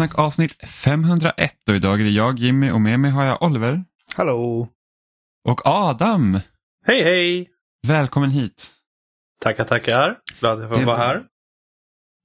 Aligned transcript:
Spelsnack 0.00 0.18
avsnitt 0.18 0.56
501 0.70 1.54
och 1.68 1.74
idag 1.74 2.00
är 2.00 2.04
det 2.04 2.10
jag 2.10 2.38
Jimmy 2.38 2.70
och 2.70 2.80
med 2.80 3.00
mig 3.00 3.10
har 3.10 3.24
jag 3.24 3.42
Oliver 3.42 3.84
Hallå! 4.16 4.68
och 5.48 5.60
Adam. 5.66 6.40
Hej 6.86 7.02
hej! 7.04 7.48
Välkommen 7.86 8.30
hit. 8.30 8.70
Tackar 9.42 9.64
tackar. 9.64 10.16
Glad 10.40 10.52
att 10.54 10.60
jag 10.60 10.70
får 10.70 10.78
Det 10.78 10.84
vara 10.84 10.96
var- 10.96 11.06
här. 11.06 11.22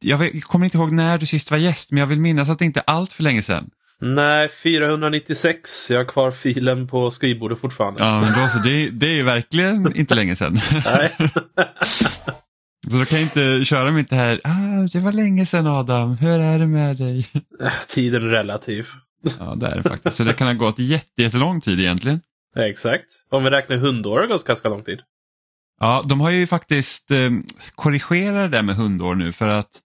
Jag 0.06 0.44
kommer 0.44 0.66
inte 0.66 0.78
ihåg 0.78 0.92
när 0.92 1.18
du 1.18 1.26
sist 1.26 1.52
var 1.52 1.58
gäst 1.58 1.92
men 1.92 2.00
jag 2.00 2.08
vill 2.08 2.20
minnas 2.20 2.50
att 2.50 2.60
det 2.60 2.66
inte 2.66 2.80
är 2.80 2.84
allt 2.88 3.14
för 3.14 3.24
länge 3.24 3.42
sedan. 3.44 3.70
Nej, 4.00 4.50
496. 4.50 5.90
Jag 5.90 5.98
har 5.98 6.06
kvar 6.06 6.32
filen 6.32 6.88
på 6.88 7.12
skrivbordet 7.12 7.60
fortfarande. 7.60 8.04
Ja, 8.04 8.22
men 8.22 8.34
då 8.44 8.48
så, 8.50 8.58
det, 8.58 8.90
det 8.90 9.20
är 9.20 9.24
verkligen 9.24 9.96
inte 9.96 10.16
länge 10.16 10.36
sedan. 10.36 10.60
Nej. 10.86 11.12
Så 12.92 12.98
då 12.98 13.06
kan 13.06 13.20
jag 13.20 13.26
inte 13.26 13.66
köra 13.66 13.92
med 13.92 14.06
det 14.10 14.16
här, 14.16 14.42
ah, 14.44 14.88
det 14.94 15.00
var 15.00 15.12
länge 15.12 15.46
sedan 15.46 15.68
Adam, 15.68 16.18
hur 16.18 16.40
är 16.40 16.60
det 16.60 16.68
med 16.68 16.98
dig? 16.98 17.28
Tiden 17.88 18.24
är 18.24 18.28
relativ. 18.28 18.88
Ja, 19.40 19.56
det 19.56 19.68
är 19.68 19.76
det 19.76 19.90
faktiskt. 19.90 20.18
Så 20.18 20.24
det 20.24 20.34
kan 20.34 20.48
ha 20.48 20.54
gått 20.54 20.80
jätte, 20.80 21.22
jättelång 21.22 21.62
tid 21.62 21.80
egentligen. 21.80 22.22
Exakt. 22.56 23.06
Om 23.30 23.44
vi 23.44 23.50
räknar 23.50 23.78
hundår 23.78 24.12
har 24.12 24.22
det 24.22 24.28
gått 24.28 24.44
ganska 24.44 24.70
lång 24.70 24.84
tid. 24.84 25.00
Ja, 25.80 26.04
de 26.06 26.22
har 26.22 26.32
ju 26.32 26.48
faktiskt 26.48 27.12
eh, 27.12 27.30
korrigerat 27.76 28.52
det 28.52 28.58
där 28.58 28.64
med 28.64 28.76
hundår 28.76 29.16
nu 29.16 29.32
för 29.32 29.48
att 29.48 29.82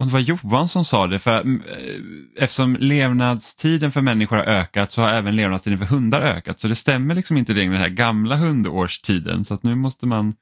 om 0.00 0.06
det 0.06 0.12
var 0.12 0.20
Johan 0.20 0.68
som 0.68 0.84
sa 0.84 1.06
det, 1.06 1.18
för 1.18 1.40
mm, 1.40 1.62
eh, 1.62 2.42
eftersom 2.42 2.76
levnadstiden 2.80 3.92
för 3.92 4.00
människor 4.00 4.36
har 4.36 4.44
ökat 4.44 4.92
så 4.92 5.02
har 5.02 5.08
även 5.08 5.36
levnadstiden 5.36 5.78
för 5.78 5.86
hundar 5.86 6.20
ökat. 6.20 6.60
Så 6.60 6.68
det 6.68 6.74
stämmer 6.74 7.14
liksom 7.14 7.36
inte 7.36 7.52
längre 7.52 7.72
den 7.72 7.80
här 7.80 7.88
gamla 7.88 8.36
hundårstiden 8.36 9.44
så 9.44 9.54
att 9.54 9.62
nu 9.62 9.74
måste 9.74 10.06
man 10.06 10.34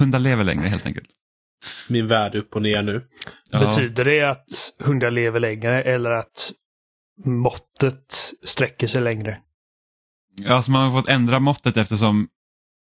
Hundar 0.00 0.18
lever 0.18 0.44
längre 0.44 0.68
helt 0.68 0.86
enkelt. 0.86 1.08
Min 1.88 2.06
värld 2.06 2.34
upp 2.34 2.56
och 2.56 2.62
ner 2.62 2.82
nu. 2.82 3.08
Ja. 3.50 3.60
Betyder 3.60 4.04
det 4.04 4.22
att 4.30 4.46
hundar 4.78 5.10
lever 5.10 5.40
längre 5.40 5.82
eller 5.82 6.10
att 6.10 6.52
måttet 7.24 8.14
sträcker 8.44 8.86
sig 8.86 9.02
längre? 9.02 9.40
Alltså 10.48 10.70
man 10.70 10.90
har 10.90 11.00
fått 11.00 11.08
ändra 11.10 11.40
måttet 11.40 11.76
eftersom 11.76 12.28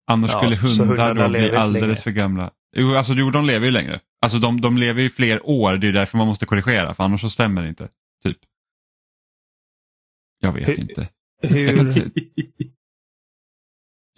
annars 0.07 0.31
Ja, 0.31 0.37
skulle 0.39 0.55
hundar 0.55 0.85
hundarna 0.85 1.23
då 1.23 1.29
bli 1.29 1.55
alldeles 1.55 1.81
längre. 1.81 1.95
för 1.95 2.11
gamla. 2.11 2.51
Jo, 2.75 2.95
alltså 2.95 3.13
jo, 3.13 3.29
de 3.29 3.45
lever 3.45 3.65
ju 3.65 3.71
längre. 3.71 3.99
Alltså 4.21 4.37
de, 4.39 4.61
de 4.61 4.77
lever 4.77 5.01
ju 5.01 5.09
fler 5.09 5.45
år, 5.49 5.77
det 5.77 5.87
är 5.87 5.91
därför 5.91 6.17
man 6.17 6.27
måste 6.27 6.45
korrigera, 6.45 6.95
för 6.95 7.03
annars 7.03 7.21
så 7.21 7.29
stämmer 7.29 7.63
det 7.63 7.69
inte. 7.69 7.89
Typ. 8.23 8.37
Jag 10.39 10.51
vet 10.53 10.69
Hur- 10.69 10.79
inte. 10.79 11.09
Hur, 11.41 12.11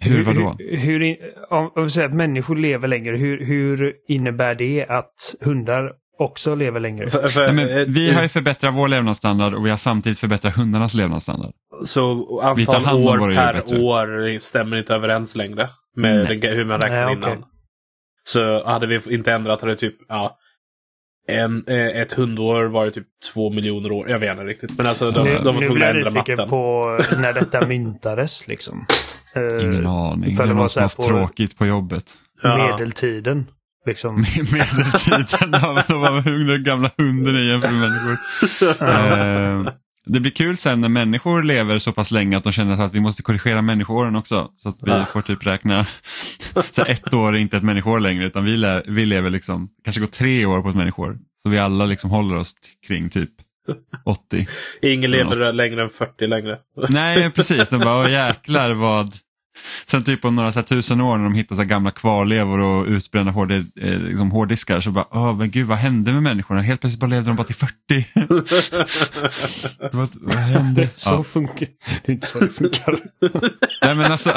Hur 0.00 0.24
vadå? 0.24 0.56
Hur, 0.58 0.76
hur, 0.76 1.16
om, 1.50 1.72
om 1.74 1.84
vi 1.84 1.90
säger 1.90 2.08
att 2.08 2.14
människor 2.14 2.56
lever 2.56 2.88
längre, 2.88 3.16
hur, 3.16 3.44
hur 3.44 3.94
innebär 4.08 4.54
det 4.54 4.86
att 4.88 5.34
hundar 5.40 5.92
också 6.18 6.54
lever 6.54 6.80
längre? 6.80 7.10
För, 7.10 7.28
för, 7.28 7.52
Nej, 7.52 7.70
eh, 7.70 7.76
men 7.76 7.92
vi 7.92 8.12
har 8.12 8.22
ju 8.22 8.28
förbättrat 8.28 8.74
vår 8.74 8.88
levnadsstandard 8.88 9.54
och 9.54 9.66
vi 9.66 9.70
har 9.70 9.76
samtidigt 9.76 10.18
förbättrat 10.18 10.56
hundarnas 10.56 10.94
levnadsstandard. 10.94 11.52
Så 11.84 12.40
antal 12.42 12.96
år 12.96 13.34
per 13.34 13.52
bättre. 13.52 13.80
år 13.80 14.38
stämmer 14.38 14.76
inte 14.76 14.94
överens 14.94 15.36
längre. 15.36 15.68
Med 15.96 16.40
Nej. 16.40 16.54
hur 16.54 16.64
man 16.64 16.80
räknade 16.80 17.04
Nej, 17.04 17.14
innan. 17.14 17.44
Så 18.24 18.66
hade 18.66 18.86
vi 18.86 19.00
inte 19.14 19.32
ändrat 19.32 19.60
hade 19.60 19.74
typ 19.74 19.94
ja, 20.08 20.38
en, 21.28 21.64
eh, 21.66 21.86
ett 21.86 22.12
hundår 22.12 22.64
var 22.64 22.84
det 22.84 22.90
typ 22.90 23.06
två 23.32 23.50
miljoner 23.50 23.92
år. 23.92 24.10
Jag 24.10 24.18
vet 24.18 24.30
inte 24.30 24.44
riktigt. 24.44 24.78
Men 24.78 24.86
alltså 24.86 25.10
de, 25.10 25.24
nu 25.24 25.38
de 25.38 25.44
var 25.44 25.52
nu 25.52 25.66
tvungna 25.66 25.92
blir 25.92 26.06
att 26.06 26.28
jag 26.28 26.28
ändra 26.28 26.36
matten. 26.36 26.48
på 26.48 26.98
när 27.22 27.32
detta 27.32 27.66
myntades. 27.66 28.48
Liksom. 28.48 28.86
Eh, 29.38 29.64
Ingen 29.64 29.86
aning. 29.86 30.36
för 30.36 30.42
Det 30.42 30.48
det 30.48 30.54
var 30.54 30.68
var 30.76 30.82
haft 30.82 30.96
på- 30.96 31.02
tråkigt 31.02 31.58
på 31.58 31.66
jobbet. 31.66 32.14
Medeltiden. 32.42 33.46
Liksom. 33.86 34.14
Medeltiden 34.52 35.50
de 35.88 36.00
var 36.00 36.22
hungriga 36.22 36.58
gamla 36.58 36.90
hunden 36.98 37.36
är 37.36 37.40
jämfört 37.40 37.70
med 37.72 37.80
människor. 37.80 38.18
Eh, 39.66 39.72
det 40.10 40.20
blir 40.20 40.32
kul 40.32 40.56
sen 40.56 40.80
när 40.80 40.88
människor 40.88 41.42
lever 41.42 41.78
så 41.78 41.92
pass 41.92 42.10
länge 42.10 42.36
att 42.36 42.44
de 42.44 42.52
känner 42.52 42.84
att 42.84 42.94
vi 42.94 43.00
måste 43.00 43.22
korrigera 43.22 43.62
människoåren 43.62 44.16
också. 44.16 44.50
Så 44.56 44.68
att 44.68 44.76
vi 44.82 45.04
får 45.12 45.22
typ 45.22 45.46
räkna, 45.46 45.86
så 46.72 46.84
ett 46.84 47.14
år 47.14 47.34
är 47.34 47.38
inte 47.38 47.56
ett 47.56 47.62
människoår 47.62 48.00
längre 48.00 48.26
utan 48.26 48.44
vi, 48.44 48.56
lä- 48.56 48.82
vi 48.86 49.06
lever 49.06 49.30
liksom, 49.30 49.68
kanske 49.84 50.00
går 50.00 50.08
tre 50.08 50.46
år 50.46 50.62
på 50.62 50.68
ett 50.68 50.76
människoår. 50.76 51.18
Så 51.42 51.48
vi 51.48 51.58
alla 51.58 51.84
liksom 51.86 52.10
håller 52.10 52.36
oss 52.36 52.54
kring 52.86 53.10
typ 53.10 53.30
80. 54.04 54.46
Ingen 54.82 55.10
lever 55.10 55.24
Något. 55.38 55.54
längre 55.54 55.82
än 55.82 55.90
40 55.90 56.26
längre. 56.26 56.58
Nej 56.88 57.30
precis, 57.30 57.68
de 57.68 57.78
bara 57.80 58.00
"Åh, 58.04 58.10
jäklar 58.10 58.70
vad. 58.74 59.12
Sen 59.86 60.04
typ 60.04 60.24
om 60.24 60.36
några 60.36 60.52
så 60.52 60.58
här, 60.58 60.66
tusen 60.66 61.00
år 61.00 61.16
när 61.16 61.24
de 61.24 61.34
hittar 61.34 61.56
så 61.56 61.62
här, 61.62 61.68
gamla 61.68 61.90
kvarlevor 61.90 62.60
och 62.60 62.86
utbrända 62.86 63.32
hård, 63.32 63.52
eh, 63.52 63.62
liksom, 63.98 64.30
hårddiskar 64.30 64.80
så 64.80 64.90
bara, 64.90 65.04
åh 65.10 65.36
men 65.36 65.50
gud 65.50 65.66
vad 65.66 65.78
hände 65.78 66.12
med 66.12 66.22
människorna? 66.22 66.62
Helt 66.62 66.80
plötsligt 66.80 67.00
bara 67.00 67.06
levde 67.06 67.30
de 67.30 67.36
bara 67.36 67.44
till 67.44 67.54
40. 67.54 68.06
vad, 69.92 70.08
vad 70.14 70.34
hände? 70.36 70.88
Så 70.96 71.10
Ja. 71.10 71.24
funkar 71.24 71.66
det. 72.04 72.12
är 72.12 72.14
inte 72.14 72.26
så 72.26 72.38
det 72.40 72.48
funkar. 72.48 72.98
Nej, 73.82 73.94
men 73.94 74.12
alltså, 74.12 74.32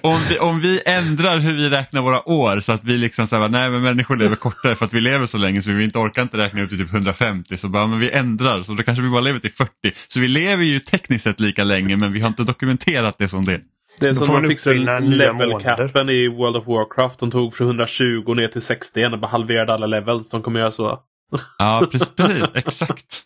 om, 0.00 0.20
vi, 0.28 0.38
om 0.38 0.60
vi 0.60 0.80
ändrar 0.86 1.38
hur 1.38 1.52
vi 1.56 1.70
räknar 1.70 2.02
våra 2.02 2.28
år 2.28 2.60
så 2.60 2.72
att 2.72 2.84
vi 2.84 2.98
liksom 2.98 3.26
säger 3.26 3.48
nej 3.48 3.70
men 3.70 3.82
människor 3.82 4.16
lever 4.16 4.36
kortare 4.36 4.74
för 4.74 4.84
att 4.86 4.94
vi 4.94 5.00
lever 5.00 5.26
så 5.26 5.38
länge 5.38 5.62
så 5.62 5.70
vi 5.70 5.84
inte 5.84 5.98
orkar 5.98 6.22
inte 6.22 6.38
räkna 6.38 6.62
upp 6.62 6.68
till 6.68 6.78
typ 6.78 6.92
150 6.94 7.56
så 7.56 7.68
bara 7.68 7.86
men 7.86 7.98
vi 7.98 8.10
ändrar 8.10 8.62
så 8.62 8.72
då 8.74 8.82
kanske 8.82 9.02
vi 9.02 9.08
bara 9.10 9.20
lever 9.20 9.38
till 9.38 9.52
40. 9.52 9.70
Så 10.08 10.20
vi 10.20 10.28
lever 10.28 10.64
ju 10.64 10.78
tekniskt 10.80 11.24
sett 11.24 11.40
lika 11.40 11.64
länge 11.64 11.96
men 11.96 12.12
vi 12.12 12.20
har 12.20 12.28
inte 12.28 12.42
dokumenterat 12.44 13.18
det 13.18 13.27
som 13.28 13.44
det. 13.44 13.60
Det 14.00 14.08
är 14.08 14.14
som 14.14 14.26
de 14.26 14.32
man 14.32 14.48
fixade 14.48 15.00
level-capen 15.00 16.10
i 16.10 16.28
World 16.28 16.56
of 16.56 16.66
Warcraft. 16.66 17.18
De 17.18 17.30
tog 17.30 17.54
från 17.54 17.66
120 17.66 18.34
ner 18.34 18.48
till 18.48 18.62
60 18.62 19.04
och 19.04 19.18
bara 19.18 19.26
halverade 19.26 19.74
alla 19.74 19.86
levels. 19.86 20.30
De 20.30 20.42
kommer 20.42 20.60
göra 20.60 20.70
så. 20.70 20.98
Ja 21.58 21.88
precis, 21.92 22.08
precis 22.16 22.50
exakt. 22.54 23.22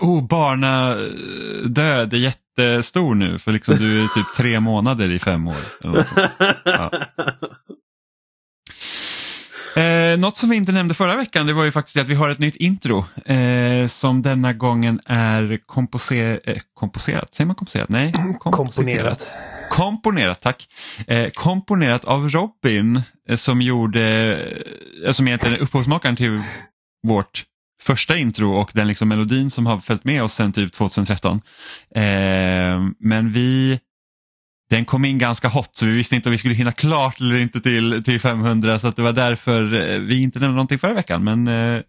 Oh, 0.00 0.26
barnadöd 0.26 2.14
är 2.14 2.16
jättestor 2.16 3.14
nu 3.14 3.38
för 3.38 3.52
liksom 3.52 3.76
du 3.76 4.04
är 4.04 4.08
typ 4.08 4.36
tre 4.36 4.60
månader 4.60 5.10
i 5.10 5.18
fem 5.18 5.48
år. 5.48 5.56
Eller 5.82 5.92
något 5.94 6.08
sånt. 6.08 6.30
Ja. 6.64 6.90
Eh, 9.76 10.18
något 10.18 10.36
som 10.36 10.50
vi 10.50 10.56
inte 10.56 10.72
nämnde 10.72 10.94
förra 10.94 11.16
veckan 11.16 11.46
det 11.46 11.52
var 11.52 11.64
ju 11.64 11.72
faktiskt 11.72 11.96
att 11.96 12.08
vi 12.08 12.14
har 12.14 12.30
ett 12.30 12.38
nytt 12.38 12.56
intro 12.56 13.04
eh, 13.24 13.88
som 13.88 14.22
denna 14.22 14.52
gången 14.52 15.00
är 15.06 15.58
komposer 15.66 16.40
eh, 16.44 16.56
komposerat. 16.74 17.34
Säger 17.34 17.46
man 17.46 17.56
komposerat? 17.56 17.88
Nej, 17.88 18.12
Komponerat. 18.40 19.28
Komponerat, 19.70 20.40
tack. 20.40 20.68
Eh, 21.06 21.30
komponerat 21.30 22.04
av 22.04 22.30
Robin 22.30 23.02
eh, 23.28 23.36
som 23.36 23.62
gjorde, 23.62 24.02
eh, 25.06 25.12
som 25.12 25.26
egentligen 25.26 25.56
är 25.56 25.62
upphovsmakaren 25.62 26.16
till 26.16 26.40
vårt 27.06 27.44
första 27.82 28.16
intro 28.16 28.52
och 28.52 28.70
den 28.74 28.86
liksom 28.88 29.08
melodin 29.08 29.50
som 29.50 29.66
har 29.66 29.78
följt 29.78 30.04
med 30.04 30.22
oss 30.22 30.34
sedan 30.34 30.52
typ 30.52 30.72
2013. 30.72 31.40
Eh, 31.94 32.02
men 32.98 33.32
vi 33.32 33.80
den 34.70 34.84
kom 34.84 35.04
in 35.04 35.18
ganska 35.18 35.48
hot 35.48 35.76
så 35.76 35.86
vi 35.86 35.92
visste 35.92 36.16
inte 36.16 36.28
om 36.28 36.30
vi 36.30 36.38
skulle 36.38 36.54
hinna 36.54 36.72
klart 36.72 37.20
eller 37.20 37.38
inte 37.38 37.60
till, 37.60 38.04
till 38.04 38.20
500 38.20 38.78
så 38.78 38.90
det 38.90 39.02
var 39.02 39.12
därför 39.12 39.90
eh, 39.90 39.98
vi 39.98 40.22
inte 40.22 40.38
nämnde 40.38 40.54
någonting 40.54 40.78
förra 40.78 40.94
veckan. 40.94 41.24
Men 41.24 41.48
eh, 41.48 41.82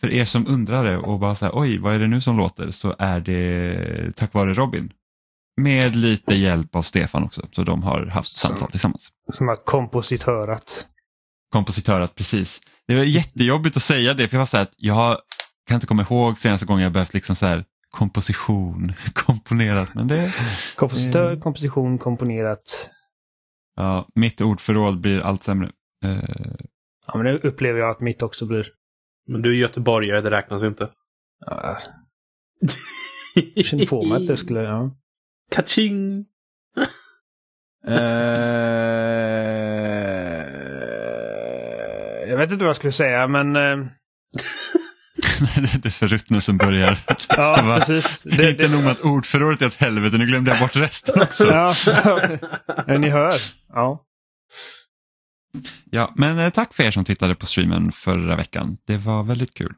för 0.00 0.10
er 0.10 0.24
som 0.24 0.46
undrade 0.46 0.98
och 0.98 1.18
bara 1.18 1.34
så 1.34 1.44
här, 1.44 1.52
oj 1.54 1.78
vad 1.78 1.94
är 1.94 1.98
det 1.98 2.06
nu 2.06 2.20
som 2.20 2.36
låter 2.36 2.70
så 2.70 2.94
är 2.98 3.20
det 3.20 4.12
tack 4.16 4.34
vare 4.34 4.54
Robin. 4.54 4.92
Med 5.60 5.96
lite 5.96 6.34
hjälp 6.34 6.76
av 6.76 6.82
Stefan 6.82 7.24
också 7.24 7.46
så 7.52 7.62
de 7.62 7.82
har 7.82 8.06
haft 8.06 8.36
Så. 8.36 8.46
samtal 8.46 8.70
tillsammans. 8.70 9.08
Som 9.32 9.48
har 9.48 9.56
kompositörat. 9.56 10.86
Kompositörat 11.52 12.14
precis. 12.14 12.60
Det 12.88 12.94
var 12.94 13.02
jättejobbigt 13.02 13.76
att 13.76 13.82
säga 13.82 14.14
det 14.14 14.28
för 14.28 14.36
jag 14.36 14.40
var 14.40 14.46
så 14.46 14.56
här 14.56 14.64
att 14.64 14.74
jag 14.76 15.18
kan 15.68 15.74
inte 15.74 15.86
komma 15.86 16.02
ihåg 16.02 16.38
senaste 16.38 16.66
gången 16.66 16.82
jag 16.82 16.92
behövt 16.92 17.14
liksom 17.14 17.36
så 17.36 17.46
här 17.46 17.64
komposition, 17.96 18.92
komponerat. 19.14 19.94
Men 19.94 20.08
det, 20.08 20.32
Kompositör, 20.76 21.26
Mm. 21.28 21.40
komposition, 21.40 21.98
komponerat. 21.98 22.90
ja, 23.76 24.08
mitt 24.14 24.40
ordförråd 24.40 25.00
blir 25.00 25.20
allt 25.20 25.42
sämre. 25.42 25.70
Eh, 26.04 26.18
Ja, 27.06 27.16
men 27.16 27.26
det 27.26 27.48
upplever 27.48 27.80
jag 27.80 27.90
att 27.90 28.00
mitt 28.00 28.22
också 28.22 28.46
blir. 28.46 28.66
Men 29.28 29.42
du 29.42 29.50
är 29.50 29.54
göteborgare, 29.54 30.20
det 30.20 30.30
räknas 30.30 30.64
inte. 30.64 30.90
Ja, 31.46 31.76
jag 33.54 33.66
kände 33.66 33.86
på 33.86 34.06
mig 34.06 34.16
att 34.22 34.26
det 34.26 34.36
skulle... 34.36 34.62
Ja. 34.62 34.90
Kaching! 35.50 36.24
Eh, 37.86 37.94
jag 42.30 42.36
vet 42.36 42.50
inte 42.50 42.64
vad 42.64 42.68
jag 42.68 42.76
skulle 42.76 42.92
säga, 42.92 43.28
men... 43.28 43.56
det 45.82 45.88
är 45.88 45.90
förruttnelsen 45.90 46.56
börjar. 46.56 46.98
ja, 47.28 47.56
Det 47.56 47.68
var 47.68 47.78
precis. 47.78 48.20
Det, 48.24 48.50
inte 48.50 48.68
nog 48.68 48.82
med 48.82 48.92
att 48.92 49.00
ordförrådet 49.00 49.62
är 49.62 49.66
ett 49.66 49.74
helvete, 49.74 50.18
nu 50.18 50.26
glömde 50.26 50.50
jag 50.50 50.60
bort 50.60 50.76
resten 50.76 51.22
också. 51.22 51.46
ja, 51.46 51.74
ja, 52.86 52.98
ni 52.98 53.08
hör. 53.08 53.32
Ja. 53.68 54.02
Ja, 55.90 56.12
men 56.16 56.38
eh, 56.38 56.50
tack 56.50 56.74
för 56.74 56.82
er 56.82 56.90
som 56.90 57.04
tittade 57.04 57.34
på 57.34 57.46
streamen 57.46 57.92
förra 57.92 58.36
veckan. 58.36 58.78
Det 58.84 58.96
var 58.96 59.22
väldigt 59.22 59.54
kul. 59.54 59.74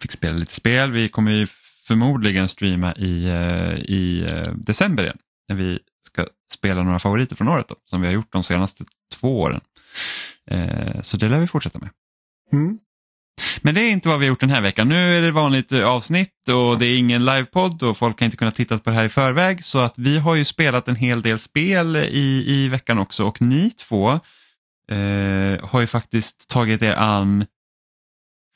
Fick 0.00 0.12
spela 0.12 0.36
lite 0.38 0.54
spel. 0.54 0.92
Vi 0.92 1.08
kommer 1.08 1.32
ju 1.32 1.46
förmodligen 1.86 2.48
streama 2.48 2.94
i, 2.94 3.24
eh, 3.24 3.74
i 3.74 4.26
eh, 4.32 4.52
december 4.54 5.02
igen. 5.02 5.18
När 5.48 5.56
vi 5.56 5.78
ska 6.06 6.26
spela 6.52 6.82
några 6.82 6.98
favoriter 6.98 7.36
från 7.36 7.48
året 7.48 7.68
då, 7.68 7.76
som 7.84 8.00
vi 8.00 8.06
har 8.06 8.14
gjort 8.14 8.32
de 8.32 8.44
senaste 8.44 8.84
två 9.20 9.40
åren. 9.40 9.60
Så 11.02 11.16
det 11.16 11.28
lär 11.28 11.40
vi 11.40 11.46
fortsätta 11.46 11.78
med. 11.78 11.90
Mm. 12.52 12.78
Men 13.62 13.74
det 13.74 13.80
är 13.80 13.90
inte 13.90 14.08
vad 14.08 14.18
vi 14.18 14.26
har 14.26 14.28
gjort 14.28 14.40
den 14.40 14.50
här 14.50 14.60
veckan. 14.60 14.88
Nu 14.88 15.16
är 15.16 15.22
det 15.22 15.32
vanligt 15.32 15.72
eh, 15.72 15.88
avsnitt 15.88 16.48
och 16.48 16.78
det 16.78 16.86
är 16.86 16.98
ingen 16.98 17.24
livepodd 17.24 17.82
och 17.82 17.96
folk 17.96 18.20
har 18.20 18.24
inte 18.24 18.36
kunnat 18.36 18.54
titta 18.54 18.78
på 18.78 18.90
det 18.90 18.96
här 18.96 19.04
i 19.04 19.08
förväg 19.08 19.64
så 19.64 19.78
att 19.78 19.98
vi 19.98 20.18
har 20.18 20.34
ju 20.34 20.44
spelat 20.44 20.88
en 20.88 20.96
hel 20.96 21.22
del 21.22 21.38
spel 21.38 21.96
i, 21.96 22.44
i 22.46 22.68
veckan 22.68 22.98
också 22.98 23.24
och 23.24 23.42
ni 23.42 23.70
två 23.70 24.10
eh, 24.90 25.68
har 25.68 25.80
ju 25.80 25.86
faktiskt 25.86 26.48
tagit 26.48 26.82
er 26.82 26.94
an 26.94 27.46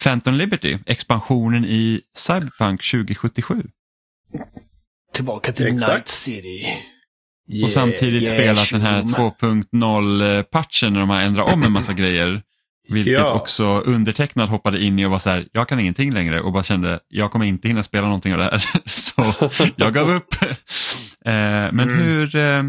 Phantom 0.02 0.34
Liberty, 0.34 0.79
expansionen 0.87 1.64
i 1.64 2.00
Cyberpunk 2.17 2.90
2077. 2.90 3.62
Tillbaka 5.12 5.52
till 5.52 5.67
Exakt. 5.67 5.93
Night 5.93 6.08
City. 6.08 6.67
och 7.64 7.70
samtidigt 7.70 8.23
yeah, 8.23 8.34
spelat 8.34 8.70
den 8.70 8.81
här 8.81 9.02
Shuma. 9.02 9.34
2.0-patchen 9.40 10.93
när 10.93 11.00
de 11.00 11.11
har 11.11 11.20
ändrat 11.20 11.52
om 11.52 11.62
en 11.62 11.73
massa 11.73 11.93
grejer. 11.93 12.43
Vilket 12.88 13.12
Ja. 13.12 13.32
också 13.32 13.64
undertecknad 13.81 14.49
hoppade 14.49 14.82
in 14.84 14.99
i 14.99 15.06
och 15.06 15.11
var 15.11 15.19
så 15.19 15.31
här, 15.31 15.49
jag 15.52 15.69
kan 15.69 15.81
ingenting 15.81 16.12
längre 16.12 16.40
och 16.40 16.52
bara 16.52 16.62
kände, 16.62 17.00
jag 17.08 17.32
kommer 17.32 17.46
inte 17.46 17.69
hinna 17.69 17.82
spela 17.82 18.06
någonting 18.06 18.32
av 18.32 18.38
det 18.38 18.44
här. 18.44 18.64
Så 18.88 19.34
jag 19.76 19.94
gav 19.94 20.11
upp. 20.11 20.34
Eh, 21.25 21.32
Men 21.73 21.81
Mm. 21.81 21.99
hur, 21.99 22.37
eh, 22.37 22.62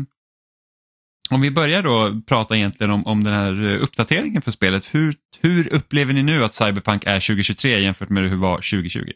om 1.32 1.42
vi 1.42 1.52
börjar 1.52 1.84
då 1.84 2.22
prata 2.28 2.56
egentligen 2.56 2.92
om, 2.92 3.06
om 3.08 3.24
den 3.24 3.34
här 3.34 3.70
eh, 3.72 3.84
uppdateringen 3.84 4.42
för 4.42 4.52
spelet. 4.52 4.96
Hur, 4.96 5.16
hur 5.42 5.74
upplever 5.74 6.14
ni 6.14 6.24
nu 6.24 6.44
att 6.44 6.54
Cyberpunk 6.54 7.04
är 7.06 7.20
2023 7.20 7.80
jämfört 7.80 8.10
med 8.10 8.24
hur 8.24 8.30
det 8.30 8.36
var 8.36 8.56
2020? 8.56 9.12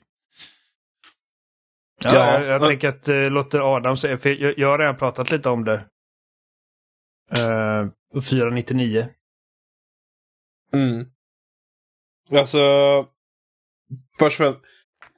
Ja, 2.03 2.13
Ja, 2.13 2.33
jag, 2.41 2.45
jag 2.45 2.67
tänker 2.69 2.88
att 2.88 3.09
uh, 3.09 3.29
låter 3.31 3.75
Adam 3.75 3.97
säga, 3.97 4.17
för 4.17 4.29
jag, 4.29 4.53
jag 4.57 4.67
har 4.67 4.77
redan 4.77 4.97
pratat 4.97 5.31
lite 5.31 5.49
om 5.49 5.63
det. 5.65 5.85
Uh, 7.38 8.21
499. 8.21 9.07
Mm. 10.73 11.05
Alltså, 12.31 12.59
först 14.19 14.39
och 14.39 14.45
främst, 14.45 14.59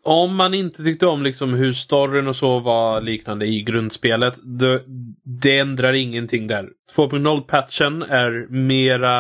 om 0.04 0.36
man 0.36 0.54
inte 0.54 0.84
tyckte 0.84 1.07
om 1.07 1.24
liksom 1.24 1.54
hur 1.54 1.74
storyn 1.74 2.28
och 2.28 2.36
så 2.36 2.60
var 2.60 3.01
liknande 3.01 3.46
i 3.46 3.62
grundspelet, 3.62 4.40
det, 4.44 4.81
det 5.24 5.60
ändrar 5.60 5.94
ingenting 5.94 6.48
där. 6.48 6.69
2.0-patchen 6.96 8.01
är 8.01 8.48
mera 8.50 9.19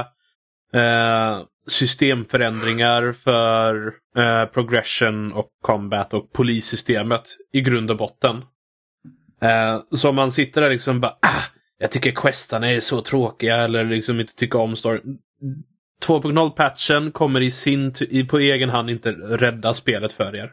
eh, 0.73 1.45
systemförändringar 1.67 3.11
för 3.11 3.93
eh, 4.17 4.45
progression 4.45 5.33
och 5.33 5.49
combat 5.61 6.13
och 6.13 6.33
polissystemet 6.33 7.23
i 7.53 7.61
grund 7.61 7.91
och 7.91 7.97
botten. 7.97 8.35
Eh, 9.41 9.81
så 9.91 10.09
om 10.09 10.15
man 10.15 10.31
sitter 10.31 10.61
där 10.61 10.69
liksom 10.69 10.99
bara 10.99 11.17
ah, 11.21 11.43
jag 11.77 11.91
tycker 11.91 12.11
questarna 12.11 12.71
är 12.71 12.79
så 12.79 13.01
tråkiga 13.01 13.55
eller 13.55 13.85
liksom 13.85 14.19
inte 14.19 14.35
tycker 14.35 14.59
om 14.59 14.75
storyn. 14.75 15.17
2.0-patchen 16.05 17.11
kommer 17.11 17.41
i 17.41 17.51
sin 17.51 17.93
i- 18.09 18.23
på 18.23 18.39
egen 18.39 18.69
hand 18.69 18.89
inte 18.89 19.11
rädda 19.11 19.73
spelet 19.73 20.13
för 20.13 20.35
er. 20.35 20.51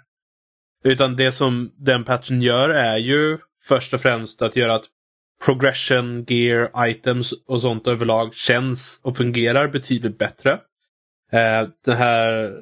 Utan 0.85 1.17
det 1.17 1.33
som 1.33 1.73
den 1.77 2.05
patchen 2.05 2.43
gör 2.43 2.69
är 2.69 2.99
ju 2.99 3.39
först 3.69 3.95
och 3.95 4.01
främst 4.01 4.43
att 4.43 4.57
göra 4.57 4.75
att 4.75 4.85
progression, 5.45 6.25
gear, 6.29 6.89
items 6.89 7.33
och 7.47 7.61
sånt 7.61 7.87
överlag 7.87 8.35
känns 8.35 9.01
och 9.03 9.17
fungerar 9.17 9.69
betydligt 9.69 10.19
bättre. 10.19 10.53
Eh, 11.33 11.69
den 11.85 11.97
här 11.97 12.45
eh, 12.45 12.53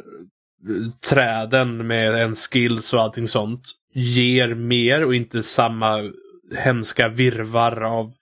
träden 1.10 1.86
med 1.86 2.14
en 2.22 2.34
skills 2.34 2.92
och 2.94 3.00
allting 3.00 3.28
sånt 3.28 3.62
ger 3.94 4.54
mer 4.54 5.04
och 5.04 5.14
inte 5.14 5.42
samma 5.42 6.12
hemska 6.58 7.08
virvar 7.08 7.81
av 7.81 8.12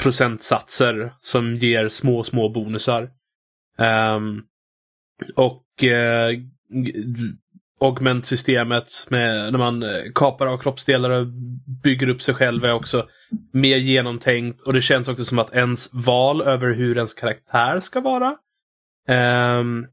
procentsatser 0.00 1.12
som 1.20 1.56
ger 1.56 1.88
små, 1.88 2.24
små 2.24 2.48
bonusar. 2.48 3.10
Um, 3.82 4.44
och 5.36 5.64
uh, 5.82 6.40
augment-systemet 7.80 9.06
med 9.08 9.52
när 9.52 9.58
man 9.58 9.82
eh, 9.82 10.02
kapar 10.14 10.46
av 10.46 10.58
kroppsdelar 10.58 11.10
och 11.10 11.26
bygger 11.82 12.08
upp 12.08 12.22
sig 12.22 12.34
själv 12.34 12.64
är 12.64 12.72
också 12.72 13.08
mer 13.52 13.76
genomtänkt 13.76 14.60
och 14.60 14.72
det 14.72 14.82
känns 14.82 15.08
också 15.08 15.24
som 15.24 15.38
att 15.38 15.54
ens 15.54 15.94
val 15.94 16.42
över 16.42 16.74
hur 16.74 16.96
ens 16.96 17.14
karaktär 17.14 17.80
ska 17.80 18.00
vara 18.00 18.36
um, 19.08 19.86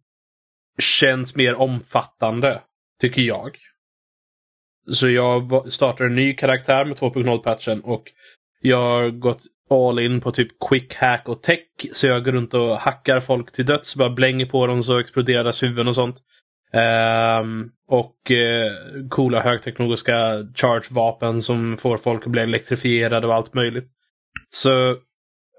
känns 0.79 1.35
mer 1.35 1.55
omfattande, 1.55 2.61
tycker 3.01 3.21
jag. 3.21 3.57
Så 4.91 5.09
jag 5.09 5.71
startar 5.71 6.05
en 6.05 6.15
ny 6.15 6.33
karaktär 6.33 6.85
med 6.85 6.97
2.0-patchen 6.97 7.81
och 7.81 8.03
jag 8.61 8.81
har 8.81 9.09
gått 9.09 9.41
all 9.71 9.99
in 9.99 10.21
på 10.21 10.31
typ 10.31 10.47
quick 10.69 10.93
hack 10.95 11.23
och 11.29 11.43
tech. 11.43 11.59
Så 11.93 12.07
jag 12.07 12.25
går 12.25 12.31
runt 12.31 12.53
och 12.53 12.77
hackar 12.77 13.19
folk 13.19 13.51
till 13.51 13.65
döds, 13.65 13.95
bara 13.95 14.09
blänger 14.09 14.45
på 14.45 14.67
dem 14.67 14.83
så 14.83 14.99
exploderar 14.99 15.43
deras 15.43 15.63
huvuden 15.63 15.87
och 15.87 15.95
sånt. 15.95 16.17
Ehm, 16.73 17.69
och 17.87 18.31
eh, 18.31 18.71
coola 19.09 19.41
högteknologiska 19.41 20.13
charge-vapen 20.55 21.41
som 21.41 21.77
får 21.77 21.97
folk 21.97 22.25
att 22.25 22.31
bli 22.31 22.41
elektrifierade 22.41 23.27
och 23.27 23.35
allt 23.35 23.53
möjligt. 23.53 23.85
Så 24.49 24.95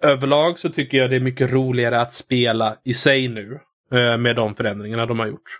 överlag 0.02 0.58
så 0.58 0.68
tycker 0.68 0.98
jag 0.98 1.10
det 1.10 1.16
är 1.16 1.20
mycket 1.20 1.52
roligare 1.52 2.00
att 2.00 2.12
spela 2.12 2.76
i 2.84 2.94
sig 2.94 3.28
nu. 3.28 3.60
eh, 3.92 4.16
med 4.16 4.36
de 4.36 4.54
förändringarna 4.54 5.06
de 5.06 5.18
har 5.18 5.26
gjort. 5.26 5.50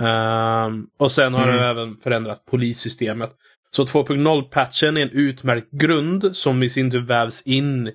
Ehm, 0.00 0.86
och 0.98 1.10
sen 1.12 1.34
har 1.34 1.42
Mm. 1.48 1.56
de 1.56 1.62
även 1.64 1.96
förändrat 1.96 2.44
polissystemet. 2.46 3.30
Så 3.74 3.84
2.0-patchen 3.84 4.96
är 4.96 5.02
en 5.02 5.10
utmärkt 5.10 5.70
grund 5.70 6.36
som 6.36 6.62
i 6.62 6.70
sin 6.70 6.90
tur 6.90 7.00
vävs 7.00 7.42
in 7.42 7.92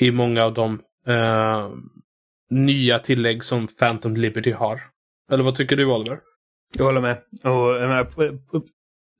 i 0.00 0.10
många 0.10 0.44
av 0.44 0.54
de 0.54 0.80
eh, 1.06 1.70
nya 2.50 2.98
tillägg 2.98 3.44
som 3.44 3.66
Phantom 3.66 4.16
Liberty 4.16 4.52
har. 4.52 4.82
Eller 5.32 5.44
vad 5.44 5.54
tycker 5.54 5.76
du 5.76 5.86
Oliver? 5.86 6.20
Jag 6.76 6.84
håller 6.84 7.00
med. 7.00 7.16
Och 7.42 7.50
jag 7.50 7.88
menar, 7.88 8.08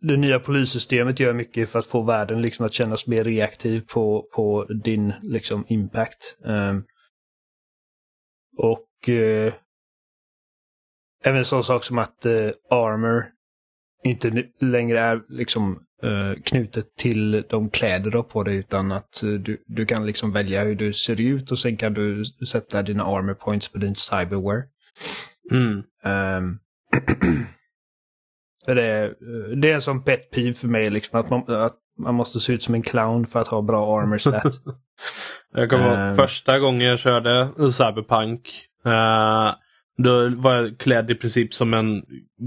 det 0.00 0.16
nya 0.16 0.38
polissystemet 0.38 1.21
gör 1.21 1.33
mycket 1.33 1.71
för 1.71 1.78
att 1.78 1.87
få 1.87 2.02
världen 2.02 2.42
liksom 2.42 2.66
att 2.66 2.73
kännas 2.73 3.07
mer 3.07 3.25
reaktiv 3.25 3.80
på, 3.80 4.28
på 4.33 4.64
din 4.64 5.12
liksom, 5.23 5.64
impact. 5.69 6.38
Um, 6.45 6.85
och 8.57 9.09
uh, 9.09 9.52
även 11.25 11.38
en 11.38 11.45
sån 11.45 11.64
sak 11.64 11.85
som 11.85 11.99
att 11.99 12.26
uh, 12.26 12.50
armor 12.71 13.36
inte 14.06 14.44
längre 14.60 15.00
är 15.00 15.20
liksom 15.28 15.78
eh, 16.02 16.42
knutet 16.44 16.96
till 16.96 17.44
de 17.48 17.70
kläder 17.70 18.10
du 18.10 18.18
har 18.18 18.22
på 18.22 18.42
dig 18.42 18.56
utan 18.56 18.92
att 18.92 19.22
eh, 19.22 19.28
du, 19.30 19.62
du 19.66 19.86
kan 19.86 20.06
liksom 20.06 20.32
välja 20.32 20.64
hur 20.64 20.75
du 20.75 20.92
ser 20.92 21.20
ut 21.20 21.50
och 21.50 21.58
sen 21.58 21.76
kan 21.76 21.94
du 21.94 22.25
sätta 22.25 22.82
dina 22.82 23.04
armor 23.04 23.34
points 23.34 23.68
på 23.68 23.78
din 23.78 23.94
cyberware. 23.94 24.62
Mm. 25.50 25.82
Um, 26.04 26.58
det, 28.66 28.82
är, 28.84 29.14
det 29.56 29.70
är 29.70 29.75
en 29.75 29.80
sån 29.80 30.02
pet 30.04 30.30
peeve 30.30 30.52
för 30.54 30.68
mig, 30.68 30.90
liksom, 30.90 31.20
att, 31.20 31.30
man, 31.30 31.50
att 31.50 31.76
man 31.98 32.14
måste 32.14 32.40
se 32.40 32.52
ut 32.52 32.62
som 32.62 32.75
en 32.75 32.82
clown 32.82 33.26
för 33.26 33.40
att 33.40 33.48
ha 33.48 33.62
bra 33.62 34.00
armor 34.00 34.18
stat. 34.18 34.60
Jag 35.54 35.70
kommer 35.70 35.86
ihåg 35.86 35.98
Ehm. 35.98 36.16
första 36.16 36.58
gången 36.58 36.88
jag 36.88 36.98
körde 36.98 37.48
Cyberpunk. 37.72 38.40
eh, 38.84 39.54
då 39.99 40.29
var 40.37 40.55
jag 40.55 40.79
klädd 40.79 41.11
i 41.11 41.15
princip 41.15 41.55
som 41.55 41.75
en 41.75 42.03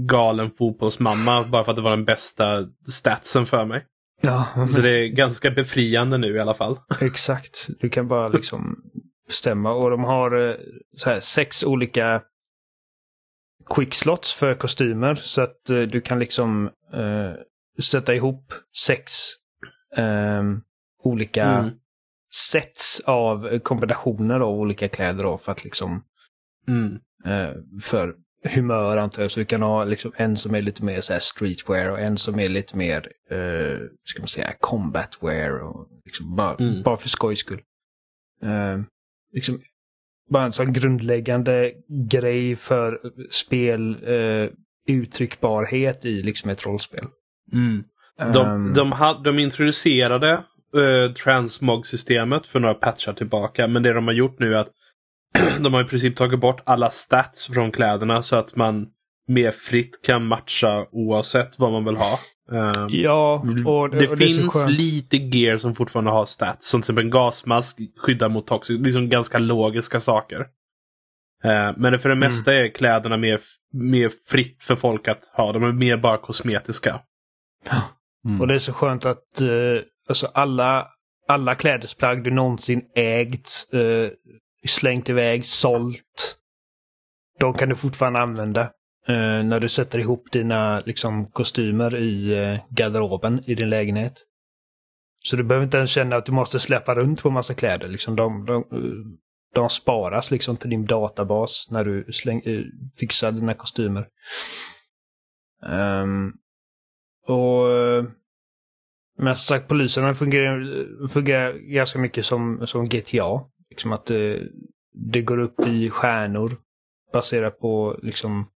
galen 0.08 0.50
fotbollsmamma 0.50 1.44
bara 1.44 1.64
för 1.64 1.72
att 1.72 1.76
det 1.76 1.82
var 1.82 1.90
den 1.90 2.04
bästa 2.04 2.66
statsen 2.88 3.46
för 3.46 3.64
mig. 3.64 3.86
ja, 4.22 4.66
Så 4.68 4.82
det 4.82 4.90
är 4.90 5.08
ganska 5.08 5.50
befriande 5.50 6.18
nu 6.18 6.36
i 6.36 6.40
alla 6.40 6.54
fall. 6.54 6.78
exakt. 7.00 7.68
Du 7.80 7.88
kan 7.88 8.08
bara 8.08 8.28
liksom 8.28 8.76
bestämma. 9.26 9.72
Och 9.72 9.90
de 9.90 10.04
har 10.04 10.48
eh, 10.48 10.54
så 10.96 11.10
här, 11.10 11.20
sex 11.20 11.64
olika 11.64 12.22
quickslots 13.74 14.34
för 14.34 14.54
kostymer. 14.54 15.14
Så 15.14 15.42
att 15.42 15.70
eh, 15.70 15.80
du 15.80 16.00
kan 16.00 16.18
liksom 16.18 16.66
eh, 16.92 17.32
sätta 17.82 18.14
ihop 18.14 18.52
sex 18.86 19.12
ehm, 19.96 20.60
olika 21.02 21.44
Mm. 21.44 21.70
sets 22.50 23.00
av 23.04 23.58
kombinationer 23.58 24.40
av 24.40 24.54
olika 24.58 24.88
kläder 24.88 25.24
då, 25.24 25.38
för 25.38 25.52
att 25.52 25.64
liksom 25.64 26.04
Mm. 26.68 26.98
Eh, 27.26 27.52
för 27.82 28.14
humör 28.54 28.96
antar 28.96 29.22
jag. 29.22 29.30
Så 29.30 29.40
du 29.40 29.46
kan 29.46 29.62
ha 29.62 29.84
liksom 29.84 30.12
en 30.16 30.36
som 30.36 30.54
är 30.54 30.62
lite 30.62 30.84
mer 30.84 31.00
så 31.00 31.14
streetwear 31.20 31.90
och 31.90 32.00
en 32.00 32.16
som 32.16 32.40
är 32.40 32.48
lite 32.48 32.76
mer, 32.76 33.08
eh, 33.30 33.78
ska 34.04 34.20
man 34.20 34.28
säga, 34.28 34.52
combatwear. 34.60 35.58
Och 35.58 35.88
liksom 36.04 36.36
bara, 36.36 36.54
Mm. 36.60 36.82
bara 36.82 36.96
för 36.96 37.08
skojs 37.08 37.38
skull. 37.38 37.60
Eh, 38.42 38.80
liksom, 39.32 39.60
bara 40.30 40.44
en 40.44 40.52
sån 40.52 40.72
grundläggande 40.72 41.72
grej 42.10 42.56
för 42.56 43.00
spel 43.30 43.96
eh, 44.04 44.48
uttryckbarhet 44.88 46.04
i 46.04 46.22
liksom 46.22 46.50
ett 46.50 46.66
rollspel. 46.66 47.06
Mm. 47.52 47.84
De, 48.32 48.46
Ehm, 48.46 48.74
de, 48.74 48.92
had, 48.92 49.24
de 49.24 49.38
introducerade 49.38 50.32
eh, 50.76 51.12
transmog-systemet 51.24 52.46
för 52.46 52.60
några 52.60 52.74
patchar 52.74 53.12
tillbaka. 53.12 53.68
Men 53.68 53.82
det 53.82 53.92
de 53.92 54.06
har 54.06 54.14
gjort 54.14 54.38
nu 54.38 54.54
är 54.54 54.58
att 54.58 54.70
de 55.60 55.74
har 55.74 55.84
i 55.84 55.88
princip 55.88 56.16
tagit 56.16 56.40
bort 56.40 56.62
alla 56.66 56.90
stats 56.90 57.46
från 57.46 57.72
kläderna 57.72 58.22
så 58.22 58.36
att 58.36 58.56
man 58.56 58.86
mer 59.28 59.50
fritt 59.50 60.02
kan 60.02 60.26
matcha 60.26 60.86
oavsett 60.92 61.58
vad 61.58 61.72
man 61.72 61.84
vill 61.84 61.96
ha. 61.96 62.18
Ehm, 62.52 62.88
Ja, 62.88 63.34
och, 63.34 63.46
det 63.56 63.64
och 63.64 63.90
det 63.90 64.06
så 64.06 64.16
finns 64.16 64.52
skönt. 64.52 64.70
lite 64.70 65.16
gear 65.16 65.56
som 65.56 65.74
fortfarande 65.74 66.10
har 66.10 66.26
stats. 66.26 66.68
Som 66.68 66.80
till 66.80 66.84
exempel 66.84 67.04
en 67.04 67.10
gasmask 67.10 67.78
skyddar 67.96 68.28
mot 68.28 68.46
toxic. 68.46 68.80
Liksom 68.80 69.08
ganska 69.08 69.38
logiska 69.38 70.00
saker. 70.00 70.40
Eh, 71.44 71.72
men 71.76 71.98
för 71.98 72.08
det 72.08 72.16
mesta 72.16 72.54
är 72.54 72.74
kläderna 72.74 73.16
mer, 73.16 73.40
mer 73.72 74.10
fritt 74.28 74.62
för 74.62 74.76
folk 74.76 75.08
att 75.08 75.24
ha. 75.32 75.52
De 75.52 75.62
är 75.64 75.72
mer 75.72 75.96
bara 75.96 76.18
kosmetiska. 76.18 77.00
Och 78.40 78.46
det 78.46 78.54
är 78.54 78.58
så 78.58 78.72
skönt 78.72 79.06
att 79.06 79.40
eh, 79.40 79.82
alltså 80.08 80.26
alla, 80.34 80.86
alla 81.28 81.54
klädesplagg 81.54 82.24
du 82.24 82.30
någonsin 82.30 82.82
ägt, 82.96 83.50
eh, 83.72 84.10
slängt 84.68 85.08
iväg, 85.08 85.44
sålt. 85.44 86.36
De 87.38 87.54
kan 87.54 87.68
du 87.68 87.74
fortfarande 87.74 88.20
använda 88.20 88.60
eh, 89.08 89.42
när 89.44 89.60
du 89.60 89.68
sätter 89.68 89.98
ihop 89.98 90.32
dina 90.32 90.80
liksom, 90.80 91.26
kostymer 91.30 91.96
i 91.96 92.38
eh, 92.38 92.60
garderoben 92.70 93.42
i 93.46 93.54
din 93.54 93.70
lägenhet. 93.70 94.26
Så 95.22 95.36
du 95.36 95.42
behöver 95.42 95.64
inte 95.64 95.76
ens 95.76 95.90
känna 95.90 96.16
att 96.16 96.26
du 96.26 96.32
måste 96.32 96.60
släppa 96.60 96.94
runt 96.94 97.22
på 97.22 97.30
massa 97.30 97.54
kläder. 97.54 97.88
Liksom 97.88 98.16
de, 98.16 98.46
de, 98.46 98.56
eh, 98.56 99.18
de 99.54 99.68
sparas 99.68 100.30
liksom 100.30 100.56
till 100.56 100.70
din 100.70 100.86
databas 100.86 101.66
när 101.70 101.84
du 101.84 102.12
släng, 102.12 102.42
eh, 102.44 102.64
fixar 102.98 103.32
dina 103.32 103.54
kostymer. 103.54 104.08
Um, 105.62 106.32
och 107.26 107.72
eh, 107.72 108.04
men 109.18 109.36
som 109.36 109.56
sagt, 109.56 109.68
poliserna 109.68 110.14
fungerar, 110.14 111.08
fungerar 111.08 111.52
ganska 111.52 111.98
mycket 111.98 112.26
som, 112.26 112.66
som 112.66 112.88
GTA. 112.88 113.40
Liksom 113.70 113.92
att 113.92 114.06
det, 114.06 114.48
det 114.92 115.22
går 115.22 115.38
upp 115.38 115.66
i 115.66 115.90
stjärnor 115.90 116.56
baserat 117.12 117.58
på 117.58 117.98
liksom 118.02 118.50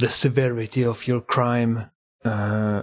the 0.00 0.08
severity 0.08 0.86
of 0.86 1.08
your 1.08 1.24
crime. 1.28 1.80
Uh, 2.26 2.82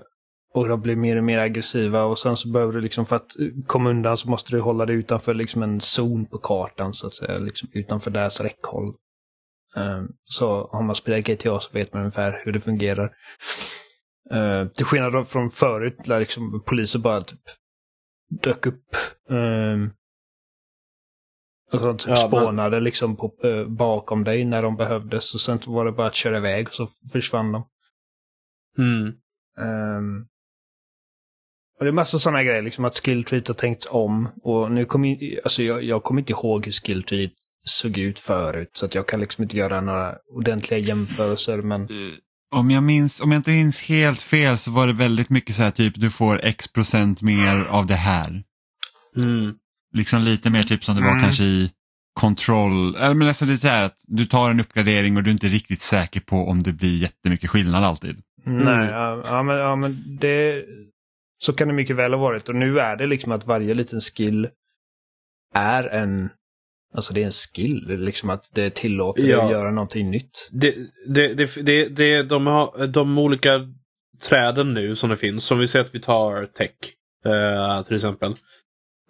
och 0.53 0.67
de 0.67 0.81
blir 0.81 0.95
mer 0.95 1.17
och 1.17 1.23
mer 1.23 1.39
aggressiva 1.39 2.03
och 2.03 2.19
sen 2.19 2.37
så 2.37 2.49
behöver 2.49 2.73
du 2.73 2.81
liksom 2.81 3.05
för 3.05 3.15
att 3.15 3.31
komma 3.67 3.89
undan 3.89 4.17
så 4.17 4.29
måste 4.29 4.51
du 4.51 4.59
hålla 4.59 4.85
dig 4.85 4.95
utanför 4.95 5.33
liksom 5.33 5.63
en 5.63 5.81
zon 5.81 6.25
på 6.25 6.37
kartan 6.37 6.93
så 6.93 7.07
att 7.07 7.13
säga. 7.13 7.37
Liksom 7.37 7.69
utanför 7.73 8.11
deras 8.11 8.41
räckhåll. 8.41 8.93
Eh, 9.75 10.03
så 10.25 10.69
har 10.71 10.83
man 10.83 10.95
spelat 10.95 11.25
GTA 11.25 11.59
så 11.59 11.73
vet 11.73 11.93
man 11.93 12.01
ungefär 12.01 12.41
hur 12.45 12.51
det 12.51 12.59
fungerar. 12.59 13.13
Uh, 14.33 14.67
till 14.67 14.85
skillnad 14.85 15.27
från 15.27 15.49
förut 15.49 15.97
där 16.05 16.19
liksom 16.19 16.63
poliser 16.65 16.99
bara 16.99 17.21
typ 17.21 17.41
dök 18.29 18.65
upp. 18.65 18.95
Um, 19.29 19.91
och 21.73 21.99
typ 21.99 22.07
Ja, 22.09 22.15
men- 22.15 22.27
spånade 22.41 22.79
liksom 22.79 23.15
på, 23.15 23.33
eh, 23.43 23.65
bakom 23.67 24.23
dig 24.23 24.45
när 24.45 24.63
de 24.63 24.75
behövdes. 24.75 25.33
Och 25.33 25.41
sen 25.41 25.59
var 25.65 25.85
det 25.85 25.91
bara 25.91 26.07
att 26.07 26.15
köra 26.15 26.37
iväg 26.37 26.67
och 26.67 26.73
så 26.73 26.87
försvann 27.11 27.51
de. 27.51 27.67
Mm. 28.77 29.07
Ehm, 29.59 30.25
och 31.79 31.85
det 31.85 31.89
är 31.89 31.93
massa 31.93 32.19
sådana 32.19 32.43
grejer, 32.43 32.61
liksom 32.61 32.85
att 32.85 32.95
skilltreet 32.95 33.47
har 33.47 33.55
tänkts 33.55 33.87
om. 33.91 34.29
Och 34.43 34.71
nu 34.71 34.85
kommer 34.85 35.07
in, 35.07 35.39
alltså 35.43 35.63
jag, 35.63 35.83
jag 35.83 36.03
kommer 36.03 36.21
inte 36.21 36.31
ihåg 36.33 36.65
hur 36.65 36.71
skilltreet 36.71 37.31
såg 37.65 37.97
ut 37.97 38.19
förut. 38.19 38.69
Så 38.73 38.85
att 38.85 38.95
jag 38.95 39.07
kan 39.07 39.19
liksom 39.19 39.43
inte 39.43 39.57
göra 39.57 39.81
några 39.81 40.15
ordentliga 40.33 40.79
jämförelser. 40.79 41.61
Men 41.61 41.81
Eh, 41.81 42.13
Om 42.59 42.71
jag, 42.71 42.83
minns, 42.83 43.21
om 43.21 43.31
jag 43.31 43.39
inte 43.39 43.51
minns 43.51 43.81
helt 43.81 44.21
fel 44.21 44.57
så 44.57 44.71
var 44.71 44.87
det 44.87 44.93
väldigt 44.93 45.29
mycket 45.29 45.55
så 45.55 45.63
här 45.63 45.71
typ 45.71 45.93
du 45.95 46.09
får 46.09 46.45
x 46.45 46.67
procent 46.73 47.21
mer 47.21 47.65
av 47.69 47.85
det 47.85 47.95
här. 47.95 48.43
Mm. 49.17 49.55
Liksom 49.93 50.21
lite 50.21 50.49
mer 50.49 50.63
typ 50.63 50.83
som 50.83 50.95
det 50.95 51.01
var 51.01 51.09
Mm. 51.09 51.21
kanske 51.23 51.43
i 51.43 51.71
kontroll. 52.19 52.95
Eller 52.95 53.13
men 53.15 53.27
det 53.27 53.29
är 53.41 53.55
så 53.57 53.67
här 53.67 53.85
att 53.85 53.97
du 54.07 54.25
tar 54.25 54.49
en 54.51 54.59
uppgradering 54.59 55.17
och 55.17 55.23
du 55.23 55.29
är 55.29 55.33
inte 55.33 55.47
riktigt 55.47 55.81
säker 55.81 56.19
på 56.19 56.35
om 56.35 56.63
det 56.63 56.71
blir 56.71 57.01
jättemycket 57.01 57.49
skillnad 57.49 57.83
alltid. 57.83 58.17
Nej, 58.45 58.89
ja, 58.89 59.23
ja, 59.25 59.43
men, 59.43 59.57
ja, 59.57 59.75
men 59.75 60.17
det... 60.19 60.65
Så 61.39 61.53
kan 61.53 61.67
det 61.67 61.73
mycket 61.73 61.95
väl 61.95 62.13
ha 62.13 62.19
varit. 62.19 62.49
Och 62.49 62.55
nu 62.55 62.79
är 62.79 62.95
det 62.95 63.07
liksom 63.07 63.31
att 63.31 63.45
varje 63.47 63.73
liten 63.73 64.01
skill 64.01 64.47
är 65.55 65.83
en... 65.83 66.29
Alltså 66.95 67.13
det 67.13 67.21
är 67.21 67.25
en 67.25 67.31
skill. 67.31 67.85
Det 67.87 67.93
är 67.93 67.97
liksom 67.97 68.29
att 68.29 68.51
det 68.53 68.69
tillåter 68.75 69.21
dig 69.23 69.31
Ja. 69.31 69.45
att 69.45 69.51
göra 69.51 69.71
någonting 69.71 70.11
nytt. 70.11 70.49
Det, 70.51 70.75
det, 71.07 71.33
det, 71.33 71.55
det, 71.65 71.85
det, 71.89 72.23
de, 72.23 72.47
har, 72.47 72.87
de 72.87 73.17
olika 73.17 73.49
träden 74.29 74.73
nu 74.73 74.95
som 74.95 75.09
det 75.09 75.17
finns, 75.17 75.43
som 75.43 75.59
vi 75.59 75.67
säger 75.67 75.85
att 75.85 75.95
vi 75.95 75.99
tar 76.01 76.45
tech 76.45 76.71
eh, 77.25 77.83
till 77.83 77.95
exempel. 77.95 78.35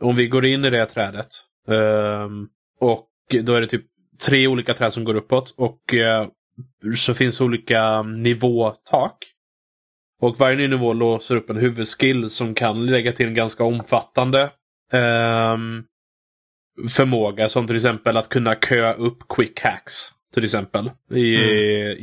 Om 0.01 0.15
vi 0.15 0.27
går 0.27 0.45
in 0.45 0.65
i 0.65 0.69
det 0.69 0.85
trädet 0.85 1.27
ehm, 1.67 2.47
och 2.79 3.07
då 3.41 3.53
är 3.53 3.61
det 3.61 3.67
typ 3.67 3.85
tre 4.25 4.47
olika 4.47 4.73
träd 4.73 4.93
som 4.93 5.03
går 5.03 5.15
uppåt 5.15 5.55
och 5.57 5.93
eh, 5.93 6.27
så 6.97 7.13
finns 7.13 7.41
olika 7.41 8.01
nivåtak. 8.01 9.17
Och 10.21 10.39
varje 10.39 10.67
nivå 10.67 10.93
låser 10.93 11.35
upp 11.35 11.49
en 11.49 11.57
huvudskill 11.57 12.29
som 12.29 12.53
kan 12.53 12.85
lägga 12.85 13.11
till 13.11 13.27
en 13.27 13.33
ganska 13.33 13.63
omfattande 13.63 14.51
ehm, 14.93 15.83
förmåga 16.89 17.49
som 17.49 17.67
till 17.67 17.75
exempel 17.75 18.17
att 18.17 18.29
kunna 18.29 18.55
köa 18.55 18.93
upp 18.93 19.17
quick 19.29 19.61
hacks. 19.61 20.16
Till 20.33 20.43
exempel 20.43 20.91
i, 21.11 21.35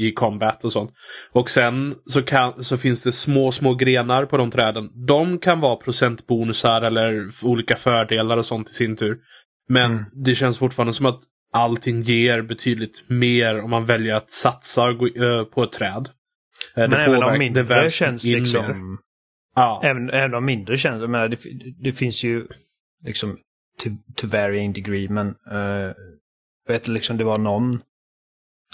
i 0.08 0.12
combat 0.16 0.64
och 0.64 0.72
sånt. 0.72 0.92
Och 1.32 1.50
sen 1.50 1.94
så, 2.06 2.22
kan, 2.22 2.64
så 2.64 2.76
finns 2.76 3.02
det 3.02 3.12
små, 3.12 3.52
små 3.52 3.74
grenar 3.74 4.24
på 4.24 4.36
de 4.36 4.50
träden. 4.50 5.06
De 5.06 5.38
kan 5.38 5.60
vara 5.60 5.76
procentbonusar 5.76 6.82
eller 6.82 7.30
olika 7.42 7.76
fördelar 7.76 8.36
och 8.36 8.46
sånt 8.46 8.70
i 8.70 8.72
sin 8.74 8.96
tur. 8.96 9.18
Men 9.68 9.90
Mm. 9.92 10.04
det 10.12 10.34
känns 10.34 10.58
fortfarande 10.58 10.92
som 10.92 11.06
att 11.06 11.20
allting 11.52 12.02
ger 12.02 12.42
betydligt 12.42 13.04
mer 13.06 13.60
om 13.60 13.70
man 13.70 13.84
väljer 13.84 14.14
att 14.14 14.30
satsa 14.30 14.88
eh, 14.90 15.44
på 15.44 15.62
ett 15.62 15.72
träd. 15.72 16.08
Eh, 16.76 16.88
Men 16.88 16.90
det 16.90 16.96
även 16.96 17.20
de 17.20 17.32
det 17.32 17.38
mindre 17.38 17.90
känns 17.90 18.24
liksom... 18.24 18.98
Ja. 19.56 19.80
Även, 19.84 20.10
även 20.10 20.30
de 20.30 20.44
mindre 20.44 20.78
känns... 20.78 21.00
Jag 21.00 21.10
menar, 21.10 21.28
det, 21.28 21.38
det 21.82 21.92
finns 21.92 22.24
ju 22.24 22.46
liksom 23.04 23.38
to, 23.84 23.88
to 24.16 24.26
varying 24.26 24.72
degree, 24.72 25.08
men... 25.08 25.34
jag 26.66 26.74
vet 26.74 26.88
liksom 26.88 27.16
det 27.16 27.24
var 27.24 27.38
någon 27.38 27.80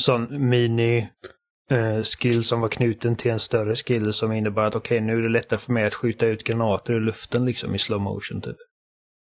sån 0.00 0.49
mini 0.49 1.09
eh, 1.71 2.02
skill 2.02 2.45
som 2.45 2.61
var 2.61 2.69
knuten 2.69 3.16
till 3.16 3.30
en 3.30 3.40
större 3.40 3.76
skill 3.76 4.12
som 4.12 4.33
innebar 4.33 4.62
att 4.64 4.76
okej, 4.76 5.00
nu 5.00 5.19
är 5.19 5.23
det 5.23 5.28
lättare 5.28 5.59
för 5.59 5.73
mig 5.73 5.85
att 5.85 5.95
skjuta 5.95 6.26
ut 6.26 6.45
granater 6.45 6.97
i 6.97 7.00
luften 7.00 7.45
liksom 7.45 7.75
i 7.75 7.78
slow 7.78 8.00
motion 8.00 8.40
typ. 8.42 8.57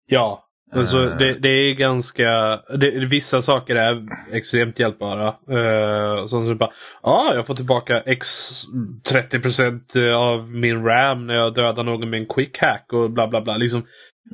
Ja, 0.06 0.44
alltså 0.76 1.04
Eh. 1.12 1.18
det, 1.18 1.34
det 1.34 1.50
är 1.50 1.76
ganska... 1.76 2.60
Det, 2.78 3.06
vissa 3.10 3.42
saker 3.42 3.76
är 3.76 4.06
extremt 4.32 4.80
hjälpbara. 4.80 5.28
Uh, 5.52 6.26
som 6.26 6.48
så 6.48 6.56
bara, 6.56 6.70
ja, 7.04 7.12
ah, 7.32 7.36
jag 7.36 7.48
får 7.48 7.54
tillbaka 7.54 8.02
x 8.02 8.28
30% 9.12 10.14
av 10.16 10.50
min 10.52 10.84
RAM 10.86 11.28
när 11.28 11.34
jag 11.34 11.54
dödar 11.54 11.84
någon 11.84 12.10
med 12.10 12.20
en 12.20 12.26
quick 12.28 12.58
hack 12.62 12.86
och 12.94 13.12
bla 13.12 13.28
bla 13.28 13.42
bla. 13.42 13.58
Liksom, 13.58 13.84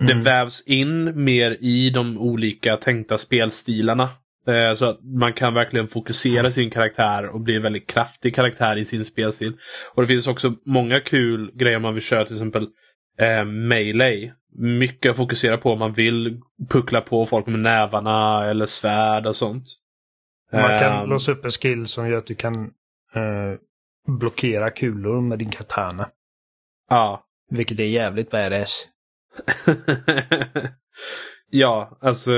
Det 0.08 0.12
Mm. 0.14 0.24
vävs 0.24 0.64
in 0.68 1.24
mer 1.24 1.58
i 1.62 1.90
de 1.90 2.18
olika 2.18 2.78
tänkta 2.78 3.18
spelstilarna. 3.18 4.10
Eh, 4.50 4.74
Så 4.74 4.86
att 4.86 5.00
man 5.04 5.34
kan 5.34 5.54
verkligen 5.54 5.88
fokusera 5.88 6.52
sin 6.52 6.70
karaktär 6.70 7.26
och 7.28 7.42
bli 7.42 7.56
en 7.56 7.62
väldigt 7.62 7.88
kraftig 7.88 8.36
karaktär 8.36 8.78
i 8.78 8.86
sin 8.86 9.06
spelstil. 9.06 9.58
Och 9.96 10.02
det 10.02 10.08
finns 10.08 10.28
också 10.28 10.54
många 10.66 11.00
kul 11.00 11.52
grejer 11.54 11.80
man 11.80 11.94
vill 11.94 12.04
köra 12.04 12.26
till 12.26 12.36
exempel 12.36 12.68
eh, 13.20 13.46
melee. 13.46 14.34
Mycket 14.60 15.10
att 15.10 15.18
fokusera 15.18 15.58
på 15.58 15.72
om 15.72 15.80
man 15.80 15.94
vill 15.94 16.42
puckla 16.70 17.02
på 17.02 17.26
folk 17.26 17.48
med 17.48 17.60
nävarna 17.60 18.46
eller 18.46 18.66
svärd 18.66 19.28
och 19.28 19.36
sånt. 19.36 19.66
Man 20.52 20.80
kan 20.80 21.10
låsa 21.10 21.32
upp 21.32 21.46
en 21.46 21.52
skill 21.52 21.88
som 21.88 22.10
gör 22.10 22.18
att 22.18 22.28
du 22.28 22.36
kan 22.36 22.56
eh, 23.16 23.60
blockera 24.20 24.70
kulor 24.70 25.22
med 25.22 25.40
din 25.40 25.50
katana. 25.50 26.10
Ja. 26.90 27.24
Vilket 27.52 27.80
är 27.80 27.84
jävligt 27.84 28.32
badass. 28.32 28.88
ja, 31.50 31.98
alltså. 32.02 32.32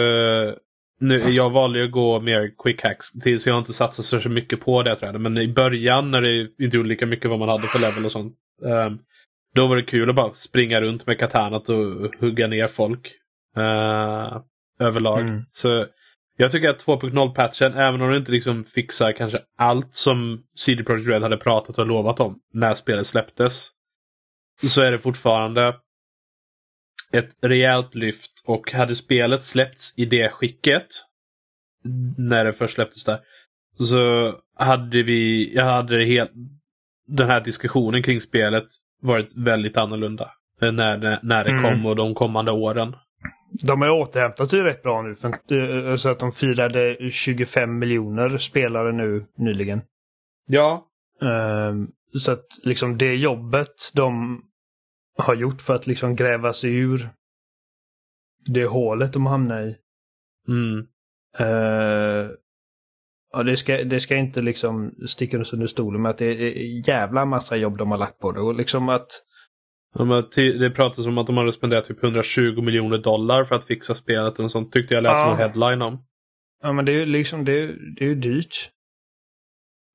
Nu, 1.01 1.17
jag 1.17 1.50
valde 1.50 1.79
ju 1.79 1.86
att 1.86 1.91
gå 1.91 2.20
mer 2.20 2.51
quick 2.63 2.84
hacks. 2.84 3.12
till- 3.12 3.39
Så 3.39 3.50
jag 3.50 3.53
har 3.53 3.60
inte 3.60 3.74
satsat 3.74 4.22
så 4.22 4.29
mycket 4.29 4.60
på 4.62 4.84
det 4.84 4.96
trädet. 4.96 5.22
Men 5.22 5.38
i 5.38 5.48
början 5.48 6.12
när 6.12 6.22
det 6.22 6.63
inte 6.63 6.77
gjorde 6.77 6.89
lika 6.89 7.05
mycket 7.05 7.29
vad 7.29 7.39
man 7.39 7.50
hade 7.50 7.63
för 7.67 7.79
level 7.79 8.05
och 8.05 8.12
sånt. 8.12 8.36
ehm, 8.65 9.00
då 9.55 9.67
var 9.67 9.75
det 9.75 9.84
kul 9.84 10.10
att 10.10 10.15
bara 10.15 10.34
springa 10.34 10.81
runt 10.81 11.08
med 11.08 11.20
katanat 11.20 11.70
och 11.70 11.75
hugga 12.20 12.48
ner 12.48 12.67
folk. 12.67 13.12
eh, 13.58 14.41
överlag. 14.79 15.20
Mm. 15.22 15.41
Så 15.51 15.86
jag 16.38 16.51
tycker 16.51 16.70
att 16.70 16.79
2.0-patchen, 16.86 17.74
även 17.74 18.01
om 18.01 18.10
det 18.12 18.17
inte 18.17 18.31
liksom 18.31 18.63
fixar 18.63 19.12
kanske 19.12 19.39
allt 19.58 19.96
som 19.96 20.43
CD 20.58 20.84
Projekt 20.84 21.10
Red 21.10 21.22
hade 21.22 21.38
pratat 21.38 21.77
och 21.77 21.86
lovat 21.88 22.20
om 22.20 22.39
när 22.53 22.74
spelet 22.74 23.08
släpptes. 23.08 23.70
Så 24.63 24.81
är 24.81 24.91
det 24.91 25.00
fortfarande 25.00 25.75
ett 27.11 27.29
rejält 27.41 27.95
lyft 27.95 28.31
och 28.45 28.71
hade 28.71 28.95
spelet 28.95 29.43
släppts 29.43 29.93
i 29.97 30.05
det 30.05 30.29
skicket 30.31 30.87
när 32.17 32.45
det 32.45 32.53
först 32.53 32.73
släpptes 32.73 33.03
där 33.05 33.19
så 33.79 34.33
hade 34.55 35.03
vi, 35.03 35.51
jag 35.55 35.65
hade 35.65 36.05
helt, 36.05 36.31
den 37.07 37.29
här 37.29 37.41
diskussionen 37.43 38.03
kring 38.03 38.21
spelet 38.21 38.65
varit 39.01 39.35
väldigt 39.37 39.77
annorlunda. 39.77 40.31
eh, 40.61 40.71
När, 40.71 40.97
när, 40.97 41.19
när 41.23 41.43
det 41.43 41.51
Mm. 41.51 41.63
kom 41.63 41.85
och 41.85 41.95
de 41.95 42.13
kommande 42.15 42.51
åren. 42.51 42.95
De 43.63 43.81
har 43.81 43.89
återhämtat 43.89 44.49
sig 44.49 44.61
rätt 44.61 44.83
bra 44.83 45.01
nu. 45.01 45.15
För, 45.15 45.27
eh, 45.89 45.95
så 45.95 46.09
att 46.09 46.19
de 46.19 46.31
firade 46.31 47.11
25 47.11 47.79
miljoner 47.79 48.37
spelare 48.37 48.91
nu 48.91 49.25
nyligen. 49.37 49.81
Ja. 50.47 50.85
Ehm, 51.21 51.87
så 52.19 52.31
att 52.31 52.45
liksom 52.63 52.97
det 52.97 53.15
jobbet 53.15 53.71
de 53.95 54.41
har 55.17 55.35
gjort 55.35 55.61
för 55.61 55.75
att 55.75 55.87
liksom 55.87 56.15
gräva 56.15 56.53
sig 56.53 56.75
ur 56.75 57.09
det 58.45 58.65
hålet 58.65 59.13
de 59.13 59.25
hamnar 59.25 59.61
i. 59.61 59.75
Mm. 60.47 60.87
Uh, 61.39 62.31
ja, 63.31 63.43
det, 63.43 63.57
ska, 63.57 63.83
det 63.83 63.99
ska 63.99 64.15
inte 64.15 64.41
liksom 64.41 64.95
sticka 65.07 65.37
under 65.37 65.67
stolen 65.67 66.01
med 66.01 66.09
att 66.09 66.17
det 66.17 66.27
är 66.27 66.89
jävla 66.89 67.25
massa 67.25 67.55
jobb 67.55 67.77
de 67.77 67.91
har 67.91 67.97
lagt 67.97 68.19
på 68.19 68.31
det. 68.31 68.41
Och 68.41 68.55
liksom 68.55 68.89
att... 68.89 69.07
Ja, 69.93 70.23
det 70.35 70.69
pratas 70.75 71.05
om 71.05 71.17
att 71.17 71.27
de 71.27 71.37
hade 71.37 71.53
spenderat 71.53 71.85
typ 71.85 72.03
120 72.03 72.61
miljoner 72.61 72.97
dollar 72.97 73.43
för 73.43 73.55
att 73.55 73.63
fixa 73.63 73.95
spelet. 73.95 74.39
Och 74.39 74.51
sånt 74.51 74.71
tyckte 74.71 74.93
jag 74.93 75.03
läste 75.03 75.27
ja. 75.27 75.31
en 75.31 75.37
headline 75.37 75.81
om. 75.81 76.05
Ja 76.61 76.73
men 76.73 76.85
det 76.85 76.91
är 76.91 76.97
ju 76.97 77.05
liksom 77.05 77.45
det 77.45 77.51
är, 77.51 77.67
det 77.95 78.05
är 78.05 78.09
ju 78.09 78.15
dyrt. 78.15 78.71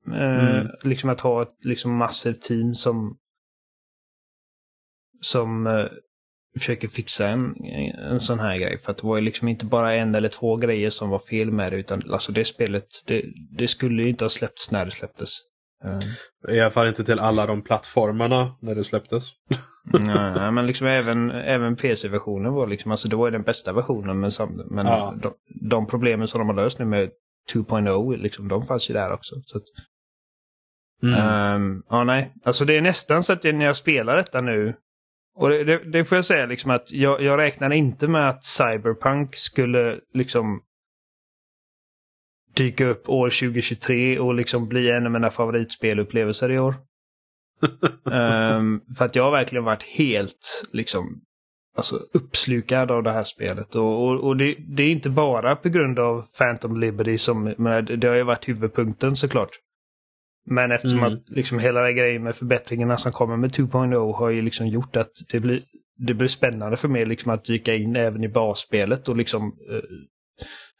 Uh, 0.07 0.55
mm. 0.55 0.67
Liksom 0.83 1.09
att 1.09 1.21
ha 1.21 1.41
ett 1.41 1.65
liksom 1.65 1.97
massivt 1.97 2.41
team 2.41 2.75
som 2.75 3.17
som 5.21 5.67
uh, 5.67 5.87
försöker 6.59 6.87
fixa 6.87 7.27
en, 7.27 7.55
en 8.11 8.19
sån 8.19 8.39
här 8.39 8.57
grej. 8.57 8.79
För 8.79 8.91
att 8.91 8.97
det 8.97 9.07
var 9.07 9.15
ju 9.15 9.21
liksom 9.21 9.47
inte 9.47 9.65
bara 9.65 9.93
en 9.93 10.15
eller 10.15 10.29
två 10.29 10.55
grejer 10.55 10.89
som 10.89 11.09
var 11.09 11.19
fel 11.19 11.51
med 11.51 11.71
det, 11.71 11.77
utan 11.77 12.01
alltså 12.11 12.31
det 12.31 12.45
spelet, 12.45 12.87
det, 13.07 13.23
det 13.57 13.67
skulle 13.67 14.03
ju 14.03 14.09
inte 14.09 14.25
ha 14.25 14.29
släppts 14.29 14.71
när 14.71 14.85
det 14.85 14.91
släpptes. 14.91 15.29
Uh. 15.85 16.55
I 16.55 16.61
alla 16.61 16.71
fall 16.71 16.87
inte 16.87 17.03
till 17.03 17.19
alla 17.19 17.45
de 17.45 17.61
plattformarna 17.61 18.55
när 18.61 18.75
det 18.75 18.83
släpptes. 18.83 19.31
nej, 19.93 20.51
men 20.51 20.65
liksom 20.65 20.87
även, 20.87 21.31
även 21.31 21.75
PC-versionen 21.75 22.53
var 22.53 22.67
liksom, 22.67 22.91
alltså 22.91 23.07
det 23.07 23.15
var 23.15 23.27
ju 23.27 23.31
den 23.31 23.43
bästa 23.43 23.73
versionen 23.73 24.19
men, 24.19 24.31
men 24.69 24.85
ja. 24.85 25.15
de, 25.21 25.33
de, 25.69 25.87
problemen 25.87 26.27
som 26.27 26.39
de 26.39 26.47
har 26.47 26.55
löst 26.55 26.79
nu 26.79 26.85
med 26.85 27.09
2.0, 27.53 28.17
liksom, 28.17 28.47
de 28.47 28.65
fanns 28.65 28.89
ju 28.89 28.93
där 28.93 29.13
också. 29.13 29.35
Så 29.45 29.57
att, 29.57 29.63
mm. 31.03 31.55
um, 31.55 31.83
ja, 31.89 32.03
nej. 32.03 32.33
Alltså 32.43 32.65
det 32.65 32.77
är 32.77 32.81
nästan 32.81 33.23
så 33.23 33.33
att 33.33 33.43
när 33.43 33.65
jag 33.65 33.75
spelar 33.75 34.15
detta 34.15 34.41
nu 34.41 34.75
och 35.37 35.49
det, 35.49 35.63
det, 35.63 35.91
det, 35.91 36.05
får 36.05 36.15
jag 36.15 36.25
säga 36.25 36.45
liksom 36.45 36.71
att 36.71 36.91
jag, 36.91 37.21
jag 37.21 37.39
räknar 37.39 37.73
inte 37.73 38.07
med 38.07 38.29
att 38.29 38.43
Cyberpunk 38.43 39.35
skulle 39.35 39.99
liksom 40.13 40.61
dyka 42.55 42.85
upp 42.85 43.09
år 43.09 43.29
2023 43.29 44.19
och 44.19 44.33
liksom 44.33 44.67
bli 44.67 44.91
en 44.91 45.05
av 45.05 45.11
mina 45.11 45.29
favoritspelupplevelser 45.29 46.51
i 46.51 46.59
år. 46.59 46.75
um, 48.03 48.81
för 48.97 49.05
att 49.05 49.15
jag 49.15 49.23
har 49.23 49.31
verkligen 49.31 49.63
varit 49.63 49.83
helt 49.83 50.67
liksom 50.73 51.21
alltså, 51.75 51.95
uppslukad 52.13 52.91
av 52.91 53.03
det 53.03 53.11
här 53.11 53.23
spelet. 53.23 53.75
Och, 53.75 54.07
och, 54.07 54.19
och 54.19 54.37
det, 54.37 54.55
det, 54.59 54.83
är 54.83 54.91
inte 54.91 55.09
bara 55.09 55.55
på 55.55 55.69
grund 55.69 55.99
av 55.99 56.25
Phantom 56.37 56.79
Liberty 56.79 57.17
som, 57.17 57.53
men 57.57 57.85
det 57.85 58.07
har 58.07 58.15
ju 58.15 58.23
varit 58.23 58.49
huvudpunkten 58.49 59.15
såklart. 59.15 59.51
Men 60.49 60.71
eftersom 60.71 60.99
mm. 60.99 61.13
att 61.13 61.29
liksom 61.29 61.59
hela 61.59 61.81
den 61.81 61.95
grejen 61.95 62.23
med 62.23 62.35
förbättringarna 62.35 62.97
som 62.97 63.11
kommer 63.11 63.37
med 63.37 63.51
2.0 63.51 64.13
har 64.13 64.29
ju 64.29 64.41
liksom 64.41 64.67
gjort 64.67 64.95
att 64.95 65.11
det 65.31 65.39
blir, 65.39 65.63
det 65.97 66.13
blir 66.13 66.27
spännande 66.27 66.77
för 66.77 66.87
mig 66.87 67.05
liksom 67.05 67.31
att 67.31 67.45
dyka 67.45 67.75
in 67.75 67.95
även 67.95 68.23
i 68.23 68.29
basspelet 68.29 69.09
och 69.09 69.17
liksom 69.17 69.59
uh, 69.71 69.81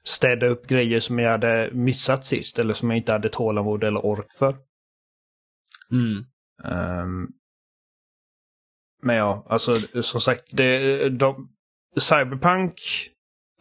städa 0.03 0.47
upp 0.47 0.67
grejer 0.67 0.99
som 0.99 1.19
jag 1.19 1.31
hade 1.31 1.69
missat 1.73 2.25
sist 2.25 2.59
eller 2.59 2.73
som 2.73 2.89
jag 2.89 2.97
inte 2.97 3.11
hade 3.11 3.29
tålamod 3.29 3.83
eller 3.83 4.05
ork 4.05 4.31
för. 4.37 4.55
Mm. 5.91 6.25
Um, 6.63 7.29
men 9.01 9.15
ja, 9.15 9.45
alltså 9.49 10.01
som 10.01 10.21
sagt, 10.21 10.57
det, 10.57 11.09
de, 11.09 11.49
Cyberpunk 11.99 12.81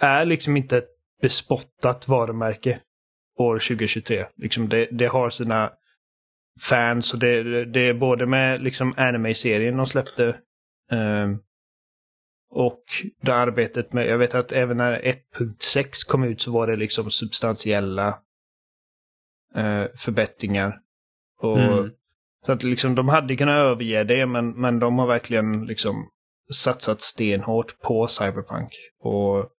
är 0.00 0.24
liksom 0.24 0.56
inte 0.56 0.78
ett 0.78 0.88
bespottat 1.22 2.08
varumärke 2.08 2.80
år 3.38 3.58
2023. 3.58 4.26
Liksom 4.36 4.68
det, 4.68 4.88
det 4.90 5.06
har 5.06 5.30
sina 5.30 5.72
fans. 6.60 7.12
Och 7.12 7.18
det, 7.18 7.64
det 7.64 7.88
är 7.88 7.94
både 7.94 8.26
med 8.26 8.62
liksom 8.62 8.94
anime-serien 8.96 9.76
de 9.76 9.86
släppte 9.86 10.28
eh, 10.90 11.28
och 12.50 12.82
det 13.20 13.34
arbetet 13.34 13.92
med, 13.92 14.06
jag 14.06 14.18
vet 14.18 14.34
att 14.34 14.52
även 14.52 14.76
när 14.76 15.00
1.6 15.00 16.06
kom 16.08 16.24
ut 16.24 16.40
så 16.40 16.52
var 16.52 16.66
det 16.66 16.76
liksom 16.76 17.10
substantiella 17.10 18.08
eh, 19.54 19.84
förbättringar. 19.96 20.80
Och, 21.38 21.58
mm. 21.58 21.90
Så 22.46 22.52
att 22.52 22.62
liksom 22.62 22.94
de 22.94 23.08
hade 23.08 23.36
kunnat 23.36 23.56
överge 23.56 24.04
det 24.04 24.26
men, 24.26 24.50
men 24.50 24.78
de 24.78 24.98
har 24.98 25.06
verkligen 25.06 25.66
liksom 25.66 26.10
satsat 26.54 27.02
stenhårt 27.02 27.80
på 27.80 28.08
Cyberpunk. 28.08 28.68
Och 29.00 29.50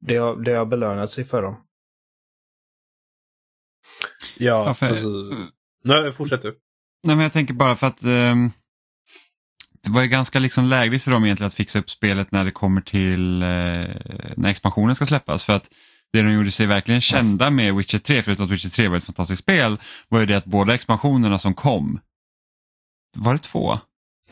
det 0.00 0.16
har, 0.16 0.36
det 0.36 0.54
har 0.54 0.66
belönat 0.66 1.10
sig 1.10 1.24
för 1.24 1.42
dem. 1.42 1.66
Ja, 4.38 4.64
ja 4.66 4.74
för, 4.74 4.86
alltså, 4.86 5.08
Nej, 5.84 6.12
fortsätt 6.12 6.42
du. 6.42 6.56
Nej, 7.06 7.16
men 7.16 7.22
jag 7.22 7.32
tänker 7.32 7.54
bara 7.54 7.76
för 7.76 7.86
att 7.86 8.04
eh, 8.04 8.34
det 9.84 9.90
var 9.90 10.02
ju 10.02 10.08
ganska 10.08 10.38
liksom 10.38 10.64
lägligt 10.64 11.02
för 11.02 11.10
dem 11.10 11.24
egentligen 11.24 11.46
att 11.46 11.54
fixa 11.54 11.78
upp 11.78 11.90
spelet 11.90 12.32
när 12.32 12.44
det 12.44 12.50
kommer 12.50 12.80
till 12.80 13.42
eh, 13.42 13.48
när 14.36 14.48
expansionen 14.48 14.96
ska 14.96 15.06
släppas. 15.06 15.44
För 15.44 15.52
att 15.52 15.70
det 16.12 16.22
de 16.22 16.32
gjorde 16.32 16.50
sig 16.50 16.66
verkligen 16.66 17.00
kända 17.00 17.50
med 17.50 17.74
Witcher 17.74 17.98
3, 17.98 18.22
förutom 18.22 18.44
att 18.44 18.50
Witcher 18.50 18.68
3 18.68 18.88
var 18.88 18.96
ett 18.96 19.04
fantastiskt 19.04 19.42
spel, 19.42 19.78
var 20.08 20.20
ju 20.20 20.26
det 20.26 20.34
att 20.34 20.44
båda 20.44 20.74
expansionerna 20.74 21.38
som 21.38 21.54
kom, 21.54 22.00
var 23.16 23.32
det 23.32 23.38
två? 23.38 23.78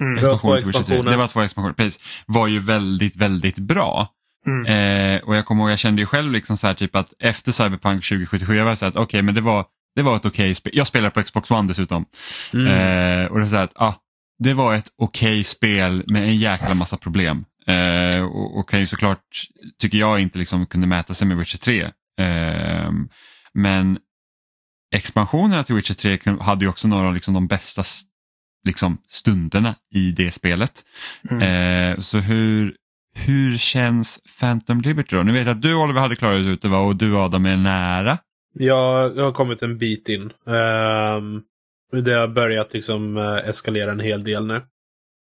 Mm, 0.01 0.15
det, 0.15 0.29
var 0.29 0.39
två 0.39 0.55
expansioner. 0.55 1.11
det 1.11 1.17
var 1.17 1.29
två 1.29 1.41
expansioner, 1.41 1.75
precis. 1.75 2.01
Var 2.27 2.47
ju 2.47 2.59
väldigt, 2.59 3.17
väldigt 3.17 3.59
bra. 3.59 4.09
Mm. 4.47 4.67
Eh, 4.67 5.23
och 5.23 5.37
jag 5.37 5.47
kommer 5.47 5.63
ihåg, 5.63 5.71
jag 5.71 5.79
kände 5.79 6.03
ju 6.03 6.07
själv 6.07 6.33
liksom 6.33 6.57
så 6.57 6.67
här, 6.67 6.75
typ 6.75 6.97
att 6.97 7.13
efter 7.19 7.53
Cyberpunk 7.53 8.05
2077, 8.05 8.55
jag 8.55 8.65
var 8.65 8.75
så 8.75 8.87
att 8.87 8.97
okej, 8.97 9.03
okay, 9.05 9.23
men 9.23 9.35
det 9.35 9.41
var 9.41 9.67
det 9.97 10.03
var 10.03 10.17
ett 10.17 10.25
okej 10.25 10.45
okay 10.45 10.55
spel. 10.55 10.73
Jag 10.77 10.87
spelar 10.87 11.11
på 11.11 11.23
Xbox 11.23 11.51
One 11.51 11.69
dessutom. 11.69 12.05
Mm. 12.53 12.67
Eh, 12.67 13.27
och 13.27 13.39
det, 13.39 13.45
är 13.45 13.49
så 13.49 13.57
att, 13.57 13.73
ah, 13.77 13.95
det 14.39 14.55
var 14.55 14.75
ett 14.75 14.89
okej 14.97 15.33
okay 15.33 15.45
spel 15.45 16.05
med 16.07 16.23
en 16.23 16.37
jäkla 16.37 16.75
massa 16.75 16.97
problem. 16.97 17.45
Eh, 17.67 18.23
och, 18.23 18.59
och 18.59 18.69
kan 18.69 18.81
ju 18.81 18.87
såklart, 18.87 19.25
tycker 19.81 19.99
jag, 19.99 20.21
inte 20.21 20.39
liksom 20.39 20.67
kunde 20.67 20.87
mäta 20.87 21.15
sig 21.15 21.29
med 21.29 21.37
Witcher 21.37 21.59
3. 21.59 21.83
Eh, 22.21 22.91
men 23.55 23.99
expansionerna 24.95 25.65
till 25.65 25.75
Witcher 25.75 25.95
3 25.95 26.19
hade 26.41 26.65
ju 26.65 26.69
också 26.69 26.89
några 26.89 27.09
av 27.09 27.15
liksom 27.15 27.35
de 27.35 27.47
bästa 27.47 27.83
liksom, 28.67 28.99
stunderna 29.09 29.75
i 29.95 30.13
det 30.13 30.33
spelet. 30.33 30.85
Mm. 31.31 31.43
Eh, 31.43 32.01
så 32.01 32.19
hur, 32.19 32.77
hur 33.15 33.59
känns 33.59 34.21
Phantom 34.41 34.81
Liberty 34.81 35.17
då? 35.17 35.23
Nu 35.23 35.33
vet 35.33 35.47
jag 35.47 35.57
att 35.57 35.63
du 35.63 35.75
Oliver 35.75 36.01
hade 36.01 36.17
klarat 36.17 36.39
ut 36.41 36.63
det 36.63 36.69
och 36.69 36.97
du 36.97 37.17
Adam 37.17 37.47
är 37.47 37.57
nära. 37.57 38.19
Jag, 38.59 39.17
jag 39.17 39.25
har 39.25 39.33
kommit 39.33 39.63
en 39.63 39.79
bit 39.79 40.09
in. 40.09 40.23
Um, 40.45 41.43
det 42.03 42.13
har 42.13 42.29
börjat 42.29 42.73
liksom 42.73 43.17
uh, 43.17 43.49
eskalera 43.49 43.91
en 43.91 44.01
hel 44.01 44.25
del 44.25 44.47
nu. 44.47 44.63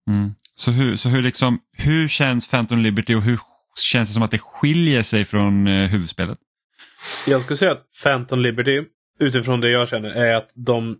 Mm. 0.10 0.36
Så, 0.56 0.72
hur, 0.72 0.96
så 0.96 1.10
hur, 1.10 1.22
liksom, 1.22 1.60
hur 1.78 2.08
känns 2.08 2.52
Phantom 2.52 2.80
Liberty 2.80 3.16
och 3.16 3.22
hur 3.22 3.40
känns 3.80 4.10
det 4.10 4.14
som 4.14 4.24
att 4.24 4.32
det 4.32 4.40
skiljer 4.40 5.04
sig 5.04 5.26
från 5.26 5.68
uh, 5.68 5.88
huvudspelet? 5.88 6.38
Jag 7.28 7.42
skulle 7.42 7.58
säga 7.58 7.72
att 7.72 7.86
Phantom 8.04 8.40
Liberty, 8.40 8.84
utifrån 9.20 9.62
det 9.62 9.70
jag 9.70 9.90
känner, 9.90 10.10
är 10.10 10.34
att 10.34 10.52
de 10.56 10.98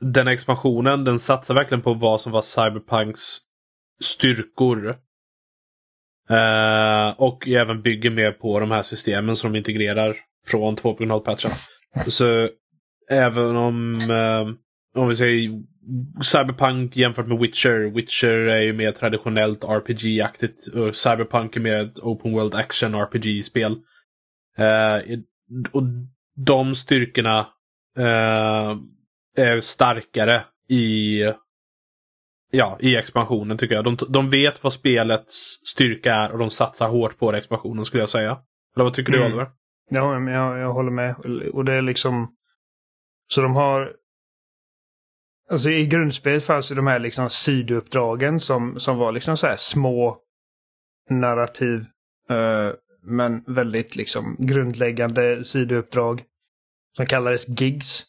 den 0.00 0.28
expansionen, 0.28 1.04
den 1.04 1.18
satsar 1.18 1.54
verkligen 1.54 1.82
på 1.82 1.94
vad 1.94 2.20
som 2.20 2.32
var 2.32 2.42
Cyberpunks 2.42 3.38
styrkor. 4.00 4.88
Uh, 6.30 7.14
och 7.16 7.48
även 7.48 7.82
bygger 7.82 8.10
mer 8.10 8.32
på 8.32 8.60
de 8.60 8.70
här 8.70 8.82
systemen 8.82 9.36
som 9.36 9.52
de 9.52 9.58
integrerar 9.58 10.16
från 10.46 10.76
2.0-patchen. 10.76 11.50
Så 12.06 12.48
även 13.10 13.56
om, 13.56 14.00
eh, 14.00 15.00
om 15.02 15.08
vi 15.08 15.14
säger 15.14 15.62
Cyberpunk 16.22 16.96
jämfört 16.96 17.26
med 17.26 17.38
Witcher. 17.38 17.94
Witcher 17.94 18.48
är 18.48 18.60
ju 18.60 18.72
mer 18.72 18.92
traditionellt 18.92 19.64
RPG-aktigt 19.64 20.68
och 20.74 20.96
Cyberpunk 20.96 21.56
är 21.56 21.60
mer 21.60 21.76
ett 21.76 21.98
open 21.98 22.32
world 22.32 22.54
action 22.54 22.94
RPG-spel. 22.94 23.72
Eh, 24.58 25.18
och 25.72 25.82
de 26.36 26.74
styrkorna 26.74 27.38
eh, 27.98 28.76
är 29.36 29.60
starkare 29.60 30.44
i 30.68 31.22
ja, 32.50 32.76
i 32.80 32.96
expansionen 32.96 33.58
tycker 33.58 33.74
jag. 33.74 33.84
De, 33.84 33.96
de 34.08 34.30
vet 34.30 34.64
vad 34.64 34.72
spelets 34.72 35.60
styrka 35.64 36.14
är 36.14 36.32
och 36.32 36.38
de 36.38 36.50
satsar 36.50 36.88
hårt 36.88 37.18
på 37.18 37.32
det 37.32 37.38
expansionen 37.38 37.84
skulle 37.84 38.02
jag 38.02 38.08
säga. 38.08 38.38
Eller 38.76 38.84
vad 38.84 38.94
tycker 38.94 39.12
mm. 39.12 39.20
du 39.20 39.26
Oliver? 39.26 39.50
Ja, 39.90 40.30
jag, 40.30 40.58
jag 40.58 40.72
håller 40.72 40.90
med. 40.90 41.16
Och 41.52 41.64
det 41.64 41.72
är 41.72 41.82
liksom... 41.82 42.34
Så 43.28 43.40
de 43.42 43.54
har... 43.54 43.96
Alltså 45.50 45.70
i 45.70 45.86
grundspelet 45.86 46.44
fanns 46.44 46.70
ju 46.70 46.74
de 46.74 46.86
här 46.86 46.98
liksom 46.98 47.30
sidouppdragen 47.30 48.40
som, 48.40 48.80
som 48.80 48.98
var 48.98 49.12
liksom 49.12 49.36
så 49.36 49.46
här 49.46 49.56
små 49.56 50.18
narrativ. 51.10 51.78
Uh, 52.30 52.72
men 53.02 53.44
väldigt 53.46 53.96
liksom 53.96 54.36
grundläggande 54.38 55.44
sidouppdrag. 55.44 56.24
Som 56.96 57.06
kallades 57.06 57.48
gigs. 57.48 58.06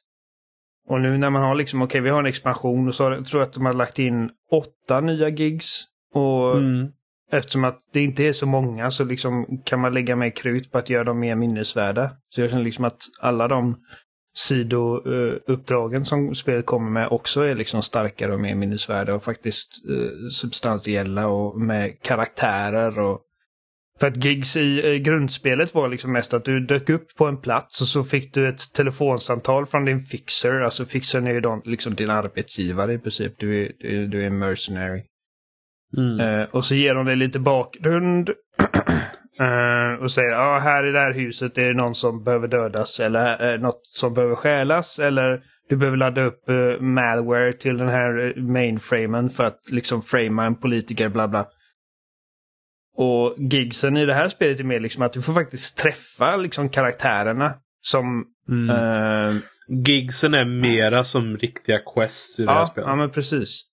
Och 0.88 1.02
nu 1.02 1.18
när 1.18 1.30
man 1.30 1.42
har 1.42 1.56
liksom, 1.56 1.82
okej 1.82 1.90
okay, 1.90 2.02
vi 2.02 2.10
har 2.10 2.20
en 2.20 2.26
expansion 2.26 2.88
och 2.88 2.96
så 2.96 3.24
tror 3.24 3.42
jag 3.42 3.48
att 3.48 3.54
de 3.54 3.66
har 3.66 3.74
lagt 3.74 4.00
in 4.00 4.32
åtta 4.52 5.02
nya 5.02 5.30
gigs. 5.30 5.84
Och 6.14 6.58
mm. 6.58 6.92
Eftersom 7.32 7.64
att 7.64 7.80
det 7.94 8.04
inte 8.04 8.24
är 8.24 8.34
så 8.34 8.46
många 8.46 8.92
så 8.92 9.06
liksom 9.06 9.62
kan 9.66 9.80
man 9.80 9.94
lägga 9.94 10.16
mer 10.16 10.30
krut 10.30 10.72
på 10.72 10.78
att 10.78 10.90
göra 10.90 11.04
dem 11.04 11.20
mer 11.20 11.36
minnesvärda. 11.36 12.12
Så 12.30 12.42
jag 12.42 12.50
känner 12.50 12.64
liksom 12.64 12.86
att 12.86 13.02
alla 13.20 13.48
de 13.48 13.76
sidouppdragen 14.38 16.06
som 16.06 16.36
spelet 16.36 16.66
kommer 16.66 16.90
med 16.92 17.08
också 17.08 17.42
är 17.42 17.56
liksom 17.56 17.82
starkare 17.82 18.34
och 18.34 18.40
mer 18.40 18.56
minnesvärda 18.56 19.16
och 19.16 19.24
faktiskt 19.24 19.90
eh, 19.90 20.30
substantiella 20.32 21.28
och 21.28 21.62
med 21.62 22.02
karaktärer 22.02 23.00
och 23.00 23.22
För 24.00 24.08
att 24.08 24.24
gigs 24.24 24.58
i 24.58 24.94
eh, 24.94 24.96
grundspelet 24.96 25.74
var 25.74 25.90
liksom 25.90 26.12
mest 26.12 26.34
att 26.34 26.46
du 26.46 26.60
dök 26.60 26.90
upp 26.90 27.16
på 27.16 27.26
en 27.26 27.42
plats 27.42 27.82
och 27.82 27.88
så 27.88 28.04
fick 28.04 28.34
du 28.34 28.50
ett 28.50 28.74
telefonsamtal 28.74 29.66
från 29.66 29.86
din 29.86 30.02
fixer. 30.02 30.62
Alltså 30.62 30.86
fixern 30.86 31.28
är 31.28 31.32
ju 31.32 31.42
då, 31.42 31.62
liksom 31.66 31.96
din 31.96 32.10
arbetsgivare 32.10 32.94
i 32.94 32.98
princip. 32.98 33.34
Du 33.38 33.64
är, 33.64 33.72
du 33.80 34.04
är, 34.04 34.08
du 34.08 34.22
är 34.22 34.28
en 34.28 34.38
mercenary. 34.38 35.04
Mm. 35.98 36.20
Eh, 36.20 36.48
och 36.52 36.66
så 36.66 36.76
ger 36.76 36.96
de 36.96 37.06
dig 37.06 37.16
lite 37.16 37.40
bakgrund. 37.40 38.30
eh, 39.40 40.04
och 40.04 40.12
säger 40.12 40.30
ja 40.30 40.56
ah, 40.56 40.60
här 40.60 40.88
i 40.88 40.92
det 40.92 41.00
här 41.00 41.14
huset 41.14 41.58
är 41.58 41.64
det 41.64 41.74
någon 41.74 41.96
som 41.96 42.24
behöver 42.24 42.48
dödas 42.48 43.00
eller 43.00 43.54
eh, 43.54 43.60
något 43.60 43.82
som 43.84 44.14
behöver 44.14 44.36
stjälas. 44.36 45.00
Eller 45.00 45.42
du 45.70 45.76
behöver 45.76 45.98
ladda 45.98 46.24
upp 46.24 46.50
eh, 46.50 46.82
malware 46.82 47.54
till 47.54 47.78
den 47.78 47.90
här 47.90 48.38
eh, 48.38 48.44
mainframen 48.44 49.30
för 49.30 49.44
att 49.44 49.60
liksom 49.72 50.02
framea 50.02 50.46
en 50.46 50.56
politiker 50.56 51.10
bla 51.10 51.28
bla. 51.28 51.48
Och 52.98 53.36
gigsen 53.38 53.98
i 53.98 54.06
det 54.06 54.14
här 54.14 54.28
spelet 54.28 54.60
är 54.60 54.64
mer 54.64 54.80
liksom 54.80 55.04
att 55.04 55.14
du 55.14 55.22
får 55.22 55.34
faktiskt 55.34 55.78
träffa 55.78 56.36
liksom 56.36 56.70
karaktärerna 56.70 57.54
som... 57.82 58.26
Mm. 58.50 58.70
eh, 58.70 59.36
Gigsen 59.70 60.34
är 60.34 60.46
mera 60.46 61.04
som 61.04 61.38
riktiga 61.38 61.80
quests 61.80 62.40
i 62.40 62.46
det 62.46 62.52
här 62.52 62.60
ja, 62.60 62.66
spelet. 62.66 62.88
ja, 62.88 62.96
men 62.96 63.10
precis. 63.10 63.64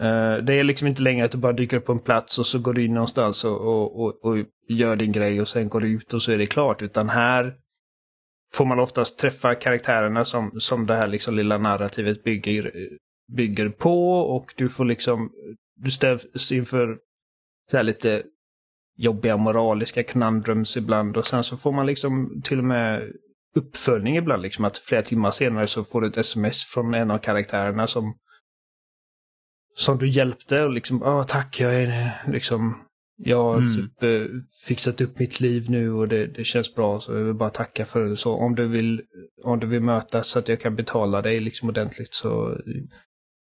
Eh, 0.00 0.36
det 0.44 0.54
är 0.54 0.64
liksom 0.64 0.88
inte 0.88 1.02
längre 1.02 1.24
att 1.24 1.30
du 1.30 1.38
bara 1.38 1.52
dyker 1.52 1.76
upp 1.76 1.84
på 1.84 1.92
en 1.92 1.98
plats 1.98 2.38
och 2.38 2.46
så 2.46 2.58
går 2.58 2.74
du 2.74 2.84
in 2.84 2.94
någonstans 2.94 3.44
och, 3.44 3.60
och, 3.60 4.00
och, 4.00 4.24
och 4.24 4.36
gör 4.68 4.96
din 4.96 5.12
grej 5.12 5.40
och 5.40 5.48
sen 5.48 5.68
går 5.68 5.80
du 5.80 5.88
ut 5.88 6.14
och 6.14 6.22
så 6.22 6.32
är 6.32 6.38
det 6.38 6.46
klart. 6.46 6.82
Utan 6.82 7.08
här 7.08 7.54
får 8.54 8.64
man 8.64 8.80
oftast 8.80 9.18
träffa 9.18 9.54
karaktärerna 9.54 10.24
som, 10.24 10.60
som 10.60 10.86
det 10.86 10.94
här 10.94 11.06
liksom 11.06 11.36
lilla 11.36 11.58
narrativet 11.58 12.24
bygger, 12.24 12.72
bygger 13.36 13.68
på 13.68 14.20
och 14.20 14.54
du 14.56 14.68
får 14.68 14.84
liksom, 14.84 15.30
du 15.76 15.90
ställs 15.90 16.52
inför 16.52 16.98
så 17.70 17.76
här 17.76 17.84
lite 17.84 18.22
jobbiga 18.96 19.36
moraliska 19.36 20.02
conundrums 20.02 20.76
ibland 20.76 21.16
och 21.16 21.26
sen 21.26 21.44
så 21.44 21.56
får 21.56 21.72
man 21.72 21.86
liksom 21.86 22.42
till 22.44 22.58
och 22.58 22.64
med 22.64 23.12
uppföljning 23.54 24.16
ibland. 24.16 24.42
Liksom 24.42 24.64
att 24.64 24.78
flera 24.78 25.02
timmar 25.02 25.30
senare 25.30 25.66
så 25.66 25.84
får 25.84 26.00
du 26.00 26.06
ett 26.06 26.16
sms 26.16 26.64
från 26.64 26.94
en 26.94 27.10
av 27.10 27.18
karaktärerna 27.18 27.86
som 27.86 28.14
som 29.74 29.98
du 29.98 30.08
hjälpte 30.08 30.64
och 30.64 30.70
liksom, 30.72 31.02
åh 31.02 31.24
tack, 31.26 31.60
jag 31.60 31.74
är 31.74 32.12
liksom, 32.28 32.78
jag 33.16 33.42
har 33.42 33.58
Mm. 33.58 33.74
typ 33.74 34.02
eh, 34.02 34.26
fixat 34.66 35.00
upp 35.00 35.18
mitt 35.18 35.40
liv 35.40 35.70
nu 35.70 35.92
och 35.92 36.08
det, 36.08 36.26
det 36.26 36.44
känns 36.44 36.74
bra 36.74 37.00
så 37.00 37.12
jag 37.12 37.24
vill 37.24 37.34
bara 37.34 37.50
tacka 37.50 37.84
för 37.84 38.04
det. 38.04 38.16
Så 38.16 38.32
om 38.34 38.54
du 38.54 38.68
vill, 38.68 39.02
om 39.44 39.60
du 39.60 39.66
vill 39.66 39.80
mötas 39.82 40.26
så 40.26 40.38
att 40.38 40.48
jag 40.48 40.60
kan 40.60 40.76
betala 40.76 41.22
dig 41.22 41.38
liksom 41.38 41.68
ordentligt 41.68 42.14
så, 42.14 42.58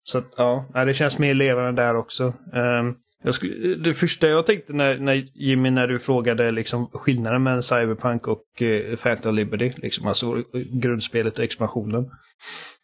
så 0.05 0.19
att 0.19 0.35
ja, 0.37 0.67
det 0.87 0.95
känns 0.95 1.19
mer 1.19 1.35
levande 1.35 1.83
där 1.83 1.97
också. 1.97 2.35
Ehm, 2.55 2.95
jag 3.25 3.35
skulle, 3.35 3.75
det 3.75 3.95
första 3.95 4.29
jag 4.29 4.47
tänkte 4.47 4.73
när, 4.73 4.99
när 4.99 5.15
Jimmy, 5.35 5.71
när 5.71 5.87
du 5.87 5.99
frågade 5.99 6.51
liksom 6.51 6.87
skillnaden 6.93 7.43
mellan 7.43 7.63
Cyberpunk 7.63 8.29
och 8.29 8.45
uh, 8.63 8.97
Phantom 8.97 9.35
Liberty, 9.35 9.71
liksom, 9.77 10.07
alltså 10.07 10.37
eh, 10.37 10.61
grundspelet 10.73 11.39
och 11.39 11.45
expansionen, 11.45 12.11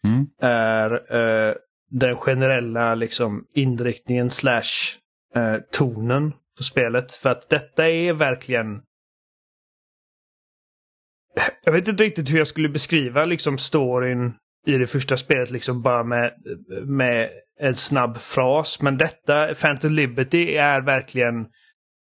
Mm. 0.09 0.27
är 0.43 0.91
eh, 1.17 1.55
den 1.91 2.17
generella 2.17 2.95
liksom, 2.95 3.45
inriktningen 3.55 4.31
slash 4.31 4.97
eh, 5.35 5.57
tonen 5.73 6.33
på 6.57 6.63
spelet. 6.63 7.13
För 7.13 7.31
att 7.31 7.49
detta 7.49 7.89
är 7.89 8.13
verkligen... 8.13 8.83
Jag 11.65 11.73
vet 11.73 11.89
inte 11.89 12.05
riktigt 12.05 12.31
hur 12.31 12.39
jag 12.39 12.47
skulle 12.47 12.69
beskriva 12.69 13.25
liksom 13.25 13.59
storyn 13.59 14.35
i 14.67 14.79
det 14.79 14.87
första 14.87 15.17
spelet 15.17 15.51
liksom 15.51 15.83
bara 15.83 16.05
med, 16.05 16.33
med 16.87 17.31
en 17.61 17.75
snabb 17.75 18.17
fras. 18.17 18.83
Men 18.83 18.99
detta, 18.99 19.55
Phantom 19.55 19.93
Liberty, 19.93 20.55
är 20.55 20.81
verkligen 20.81 21.47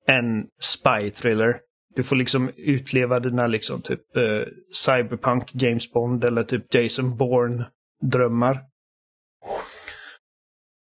en 0.07 0.47
spy 0.61 1.11
thriller. 1.11 1.61
Du 1.95 2.03
får 2.03 2.17
liksom 2.17 2.51
utleva 2.57 3.21
dina 3.21 3.47
liksom 3.47 3.83
typ 3.83 4.17
eh, 4.17 4.43
cyberpunk 4.73 5.51
James 5.55 5.93
Bond 5.93 6.25
eller 6.25 6.43
typ 6.43 6.75
Jason 6.75 7.17
Bourne 7.17 7.65
drömmar. 8.03 8.61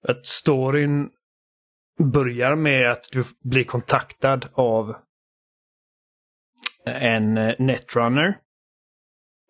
Att 0.07 0.25
storyn 0.25 1.09
börjar 2.13 2.55
med 2.55 2.91
att 2.91 3.03
du 3.11 3.23
blir 3.43 3.63
kontaktad 3.63 4.39
av 4.53 4.95
en 6.85 7.37
eh, 7.37 7.55
netrunner. 7.59 8.37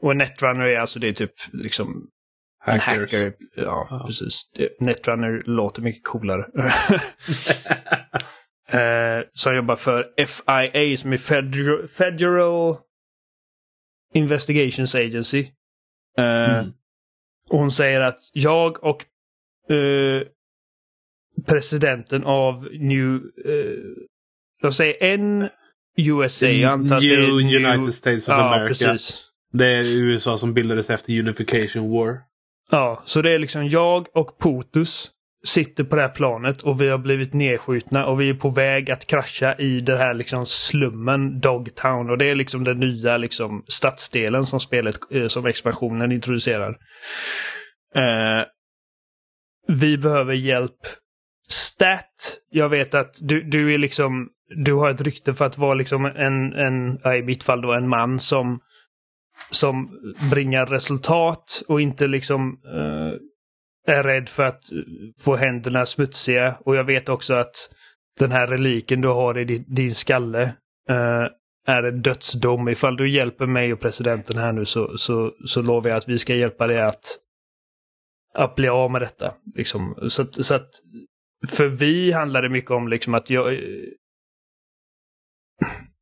Och 0.02 0.12
en 0.12 0.18
netrunner 0.18 0.66
är 0.66 0.80
alltså 0.80 1.00
det 1.00 1.08
är 1.08 1.14
typ 1.14 1.34
liksom 1.54 2.10
en 2.66 2.80
Hackers. 2.80 2.98
hacker. 3.14 3.34
Ja, 3.56 3.88
Ja. 3.90 4.04
precis. 4.08 4.44
Netrunner 4.80 5.44
låter 5.46 5.82
mycket 5.82 6.04
coolare. 6.04 6.46
eh, 8.68 9.26
som 9.34 9.56
jobbar 9.56 9.76
för 9.76 10.14
FIA 10.26 10.98
som 10.98 11.14
är 11.14 11.18
Federal, 11.18 11.88
Federal 11.88 12.78
Investigations 14.14 14.96
Agency. 14.96 15.52
Eh, 16.18 16.60
Mm. 16.60 16.72
och 17.50 17.60
hon 17.60 17.72
säger 17.72 18.02
att 18.02 18.20
jag 18.34 18.84
och 18.84 19.06
eh, 19.74 20.24
presidenten 21.48 22.24
av 22.24 22.68
New... 22.74 23.16
Eh, 23.46 23.78
jag 24.62 24.74
säger 24.74 25.04
en 25.04 25.50
USA. 25.98 26.48
Jag 26.48 26.72
antar 26.72 26.96
att 26.96 27.02
det 27.02 27.08
är 27.08 27.20
New- 27.20 27.66
United 27.66 27.94
States 27.94 28.28
of 28.28 28.32
ja, 28.32 28.56
America. 28.56 28.68
precis. 28.68 29.28
Det 29.54 29.72
är 29.72 29.84
USA 29.84 30.38
som 30.38 30.54
bildades 30.54 30.90
efter 30.90 31.20
Unification 31.20 31.92
War. 31.92 32.18
Ja, 32.72 33.02
så 33.06 33.22
det 33.22 33.34
är 33.34 33.40
liksom 33.40 33.68
jag 33.68 34.08
och 34.14 34.38
Potus 34.38 35.12
sitter 35.44 35.84
på 35.84 35.96
det 35.96 36.02
här 36.02 36.10
planet 36.10 36.62
och 36.62 36.82
vi 36.82 36.90
har 36.90 36.98
blivit 36.98 37.34
nedskjutna 37.34 38.06
och 38.06 38.22
vi 38.22 38.30
är 38.30 38.34
på 38.34 38.50
väg 38.50 38.92
att 38.92 39.08
krascha 39.08 39.56
i 39.56 39.80
den 39.80 39.98
här 39.98 40.14
liksom 40.14 40.46
slummen 40.46 41.40
Dogtown. 41.40 42.10
Och 42.10 42.18
det 42.18 42.26
är 42.30 42.36
liksom 42.36 42.64
den 42.64 42.80
nya 42.80 43.18
liksom 43.18 43.64
stadsdelen 43.68 44.44
som 44.44 44.60
spelet, 44.60 44.96
eh, 45.12 45.28
som 45.28 45.46
expansionen 45.46 46.12
introducerar. 46.12 46.78
Eh, 47.96 48.46
vi 49.68 49.98
behöver 49.98 50.34
hjälp. 50.34 50.80
Stat, 51.52 52.38
jag 52.50 52.70
vet 52.70 52.94
att 52.94 53.16
du, 53.22 53.44
du 53.44 53.74
är 53.74 53.78
liksom, 53.78 54.30
du 54.56 54.74
har 54.74 54.90
ett 54.90 55.02
rykte 55.02 55.34
för 55.34 55.46
att 55.46 55.58
vara 55.58 55.74
liksom 55.74 56.06
en, 56.06 56.54
en 56.54 57.14
i 57.16 57.22
mitt 57.22 57.44
fall 57.44 57.62
då 57.62 57.74
en 57.74 57.88
man 57.90 58.20
som 58.20 58.60
som 59.52 59.90
bringar 60.32 60.66
resultat 60.66 61.64
och 61.68 61.82
inte 61.82 62.08
liksom 62.08 62.60
eh, 62.66 63.94
är 63.96 64.04
rädd 64.04 64.30
för 64.30 64.44
att 64.44 64.72
eh, 64.72 64.78
få 65.20 65.36
händerna 65.36 65.86
smutsiga. 65.86 66.58
Och 66.66 66.76
jag 66.76 66.84
vet 66.84 67.10
också 67.10 67.34
att 67.34 67.56
den 68.20 68.32
här 68.32 68.48
reliken 68.48 69.02
du 69.02 69.08
har 69.08 69.38
i 69.40 69.46
din, 69.46 69.66
din 69.68 69.96
skalle 69.96 70.42
eh, 70.90 71.26
är 71.68 71.84
en 71.84 72.02
dödsdom. 72.02 72.70
Ifall 72.70 72.98
du 72.98 73.12
hjälper 73.12 73.46
mig 73.46 73.74
och 73.74 73.80
presidenten 73.80 74.38
här 74.38 74.52
nu 74.54 74.66
så, 74.66 74.98
så, 74.98 75.32
så 75.46 75.62
lovar 75.62 75.90
jag 75.90 75.98
att 75.98 76.10
vi 76.10 76.20
ska 76.20 76.36
hjälpa 76.36 76.68
dig 76.68 76.82
att, 76.82 77.06
att 78.34 78.56
bli 78.56 78.68
av 78.68 78.92
med 78.92 79.02
detta. 79.02 79.34
Liksom. 79.56 79.96
Så, 80.10 80.22
att- 80.22 80.46
så 80.46 80.56
att 80.56 80.70
för 81.48 81.68
vi 81.68 82.12
handlar 82.12 82.42
det 82.42 82.50
mycket 82.50 82.72
om 82.72 82.88
liksom 82.88 83.14
att 83.14 83.30
jag... 83.30 83.60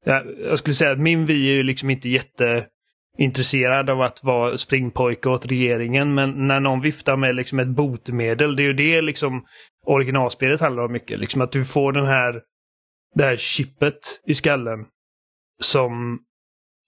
Ja, 0.05 0.23
jag 0.23 0.59
skulle 0.59 0.75
säga 0.75 0.91
att 0.91 0.99
min 0.99 1.25
vi 1.25 1.49
är 1.49 1.53
ju 1.53 1.63
liksom 1.63 1.89
inte 1.89 2.09
jätteintresserad 2.09 3.89
av 3.89 4.01
att 4.01 4.23
vara 4.23 4.57
springpojke 4.57 5.29
åt 5.29 5.45
regeringen. 5.45 6.13
Men 6.13 6.47
när 6.47 6.59
någon 6.59 6.81
viftar 6.81 7.17
med 7.17 7.35
liksom 7.35 7.59
ett 7.59 7.67
botemedel, 7.67 8.55
det 8.55 8.63
är 8.63 8.67
ju 8.67 8.73
det 8.73 9.01
liksom 9.01 9.45
originalspelet 9.85 10.61
handlar 10.61 10.83
om 10.83 10.91
mycket. 10.91 11.19
Liksom 11.19 11.41
att 11.41 11.51
du 11.51 11.65
får 11.65 11.91
den 11.91 12.05
här, 12.05 12.41
det 13.15 13.25
här 13.25 13.37
chippet 13.37 13.99
i 14.25 14.33
skallen 14.33 14.85
som, 15.61 16.19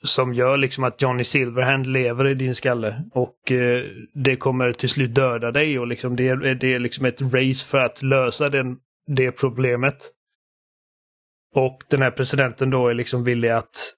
som 0.03 0.33
gör 0.33 0.57
liksom 0.57 0.83
att 0.83 1.01
Johnny 1.01 1.23
Silverhand 1.23 1.87
lever 1.87 2.27
i 2.27 2.33
din 2.33 2.55
skalle. 2.55 3.03
Och 3.13 3.51
eh, 3.51 3.85
det 4.13 4.35
kommer 4.35 4.71
till 4.73 4.89
slut 4.89 5.15
döda 5.15 5.51
dig 5.51 5.79
och 5.79 5.87
liksom 5.87 6.15
det, 6.15 6.27
är- 6.29 6.55
det 6.55 6.73
är 6.73 6.79
liksom 6.79 7.05
ett 7.05 7.21
race 7.21 7.65
för 7.67 7.79
att 7.79 8.03
lösa 8.03 8.49
den, 8.49 8.77
det 9.07 9.31
problemet. 9.31 10.11
Och 11.55 11.83
den 11.89 12.01
här 12.01 12.11
presidenten 12.11 12.69
då 12.69 12.87
är 12.87 12.93
liksom 12.93 13.23
villig 13.23 13.49
att 13.49 13.93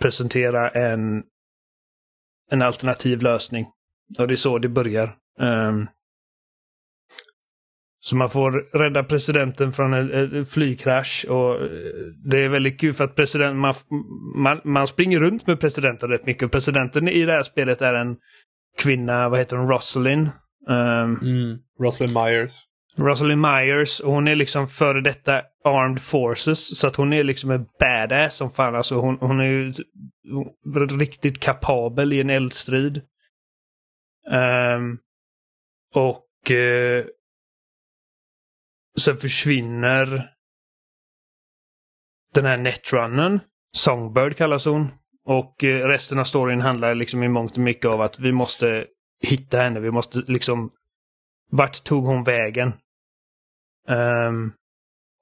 presentera 0.00 0.68
en, 0.70 1.22
en 2.50 2.62
alternativ 2.62 3.22
lösning. 3.22 3.66
Och 4.18 4.28
det 4.28 4.34
är 4.34 4.36
så 4.36 4.58
det 4.58 4.68
börjar. 4.68 5.16
Um, 5.38 5.86
så 8.04 8.16
man 8.16 8.28
får 8.28 8.78
rädda 8.78 9.04
presidenten 9.04 9.72
från 9.72 9.94
en, 9.94 10.46
flygkrasch 10.46 11.24
och 11.28 11.54
eh, 11.54 11.68
det 12.24 12.38
är 12.38 12.48
väldigt 12.48 12.80
kul 12.80 12.92
för 12.92 13.04
att 13.04 13.14
president, 13.14 13.56
man, 13.56 13.74
man, 14.36 14.60
man 14.64 14.86
springer 14.86 15.20
runt 15.20 15.46
med 15.46 15.60
presidenten 15.60 16.10
rätt 16.10 16.26
mycket. 16.26 16.52
Presidenten 16.52 17.08
i 17.08 17.24
det 17.24 17.32
här 17.32 17.42
spelet 17.42 17.82
är 17.82 17.94
en 17.94 18.16
kvinna, 18.78 19.28
vad 19.28 19.38
heter 19.38 19.56
hon, 19.56 19.68
Rosalind. 19.68 20.30
Ehm, 20.68 21.18
Mm. 21.22 21.58
Rosalind 21.80 22.14
Myers. 22.14 22.52
Rosalind 22.96 23.40
Myers 23.40 24.00
och 24.00 24.12
hon 24.12 24.28
är 24.28 24.34
liksom 24.34 24.68
före 24.68 25.00
detta 25.00 25.42
Armed 25.64 26.00
Forces. 26.02 26.78
Så 26.78 26.88
att 26.88 26.96
hon 26.96 27.12
är 27.12 27.24
liksom 27.24 27.50
en 27.50 27.66
badass 27.80 28.36
som 28.36 28.50
fan. 28.50 28.74
Alltså 28.74 28.94
hon, 28.94 29.16
hon 29.20 29.40
är 29.40 29.44
ju 29.44 29.72
riktigt 30.98 31.40
kapabel 31.40 32.12
i 32.12 32.20
en 32.20 32.30
eldstrid. 32.30 33.02
Ehm, 34.30 34.98
och 35.94 36.50
uh, 36.50 37.04
sen 39.00 39.16
försvinner 39.16 40.30
den 42.34 42.44
här 42.44 42.56
netrunnen, 42.56 43.40
Songbird 43.72 44.36
kallas 44.36 44.64
hon. 44.64 44.88
Och 45.24 45.64
eh, 45.64 45.88
resten 45.88 46.18
av 46.18 46.24
storyn 46.24 46.60
handlar 46.60 46.94
liksom 46.94 47.22
i 47.22 47.28
mångt 47.28 47.52
och 47.52 47.58
mycket 47.58 47.90
av 47.90 48.00
att 48.00 48.18
vi 48.18 48.32
måste 48.32 48.86
hitta 49.22 49.58
henne. 49.58 49.80
Vi 49.80 49.90
måste 49.90 50.22
liksom... 50.26 50.70
Vart 51.50 51.84
tog 51.84 52.04
hon 52.06 52.24
vägen? 52.24 52.72
Um, 53.88 54.52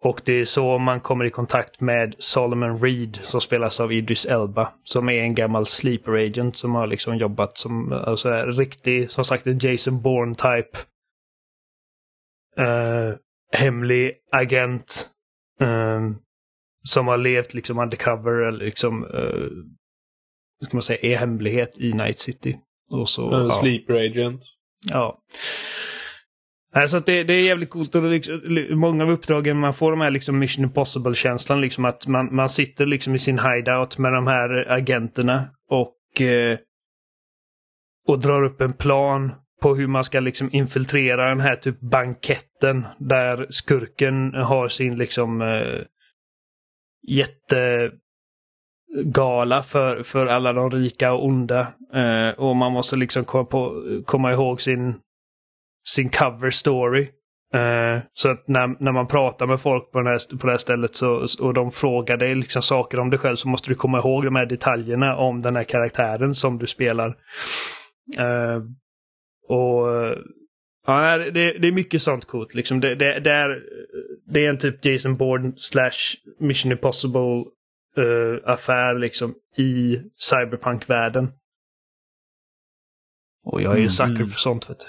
och 0.02 0.20
det 0.24 0.32
är 0.32 0.44
så 0.44 0.78
man 0.78 1.00
kommer 1.00 1.24
i 1.24 1.30
kontakt 1.30 1.80
med 1.80 2.14
Solomon 2.18 2.82
Reed 2.82 3.18
som 3.22 3.40
spelas 3.40 3.80
av 3.80 3.92
Idris 3.92 4.26
Elba. 4.26 4.72
Som 4.84 5.08
är 5.08 5.22
en 5.22 5.34
gammal 5.34 5.66
sleeper 5.66 6.12
agent 6.12 6.56
som 6.56 6.74
har 6.74 6.86
liksom 6.86 7.16
jobbat 7.16 7.58
som 7.58 7.92
alltså, 7.92 8.30
riktig, 8.30 9.10
som 9.10 9.24
sagt 9.24 9.46
en 9.46 9.58
Jason 9.58 10.02
Bourne-type. 10.02 10.78
Uh, 12.58 13.16
hemlig 13.52 14.12
agent. 14.32 15.08
Um, 15.60 16.18
som 16.84 17.08
har 17.08 17.16
levt 17.16 17.54
liksom 17.54 17.78
undercover 17.78 18.48
eller 18.48 18.64
liksom, 18.64 19.04
uh, 19.04 19.48
ska 20.64 20.76
man 20.76 20.82
säga, 20.82 20.98
är 21.02 21.18
hemlighet 21.18 21.78
i 21.78 21.92
Night 21.92 22.18
City. 22.18 22.58
Och 22.90 23.08
så, 23.08 23.34
en 23.34 23.46
ja. 23.46 23.60
sleeper 23.60 23.94
agent. 23.94 24.44
Ja. 24.90 25.18
Alltså 26.74 27.00
det, 27.00 27.24
det 27.24 27.32
är 27.34 27.46
jävligt 27.46 27.70
coolt. 27.70 27.94
Och 27.94 28.02
liksom, 28.02 28.40
många 28.70 29.04
av 29.04 29.10
uppdragen 29.10 29.60
man 29.60 29.74
får 29.74 29.90
de 29.90 30.00
här 30.00 30.10
liksom 30.10 30.38
Mission 30.38 30.64
Impossible-känslan. 30.64 31.60
Liksom 31.60 31.84
att 31.84 32.06
man, 32.06 32.34
man 32.34 32.48
sitter 32.48 32.86
liksom 32.86 33.14
i 33.14 33.18
sin 33.18 33.38
hideout 33.38 33.98
med 33.98 34.12
de 34.12 34.26
här 34.26 34.72
agenterna 34.72 35.48
och, 35.70 36.20
eh, 36.20 36.58
och 38.08 38.18
drar 38.18 38.42
upp 38.42 38.60
en 38.60 38.72
plan 38.72 39.32
på 39.62 39.74
hur 39.74 39.86
man 39.86 40.04
ska 40.04 40.20
liksom 40.20 40.48
infiltrera 40.52 41.28
den 41.28 41.40
här 41.40 41.56
typ 41.56 41.80
banketten 41.80 42.86
där 42.98 43.46
skurken 43.50 44.34
har 44.34 44.68
sin 44.68 44.96
liksom 44.96 45.42
eh, 45.42 45.80
jättegala 47.08 48.02
för, 49.62 50.02
för 50.02 50.26
alla 50.26 50.52
de 50.52 50.70
rika 50.70 51.12
och 51.12 51.24
onda. 51.24 51.66
Eh, 51.94 52.28
och 52.28 52.56
man 52.56 52.72
måste 52.72 52.96
liksom 52.96 53.24
komma, 53.24 53.44
på, 53.44 53.82
komma 54.06 54.32
ihåg 54.32 54.60
sin 54.60 54.94
sin 55.84 56.10
cover 56.10 56.50
story. 56.50 57.08
Eh, 57.54 57.98
så 58.14 58.30
att 58.30 58.48
när, 58.48 58.82
när 58.82 58.92
man 58.92 59.06
pratar 59.06 59.46
med 59.46 59.60
folk 59.60 59.92
på, 59.92 59.98
den 59.98 60.06
här, 60.06 60.38
på 60.38 60.46
det 60.46 60.52
här 60.52 60.58
stället 60.58 60.94
så, 60.94 61.26
och 61.40 61.54
de 61.54 61.70
frågar 61.70 62.16
dig 62.16 62.34
liksom 62.34 62.62
saker 62.62 63.00
om 63.00 63.10
dig 63.10 63.18
själv 63.18 63.36
så 63.36 63.48
måste 63.48 63.70
du 63.70 63.74
komma 63.74 63.98
ihåg 63.98 64.24
de 64.24 64.36
här 64.36 64.46
detaljerna 64.46 65.16
om 65.16 65.42
den 65.42 65.56
här 65.56 65.64
karaktären 65.64 66.34
som 66.34 66.58
du 66.58 66.66
spelar. 66.66 67.08
Uh, 68.20 68.62
och 69.48 69.88
Ja, 70.86 71.18
det, 71.18 71.58
det, 71.58 71.68
är 71.68 71.72
mycket 71.72 72.02
sånt 72.02 72.24
coolt. 72.24 72.54
Liksom. 72.54 72.80
Det, 72.80 72.94
det, 72.94 73.20
det, 73.20 73.32
är, 73.32 73.62
det 74.26 74.44
är 74.44 74.50
en 74.50 74.58
typ 74.58 74.84
Jason 74.84 75.16
Bourne 75.16 75.52
slash 75.56 76.16
Mission 76.38 76.72
Impossible 76.72 77.44
uh, 77.98 78.40
affär 78.44 78.98
liksom 78.98 79.34
i 79.56 80.00
cyberpunk-världen. 80.16 81.32
Och 83.44 83.62
jag 83.62 83.72
är 83.72 83.76
ju 83.76 83.80
mm. 83.80 83.90
sucker 83.90 84.24
för 84.24 84.38
sånt. 84.38 84.70
Vet 84.70 84.78
du. 84.80 84.86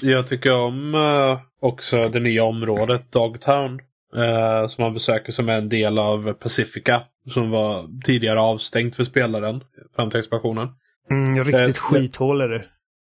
Jag 0.08 0.26
tycker 0.26 0.52
om 0.52 0.94
uh, 0.94 1.40
också 1.60 2.08
det 2.08 2.20
nya 2.20 2.44
området 2.44 3.12
Dogtown. 3.12 3.80
Uh, 4.16 4.68
som 4.68 4.84
man 4.84 4.94
besöker 4.94 5.32
som 5.32 5.48
är 5.48 5.58
en 5.58 5.68
del 5.68 5.98
av 5.98 6.32
Pacifica. 6.32 7.06
Som 7.28 7.50
var 7.50 7.88
tidigare 8.04 8.40
avstängt 8.40 8.96
för 8.96 9.04
spelaren 9.04 9.60
fram 9.96 10.10
till 10.10 10.20
expansionen. 10.20 10.68
Mm, 11.10 11.44
riktigt 11.44 11.76
uh, 11.76 11.82
skithål 11.82 12.40
är 12.40 12.48
det. 12.48 12.64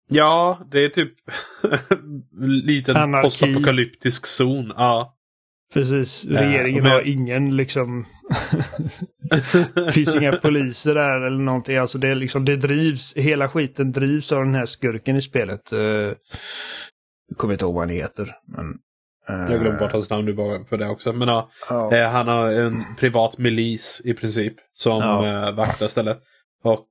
Ja, 0.10 0.60
det 0.72 0.86
är 0.86 0.90
typ 0.90 1.14
liten 2.42 3.22
postapokalyptisk 3.22 4.26
zon. 4.26 4.74
Ja. 4.78 5.16
Precis. 5.74 6.26
Regeringen 6.26 6.86
uh, 6.86 6.92
har 6.92 7.02
ingen 7.02 7.56
liksom... 7.56 8.06
det 9.76 9.92
finns 9.94 10.16
inga 10.16 10.32
poliser 10.32 10.94
där 10.94 11.22
eller 11.22 11.40
någonting. 11.40 11.78
Alltså 11.78 11.98
det, 11.98 12.08
är 12.08 12.16
liksom, 12.16 12.46
det 12.46 12.56
drivs, 12.56 13.14
hela 13.16 13.50
skiten 13.50 13.92
drivs 13.92 14.32
av 14.32 14.46
den 14.46 14.56
här 14.56 14.66
skurken 14.66 15.16
i 15.16 15.22
spelet. 15.22 15.74
Uh, 15.74 16.12
kommer 17.38 17.54
inte 17.54 17.66
ihåg 17.66 17.74
vad 17.74 17.84
han 17.84 17.96
heter. 17.96 18.36
Men, 18.48 18.66
jag 19.30 19.48
glömde 19.48 19.80
bort 19.80 19.92
hans 19.92 20.10
namn 20.10 20.26
nu 20.26 20.34
bara 20.34 20.66
för 20.66 20.78
det 20.78 20.90
också. 20.90 21.14
Men 21.14 21.28
ja, 21.28 21.50
uh, 21.70 22.08
han 22.08 22.28
har 22.28 22.52
en 22.52 22.84
privat 23.00 23.38
milis 23.38 24.02
i 24.06 24.14
princip 24.14 24.54
som 24.74 25.04
uh, 25.04 25.52
vaktar 25.52 25.88
stället. 25.88 26.20
Och 26.64 26.86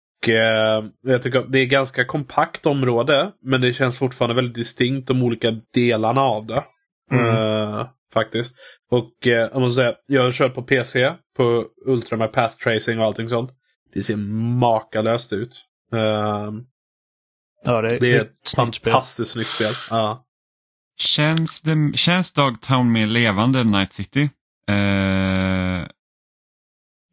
jag 1.02 1.22
tycker 1.22 1.44
det 1.48 1.58
är 1.58 1.62
ett 1.62 1.70
ganska 1.70 2.04
kompakt 2.04 2.66
område. 2.66 3.32
Men 3.42 3.60
det 3.60 3.72
känns 3.72 3.98
fortfarande 3.98 4.34
väldigt 4.34 4.54
distinkt 4.54 5.08
de 5.08 5.22
olika 5.22 5.60
delarna 5.74 6.20
av 6.20 6.46
det. 6.46 6.64
Mm. 7.10 7.84
Faktiskt. 8.12 8.56
Och 8.90 9.26
eh, 9.26 9.32
jag 9.32 9.60
måste 9.60 9.80
säga, 9.80 9.94
jag 10.06 10.22
har 10.22 10.32
kört 10.32 10.54
på 10.54 10.62
PC 10.62 11.12
på 11.36 11.64
Ultra 11.86 12.16
med 12.16 12.32
Path 12.32 12.56
Tracing 12.56 13.00
och 13.00 13.06
allting 13.06 13.28
sånt. 13.28 13.50
Det 13.94 14.02
ser 14.02 14.16
makalöst 14.60 15.32
ut. 15.32 15.64
Ja, 17.64 17.82
det, 17.82 17.98
det 17.98 18.12
är 18.12 18.18
ett 18.18 18.50
fantastiskt 18.56 19.32
snyggt 19.32 19.48
spel. 19.48 19.72
Ja. 19.90 20.24
Känns, 20.98 21.60
det, 21.60 21.92
känns 21.94 22.32
Dogtown 22.32 22.92
mer 22.92 23.06
levande 23.06 23.60
än 23.60 23.66
Night 23.66 23.92
City? 23.92 24.30
Eh, 24.70 25.82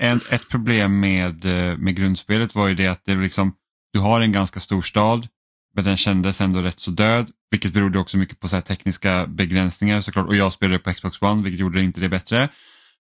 ett, 0.02 0.32
ett 0.32 0.50
problem 0.50 1.00
med, 1.00 1.46
eh, 1.46 1.78
med 1.78 1.96
grundspelet 1.96 2.56
var 2.56 2.68
ju 2.68 2.76
det 2.76 2.88
att 2.88 3.06
det 3.06 3.16
liksom, 3.16 3.56
du 3.94 4.00
har 4.00 4.22
en 4.22 4.32
ganska 4.32 4.60
stor 4.60 4.82
stad 4.82 5.28
men 5.76 5.84
den 5.84 5.98
kändes 5.98 6.42
ändå 6.42 6.62
rätt 6.62 6.80
så 6.80 6.92
död. 6.92 7.32
Vilket 7.52 7.74
berodde 7.74 8.00
också 8.00 8.18
mycket 8.18 8.40
på 8.40 8.48
så 8.48 8.62
tekniska 8.62 9.28
begränsningar 9.28 10.02
såklart. 10.02 10.28
Och 10.28 10.36
jag 10.36 10.54
spelade 10.54 10.80
på 10.80 10.94
Xbox 10.94 11.22
One 11.22 11.44
vilket 11.44 11.60
gjorde 11.60 11.84
inte 11.84 12.02
det 12.02 12.10
bättre. 12.10 12.50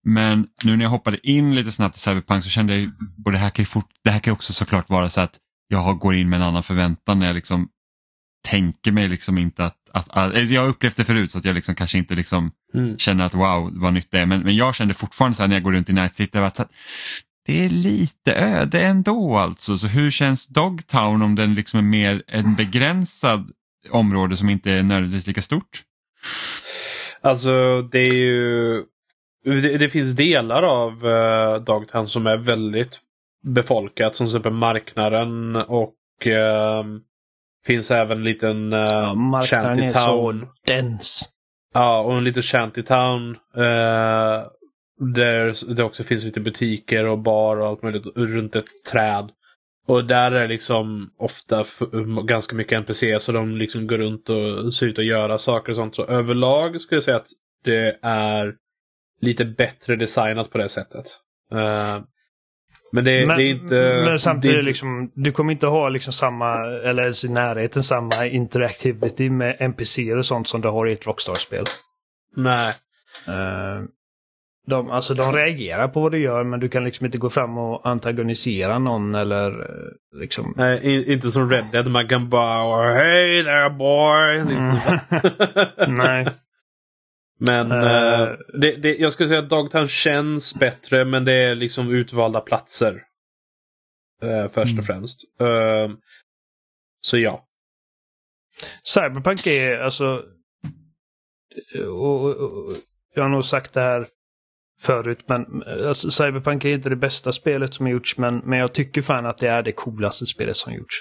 Men 0.05 0.47
nu 0.63 0.77
när 0.77 0.85
jag 0.85 0.91
hoppade 0.91 1.29
in 1.29 1.55
lite 1.55 1.73
snabbt 1.73 1.97
i 1.97 1.99
Cyberpunk 1.99 2.45
så 2.45 2.51
kände 2.51 2.77
jag, 2.77 2.91
och 3.25 3.33
det 3.33 3.39
här 3.39 3.51
kan, 3.51 3.67
fort, 3.67 3.91
det 4.05 4.11
här 4.11 4.21
kan 4.21 4.33
också 4.33 4.53
såklart 4.53 4.89
vara 4.91 5.11
så 5.11 5.21
att 5.21 5.39
jag 5.69 5.99
går 5.99 6.15
in 6.15 6.29
med 6.29 6.37
en 6.37 6.43
annan 6.43 6.63
förväntan 6.63 7.19
när 7.19 7.27
jag 7.27 7.35
liksom 7.35 7.69
tänker 8.49 8.93
mig 8.93 9.09
liksom 9.09 9.39
inte 9.39 9.65
att, 9.65 9.80
att, 9.93 10.09
att 10.09 10.35
alltså 10.37 10.55
jag 10.55 10.61
har 10.61 10.69
upplevt 10.69 10.97
det 10.97 11.05
förut 11.05 11.33
så 11.33 11.39
att 11.39 11.45
jag 11.45 11.55
liksom 11.55 11.75
kanske 11.75 11.99
inte 11.99 12.15
liksom 12.15 12.51
mm. 12.75 12.99
känner 12.99 13.25
att 13.25 13.35
wow 13.35 13.71
vad 13.73 13.93
nytt 13.93 14.11
det 14.11 14.21
är. 14.21 14.27
Men, 14.27 14.41
men 14.41 14.57
jag 14.57 14.75
kände 14.75 14.95
fortfarande 14.95 15.37
så 15.37 15.43
här 15.43 15.49
när 15.49 15.57
jag 15.57 15.63
går 15.63 15.73
runt 15.73 15.91
i 15.91 15.93
Night 15.93 16.15
City 16.15 16.39
att, 16.39 16.61
att 16.61 16.71
det 17.47 17.65
är 17.65 17.69
lite 17.69 18.35
öde 18.35 18.81
ändå 18.81 19.37
alltså. 19.37 19.79
Så 19.79 19.87
hur 19.87 20.11
känns 20.11 20.47
Dogtown 20.47 21.23
om 21.23 21.35
den 21.35 21.55
liksom 21.55 21.79
är 21.79 21.85
mer 21.85 22.23
en 22.27 22.55
begränsad 22.55 23.51
område 23.91 24.37
som 24.37 24.51
inte 24.51 24.73
är 24.73 24.83
nödvändigtvis 24.83 25.27
lika 25.27 25.43
stort? 25.43 25.83
Alltså 27.21 27.83
det 27.83 27.99
är 27.99 28.15
ju... 28.15 28.85
Det, 29.45 29.79
det 29.79 29.91
finns 29.91 30.17
delar 30.17 30.63
av 30.63 31.07
uh, 31.07 31.65
Dogtown 31.65 32.09
som 32.09 32.27
är 32.27 32.37
väldigt 32.37 33.01
befolkat. 33.43 34.17
Som 34.17 34.27
till 34.27 34.37
exempel 34.37 34.53
marknaden 34.53 35.57
och 35.57 35.95
uh, 36.27 37.01
finns 37.67 37.91
även 37.91 38.19
en 38.19 38.25
liten 38.25 38.73
uh, 38.73 38.79
ja, 38.81 39.15
marknaden 39.15 39.85
är 39.85 39.91
så 39.91 40.43
dens. 40.67 41.29
Ja, 41.75 42.01
och 42.01 42.17
en 42.17 42.25
liten 42.25 42.43
shantytown. 42.43 43.31
Uh, 43.57 44.47
där 45.15 45.75
det 45.75 45.83
också 45.83 46.03
finns 46.03 46.25
lite 46.25 46.41
butiker 46.41 47.07
och 47.07 47.19
bar 47.19 47.57
och 47.57 47.67
allt 47.67 47.83
möjligt 47.83 48.07
runt 48.17 48.57
ett 48.57 48.85
träd. 48.93 49.31
Och 49.87 50.05
där 50.05 50.33
är 50.33 50.49
liksom 50.49 51.11
ofta 51.19 51.65
ganska 52.25 52.57
mycket 52.57 52.79
NPC 52.79 53.21
så 53.21 53.33
de 53.33 53.57
liksom 53.57 53.87
går 53.87 53.99
runt 53.99 54.29
och 54.29 54.75
ser 54.75 54.87
ut 54.87 54.99
att 54.99 55.05
göra 55.05 55.39
saker 55.39 55.73
och 55.73 55.77
sånt. 55.77 55.95
Så 55.95 56.05
överlag 56.05 56.81
skulle 56.81 56.97
jag 56.97 57.03
säga 57.03 57.17
att 57.17 57.29
det 57.65 57.99
är 58.03 58.55
lite 59.21 59.45
bättre 59.45 59.97
designat 59.97 60.51
på 60.51 60.59
det 60.59 60.69
sättet. 60.69 61.07
Uh, 61.55 62.01
men 62.93 63.05
det, 63.05 63.27
men, 63.27 63.37
det, 63.37 63.43
är 63.43 63.51
inte... 63.51 64.03
Men 64.05 64.19
samtidigt, 64.19 64.57
inte... 64.57 64.67
Liksom, 64.67 65.11
du 65.15 65.33
kommer 65.33 65.53
inte 65.53 65.67
ha 65.67 65.89
liksom 65.89 66.13
samma, 66.13 66.67
eller 66.67 67.03
ens 67.03 67.25
i 67.25 67.29
närheten 67.29 67.83
samma 67.83 68.27
interactivity 68.27 69.31
med 69.31 69.57
NPC 69.59 70.15
och 70.15 70.27
sånt 70.27 70.49
som 70.49 70.61
du 70.61 70.69
har 70.69 70.91
i 70.91 70.93
ett 70.93 71.07
Rockstar-spel. 71.07 71.65
Nej. 72.37 72.75
Uh, 73.29 73.85
de, 74.67 74.91
alltså 74.91 75.15
de 75.15 75.33
reagerar 75.33 75.89
på 75.89 76.01
vad 76.01 76.13
du 76.13 76.19
gör 76.19 76.45
men 76.45 76.61
du 76.61 76.69
kan 76.69 76.85
liksom 76.85 77.07
inte 77.07 77.19
gå 77.19 77.31
fram 77.31 77.59
och 77.59 77.89
antagonisera 77.89 78.79
någon 78.79 79.15
eller 79.15 79.51
eh, 79.51 80.21
liksom... 80.21 80.55
Nej, 80.57 81.13
inte 81.13 81.31
som 81.31 81.51
Red 81.51 81.65
Dead. 81.73 81.91
Man 81.91 82.09
kan 82.09 82.29
bara 82.29 82.95
Hey 82.95 83.45
there 83.45 83.71
boy! 83.71 84.45
Liksom. 84.45 84.99
Mm. 85.79 85.95
Nej. 85.95 86.27
Men 87.43 87.73
uh, 87.73 88.39
det, 88.61 88.77
det, 88.77 88.97
jag 88.97 89.13
skulle 89.13 89.29
säga 89.29 89.41
att 89.41 89.51
Dogtown 89.51 89.89
känns 89.89 90.55
bättre 90.55 91.05
men 91.05 91.25
det 91.25 91.33
är 91.33 91.55
liksom 91.55 91.95
utvalda 91.95 92.41
platser. 92.41 93.03
Uh, 94.25 94.49
först 94.49 94.79
och 94.79 94.85
mm. 94.85 94.85
främst. 94.85 95.21
Uh, 95.41 95.97
så 97.01 97.19
ja. 97.19 97.47
Cyberpunk 98.83 99.47
är 99.47 99.79
alltså... 99.79 100.25
Och, 101.89 102.25
och, 102.25 102.37
och, 102.37 102.77
jag 103.15 103.23
har 103.23 103.31
nog 103.31 103.45
sagt 103.45 103.73
det 103.73 103.81
här 103.81 104.09
förut. 104.81 105.25
Men 105.27 105.63
alltså, 105.63 106.11
Cyberpunk 106.11 106.65
är 106.65 106.69
inte 106.69 106.89
det 106.89 106.97
bästa 106.97 107.33
spelet 107.33 107.75
som 107.75 107.89
gjorts, 107.89 108.19
men, 108.19 108.39
men 108.39 108.59
jag 108.59 108.75
tycker 108.75 109.03
fan 109.03 109.27
att 109.27 109.39
det 109.39 109.49
är 109.49 109.63
det 109.63 109.73
coolaste 109.73 110.27
spelet 110.27 110.57
som 110.57 110.73
gjorts. 110.73 110.97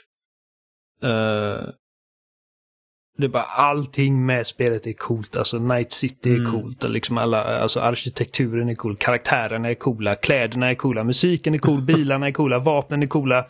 Det 3.20 3.26
är 3.26 3.30
bara 3.30 3.44
allting 3.44 4.26
med 4.26 4.48
spelet 4.48 4.88
är 4.88 4.94
coolt. 4.94 5.36
Alltså 5.38 5.60
Night 5.60 5.92
City 5.92 6.34
är 6.34 6.38
Mm. 6.40 6.52
coolt. 6.52 6.84
och 6.84 6.90
Liksom 6.90 7.18
alla, 7.18 7.44
alltså 7.62 7.80
arkitekturen 7.80 8.70
är 8.70 8.76
cool. 8.76 8.96
Karaktärerna 8.96 9.70
är 9.70 9.74
coola. 9.74 10.16
Kläderna 10.16 10.70
är 10.70 10.76
coola. 10.76 11.04
Musiken 11.04 11.54
är 11.54 11.58
cool. 11.58 11.82
Bilarna 11.88 12.28
är 12.28 12.32
coola. 12.32 12.60
Vapnen 12.60 13.04
är 13.04 13.08
coola. 13.08 13.46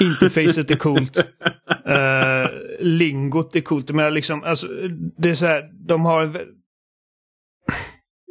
Interfacet 0.00 0.70
är 0.70 0.76
coolt. 0.76 1.18
Uh, 1.88 2.50
lingot 2.80 3.56
är 3.56 3.60
coolt. 3.60 3.90
Men 3.90 4.14
liksom, 4.14 4.44
alltså, 4.44 4.66
det 5.18 5.30
är 5.30 5.34
så 5.34 5.46
här, 5.46 5.86
de 5.86 6.04
har 6.04 6.46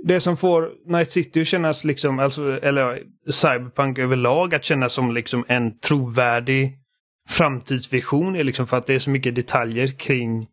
det 0.05 0.19
som 0.19 0.37
får 0.37 0.71
Night 0.85 1.11
City 1.11 1.41
att 1.41 1.47
kännas 1.47 1.83
liksom, 1.83 2.19
alltså, 2.19 2.59
eller 2.61 3.03
Cyberpunk 3.29 3.99
överlag 3.99 4.55
att 4.55 4.63
kännas 4.63 4.93
som 4.93 5.11
liksom 5.13 5.45
en 5.47 5.79
trovärdig 5.79 6.77
framtidsvision 7.29 8.35
är 8.35 8.43
liksom 8.43 8.67
för 8.67 8.77
att 8.77 8.87
det 8.87 8.93
är 8.93 8.99
så 8.99 9.09
mycket 9.09 9.35
detaljer 9.35 9.87
kring 9.87 10.47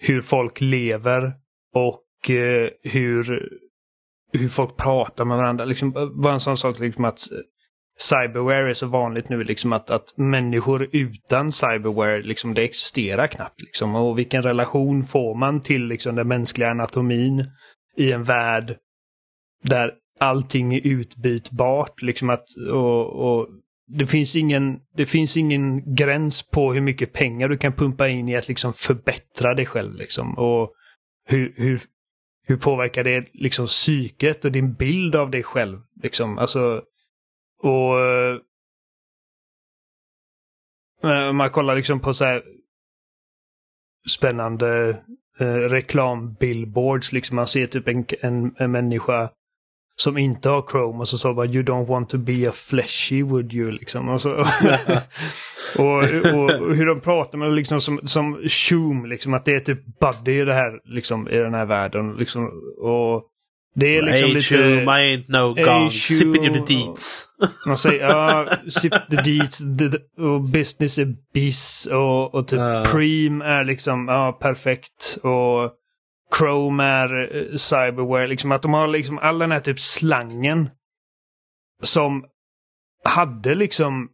hur 0.00 0.20
folk 0.20 0.60
lever 0.60 1.32
och 1.74 2.30
eh, 2.30 2.70
hur, 2.82 3.48
hur 4.32 4.48
folk 4.48 4.76
pratar 4.76 5.24
med 5.24 5.36
varandra. 5.36 5.64
Liksom, 5.64 5.96
eh, 5.96 6.06
bara 6.22 6.34
en 6.34 6.40
sån 6.40 6.56
sak 6.56 6.78
liksom 6.78 7.04
att 7.04 7.32
eh, 7.32 7.38
cyberware 7.98 8.70
är 8.70 8.74
så 8.74 8.86
vanligt 8.86 9.28
nu 9.28 9.44
liksom 9.44 9.72
att, 9.72 9.90
att 9.90 10.16
människor 10.16 10.88
utan 10.92 11.52
cyberware 11.52 12.22
liksom 12.22 12.54
det 12.54 12.62
existerar 12.62 13.26
knappt. 13.26 13.62
Liksom. 13.62 13.94
Och 13.94 14.18
vilken 14.18 14.42
relation 14.42 15.04
får 15.04 15.34
man 15.34 15.60
till 15.60 15.86
liksom 15.86 16.14
den 16.14 16.28
mänskliga 16.28 16.70
anatomin 16.70 17.50
i 17.96 18.12
en 18.12 18.22
värld 18.22 18.76
där 19.62 19.94
allting 20.20 20.74
är 20.74 20.86
utbytbart. 20.86 22.02
Liksom 22.02 22.30
att, 22.30 22.44
och, 22.72 23.06
och 23.06 23.48
det, 23.98 24.06
finns 24.06 24.36
ingen, 24.36 24.80
det 24.96 25.06
finns 25.06 25.36
ingen 25.36 25.94
gräns 25.94 26.42
på 26.42 26.72
hur 26.72 26.80
mycket 26.80 27.12
pengar 27.12 27.48
du 27.48 27.58
kan 27.58 27.72
pumpa 27.72 28.08
in 28.08 28.28
i 28.28 28.36
att 28.36 28.48
liksom 28.48 28.72
förbättra 28.72 29.54
dig 29.54 29.66
själv. 29.66 29.94
Liksom. 29.94 30.38
Och 30.38 30.72
hur, 31.26 31.54
hur, 31.56 31.80
hur 32.46 32.56
påverkar 32.56 33.04
det 33.04 33.28
liksom 33.32 33.66
psyket 33.66 34.44
och 34.44 34.52
din 34.52 34.74
bild 34.74 35.16
av 35.16 35.30
dig 35.30 35.42
själv? 35.42 35.78
Liksom. 36.02 36.38
Alltså, 36.38 36.82
och 37.62 38.00
eh, 38.00 38.38
om 41.02 41.36
man 41.36 41.50
kollar 41.50 41.76
liksom 41.76 42.00
på 42.00 42.14
så 42.14 42.24
här 42.24 42.42
spännande 44.08 44.88
eh, 45.40 45.54
reklambillboards. 45.54 47.12
Liksom 47.12 47.36
man 47.36 47.46
ser 47.46 47.66
typ 47.66 47.88
en, 47.88 48.04
en, 48.20 48.54
en 48.56 48.70
människa 48.70 49.30
som 50.00 50.18
inte 50.18 50.48
har 50.48 50.64
Chrome 50.70 50.98
och 50.98 51.08
så 51.08 51.18
sa 51.18 51.34
bara 51.34 51.46
You 51.46 51.62
don't 51.62 51.86
want 51.86 52.08
to 52.08 52.18
be 52.18 52.48
a 52.48 52.52
fleshy 52.52 53.22
would 53.22 53.54
you 53.54 53.70
liksom. 53.70 54.08
Och, 54.08 54.20
så, 54.20 54.30
och, 54.30 54.44
och, 55.78 56.50
och 56.50 56.74
hur 56.76 56.86
de 56.86 57.00
pratar 57.00 57.38
med 57.38 57.52
liksom 57.52 57.80
som, 57.80 58.00
som 58.04 58.42
Shoom, 58.48 59.06
liksom 59.06 59.34
att 59.34 59.44
det 59.44 59.54
är 59.54 59.60
typ 59.60 59.80
Buddy 60.00 60.40
i 60.40 60.44
det 60.44 60.54
här 60.54 60.80
liksom 60.84 61.28
i 61.28 61.36
den 61.36 61.54
här 61.54 61.64
världen. 61.64 62.16
Liksom, 62.16 62.50
och 62.78 63.24
det 63.74 63.96
är 63.96 64.02
liksom 64.02 64.28
hey, 64.28 64.34
lite... 64.34 64.46
Shoom, 64.46 64.88
I 64.88 65.16
ain't 65.16 65.24
no 65.28 65.54
Hey. 65.56 65.64
Shoom. 65.64 65.90
Sipping 65.90 66.54
the 66.54 66.74
deets. 66.74 67.28
Man 67.66 67.78
säger 67.78 68.04
ja, 68.04 68.48
sip 68.68 68.92
the 69.10 69.16
deets 69.16 69.58
the, 69.58 70.22
och 70.22 70.40
business 70.40 70.98
är 70.98 71.14
bis 71.34 71.88
och, 71.92 72.34
och 72.34 72.48
typ 72.48 72.58
Ja. 72.58 72.84
Preem 72.86 73.42
är 73.42 73.64
liksom 73.64 74.08
ja, 74.08 74.38
perfekt 74.40 75.18
och 75.22 75.79
Chrome 76.38 76.84
är 76.84 77.36
eh, 77.36 77.56
cyberware. 77.56 78.26
Liksom 78.26 78.52
att 78.52 78.62
de 78.62 78.72
har 78.72 78.88
liksom 78.88 79.18
all 79.18 79.38
den 79.38 79.52
här 79.52 79.60
typ 79.60 79.80
slangen 79.80 80.70
som 81.82 82.24
hade 83.04 83.54
liksom 83.54 84.08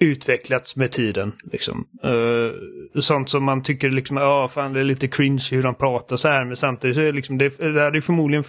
utvecklats 0.00 0.76
med 0.76 0.92
tiden. 0.92 1.32
Liksom. 1.52 1.88
Uh, 2.04 2.52
sånt 3.00 3.30
som 3.30 3.44
man 3.44 3.62
tycker 3.62 3.90
liksom, 3.90 4.16
ja 4.16 4.48
fan 4.48 4.72
det 4.72 4.80
är 4.80 4.84
lite 4.84 5.08
cringe 5.08 5.48
hur 5.50 5.62
de 5.62 5.74
pratar 5.74 6.16
så 6.16 6.28
här 6.28 6.44
men 6.44 6.56
samtidigt 6.56 6.96
så 6.96 7.02
är 7.02 7.06
det 7.06 7.12
liksom, 7.12 7.38
det, 7.38 7.58
det 7.58 7.80
hade 7.80 8.00
förmodligen 8.00 8.44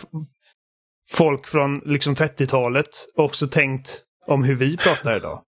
folk 1.09 1.47
från 1.47 1.81
liksom 1.85 2.13
30-talet 2.13 2.89
också 3.15 3.47
tänkt 3.47 4.01
om 4.27 4.43
hur 4.43 4.55
vi 4.55 4.77
pratar 4.77 5.17
idag. 5.17 5.41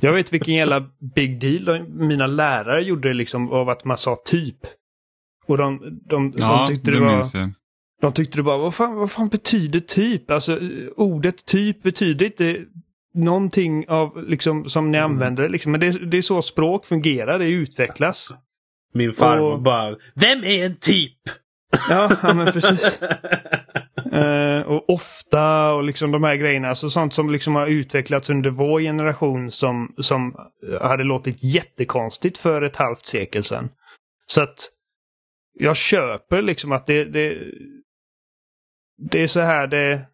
Jag 0.00 0.12
vet 0.12 0.32
vilken 0.32 0.54
jävla 0.54 0.90
big 1.14 1.40
deal 1.40 1.88
mina 1.88 2.26
lärare 2.26 2.82
gjorde 2.82 3.12
liksom 3.12 3.52
av 3.52 3.68
att 3.68 3.84
man 3.84 3.98
sa 3.98 4.16
typ. 4.24 4.58
Och 5.46 5.58
de, 5.58 6.00
de, 6.08 6.32
Ja, 6.36 6.66
de 6.68 6.74
tyckte 6.74 6.90
det 6.90 6.96
det 6.98 7.04
var... 7.04 7.24
jag. 7.34 7.50
De 8.00 8.12
tyckte 8.12 8.38
det 8.38 8.42
bara, 8.42 8.58
vad 8.58 8.74
fan, 8.74 8.94
vad 8.94 9.10
fan 9.10 9.28
betyder 9.28 9.80
typ? 9.80 10.30
Alltså 10.30 10.58
ordet 10.96 11.46
typ 11.46 11.82
betyder 11.82 12.26
inte 12.26 12.64
någonting 13.14 13.88
av 13.88 14.24
liksom 14.28 14.68
som 14.68 14.90
ni 14.90 14.98
använder. 14.98 15.48
Liksom. 15.48 15.72
Men 15.72 15.80
det, 15.80 15.90
det 16.10 16.18
är 16.18 16.22
så 16.22 16.42
språk 16.42 16.86
fungerar, 16.86 17.38
det 17.38 17.46
utvecklas. 17.48 18.34
Min 18.94 19.12
farmor 19.12 19.52
Och- 19.52 19.62
bara 19.62 19.96
Vem 20.14 20.44
är 20.44 20.66
en 20.66 20.76
typ? 20.76 21.18
Ja, 21.88 22.10
ja 22.22 22.34
men 22.34 22.52
precis. 22.52 23.00
Eh, 24.12 24.60
och 24.62 24.90
ofta 24.90 25.72
och 25.72 25.84
liksom 25.84 26.10
de 26.12 26.22
här 26.24 26.34
grejerna. 26.36 26.68
Alltså 26.68 26.90
sånt 26.90 27.14
som 27.14 27.30
liksom 27.30 27.54
har 27.54 27.66
utvecklats 27.66 28.30
under 28.30 28.50
vår 28.50 28.80
generation 28.80 29.50
som, 29.50 29.94
som 29.98 30.34
hade 30.80 31.04
låtit 31.04 31.42
jättekonstigt 31.42 32.38
för 32.38 32.62
ett 32.62 32.76
halvt 32.76 33.06
sekel 33.06 33.44
sedan. 33.44 33.68
Så 34.26 34.42
att 34.42 34.68
jag 35.58 35.76
köper 35.76 36.42
liksom 36.42 36.72
att 36.72 36.86
det, 36.86 37.04
det, 37.04 37.38
det 38.98 39.22
är 39.22 39.26
så 39.26 39.40
här 39.40 39.66
det... 39.66 40.06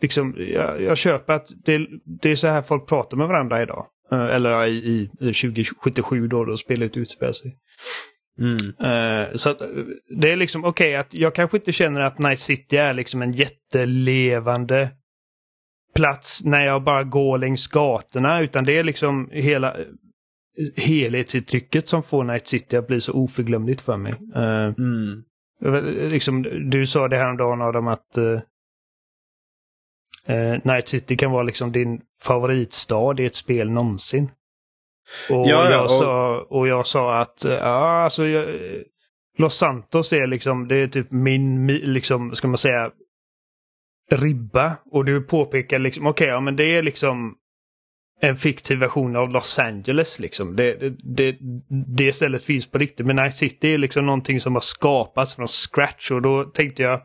Liksom, 0.00 0.34
jag, 0.38 0.82
jag 0.82 0.98
köper 0.98 1.32
att 1.32 1.46
det, 1.64 1.86
det 2.04 2.30
är 2.30 2.34
så 2.34 2.48
här 2.48 2.62
folk 2.62 2.88
pratar 2.88 3.16
med 3.16 3.28
varandra 3.28 3.62
idag. 3.62 3.86
Eh, 4.12 4.24
eller 4.24 4.66
i, 4.66 4.76
i, 4.76 5.10
i 5.20 5.32
2077 5.32 6.26
då, 6.26 6.44
då 6.44 6.56
spelet 6.56 6.96
utspelar 6.96 7.32
sig. 7.32 7.56
Mm. 8.38 8.56
Eh, 8.80 9.36
så 9.36 9.50
att, 9.50 9.62
det 10.20 10.32
är 10.32 10.36
liksom 10.36 10.64
okej 10.64 10.96
att 10.96 11.14
jag 11.14 11.34
kanske 11.34 11.56
inte 11.56 11.72
känner 11.72 12.00
att 12.00 12.18
Night 12.18 12.38
City 12.38 12.76
är 12.76 12.94
liksom 12.94 13.22
en 13.22 13.32
jättelevande 13.32 14.90
plats 15.94 16.44
när 16.44 16.66
jag 16.66 16.82
bara 16.82 17.04
går 17.04 17.38
längs 17.38 17.66
gatorna 17.66 18.40
utan 18.40 18.64
det 18.64 18.76
är 18.76 18.84
liksom 18.84 19.30
hela 19.32 19.76
helhetsintrycket 20.76 21.88
som 21.88 22.02
får 22.02 22.24
Night 22.24 22.46
City 22.46 22.76
att 22.76 22.86
bli 22.86 23.00
så 23.00 23.12
oförglömligt 23.12 23.80
för 23.80 23.96
mig. 23.96 24.14
Eh, 24.34 24.72
Mm. 24.78 25.24
liksom, 26.10 26.42
du 26.70 26.86
sa 26.86 27.08
det 27.08 27.16
häromdagen 27.16 27.62
Adam 27.62 27.88
att 27.88 28.16
eh, 30.26 30.58
Night 30.64 30.88
City 30.88 31.16
kan 31.16 31.30
vara 31.30 31.42
liksom 31.42 31.72
din 31.72 32.00
favoritstad 32.22 33.20
i 33.20 33.26
ett 33.26 33.34
spel 33.34 33.70
någonsin. 33.70 34.24
Och, 35.30 35.36
Ja, 35.48 35.64
ja, 35.64 35.70
jag, 35.70 35.84
och- 35.84 35.90
sa, 35.90 36.40
och 36.40 36.68
jag 36.68 36.86
sa 36.86 37.18
att 37.20 37.44
ja, 37.44 38.02
alltså, 38.04 38.26
jag, 38.26 38.48
Los 39.38 39.54
Santos 39.56 40.12
är 40.12 40.26
liksom, 40.26 40.68
det 40.68 40.76
är 40.76 40.88
typ 40.88 41.10
min, 41.10 41.70
mi- 41.70 41.86
liksom, 41.86 42.34
ska 42.34 42.48
man 42.48 42.58
säga, 42.58 42.90
ribba. 44.10 44.76
Och 44.90 45.04
du 45.04 45.20
påpekar 45.22 45.78
liksom, 45.78 46.06
okej, 46.06 46.26
ja 46.28 46.40
men 46.40 46.56
det 46.56 46.76
är 46.76 46.82
liksom 46.82 47.34
en 48.20 48.36
fiktiv 48.36 48.78
version 48.78 49.16
av 49.16 49.30
Los 49.30 49.58
Angeles. 49.58 50.18
Liksom. 50.20 50.56
Det, 50.56 50.74
det, 50.74 50.96
det, 51.16 51.36
det 51.86 52.12
stället 52.12 52.44
finns 52.44 52.66
på 52.66 52.78
riktigt. 52.78 53.06
Men 53.06 53.16
Night 53.16 53.34
City 53.34 53.74
är 53.74 53.78
liksom 53.78 54.06
någonting 54.06 54.40
som 54.40 54.54
har 54.54 54.60
skapats 54.60 55.36
från 55.36 55.48
scratch. 55.48 56.10
Och 56.10 56.22
då 56.22 56.44
tänkte 56.44 56.82
jag, 56.82 57.02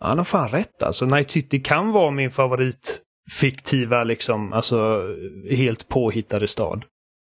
han 0.00 0.18
har 0.18 0.24
fan 0.24 0.48
rätt 0.48 0.82
alltså. 0.82 1.06
Night 1.06 1.30
City 1.30 1.60
kan 1.60 1.92
vara 1.92 2.10
min 2.10 2.30
favorit 2.30 3.00
fiktiva, 3.40 4.04
liksom, 4.04 4.52
alltså 4.52 5.08
helt 5.50 5.88
påhittade 5.88 6.48
stad. 6.48 6.84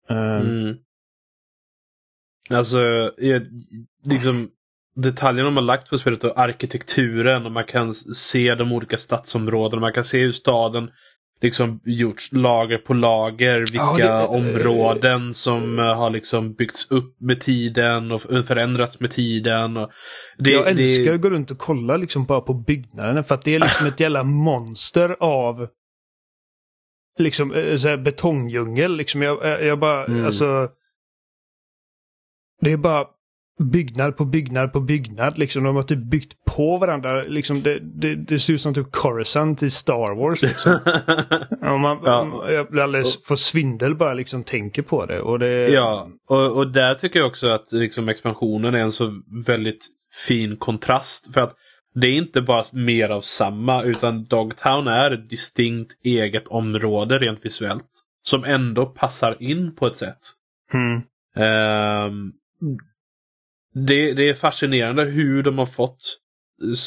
Um. 0.09 0.19
Mm. 0.19 0.77
Alltså, 2.51 2.81
jag, 3.17 3.43
liksom 4.05 4.51
detaljerna 4.95 5.45
de 5.45 5.57
har 5.57 5.63
lagt 5.63 5.91
på 5.91 5.99
spelet 5.99 6.25
och 6.25 6.39
arkitekturen 6.39 7.47
och 7.47 7.53
man 7.53 7.65
kan 7.65 7.95
se 7.95 8.55
de 8.55 8.73
olika 8.73 8.99
stadsområdena. 8.99 9.81
Man 9.81 9.93
kan 9.93 10.05
se 10.05 10.23
hur 10.23 10.33
staden 10.33 10.91
liksom 11.45 11.81
gjorts 11.85 12.33
lager 12.33 12.79
på 12.79 12.95
lager. 12.95 13.59
Vilka 13.59 13.85
Ja, 13.99 14.19
det- 14.21 14.27
områden 14.27 15.35
som 15.35 15.79
eh, 15.79 15.85
har 15.97 16.11
liksom 16.11 16.55
byggts 16.55 16.91
upp 16.91 17.21
med 17.21 17.41
tiden 17.41 18.13
och 18.13 18.21
förändrats 18.23 19.01
med 19.01 19.11
tiden. 19.11 19.77
Och 19.77 19.91
det, 20.39 20.51
jag 20.51 20.69
älskar 20.69 21.05
det, 21.05 21.15
att 21.15 21.21
gå 21.21 21.31
runt 21.31 21.51
och 21.51 21.59
kolla 21.59 21.97
liksom 21.97 22.25
bara 22.25 22.41
på 22.41 22.55
byggnaderna 22.55 23.23
för 23.23 23.35
att 23.35 23.43
det 23.45 23.55
är 23.55 23.59
liksom 23.61 23.87
ett 23.87 24.01
jävla 24.01 24.23
monster 24.23 25.17
av 25.21 25.69
liksom 27.19 27.53
eh, 27.55 27.77
så 27.77 27.89
här 27.89 27.97
betongdjungel. 27.97 28.97
Liksom 28.97 29.23
jag, 29.23 29.65
jag 29.65 29.79
bara, 29.79 30.05
Mm. 30.05 30.25
alltså. 30.25 30.69
Det 32.61 32.73
är 32.73 32.77
bara 32.77 33.07
byggnad 33.59 34.17
på 34.17 34.25
byggnad 34.25 34.73
på 34.73 34.81
byggnad. 34.81 35.39
Liksom. 35.39 35.65
De 35.65 35.77
har 35.77 35.83
typ 35.83 35.99
byggt 35.99 36.45
på 36.45 36.77
varandra. 36.77 37.23
Liksom 37.23 37.63
det, 37.63 37.81
det, 37.81 38.15
det 38.15 38.39
ser 38.39 38.53
ut 38.53 38.61
som 38.61 38.75
typ 38.75 38.93
Coruscant 38.93 39.63
i 39.63 39.71
Star 39.71 40.15
Wars. 40.15 40.43
Liksom. 40.43 40.79
Man, 41.81 42.01
Ja. 42.05 42.51
Jag 42.51 42.71
blir 42.71 42.83
alldeles 42.83 43.25
får 43.25 43.37
svindel 43.37 43.95
bara 43.95 44.15
liksom 44.15 44.45
tänker 44.45 44.83
på 44.83 45.07
det. 45.07 45.21
Och 45.21 45.39
det 45.39 45.71
Ja, 45.71 46.09
och, 46.29 46.57
och 46.57 46.73
där 46.73 46.95
tycker 46.95 47.19
jag 47.19 47.27
också 47.27 47.49
att 47.49 47.73
liksom 47.73 48.09
expansionen 48.09 48.75
är 48.75 48.81
en 48.81 48.93
så 48.93 49.23
väldigt 49.47 49.87
fin 50.27 50.57
kontrast. 50.57 51.35
För 51.35 51.41
att 51.41 51.55
det 51.95 52.07
är 52.07 52.13
inte 52.13 52.43
bara 52.43 52.65
mer 52.73 53.09
av 53.09 53.21
samma 53.21 53.83
utan 53.83 54.25
Dogtown 54.25 54.89
är 54.89 55.11
ett 55.11 55.31
distinkt 55.31 55.93
eget 56.05 56.49
område 56.49 57.19
rent 57.19 57.45
visuellt. 57.45 57.91
Som 58.23 58.45
ändå 58.45 58.87
passar 58.87 59.43
in 59.43 59.75
på 59.77 59.87
ett 59.87 59.97
sätt. 59.97 60.19
Mm. 60.73 61.03
Ehm, 61.37 62.33
det, 63.75 64.15
det 64.15 64.29
är 64.29 64.35
fascinerande 64.35 65.05
hur 65.05 65.43
de 65.43 65.59
har 65.59 65.67
fått 65.67 66.21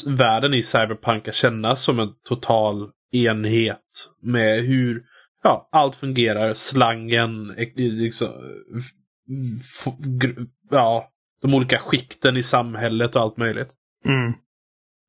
världen 0.06 0.54
i 0.54 0.64
Cyberpunk 0.64 1.28
att 1.28 1.36
kännas 1.36 1.84
som 1.84 2.00
en 2.00 2.10
total 2.28 2.90
enhet. 3.12 3.82
Med 4.22 4.62
hur 4.62 5.04
ja, 5.44 5.70
allt 5.72 5.96
fungerar, 5.96 6.54
slangen, 6.54 7.48
liksom, 7.76 8.30
ja, 10.72 11.12
de 11.42 11.54
olika 11.54 11.80
skikten 11.80 12.38
i 12.38 12.44
samhället 12.44 13.16
och 13.16 13.22
allt 13.22 13.38
möjligt. 13.38 13.70
Mm. 14.06 14.34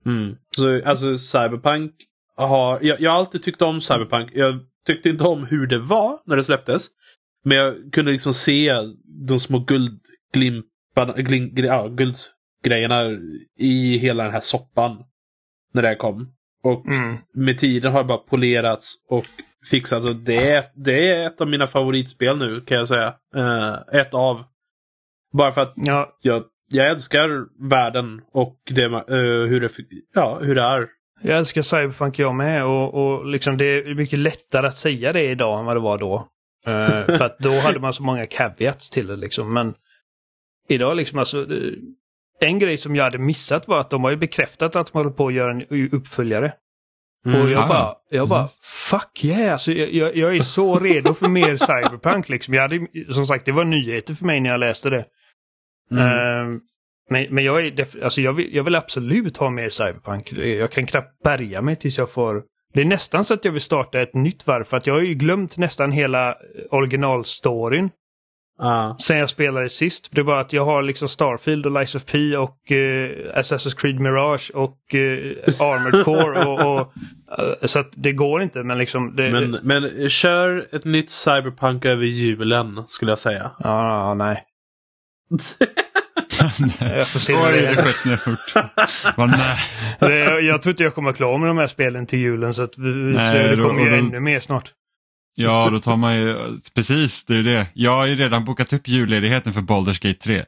Mm. 0.07 0.37
Så 0.57 0.89
alltså 0.89 1.19
Cyberpunk 1.19 1.93
har... 2.37 2.79
Jag, 2.83 3.01
jag 3.01 3.11
har 3.11 3.19
alltid 3.19 3.43
tyckt 3.43 3.63
om 3.63 3.81
Cyberpunk. 3.81 4.31
Jag 4.35 4.61
tyckte 4.87 5.09
inte 5.09 5.25
om 5.25 5.47
hur 5.47 5.67
det 5.67 5.79
var 5.79 6.19
när 6.27 6.37
det 6.37 6.45
släpptes. 6.45 6.87
Men 7.45 7.57
jag 7.57 7.93
kunde 7.93 8.13
liksom 8.13 8.35
se 8.35 8.73
de 9.29 9.41
små 9.41 9.59
guldglimparna, 9.59 10.03
glin, 10.33 10.63
ja, 11.57 11.89
guldgrejerna 11.89 13.03
i 13.59 13.99
hela 13.99 14.25
den 14.25 14.33
här 14.33 14.41
soppan. 14.41 15.05
När 15.75 15.83
det 15.83 15.95
kom. 15.97 16.33
Och 16.63 16.87
Mm. 16.87 17.17
med 17.35 17.59
tiden 17.59 17.93
har 17.93 17.99
det 18.03 18.09
bara 18.09 18.19
polerats 18.19 18.95
och 19.09 19.25
fixats. 19.71 20.07
Och 20.07 20.17
det, 20.17 20.53
är, 20.53 20.65
det 20.75 21.09
är 21.13 21.27
ett 21.27 21.41
av 21.41 21.49
mina 21.49 21.67
favoritspel 21.67 22.39
nu 22.39 22.61
kan 22.61 22.77
jag 22.79 22.89
säga. 22.89 23.15
Eh, 23.37 23.75
ett 24.01 24.15
av. 24.15 24.45
Bara 25.33 25.53
för 25.53 25.61
att 25.63 25.73
Ja, 25.77 26.17
jag, 26.23 26.45
jag 26.71 26.89
älskar 26.91 27.29
världen 27.69 28.21
och 28.33 28.57
det, 28.71 28.85
eh, 28.85 29.01
hur, 29.49 29.61
det, 29.61 29.69
ja, 30.15 30.41
hur 30.43 30.55
det 30.55 30.63
är. 30.63 30.89
jag 31.23 31.39
älskar 31.39 31.63
Cyberpunk 31.63 32.19
jag 32.19 32.35
med 32.35 32.65
och, 32.65 32.95
och 32.95 33.27
liksom 33.27 33.57
det 33.57 33.65
är 33.65 33.95
mycket 33.95 34.19
lättare 34.19 34.67
att 34.67 34.77
säga 34.77 35.13
det 35.13 35.23
idag 35.31 35.59
än 35.59 35.65
vad 35.65 35.77
det 35.77 35.81
var 35.81 35.99
då. 35.99 36.29
Eh, 36.67 37.05
för 37.19 37.23
att 37.25 37.39
då 37.39 37.51
hade 37.61 37.81
man 37.81 37.93
så 37.93 38.03
många 38.03 38.27
caveats 38.27 38.91
till 38.91 39.07
det 39.07 39.17
liksom. 39.17 39.55
Men 39.55 39.75
idag 40.69 40.97
liksom 40.97 41.19
alltså. 41.19 41.53
eh, 41.53 41.73
En 42.41 42.59
grej 42.59 42.77
som 42.77 42.97
jag 42.97 43.05
hade 43.05 43.19
missat 43.19 43.69
var 43.69 43.79
att 43.79 43.91
de 43.91 44.05
har 44.05 44.11
ju 44.11 44.17
bekräftat 44.17 44.77
att 44.77 44.93
de 44.93 44.99
håller 44.99 45.11
på 45.11 45.27
att 45.27 45.35
göra 45.35 45.51
en 45.51 45.89
uppföljare. 45.93 46.53
och 47.25 47.51
jag 47.51 47.61
ah. 47.61 47.69
bara, 47.69 47.95
jag 48.11 48.29
bara, 48.29 48.49
fuck 48.91 49.25
yeah! 49.25 49.53
Alltså, 49.53 49.73
jag, 49.73 50.17
jag, 50.17 50.37
är 50.37 50.43
så 50.43 50.79
redo 50.79 51.15
för 51.15 51.29
mer 51.29 51.57
Cyberpunk 51.67 52.29
liksom. 52.29 52.55
Jag 52.55 52.63
hade, 52.63 52.87
som 53.11 53.27
sagt, 53.27 53.45
det 53.45 53.53
var 53.53 53.65
nyheter 53.65 54.15
för 54.15 54.27
mig 54.27 54.41
när 54.41 54.51
jag 54.51 54.61
läste 54.61 54.91
det. 54.91 55.05
Mm. 55.91 56.05
Ehm, 56.05 56.61
men, 57.11 57.27
men 57.31 57.45
jag, 57.45 57.67
är 57.67 58.05
alltså 58.05 58.21
jag, 58.21 58.33
vill, 58.33 58.55
jag 58.55 58.65
vill 58.65 58.75
absolut 58.75 59.37
ha 59.37 59.51
mer 59.51 59.69
Cyberpunk. 59.69 60.33
Jag 60.33 60.71
kan 60.71 60.87
knappt 60.87 61.23
bärga 61.23 61.63
mig 61.63 61.77
tills 61.77 61.99
jag 61.99 62.11
får... 62.11 62.43
Det 62.75 62.81
är 62.81 62.85
nästan 62.85 63.25
så 63.25 63.35
att 63.35 63.45
jag 63.45 63.53
vill 63.53 63.61
starta 63.61 64.01
ett 64.01 64.15
nytt 64.15 64.47
varv 64.47 64.65
för 64.65 64.77
att 64.77 64.87
jag 64.87 64.95
har 64.95 65.01
ju 65.01 65.15
glömt 65.15 65.57
nästan 65.57 65.93
hela 65.93 66.37
originalstoryn 66.71 67.91
Ah. 68.61 68.95
sen 68.99 69.19
jag 69.19 69.31
spelade 69.31 69.69
sist. 69.69 70.09
Det 70.11 70.21
är 70.21 70.25
bara 70.25 70.41
att 70.41 70.53
jag 70.53 70.65
har 70.65 70.83
liksom 70.83 71.09
Starfield 71.09 71.67
och 71.67 71.73
Lies 71.81 71.95
of 71.95 72.05
P 72.05 72.37
och 72.37 72.73
eh, 72.73 73.11
Assassin's 73.39 73.77
Creed 73.81 74.01
Mirage 74.01 74.51
och 74.55 74.79
uh, 74.95 75.01
Armored 75.61 76.05
Core 76.05 76.45
och... 76.45 76.61
och 76.81 76.93
eh, 77.39 77.67
så 77.67 77.81
att 77.81 77.89
det 77.97 78.13
går 78.13 78.43
inte 78.43 78.63
men 78.63 78.79
liksom... 78.79 79.17
Det, 79.17 79.31
Men, 79.31 79.51
men 79.51 80.09
kör 80.11 80.67
ett 80.73 80.85
nytt 80.85 81.11
Cyberpunk 81.11 81.85
över 81.85 82.05
julen 82.05 82.83
skulle 82.89 83.11
jag 83.11 83.19
säga. 83.19 83.51
Ja, 83.59 83.89
ja, 84.09 84.15
nej. 84.15 84.45
Jag 86.81 87.09
får 87.09 87.21
se 87.21 87.33
Oj, 87.35 87.41
det 87.53 87.61
det 87.61 87.67
är. 87.67 87.75
sköts 87.77 88.07
ner 88.07 88.17
fort. 88.17 88.55
Nej. 89.19 89.57
Det- 90.01 90.41
Jag 90.41 90.63
tror 90.63 90.71
inte 90.71 90.83
jag 90.83 90.95
kommer 90.95 91.13
klara 91.13 91.39
med 91.39 91.49
de 91.49 91.59
här 91.59 91.67
spelen 91.67 92.07
till 92.07 92.19
julen 92.19 92.53
så 92.55 92.63
att 92.63 92.79
vi, 92.79 92.89
Nej, 92.89 93.49
det 93.49 93.57
då- 93.57 93.69
kommer 93.69 93.83
ju 93.91 93.97
ännu 93.99 94.21
mer 94.21 94.41
snart. 94.41 94.73
Ja, 95.41 95.71
då 95.73 95.79
tar 95.81 95.97
man 95.97 96.17
ju, 96.17 96.37
precis 96.75 97.25
det 97.25 97.35
är 97.35 97.43
det. 97.43 97.67
Jag 97.75 97.91
har 97.91 98.07
ju 98.07 98.15
redan 98.15 98.45
bokat 98.45 98.73
upp 98.73 98.89
julledigheten 98.89 99.53
för 99.53 99.61
Baldur's 99.61 100.03
Gate 100.07 100.19
3. 100.19 100.45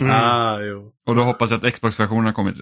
Mm. 0.00 0.10
Ah, 0.12 0.60
jo. 0.60 0.92
Och 1.06 1.16
då 1.16 1.22
hoppas 1.22 1.50
jag 1.50 1.66
att 1.66 1.72
Xbox-versionen 1.74 2.24
har 2.24 2.32
kommit. 2.32 2.54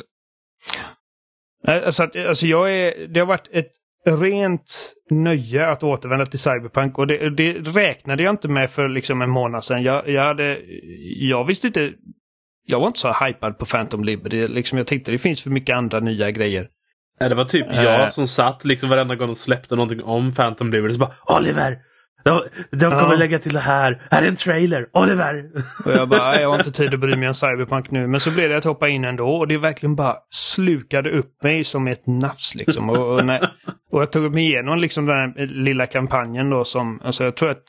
Nej, 1.67 1.85
Alltså, 1.85 2.03
att, 2.03 2.17
alltså 2.17 2.47
jag 2.47 2.73
är, 2.73 3.09
det 3.09 3.21
har 3.21 3.27
varit 3.27 3.49
ett 3.53 3.71
rent 4.07 4.95
nöje 5.11 5.71
att 5.71 5.83
återvända 5.83 6.27
till 6.27 6.39
Cyberpunk 6.39 6.99
och 6.99 7.07
det, 7.07 7.31
det 7.31 7.53
räknade 7.53 8.23
jag 8.23 8.33
inte 8.33 8.49
med 8.49 8.71
för 8.71 8.89
liksom 8.89 9.23
en 9.23 9.31
månad 9.31 9.65
sedan. 9.65 9.83
Jag, 9.83 10.09
jag, 10.09 10.25
hade, 10.25 10.61
jag 11.17 11.45
visste 11.45 11.67
inte... 11.67 11.93
Jag 12.67 12.81
var 12.81 12.87
inte 12.87 12.99
så 12.99 13.13
hypad 13.13 13.59
på 13.59 13.67
Phantom 13.67 14.05
Liberty. 14.05 14.47
Liksom, 14.49 14.79
jag 14.79 14.87
tänkte 14.87 15.11
det 15.13 15.19
finns 15.19 15.43
för 15.43 15.51
mycket 15.51 15.77
andra 15.77 16.01
nya 16.01 16.31
grejer. 16.31 16.69
Det 17.19 17.35
var 17.35 17.45
typ 17.45 17.67
Eh. 17.73 17.83
jag 17.83 18.13
som 18.13 18.27
satt 18.27 18.65
liksom 18.65 18.91
varenda 18.91 19.15
gång 19.15 19.27
de 19.29 19.35
släppte 19.37 19.77
någonting 19.77 20.03
om 20.05 20.33
Phantom 20.35 20.71
Liberty. 20.73 20.95
Så 20.95 21.01
bara 21.01 21.37
Oliver! 21.39 21.79
De, 22.25 22.41
de 22.71 22.85
kommer 22.91 23.13
Ja. 23.13 23.19
lägga 23.19 23.39
till 23.39 23.53
det 23.53 23.61
här. 23.61 24.03
Här 24.11 24.23
är 24.23 24.27
en 24.29 24.37
trailer! 24.37 24.87
Oliver! 24.93 25.45
Och 25.85 25.93
jag 25.93 26.09
bara, 26.09 26.31
"Nej, 26.31 26.41
jag 26.41 26.49
har 26.51 26.59
inte 26.59 26.73
tid 26.73 26.95
att 26.95 27.01
bry 27.01 27.17
mig 27.17 27.29
om 27.29 27.35
Cyberpunk 27.35 27.91
nu. 27.91 28.07
Men 28.07 28.21
så 28.21 28.31
blev 28.31 28.49
det 28.51 28.57
att 28.57 28.65
hoppa 28.65 28.89
in 28.89 29.05
ändå 29.05 29.29
och 29.29 29.49
det 29.49 29.59
verkligen 29.59 29.97
bara 29.97 30.15
slukade 30.31 31.11
upp 31.11 31.43
mig 31.43 31.65
som 31.65 31.89
ett 31.89 32.07
nafs 32.07 32.55
liksom. 32.55 32.91
Och, 32.91 33.15
och, 33.19 33.27
när, 33.27 33.51
och 33.93 34.03
jag 34.03 34.13
tog 34.13 34.35
mig 34.35 34.45
igenom 34.47 34.79
liksom 34.79 35.07
den 35.07 35.17
här 35.17 35.47
lilla 35.47 35.87
kampanjen 35.87 36.51
då 36.51 36.65
som, 36.65 37.01
alltså 37.05 37.25
jag 37.25 37.37
tror 37.37 37.51
att, 37.51 37.63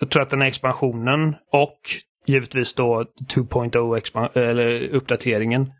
jag 0.00 0.10
tror 0.10 0.22
att 0.22 0.30
den 0.30 0.40
här 0.40 0.48
expansionen 0.48 1.34
och 1.52 1.78
givetvis 2.26 2.74
då 2.74 3.04
2.0 3.34 3.96
expan- 3.98 4.38
eller 4.38 4.88
uppdateringen 4.94 5.70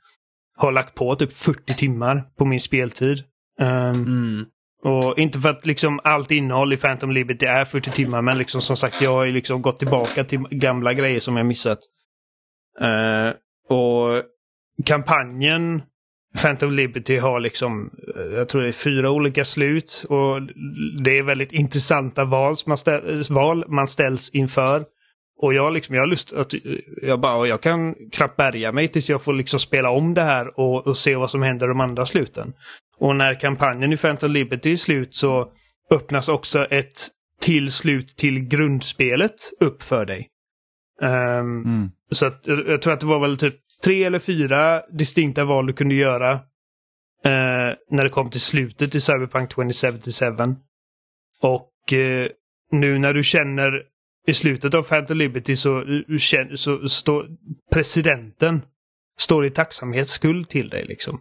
har 0.56 0.72
lagt 0.72 0.94
på 0.94 1.14
typ 1.14 1.32
40 1.32 1.74
timmar 1.74 2.22
på 2.38 2.44
min 2.44 2.60
speltid. 2.60 3.18
Ehm, 3.60 3.94
Mm. 4.04 4.44
och 4.84 5.18
inte 5.18 5.38
för 5.38 5.48
att 5.48 5.66
liksom 5.66 6.00
allt 6.04 6.30
innehåll 6.30 6.72
i 6.72 6.76
Phantom 6.76 7.10
Liberty 7.10 7.46
är 7.46 7.64
40 7.64 7.90
timmar, 7.90 8.22
men 8.22 8.38
liksom 8.38 8.60
som 8.60 8.76
sagt, 8.76 9.02
jag 9.02 9.12
har 9.12 9.24
ju 9.26 9.32
liksom 9.32 9.62
gått 9.62 9.76
tillbaka 9.78 10.24
till 10.24 10.38
gamla 10.50 10.92
grejer 10.94 11.20
som 11.20 11.36
jag 11.36 11.46
missat. 11.46 11.78
Eh, 12.80 13.32
och 13.76 14.22
kampanjen 14.86 15.82
Phantom 16.42 16.72
Liberty 16.72 17.16
har 17.16 17.40
liksom, 17.40 17.90
eh, 18.16 18.22
jag 18.22 18.48
tror 18.48 18.62
det 18.62 18.68
är 18.68 18.72
fyra 18.72 19.10
olika 19.10 19.44
slut 19.44 20.04
och 20.08 20.42
det 21.04 21.18
är 21.18 21.22
väldigt 21.22 21.52
intressanta 21.52 22.24
val, 22.24 22.54
man, 22.66 22.76
ställ, 22.76 23.22
val 23.30 23.64
man 23.68 23.86
ställs 23.86 24.30
inför. 24.30 24.84
Och 25.36 25.54
jag, 25.54 25.72
liksom, 25.72 25.94
jag 25.94 26.02
har 26.02 26.06
lust 26.06 26.32
att, 26.32 26.54
jag 27.02 27.20
bara, 27.20 27.46
jag 27.46 27.60
kan 27.60 27.94
knappt 28.12 28.36
bärga 28.36 28.72
mig 28.72 28.88
tills 28.88 29.10
jag 29.10 29.22
får 29.22 29.32
liksom 29.32 29.60
spela 29.60 29.90
om 29.90 30.14
det 30.14 30.22
här 30.22 30.60
och, 30.60 30.86
och 30.86 30.98
se 30.98 31.16
vad 31.16 31.30
som 31.30 31.42
händer 31.42 31.68
de 31.68 31.80
andra 31.80 32.06
sluten. 32.06 32.52
Och 32.98 33.16
när 33.16 33.40
kampanjen 33.40 33.92
i 33.92 33.96
Phantom 33.96 34.30
Liberty 34.30 34.72
är 34.72 34.76
slut 34.76 35.14
så 35.14 35.52
öppnas 35.90 36.28
också 36.28 36.64
ett 36.64 36.92
till 37.40 37.72
slut 37.72 38.16
till 38.16 38.40
grundspelet 38.40 39.34
upp 39.60 39.82
för 39.82 40.06
dig. 40.06 40.28
Ehm, 41.02 41.64
Mm. 41.64 41.90
Så 42.10 42.26
att, 42.26 42.46
jag, 42.46 42.82
tror 42.82 42.92
att 42.92 43.00
det 43.00 43.06
var 43.06 43.20
väl 43.20 43.38
typ 43.38 43.54
tre 43.84 44.04
eller 44.04 44.18
fyra 44.18 44.82
distinkta 44.92 45.44
val 45.44 45.66
du 45.66 45.72
kunde 45.72 45.94
göra 45.94 46.32
eh, 47.24 47.74
när 47.90 48.02
det 48.02 48.08
kom 48.08 48.30
till 48.30 48.40
slutet 48.40 48.94
i 48.94 49.00
Cyberpunk 49.00 49.54
2077. 49.54 50.26
Och 51.42 51.92
eh, 51.92 52.28
nu 52.70 52.98
när 52.98 53.12
du 53.12 53.22
känner 53.22 53.82
i 54.26 54.34
slutet 54.34 54.74
av 54.74 54.82
Phantom 54.82 55.16
Liberty 55.16 55.56
så, 55.56 55.84
så, 56.18 56.54
så 56.56 56.88
står 56.88 57.28
presidenten 57.72 58.62
står 59.18 59.46
i 59.46 59.50
tacksamhetsskuld 59.50 60.48
till 60.48 60.68
dig 60.68 60.84
liksom. 60.84 61.20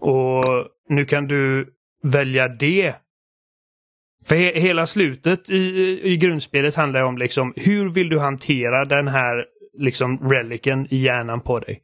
Och 0.00 0.44
nu 0.88 1.04
kan 1.04 1.26
du 1.26 1.72
välja 2.02 2.48
det. 2.48 2.94
För 4.24 4.36
he 4.36 4.60
hela 4.60 4.86
slutet 4.86 5.50
i, 5.50 6.00
i 6.02 6.16
grundspelet 6.16 6.74
handlar 6.74 7.02
om 7.02 7.18
liksom 7.18 7.52
hur 7.56 7.88
vill 7.88 8.08
du 8.08 8.18
hantera 8.18 8.84
den 8.84 9.08
här 9.08 9.46
liksom 9.78 10.30
reliken 10.30 10.86
i 10.90 10.96
hjärnan 10.96 11.40
på 11.40 11.58
dig. 11.58 11.82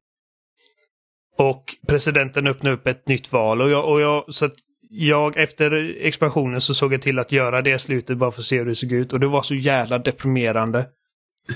Och 1.38 1.76
presidenten 1.88 2.46
öppnar 2.46 2.72
upp 2.72 2.86
ett 2.86 3.08
nytt 3.08 3.32
val 3.32 3.62
och 3.62 3.70
jag, 3.70 3.88
och 3.88 4.00
jag 4.00 4.34
så 4.34 4.44
att 4.44 4.54
jag 4.94 5.36
efter 5.36 5.96
expansionen 6.00 6.60
så 6.60 6.74
såg 6.74 6.92
jag 6.92 7.02
till 7.02 7.18
att 7.18 7.32
göra 7.32 7.62
det 7.62 7.78
slutet 7.78 8.18
bara 8.18 8.30
för 8.30 8.40
att 8.40 8.46
se 8.46 8.58
hur 8.58 8.66
det 8.66 8.74
såg 8.74 8.92
ut 8.92 9.12
och 9.12 9.20
det 9.20 9.26
var 9.26 9.42
så 9.42 9.54
jävla 9.54 9.98
deprimerande. 9.98 10.86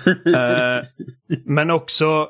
Eh, 0.36 0.84
men 1.44 1.70
också 1.70 2.28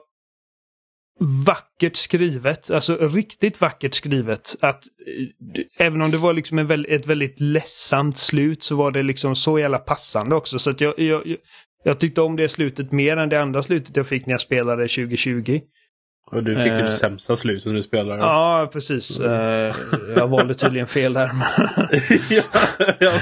vackert 1.46 1.96
skrivet, 1.96 2.70
alltså 2.70 2.96
riktigt 3.09 3.61
vackert 3.61 3.94
skrivet. 3.94 4.57
Att 4.61 4.84
eh, 4.84 5.86
även 5.86 6.02
om 6.02 6.11
det 6.11 6.16
var 6.16 6.32
liksom 6.32 6.59
en 6.59 6.84
ett 6.88 7.07
väldigt 7.07 7.40
ledsamt 7.40 8.16
slut 8.16 8.62
så 8.62 8.76
var 8.76 8.90
det 8.90 9.02
liksom 9.02 9.36
så 9.36 9.59
jävla 9.59 9.78
passande 9.78 10.36
också. 10.36 10.59
Så 10.59 10.70
att 10.70 10.80
jag, 10.80 10.98
jag- 10.98 11.36
jag 11.84 12.00
tyckte 12.00 12.20
om 12.20 12.36
det 12.36 12.48
slutet 12.48 12.92
mer 12.92 13.16
än 13.16 13.28
det 13.28 13.40
andra 13.42 13.62
slutet 13.62 13.96
jag 13.96 14.07
fick 14.07 14.26
när 14.26 14.32
jag 14.34 14.40
spelade 14.40 14.82
2020. 14.88 15.61
Och 16.33 16.43
du 16.45 16.55
fick 16.55 16.64
ju 16.66 16.70
Eh. 16.72 16.85
det 16.85 16.93
sämsta 16.93 17.37
slutet 17.37 17.66
när 17.66 17.72
du 17.74 17.83
spelade. 17.83 18.20
Ja, 18.22 18.70
precis. 18.72 19.20
Eh, 19.20 19.74
jag 20.16 20.29
valde 20.29 20.55
tydligen 20.55 20.87
fel 20.87 21.12
där. 21.12 21.31
ja, 22.31 22.43
ja. 23.01 23.12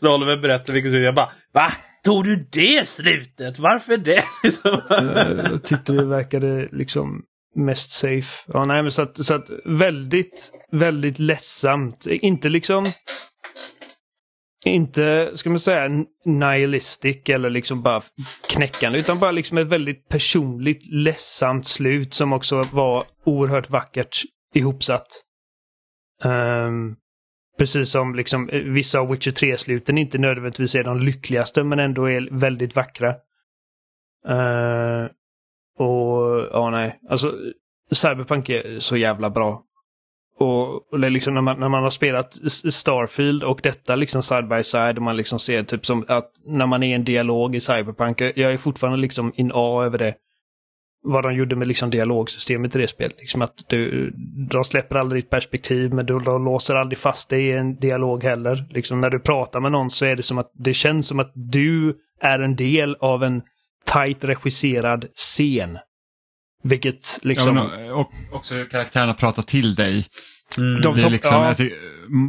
När 0.00 0.14
Oliver 0.14 0.36
berättade 0.36 0.72
vilket 0.72 0.92
slut, 0.92 1.04
jag 1.04 1.14
bara 1.14 1.30
Va? 1.54 1.72
Tog 2.04 2.24
du 2.24 2.48
det 2.52 2.88
slutet? 2.88 3.58
Varför 3.58 3.96
det? 3.96 4.22
Eh, 5.44 5.50
Jag 5.50 5.64
tyckte 5.64 5.92
det 5.92 6.04
verkade 6.04 6.68
liksom 6.72 7.22
mest 7.56 7.90
safe. 7.90 8.44
Ja, 8.52 8.64
nej, 8.64 8.82
men 8.82 8.90
så 8.90 9.02
att, 9.02 9.24
så 9.26 9.34
att 9.34 9.46
väldigt, 9.64 10.52
väldigt 10.72 11.18
ledsamt. 11.18 12.06
Inte 12.06 12.48
liksom 12.48 12.84
inte, 14.68 15.30
ska 15.34 15.50
man 15.50 15.60
säga, 15.60 16.04
nihilistic 16.24 17.28
eller 17.28 17.50
liksom 17.50 17.82
bara 17.82 18.02
knäckande 18.48 18.98
utan 18.98 19.18
bara 19.18 19.30
liksom 19.30 19.58
ett 19.58 19.66
väldigt 19.66 20.08
personligt 20.08 20.86
ledsamt 20.92 21.66
slut 21.66 22.14
som 22.14 22.32
också 22.32 22.62
var 22.72 23.06
oerhört 23.24 23.70
vackert 23.70 24.22
ihopsatt. 24.54 25.06
Um, 26.24 26.96
precis 27.58 27.90
som 27.90 28.14
liksom 28.14 28.48
eh, 28.48 28.60
vissa 28.60 29.00
av 29.00 29.10
Witcher 29.10 29.30
3-sluten 29.30 29.98
inte 29.98 30.18
nödvändigtvis 30.18 30.74
är 30.74 30.84
de 30.84 31.00
lyckligaste 31.00 31.64
men 31.64 31.78
ändå 31.78 32.10
är 32.10 32.28
väldigt 32.30 32.76
vackra. 32.76 33.08
Uh, 34.28 35.06
och 35.78 36.48
ja, 36.52 36.70
nej, 36.70 37.00
alltså 37.08 37.34
Cyberpunk 37.90 38.48
är 38.48 38.80
så 38.80 38.96
jävla 38.96 39.30
bra. 39.30 39.64
Och, 40.38 40.94
eller 40.94 41.10
liksom 41.10 41.34
när 41.34 41.40
man, 41.40 41.60
när 41.60 41.68
man 41.68 41.82
har 41.82 41.90
spelat 41.90 42.34
Starfield 42.72 43.44
och 43.44 43.60
detta 43.62 43.96
liksom 43.96 44.22
side 44.22 44.48
by 44.48 44.62
side 44.62 44.96
och 44.96 45.02
man 45.02 45.16
liksom 45.16 45.38
ser 45.38 45.62
typ 45.62 45.86
som 45.86 46.04
att 46.08 46.30
när 46.46 46.66
man 46.66 46.82
är 46.82 46.88
i 46.88 46.92
en 46.92 47.04
dialog 47.04 47.56
i 47.56 47.60
Cyberpunk, 47.60 48.20
jag 48.20 48.52
är 48.52 48.56
fortfarande 48.56 48.98
liksom 48.98 49.32
in 49.36 49.50
A 49.54 49.84
över 49.84 49.98
det. 49.98 50.14
Vad 51.02 51.22
de 51.22 51.34
gjorde 51.34 51.56
med 51.56 51.68
liksom 51.68 51.90
dialogsystemet 51.90 52.76
i 52.76 52.78
det 52.78 52.88
spelet. 52.88 53.18
Liksom 53.18 53.42
att 53.42 53.54
du, 53.68 54.10
de 54.50 54.64
släpper 54.64 54.96
aldrig 54.96 55.22
ditt 55.22 55.30
perspektiv 55.30 55.94
men 55.94 56.06
de, 56.06 56.24
de 56.24 56.44
låser 56.44 56.74
aldrig 56.74 56.98
fast 56.98 57.28
dig 57.28 57.46
i 57.46 57.52
en 57.52 57.76
dialog 57.76 58.24
heller. 58.24 58.66
Liksom 58.70 59.00
när 59.00 59.10
du 59.10 59.20
pratar 59.20 59.60
med 59.60 59.72
någon 59.72 59.90
så 59.90 60.04
är 60.04 60.16
det 60.16 60.22
som 60.22 60.38
att 60.38 60.50
det 60.54 60.74
känns 60.74 61.06
som 61.06 61.20
att 61.20 61.32
du 61.34 61.96
är 62.20 62.38
en 62.38 62.56
del 62.56 62.96
av 63.00 63.24
en 63.24 63.42
tight 63.92 64.24
regisserad 64.24 65.06
scen. 65.14 65.78
Vilket 66.68 67.18
liksom... 67.22 67.56
Ja, 67.56 67.92
och 67.92 68.12
också 68.32 68.54
hur 68.54 68.64
karaktärerna 68.64 69.14
pratar 69.14 69.42
till 69.42 69.74
dig. 69.74 70.06
Mm. 70.58 70.80
De 70.80 70.94
det 70.94 71.02
är 71.02 71.10
liksom, 71.10 71.42
ja. 71.42 71.54
tycker, 71.54 71.78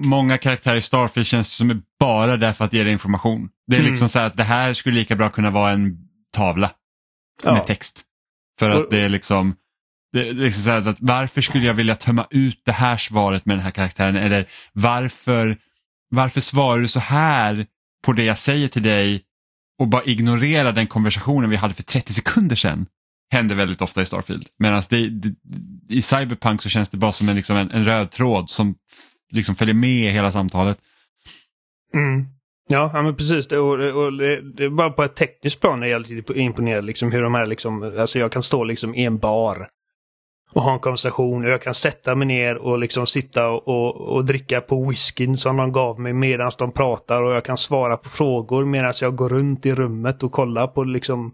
många 0.08 0.38
karaktärer 0.38 0.76
i 0.78 0.82
Starfield 0.82 1.28
känns 1.28 1.50
som 1.54 1.70
är 1.70 1.78
bara 2.00 2.38
där 2.38 2.54
för 2.54 2.66
att 2.66 2.74
ge 2.74 2.84
dig 2.84 2.92
information. 2.92 3.50
Det 3.68 3.76
är 3.76 3.80
Mm. 3.80 3.90
liksom 3.92 4.10
så 4.10 4.20
här 4.20 4.26
att 4.28 4.38
det 4.38 4.44
här 4.44 4.74
skulle 4.74 4.96
lika 4.96 5.16
bra 5.16 5.30
kunna 5.30 5.50
vara 5.50 5.72
en 5.72 5.98
tavla 6.34 6.72
Ja. 7.44 7.54
med 7.54 7.66
text. 7.68 8.02
För 8.60 8.70
att 8.70 8.84
Och- 8.84 8.88
det 8.92 8.98
är 9.00 9.10
liksom, 9.10 9.56
det 10.14 10.28
är 10.30 10.34
liksom 10.34 10.64
så 10.64 10.70
här 10.70 10.88
att 10.88 10.98
varför 11.00 11.42
skulle 11.42 11.66
jag 11.68 11.74
vilja 11.74 11.96
tömma 11.96 12.28
ut 12.30 12.62
det 12.66 12.72
här 12.72 12.98
svaret 12.98 13.46
med 13.46 13.58
den 13.58 13.64
här 13.64 13.72
karaktären 13.72 14.16
eller 14.16 14.46
varför, 14.74 15.58
varför 16.10 16.42
svarar 16.42 16.80
du 16.82 16.88
så 16.88 17.00
här 17.00 17.66
på 18.06 18.14
det 18.14 18.24
jag 18.24 18.38
säger 18.38 18.68
till 18.68 18.84
dig 18.84 19.22
och 19.80 19.88
bara 19.88 20.04
ignorera 20.04 20.72
den 20.72 20.88
konversationen 20.88 21.50
vi 21.50 21.56
hade 21.56 21.74
för 21.74 21.84
30 21.84 22.14
sekunder 22.14 22.56
sedan. 22.56 22.86
Händer 23.32 23.56
väldigt 23.56 23.82
ofta 23.82 24.02
i 24.02 24.06
Starfield. 24.06 24.46
Medan 24.58 24.84
det, 24.90 25.10
det, 25.10 25.36
i 25.90 26.02
Cyberpunk 26.02 26.62
så 26.62 26.70
känns 26.70 26.90
det 26.90 26.98
bara 26.98 27.12
som 27.12 27.30
en, 27.30 27.36
liksom 27.36 27.58
en, 27.58 27.72
en 27.72 27.86
röd 27.86 28.12
tråd 28.12 28.50
som 28.50 28.76
liksom 29.32 29.56
följer 29.56 29.76
med 29.76 30.14
hela 30.14 30.32
samtalet. 30.32 30.78
Mm. 31.94 32.26
Ja, 32.72 32.92
ja, 32.94 33.02
men 33.02 33.16
precis. 33.16 33.48
Det, 33.48 33.58
och, 33.58 34.04
och 34.04 34.14
det, 34.14 34.42
det 34.42 34.64
är 34.64 34.70
bara 34.70 34.90
på 34.90 35.04
ett 35.04 35.16
tekniskt 35.16 35.62
plan 35.62 35.84
är 35.84 35.88
jag 35.88 35.96
alltid 35.96 36.32
imponerad. 36.36 36.86
Liksom, 36.86 37.12
hur 37.12 37.24
de 37.24 37.34
här 37.34 37.46
liksom, 37.46 37.84
alltså 38.00 38.20
jag 38.20 38.32
kan 38.32 38.44
stå 38.44 38.64
liksom 38.64 38.96
i 38.96 39.06
en 39.06 39.18
bar 39.18 39.70
och 40.54 40.62
ha 40.62 40.74
en 40.74 40.80
konversation. 40.80 41.46
Och 41.46 41.50
jag 41.50 41.62
kan 41.62 41.74
sätta 41.74 42.16
mig 42.16 42.28
ner 42.28 42.56
och 42.56 42.80
liksom 42.80 43.08
sitta 43.08 43.50
och, 43.50 43.68
och, 43.68 43.96
och 43.96 44.26
dricka 44.26 44.62
på 44.62 44.90
whiskyn 44.90 45.38
som 45.38 45.58
de 45.58 45.72
gav 45.72 46.00
mig 46.00 46.14
medan 46.14 46.52
de 46.60 46.72
pratar. 46.72 47.22
Och 47.22 47.34
jag 47.34 47.46
kan 47.46 47.58
svara 47.58 47.98
på 47.98 48.10
frågor 48.10 48.66
medan 48.66 48.94
jag 49.02 49.16
går 49.16 49.30
runt 49.30 49.66
i 49.66 49.76
rummet 49.76 50.24
och 50.24 50.32
kollar 50.32 50.68
på 50.68 50.84
liksom 50.84 51.34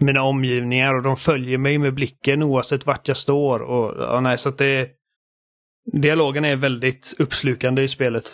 mina 0.00 0.22
omgivningar. 0.22 0.94
Och 0.94 1.02
de 1.02 1.16
följer 1.16 1.58
mig 1.58 1.78
med 1.78 1.94
blicken 1.94 2.42
oavsett 2.42 2.86
vart 2.86 3.08
jag 3.08 3.16
står. 3.16 3.60
Och, 3.60 3.94
ja, 3.98 4.20
nej, 4.20 4.38
så 4.38 4.48
att 4.48 4.58
det, 4.58 4.88
dialogen 5.92 6.44
är 6.44 6.56
väldigt 6.56 7.14
uppslukande 7.18 7.82
i 7.82 7.88
spelet. 7.88 8.24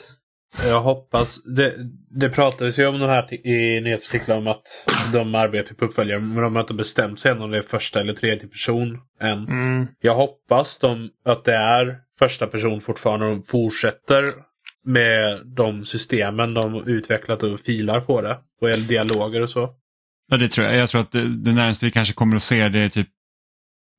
Jag 0.64 0.81
hoppas. 0.81 1.45
Det, 1.45 1.75
det 2.11 2.29
pratades 2.29 2.79
ju 2.79 2.87
om 2.87 2.99
de 2.99 3.07
här 3.07 3.47
i 3.47 3.81
nyhetsartiklar 3.81 4.37
om 4.37 4.47
att 4.47 4.89
de 5.12 5.35
arbetar 5.35 5.75
på 5.75 5.85
uppföljare. 5.85 6.21
Men 6.21 6.43
de 6.43 6.57
har 6.57 6.62
inte 6.62 6.75
bestämt 6.75 7.21
sig 7.21 7.33
än 7.33 7.43
om 7.43 7.51
det 7.51 7.59
är 7.59 7.62
första 7.62 8.01
eller 8.01 8.12
tredje 8.12 8.49
person 8.49 8.99
än. 9.21 9.49
Mm. 9.49 9.87
Jag 10.01 10.14
hoppas 10.14 10.79
de, 10.79 11.11
att 11.25 11.45
det 11.45 11.55
är 11.55 11.99
första 12.19 12.47
person 12.47 12.81
fortfarande 12.81 13.27
och 13.27 13.33
de 13.33 13.43
fortsätter 13.43 14.33
med 14.85 15.47
de 15.57 15.85
systemen 15.85 16.55
de 16.55 16.89
utvecklat 16.89 17.43
och 17.43 17.61
filar 17.61 18.01
på 18.01 18.23
det. 18.23 18.39
Vad 18.61 18.71
gäller 18.71 18.89
dialoger 18.89 19.43
och 19.43 19.51
så. 19.51 19.71
Ja, 20.29 20.37
det 20.37 20.49
tror 20.49 20.66
jag. 20.66 20.77
Jag 20.77 20.89
tror 20.89 21.01
att 21.01 21.12
det, 21.12 21.29
det 21.29 21.53
närmaste 21.53 21.87
vi 21.87 21.91
kanske 21.93 22.14
kommer 22.14 22.37
att 22.37 22.43
se 22.43 22.68
det 22.68 22.79
är 22.79 22.89
typ 22.89 23.09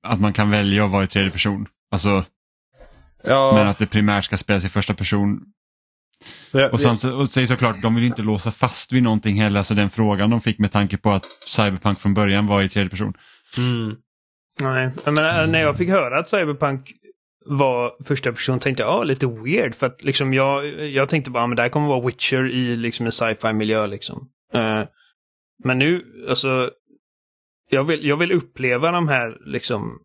att 0.07 0.19
man 0.19 0.34
kan 0.34 0.49
välja 0.49 0.86
att 0.86 0.91
vara 0.91 1.03
i 1.03 1.07
tredje 1.07 1.32
person. 1.32 1.67
Alltså, 1.91 2.25
Ja, 3.23 3.51
Men 3.55 3.67
att 3.67 3.80
det 3.80 3.88
primärt 3.88 4.25
ska 4.25 4.38
spelas 4.38 4.65
i 4.65 4.69
första 4.69 4.93
person. 4.93 5.41
jag, 6.51 6.73
Och, 6.73 6.82
samtidigt, 6.82 7.15
och 7.15 7.30
säger 7.30 7.47
såklart, 7.47 7.82
de 7.82 7.95
vill 7.95 8.03
inte 8.03 8.21
låsa 8.21 8.51
fast 8.51 8.93
vid 8.93 9.03
någonting 9.03 9.41
heller. 9.41 9.63
Så 9.63 9.73
den 9.73 9.89
frågan 9.89 10.30
de 10.30 10.41
fick 10.41 10.59
med 10.59 10.71
tanke 10.71 10.97
på 10.97 11.11
att 11.11 11.25
Cyberpunk 11.45 11.99
från 11.99 12.13
början 12.13 12.47
var 12.47 12.61
i 12.61 12.69
tredje 12.69 12.89
person. 12.89 13.13
mm. 13.57 13.95
Nej, 14.61 14.91
menar, 15.05 15.47
när 15.47 15.59
jag 15.59 15.78
fick 15.78 15.89
höra 15.89 16.19
att 16.19 16.30
Cyberpunk 16.30 16.91
var 17.45 18.03
första 18.03 18.32
person 18.32 18.59
tänkte 18.59 18.84
jag, 18.84 18.91
ah, 18.91 19.03
lite 19.03 19.28
weird. 19.28 19.75
För 19.75 19.88
att 19.88 20.03
liksom 20.03 20.34
jag, 20.34 20.65
jag 20.89 21.09
tänkte 21.09 21.32
bara, 21.32 21.43
ah, 21.43 21.47
men 21.47 21.55
det 21.55 21.61
här 21.61 21.69
kommer 21.69 21.88
vara 21.88 22.05
Witcher 22.05 22.49
i 22.49 22.75
liksom 22.75 23.05
en 23.05 23.11
sci-fi 23.11 23.53
miljö 23.53 23.88
liksom. 23.88 24.30
Eh, 24.53 24.84
men 25.63 25.79
nu, 25.79 26.05
alltså, 26.29 26.71
jag 27.69 27.83
vill, 27.83 28.05
jag 28.05 28.17
vill 28.17 28.31
uppleva 28.31 28.91
de 28.91 29.07
här 29.07 29.37
liksom 29.45 29.99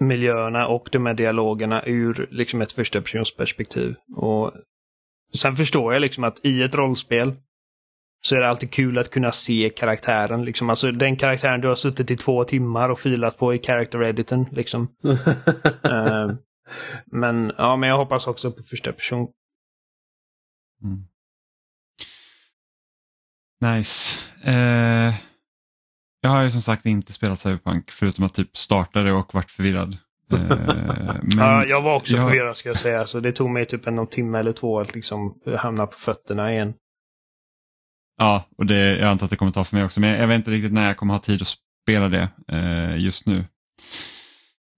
miljöerna 0.00 0.66
och 0.66 0.88
de 0.92 1.06
här 1.06 1.14
dialogerna 1.14 1.82
ur 1.86 2.28
liksom 2.30 2.62
ett 2.62 2.72
första 2.72 3.00
persons 3.00 3.36
perspektiv. 3.36 3.94
Och 4.16 4.52
sen 5.34 5.54
förstår 5.54 5.92
jag 5.92 6.00
liksom 6.00 6.24
att 6.24 6.44
i 6.44 6.62
ett 6.62 6.74
rollspel 6.74 7.34
så 8.24 8.36
är 8.36 8.40
det 8.40 8.48
alltid 8.48 8.70
kul 8.70 8.98
att 8.98 9.10
kunna 9.10 9.32
se 9.32 9.70
karaktären. 9.76 10.44
Liksom. 10.44 10.70
Alltså 10.70 10.92
den 10.92 11.16
karaktären 11.16 11.60
du 11.60 11.68
har 11.68 11.74
suttit 11.74 12.10
i 12.10 12.16
två 12.16 12.44
timmar 12.44 12.88
och 12.88 12.98
filat 12.98 13.38
på 13.38 13.54
i 13.54 13.58
character 13.58 14.04
editen. 14.04 14.46
Liksom. 14.52 14.88
Eh, 15.84 16.30
men, 17.06 17.52
ja, 17.58 17.76
men 17.76 17.88
jag 17.88 17.96
hoppas 17.96 18.26
också 18.26 18.52
på 18.52 18.62
första 18.62 18.92
person. 18.92 19.28
Mm. 20.84 21.04
Nice. 23.62 24.20
Eh, 24.44 25.14
jag 26.20 26.30
har 26.30 26.42
ju 26.42 26.50
som 26.50 26.62
sagt 26.62 26.86
inte 26.86 27.12
spelat 27.12 27.40
Cyberpunk 27.40 27.90
förutom 27.90 28.24
att 28.24 28.34
typ 28.34 28.56
starta 28.56 29.02
det 29.02 29.12
och 29.12 29.34
varit 29.34 29.50
förvirrad. 29.50 29.96
Eh, 30.32 30.38
men 31.22 31.38
ja, 31.38 31.64
jag 31.64 31.82
var 31.82 31.94
också 31.96 32.14
jag- 32.14 32.22
förvirrad 32.22 32.56
ska 32.56 32.68
jag 32.68 32.78
säga. 32.78 33.06
Så 33.06 33.20
det 33.20 33.32
tog 33.32 33.50
mig 33.50 33.66
typ 33.66 33.86
en 33.86 34.06
timme 34.06 34.38
eller 34.38 34.52
två 34.52 34.80
att 34.80 34.94
liksom 34.94 35.34
hamna 35.58 35.86
på 35.86 35.98
fötterna 35.98 36.52
igen. 36.52 36.74
Ja, 38.18 38.44
och 38.58 38.66
det, 38.66 38.98
jag 38.98 39.08
antar 39.08 39.24
att 39.26 39.30
det 39.30 39.36
kommer 39.36 39.52
ta 39.52 39.64
för 39.64 39.76
mig 39.76 39.84
också. 39.84 40.00
Men 40.00 40.10
jag, 40.20 40.26
vet 40.28 40.36
inte 40.36 40.50
riktigt 40.50 40.72
när 40.72 40.86
jag 40.86 40.96
kommer 40.96 41.14
ha 41.14 41.20
tid 41.20 41.42
att 41.42 41.56
spela 41.82 42.08
det 42.08 42.28
eh, 42.48 42.96
just 42.96 43.26
nu. 43.26 43.38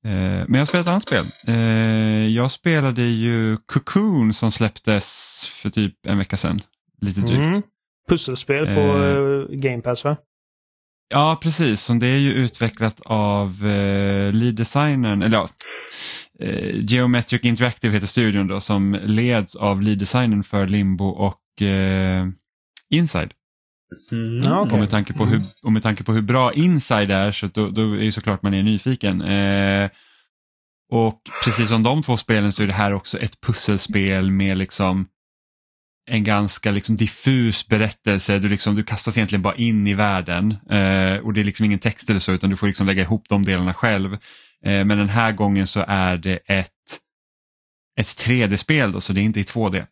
Eh, 0.05 0.45
men 0.49 0.55
jag 0.55 0.69
spelat 0.69 0.87
ett 0.87 0.91
annat 0.91 1.03
spel. 1.03 1.25
Eh, 1.49 2.27
jag 2.27 2.51
spelade 2.51 3.03
ju 3.03 3.57
Cocoon 3.57 4.35
som 4.35 4.53
släpptes 4.53 5.41
för 5.63 5.71
typ 5.71 6.07
en 6.07 6.19
vecka 6.19 6.37
sedan. 6.37 6.61
Lite 7.01 7.21
drygt. 7.21 7.47
Mm. 7.47 7.63
Pusselspel 8.09 8.67
på 8.67 8.81
eh, 8.81 9.57
Game 9.57 9.83
Pass 9.83 10.05
va? 10.05 10.17
Ja, 11.09 11.39
precis. 11.43 11.83
Som 11.83 11.99
det 11.99 12.07
är 12.07 12.19
ju 12.19 12.33
utvecklat 12.33 13.01
av 13.05 13.67
eh, 13.67 14.33
lead 14.33 14.55
designern, 14.55 15.23
eller 15.23 15.37
ja, 15.37 15.49
eh, 16.41 16.85
Geometric 16.85 17.45
Interactive 17.45 17.95
heter 17.95 18.07
studion 18.07 18.47
då, 18.47 18.61
som 18.61 18.99
leds 19.03 19.57
av 19.57 19.83
lead 19.83 19.99
designern 19.99 20.43
för 20.43 20.69
Limbo 20.69 21.05
och 21.05 21.63
eh, 21.63 22.27
Inside. 22.91 23.33
Mm. 24.13 24.39
Okej. 24.39 24.73
Och, 24.73 24.79
med 24.79 24.91
tanke 24.91 25.13
på 25.13 25.25
hur, 25.25 25.41
och 25.63 25.73
med 25.73 25.83
tanke 25.83 26.05
på 26.05 26.13
hur 26.13 26.23
bra 26.23 26.53
Inside 26.53 27.11
är 27.11 27.33
så 27.33 27.47
då, 27.47 27.69
då 27.69 27.93
är 27.93 28.05
det 28.05 28.13
såklart 28.13 28.43
man 28.43 28.55
är 28.55 28.63
nyfiken. 28.63 29.23
Eh, 29.23 29.91
och 30.91 31.21
precis 31.45 31.69
som 31.69 31.83
de 31.83 32.03
två 32.03 32.17
spelen 32.17 32.53
så 32.53 32.63
är 32.63 32.67
det 32.67 32.73
här 32.73 32.95
också 32.95 33.19
ett 33.19 33.41
pusselspel 33.41 34.31
med 34.31 34.59
liksom 34.59 35.07
en 36.07 36.25
ganska 36.25 36.71
liksom 36.71 36.97
diffus 36.97 37.69
berättelse. 37.69 38.39
Du, 38.39 38.49
liksom, 38.49 38.75
du 38.75 38.83
kastas 38.83 39.19
egentligen 39.19 39.43
bara 39.43 39.55
in 39.55 39.87
i 39.87 39.95
världen 39.95 40.51
eh, 40.71 41.17
och 41.17 41.33
det 41.33 41.41
är 41.41 41.45
liksom 41.45 41.67
ingen 41.67 41.79
text 41.79 42.11
eller 42.11 42.21
så 42.21 42.33
utan 42.33 42.51
du 42.51 42.57
får 42.57 42.67
liksom 42.67 42.87
lägga 42.87 43.03
ihop 43.03 43.29
de 43.29 43.45
delarna 43.45 43.75
själv. 43.75 44.13
Eh, 44.65 44.85
men 44.85 44.89
den 44.99 45.09
här 45.09 45.33
gången 45.33 45.67
så 45.67 45.85
är 45.89 46.17
det 46.17 46.37
ett, 46.47 46.71
ett 48.01 48.07
3D-spel 48.07 48.93
då, 48.93 49.01
så 49.01 49.13
det 49.13 49.21
är 49.21 49.23
inte 49.23 49.41
i 49.41 49.45
2D. 49.45 49.87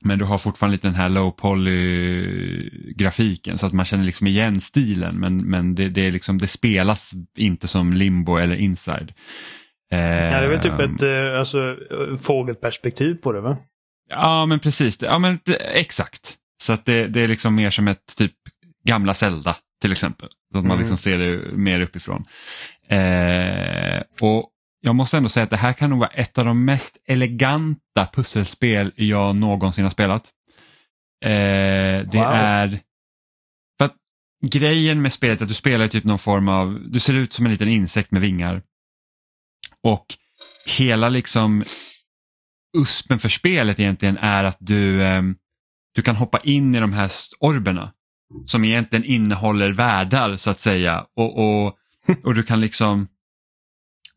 Men 0.00 0.18
du 0.18 0.24
har 0.24 0.38
fortfarande 0.38 0.72
lite 0.72 0.86
den 0.86 0.94
här 0.94 1.08
low 1.08 1.30
poly 1.30 2.70
grafiken 2.94 3.58
så 3.58 3.66
att 3.66 3.72
man 3.72 3.86
känner 3.86 4.04
liksom 4.04 4.26
igen 4.26 4.60
stilen 4.60 5.16
men, 5.16 5.36
men 5.36 5.74
det, 5.74 5.88
det, 5.88 6.06
är 6.06 6.10
liksom, 6.10 6.38
det 6.38 6.48
spelas 6.48 7.12
inte 7.36 7.68
som 7.68 7.92
limbo 7.92 8.36
eller 8.36 8.56
inside. 8.56 9.12
Eh, 9.92 9.98
Ja, 9.98 10.40
det 10.40 10.46
är 10.46 10.48
väl 10.48 10.60
typ 10.60 10.80
ett 10.80 11.02
eh, 11.02 11.38
alltså, 11.38 11.58
eh, 11.58 12.16
fågelperspektiv 12.16 13.14
på 13.14 13.32
det 13.32 13.40
va? 13.40 13.56
Ja 14.08 14.46
men 14.46 14.60
precis, 14.60 15.02
ja, 15.02 15.18
men, 15.18 15.38
exakt. 15.60 16.34
Så 16.62 16.72
att 16.72 16.84
det, 16.84 17.06
det 17.06 17.20
är 17.20 17.28
liksom 17.28 17.54
mer 17.54 17.70
som 17.70 17.88
ett 17.88 18.16
typ 18.16 18.32
gamla 18.84 19.14
Zelda 19.14 19.56
till 19.82 19.92
exempel. 19.92 20.28
Så 20.52 20.58
att 20.58 20.64
man 20.64 20.70
Mm. 20.70 20.80
liksom 20.80 20.98
ser 20.98 21.18
det 21.18 21.52
mer 21.56 21.80
uppifrån. 21.80 22.24
Eh, 22.88 24.02
och 24.22 24.50
jag 24.80 24.94
måste 24.94 25.16
ändå 25.16 25.28
säga 25.28 25.44
att 25.44 25.50
det 25.50 25.56
här 25.56 25.72
kan 25.72 25.90
nog 25.90 25.98
vara 25.98 26.10
ett 26.10 26.38
av 26.38 26.44
de 26.44 26.64
mest 26.64 26.96
eleganta 27.06 28.08
pusselspel 28.12 28.92
jag 28.96 29.36
någonsin 29.36 29.84
har 29.84 29.90
spelat. 29.90 30.30
Eh, 31.24 31.30
det 32.10 32.18
Wow. 32.18 32.32
är... 32.32 32.80
För 33.78 33.84
att 33.84 33.94
grejen 34.46 35.02
med 35.02 35.12
spelet 35.12 35.40
är 35.40 35.44
att 35.44 35.48
du 35.48 35.54
spelar 35.54 35.88
typ 35.88 36.04
någon 36.04 36.18
form 36.18 36.48
av, 36.48 36.80
du 36.88 37.00
ser 37.00 37.14
ut 37.14 37.32
som 37.32 37.46
en 37.46 37.52
liten 37.52 37.68
insekt 37.68 38.10
med 38.10 38.22
vingar. 38.22 38.62
Och 39.82 40.06
hela 40.66 41.08
liksom 41.08 41.64
uspen 42.76 43.18
för 43.18 43.28
spelet 43.28 43.80
egentligen 43.80 44.18
är 44.18 44.44
att 44.44 44.56
du, 44.60 45.04
ehm, 45.04 45.36
du 45.94 46.02
kan 46.02 46.16
hoppa 46.16 46.38
in 46.38 46.74
i 46.74 46.80
de 46.80 46.92
här 46.92 47.10
orberna 47.40 47.92
som 48.46 48.64
egentligen 48.64 49.04
innehåller 49.04 49.72
världar 49.72 50.36
så 50.36 50.50
att 50.50 50.60
säga. 50.60 51.06
Och, 51.16 51.38
och, 51.38 51.76
och 52.24 52.34
du 52.34 52.42
kan 52.42 52.60
liksom, 52.60 53.08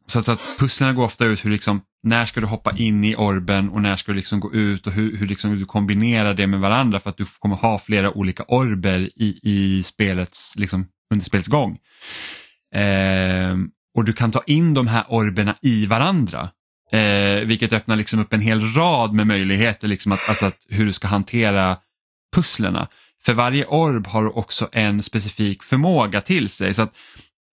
så 0.05 0.19
att, 0.19 0.29
att 0.29 0.55
pusslen 0.59 0.95
går 0.95 1.05
ofta 1.05 1.25
ut 1.25 1.45
hur 1.45 1.51
liksom, 1.51 1.81
när 2.03 2.25
ska 2.25 2.39
du 2.39 2.47
hoppa 2.47 2.77
in 2.77 3.03
i 3.03 3.15
orben 3.15 3.69
och 3.69 3.81
när 3.81 3.95
ska 3.95 4.11
du 4.11 4.15
liksom 4.15 4.39
gå 4.39 4.53
ut 4.53 4.87
och 4.87 4.93
hur, 4.93 5.17
hur 5.17 5.27
liksom 5.27 5.59
du 5.59 5.65
kombinerar 5.65 6.33
det 6.33 6.47
med 6.47 6.59
varandra 6.59 6.99
för 6.99 7.09
att 7.09 7.17
du 7.17 7.25
kommer 7.39 7.55
ha 7.55 7.79
flera 7.79 8.11
olika 8.11 8.43
orber 8.47 9.09
i, 9.15 9.39
i 9.43 9.83
spelets, 9.83 10.55
liksom, 10.57 10.87
under 11.13 11.25
spelets 11.25 11.47
gång. 11.47 11.77
Eh, 12.75 13.57
och 13.97 14.05
du 14.05 14.13
kan 14.13 14.31
ta 14.31 14.43
in 14.45 14.73
de 14.73 14.87
här 14.87 15.05
orberna 15.09 15.55
i 15.61 15.85
varandra. 15.85 16.49
Eh, 16.91 17.45
vilket 17.45 17.73
öppnar 17.73 17.95
liksom 17.95 18.19
upp 18.19 18.33
en 18.33 18.41
hel 18.41 18.73
rad 18.73 19.13
med 19.13 19.27
möjligheter, 19.27 19.87
liksom 19.87 20.11
att, 20.11 20.29
alltså 20.29 20.45
att, 20.45 20.57
hur 20.69 20.85
du 20.85 20.93
ska 20.93 21.07
hantera 21.07 21.77
pusslerna. 22.35 22.87
För 23.25 23.33
varje 23.33 23.65
orb 23.65 24.07
har 24.07 24.37
också 24.37 24.69
en 24.71 25.03
specifik 25.03 25.63
förmåga 25.63 26.21
till 26.21 26.49
sig. 26.49 26.73
Så 26.73 26.81
att 26.81 26.95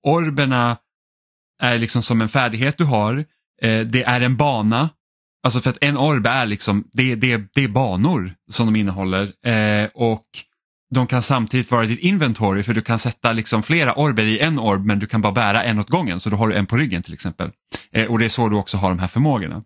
orberna 0.02 0.76
är 1.62 1.78
liksom 1.78 2.02
som 2.02 2.20
en 2.20 2.28
färdighet 2.28 2.78
du 2.78 2.84
har. 2.84 3.24
Eh, 3.62 3.80
det 3.80 4.02
är 4.02 4.20
en 4.20 4.36
bana. 4.36 4.90
Alltså 5.42 5.60
för 5.60 5.70
att 5.70 5.78
en 5.80 5.96
orb 5.96 6.26
är 6.26 6.46
liksom, 6.46 6.88
det, 6.92 7.14
det, 7.14 7.42
det 7.54 7.64
är 7.64 7.68
banor 7.68 8.34
som 8.50 8.66
de 8.66 8.76
innehåller. 8.76 9.48
Eh, 9.48 9.88
och 9.94 10.26
de 10.90 11.06
kan 11.06 11.22
samtidigt 11.22 11.70
vara 11.70 11.86
ditt 11.86 11.98
inventory 11.98 12.62
för 12.62 12.74
du 12.74 12.82
kan 12.82 12.98
sätta 12.98 13.32
liksom 13.32 13.62
flera 13.62 13.94
orber 13.94 14.24
i 14.24 14.38
en 14.38 14.58
orb 14.58 14.84
men 14.84 14.98
du 14.98 15.06
kan 15.06 15.20
bara 15.22 15.32
bära 15.32 15.62
en 15.62 15.78
åt 15.78 15.90
gången 15.90 16.20
så 16.20 16.30
då 16.30 16.36
har 16.36 16.48
du 16.48 16.54
en 16.54 16.66
på 16.66 16.76
ryggen 16.76 17.02
till 17.02 17.14
exempel. 17.14 17.50
Eh, 17.92 18.06
och 18.06 18.18
det 18.18 18.24
är 18.24 18.28
så 18.28 18.48
du 18.48 18.56
också 18.56 18.76
har 18.76 18.88
de 18.88 18.98
här 18.98 19.08
förmågorna. 19.08 19.62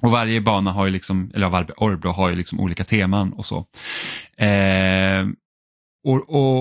Och 0.00 0.10
varje 0.10 0.40
bana 0.40 0.72
har 0.72 0.86
ju 0.86 0.92
liksom, 0.92 1.30
eller 1.34 1.48
varje 1.48 1.72
orb 1.76 2.00
då 2.00 2.10
har 2.10 2.30
ju 2.30 2.36
liksom 2.36 2.60
olika 2.60 2.84
teman 2.84 3.32
och 3.32 3.46
så. 3.46 3.66
Eh, 4.36 5.26
och, 6.04 6.30
och, 6.30 6.60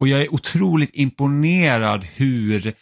och 0.00 0.08
jag 0.08 0.20
är 0.20 0.34
otroligt 0.34 0.90
imponerad 0.92 2.04
hur 2.04 2.74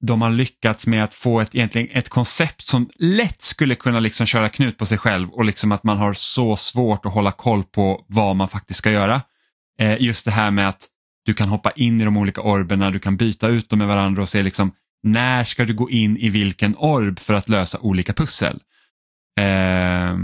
de 0.00 0.22
har 0.22 0.30
lyckats 0.30 0.86
med 0.86 1.04
att 1.04 1.14
få 1.14 1.40
ett, 1.40 1.54
egentligen 1.54 1.88
ett 1.92 2.08
koncept 2.08 2.66
som 2.66 2.90
lätt 2.98 3.42
skulle 3.42 3.74
kunna 3.74 4.00
liksom 4.00 4.26
köra 4.26 4.48
knut 4.48 4.78
på 4.78 4.86
sig 4.86 4.98
själv 4.98 5.30
och 5.30 5.44
liksom 5.44 5.72
att 5.72 5.84
man 5.84 5.98
har 5.98 6.12
så 6.12 6.56
svårt 6.56 7.06
att 7.06 7.12
hålla 7.12 7.32
koll 7.32 7.64
på 7.64 8.04
vad 8.08 8.36
man 8.36 8.48
faktiskt 8.48 8.78
ska 8.78 8.90
göra. 8.90 9.22
Eh, 9.78 10.02
just 10.02 10.24
det 10.24 10.30
här 10.30 10.50
med 10.50 10.68
att 10.68 10.88
du 11.24 11.34
kan 11.34 11.48
hoppa 11.48 11.70
in 11.70 12.00
i 12.00 12.04
de 12.04 12.16
olika 12.16 12.40
orberna, 12.40 12.90
du 12.90 12.98
kan 12.98 13.16
byta 13.16 13.48
ut 13.48 13.70
dem 13.70 13.78
med 13.78 13.88
varandra 13.88 14.22
och 14.22 14.28
se 14.28 14.42
liksom 14.42 14.72
när 15.02 15.44
ska 15.44 15.64
du 15.64 15.74
gå 15.74 15.90
in 15.90 16.16
i 16.16 16.28
vilken 16.28 16.76
orb 16.76 17.18
för 17.18 17.34
att 17.34 17.48
lösa 17.48 17.78
olika 17.78 18.12
pussel. 18.12 18.60
Eh, 19.40 20.16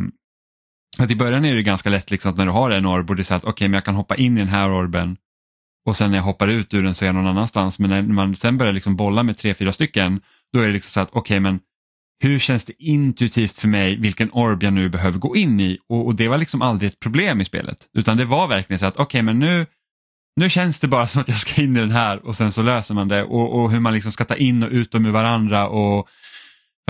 att 0.99 1.11
I 1.11 1.17
början 1.17 1.45
är 1.45 1.55
det 1.55 1.63
ganska 1.63 1.91
lätt 1.91 2.11
liksom 2.11 2.31
att 2.31 2.39
när 2.39 2.47
du 2.47 2.53
har 2.53 2.71
en 2.71 2.87
orb 2.87 3.11
och 3.11 3.17
det 3.17 3.23
är 3.23 3.25
så 3.25 3.35
att 3.35 3.45
okej 3.45 3.53
okay, 3.53 3.69
men 3.69 3.75
jag 3.75 3.85
kan 3.85 3.95
hoppa 3.95 4.17
in 4.17 4.37
i 4.37 4.41
den 4.41 4.49
här 4.49 4.71
orben 4.71 5.17
och 5.87 5.97
sen 5.97 6.11
när 6.11 6.19
jag 6.19 6.23
hoppar 6.23 6.49
ut 6.49 6.75
ur 6.75 6.83
den 6.83 6.95
så 6.95 7.05
är 7.05 7.07
jag 7.07 7.15
någon 7.15 7.27
annanstans. 7.27 7.79
Men 7.79 7.91
när 7.91 8.03
man 8.03 8.37
sen 8.37 8.59
börjar 8.59 8.73
liksom 8.73 8.97
bolla 8.97 9.23
med 9.23 9.39
tre, 9.39 9.55
fyra 9.55 9.73
stycken 9.73 10.21
då 10.53 10.61
är 10.61 10.67
det 10.67 10.73
liksom 10.73 10.91
så 10.91 11.01
att 11.01 11.11
okej 11.11 11.21
okay, 11.21 11.41
men 11.41 11.61
hur 12.21 12.39
känns 12.39 12.65
det 12.65 12.83
intuitivt 12.83 13.59
för 13.59 13.69
mig 13.69 13.97
vilken 13.97 14.31
orb 14.33 14.63
jag 14.63 14.73
nu 14.73 14.89
behöver 14.89 15.19
gå 15.19 15.37
in 15.37 15.61
i 15.61 15.79
och, 15.89 16.07
och 16.07 16.15
det 16.15 16.29
var 16.29 16.39
liksom 16.39 16.63
aldrig 16.63 16.89
ett 16.89 17.01
problem 17.01 17.41
i 17.41 17.45
spelet 17.45 17.89
utan 17.95 18.17
det 18.17 18.25
var 18.25 18.49
verkligen 18.49 18.79
så 18.79 18.87
att 18.87 18.95
okej 18.95 19.05
okay, 19.05 19.23
men 19.23 19.39
nu 19.39 19.67
nu 20.37 20.51
känns 20.51 20.81
det 20.81 20.89
bara 20.89 21.07
som 21.07 21.21
att 21.21 21.29
jag 21.29 21.39
ska 21.39 21.63
in 21.63 21.77
i 21.77 21.81
den 21.81 21.91
här 21.91 22.27
och 22.27 22.37
sen 22.37 22.53
så 22.53 22.63
löser 22.63 22.95
man 22.95 23.09
det 23.09 23.23
och, 23.23 23.61
och 23.61 23.71
hur 23.71 23.81
man 23.81 23.95
liksom 23.95 24.13
ska 24.13 24.25
ta 24.25 24.37
in 24.37 24.63
och 24.63 24.71
ut 24.71 24.93
dem 24.93 25.07
ur 25.07 25.11
varandra 25.11 25.69
och 25.69 26.09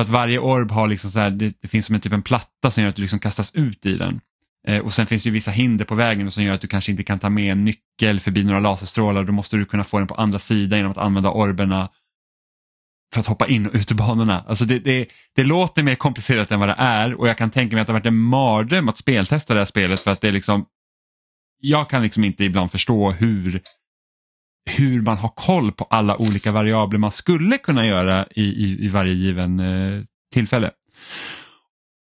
för 0.01 0.03
att 0.03 0.09
varje 0.09 0.39
orb 0.39 0.71
har 0.71 0.89
liksom 0.89 1.11
så 1.11 1.21
här, 1.21 1.31
det, 1.31 1.61
det 1.63 1.69
finns 1.69 1.87
som 1.87 1.95
en 1.95 2.01
typ 2.01 2.13
en 2.13 2.23
platta 2.23 2.71
som 2.71 2.83
gör 2.83 2.89
att 2.89 2.97
du 2.97 3.03
liksom 3.03 3.19
kastas 3.19 3.55
ut 3.55 3.87
i 3.87 3.95
den. 3.95 4.21
Eh, 4.67 4.79
och 4.79 4.95
sen 4.95 5.07
finns 5.07 5.23
det 5.23 5.29
ju 5.29 5.33
vissa 5.33 5.51
hinder 5.51 5.85
på 5.85 5.95
vägen 5.95 6.31
som 6.31 6.43
gör 6.43 6.55
att 6.55 6.61
du 6.61 6.69
kanske 6.69 6.91
inte 6.91 7.03
kan 7.03 7.19
ta 7.19 7.31
med 7.31 7.53
en 7.53 7.65
nyckel 7.65 8.21
förbi 8.21 8.45
några 8.45 8.61
laserstrålar. 8.61 9.25
Då 9.25 9.33
måste 9.33 9.57
du 9.57 9.65
kunna 9.65 9.85
få 9.85 9.99
den 9.99 10.07
på 10.07 10.15
andra 10.15 10.39
sidan 10.39 10.79
genom 10.79 10.93
att 10.93 10.99
använda 10.99 11.31
orberna 11.31 11.89
för 13.13 13.21
att 13.21 13.27
hoppa 13.27 13.47
in 13.47 13.67
och 13.67 13.75
ut 13.75 13.91
ur 13.91 13.95
banorna. 13.95 14.45
Alltså 14.49 14.65
det, 14.65 14.79
det, 14.79 15.07
det 15.37 15.45
låter 15.45 15.83
mer 15.83 15.95
komplicerat 15.95 16.51
än 16.51 16.61
vad 16.61 16.69
det 16.69 16.77
är 16.79 17.15
och 17.15 17.29
jag 17.29 17.39
kan 17.39 17.51
tänka 17.51 17.77
mig 17.77 17.81
att 17.81 17.87
det 17.87 17.93
har 17.93 18.01
varit 18.01 18.07
en 18.07 18.19
mardröm 18.19 18.89
att 18.89 18.99
speltesta 18.99 19.55
det 19.55 19.61
här 19.61 19.65
spelet 19.65 20.01
för 20.01 20.11
att 20.11 20.21
det 20.21 20.29
är 20.29 20.33
liksom 20.33 20.67
jag 21.61 21.91
kan 21.91 22.03
liksom 22.03 22.25
inte 22.25 22.45
ibland 22.45 22.71
förstå 22.71 23.11
hur, 23.11 23.61
hur 24.71 25.03
man 25.03 25.17
har 25.17 25.29
koll 25.29 25.73
på 25.73 25.85
alla 25.85 26.17
olika 26.17 26.53
variabler 26.53 26.99
man 26.99 27.13
skulle 27.13 27.59
kunna 27.59 27.87
göra 27.87 28.27
i, 28.31 28.43
i, 28.43 28.85
i 28.85 28.89
varje 28.89 29.13
given 29.13 29.61
eh, 29.61 30.03
tillfälle. 30.33 30.71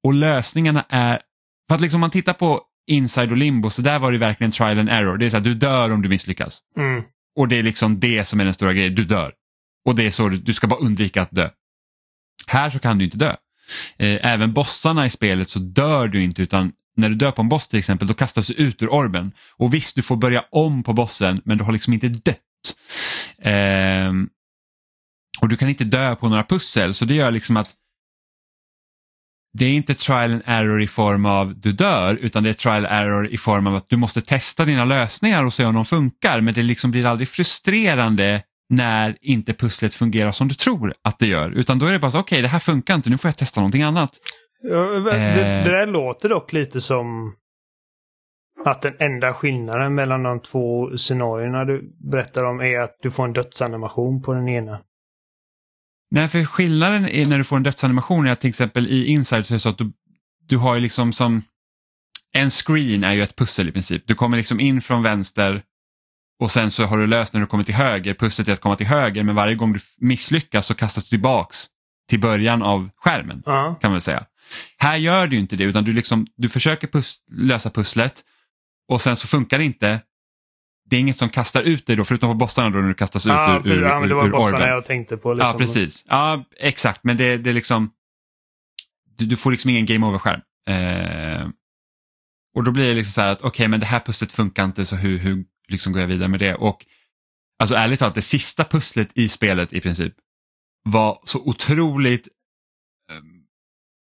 Och 0.05 0.15
lösningarna 0.15 0.85
är, 0.89 1.21
för 1.69 1.75
att 1.75 1.81
liksom 1.81 1.99
om 1.99 2.01
man 2.01 2.11
tittar 2.11 2.33
på 2.33 2.63
Inside 2.87 3.31
och 3.31 3.37
Limbo 3.37 3.71
så 3.71 3.83
där 3.83 3.99
var 3.99 4.13
det 4.13 4.19
verkligen 4.19 4.51
trial 4.51 4.79
and 4.79 4.89
error. 4.89 5.17
Det 5.17 5.27
är 5.27 5.31
så 5.31 5.37
att 5.37 5.45
du 5.45 5.55
dör 5.55 5.93
om 5.93 6.03
du 6.03 6.09
misslyckas. 6.09 6.61
Mm. 6.77 7.03
Och 7.37 7.49
det 7.49 7.59
är 7.59 7.63
liksom 7.63 8.01
det 8.01 8.25
som 8.25 8.41
är 8.41 8.45
den 8.45 8.55
stora 8.55 8.73
grejen, 8.73 8.95
du 8.95 9.05
dör. 9.05 9.33
Och 9.85 9.95
det 9.95 10.07
är 10.07 10.11
så 10.11 10.29
du, 10.29 10.53
ska 10.53 10.67
bara 10.67 10.81
undvika 10.81 11.23
att 11.23 11.31
dö. 11.31 11.51
Här 12.47 12.71
så 12.71 12.79
kan 12.79 12.99
du 12.99 13.05
inte 13.05 13.17
dö. 13.17 13.37
Eh, 13.97 14.19
även 14.23 14.53
bossarna 14.53 15.07
i 15.07 15.11
spelet 15.11 15.51
så 15.51 15.59
dör 15.59 16.09
du 16.09 16.23
inte 16.23 16.43
utan 16.43 16.73
när 16.97 17.09
du 17.09 17.15
dör 17.15 17.31
på 17.31 17.43
en 17.43 17.49
boss 17.49 17.69
till 17.69 17.79
exempel 17.79 18.09
då 18.09 18.15
kastas 18.15 18.47
du 18.47 18.55
ut 18.55 18.83
ur 18.83 18.93
orben. 18.93 19.33
Och 19.57 19.75
visst 19.75 19.97
du 19.97 20.03
får 20.03 20.17
börja 20.17 20.45
om 20.51 20.83
på 20.83 20.93
bossen 20.93 21.41
men 21.45 21.59
du 21.59 21.65
har 21.65 21.73
liksom 21.73 21.93
inte 21.93 22.09
dött. 22.09 22.39
Ehm, 23.43 24.29
och 25.41 25.49
du 25.49 25.57
kan 25.57 25.69
inte 25.69 25.85
dö 25.85 26.17
på 26.17 26.29
några 26.29 26.45
pussel 26.45 26.95
så 26.95 27.05
det 27.05 27.15
gör 27.15 27.31
liksom 27.31 27.57
att 27.57 27.75
det 29.53 29.65
är 29.65 29.73
inte 29.73 29.95
trial 29.95 30.33
and 30.33 30.43
error 30.45 30.83
i 30.83 30.89
form 30.89 31.27
av 31.27 31.61
du 31.61 31.73
dör 31.73 32.15
utan 32.15 32.43
det 32.43 32.49
är 32.49 32.55
trial 32.55 32.87
and 32.87 32.95
error 32.95 33.29
i 33.29 33.39
form 33.39 33.67
av 33.67 33.75
att 33.75 33.89
du 33.89 33.97
måste 33.97 34.21
testa 34.21 34.65
dina 34.65 34.85
lösningar 34.85 35.45
och 35.45 35.55
se 35.55 35.65
om 35.65 35.75
de 35.75 35.85
funkar 35.85 36.41
men 36.41 36.55
det 36.55 36.63
liksom 36.63 36.91
blir 36.91 37.07
aldrig 37.07 37.29
frustrerande 37.29 38.43
när 38.71 39.17
inte 39.21 39.53
pusslet 39.55 39.95
fungerar 39.95 40.33
som 40.33 40.49
du 40.49 40.55
tror 40.55 40.95
att 41.03 41.19
det 41.19 41.27
gör 41.27 41.51
utan 41.51 41.79
då 41.79 41.87
är 41.87 41.93
det 41.93 41.99
bara 41.99 42.11
så 42.11 42.19
okej 42.19 42.37
okay, 42.37 42.43
det 42.43 42.49
här 42.49 42.59
funkar 42.59 42.95
inte 42.95 43.11
nu 43.11 43.19
får 43.19 43.29
jag 43.29 43.37
testa 43.37 43.61
någonting 43.61 43.83
annat. 43.83 44.11
Ja, 44.63 44.77
det, 44.77 45.17
Eh. 45.17 45.65
det 45.65 45.71
där 45.71 45.87
låter 45.87 46.29
dock 46.29 46.53
lite 46.53 46.81
som 46.81 47.35
att 48.65 48.83
den 48.83 48.95
enda 48.99 49.35
skillnaden 49.35 49.95
mellan 49.95 50.23
de 50.23 50.41
två 50.41 50.97
scenarierna 50.97 51.65
du 51.65 51.97
berättar 52.11 52.45
om 52.45 52.61
är 52.61 52.81
att 52.81 52.97
du 53.03 53.11
får 53.11 53.25
en 53.25 53.33
dödsanimation 53.33 54.23
på 54.23 54.33
den 54.35 54.49
ena. 54.49 54.81
Nej, 56.11 56.29
för 56.29 56.45
skillnaden 56.45 57.09
är 57.09 57.27
när 57.27 57.39
du 57.39 57.45
får 57.45 57.57
en 57.57 57.63
dödsanimation 57.63 58.27
är 58.27 58.33
att 58.33 58.41
till 58.41 58.49
exempel 58.49 58.87
i 58.87 59.07
Inside 59.07 59.47
så 59.47 59.55
är 59.55 59.57
det 59.57 59.61
så 59.61 59.69
att 59.69 59.79
du, 59.79 59.93
du 60.49 60.57
har 60.57 60.75
ju 60.75 60.81
liksom 60.81 61.13
som 61.13 61.43
en 62.33 62.51
screen 62.51 63.05
är 63.05 63.13
ju 63.13 63.23
ett 63.23 63.37
pussel 63.37 63.69
i 63.69 63.73
princip. 63.73 64.03
Du 64.07 64.15
kommer 64.15 64.37
liksom 64.37 64.61
in 64.61 64.81
från 64.81 65.03
vänster 65.03 65.63
och 66.41 66.51
sen 66.51 66.71
så 66.71 66.85
har 66.85 66.99
du 66.99 67.07
löst 67.07 67.33
när 67.33 67.41
du 67.41 67.47
kommer 67.47 67.65
till 67.65 67.75
höger. 67.75 68.15
Pusslet 68.15 68.49
är 68.49 68.53
att 68.53 68.61
komma 68.61 68.77
till 68.77 68.87
höger 68.87 69.23
men 69.23 69.35
varje 69.35 69.55
gång 69.55 69.73
du 69.73 69.81
misslyckas 69.99 70.67
så 70.67 70.75
kastas 70.75 71.05
du 71.05 71.09
tillbaks 71.09 71.67
till 72.09 72.21
början 72.21 72.63
av 72.63 72.91
skärmen 72.97 73.43
Ja. 73.47 73.79
kan 73.81 73.91
man 73.91 74.01
säga. 74.01 74.25
Här 74.79 74.97
gör 74.97 75.27
du 75.27 75.39
inte 75.39 75.57
det 75.57 75.65
utan 75.65 75.85
du, 75.85 75.93
liksom, 75.93 76.27
du 76.37 76.49
försöker 76.49 76.87
pus 76.87 77.17
lösa 77.33 77.71
pusslet 77.71 78.25
och 78.89 79.01
sen 79.01 79.17
så 79.17 79.29
funkar 79.29 79.59
det 79.59 79.65
inte. 79.65 80.01
Det 80.91 80.97
är 80.97 81.01
inget 81.01 81.17
som 81.17 81.29
kastar 81.29 81.63
ut 81.63 81.87
dig 81.87 81.97
då 81.97 82.05
förutom 82.05 82.31
på 82.31 82.35
bossarna 82.35 82.71
då 82.71 82.79
när 82.79 82.89
du 82.89 82.95
kastas 82.95 83.27
ut 83.27 83.31
Ja, 83.31 83.63
ur, 83.65 83.73
ur, 83.73 83.83
ja, 83.83 84.01
men 84.01 84.09
det 84.09 84.15
var 84.15 84.27
ur 84.27 84.31
bossarna 84.31 84.69
jag 84.69 84.85
tänkte 84.85 85.17
på. 85.17 85.35
Liksom. 85.35 85.53
Ja, 85.53 85.59
precis. 85.59 86.05
Ja, 86.09 86.45
exakt. 86.57 87.05
Men 87.05 87.17
det, 87.17 87.37
det 87.37 87.51
är 87.51 87.55
liksom... 87.55 87.91
Du, 89.17 89.27
du 89.27 89.37
får 89.37 89.51
liksom 89.51 89.71
ingen 89.71 89.87
game 89.87 90.07
over-skärm. 90.07 90.41
Eh, 90.69 91.49
och 92.55 92.65
då 92.65 92.71
blir 92.71 92.89
det 92.89 92.95
liksom 92.95 93.13
så 93.13 93.21
här 93.21 93.33
att 93.33 93.39
okej, 93.39 93.49
okay, 93.49 93.69
men 93.69 93.81
det 93.81 93.87
här 93.87 94.01
pusslet 94.01 94.33
funkar 94.33 94.65
inte 94.65 94.85
så 94.85 94.97
hur, 94.97 95.19
hur 95.19 95.45
liksom 95.71 95.93
går 95.93 96.01
jag 96.01 96.09
vidare 96.09 96.29
med 96.29 96.41
det? 96.41 96.55
Och 96.55 96.87
alltså 97.59 97.75
ärligt 97.75 97.99
talat, 97.99 98.15
det 98.15 98.23
sista 98.23 98.65
pusslet 98.65 99.09
i 99.15 99.29
spelet 99.29 99.73
i 99.73 99.81
princip 99.81 100.15
var 100.85 101.19
så 101.25 101.39
otroligt 101.39 102.29
ehm, 103.11 103.41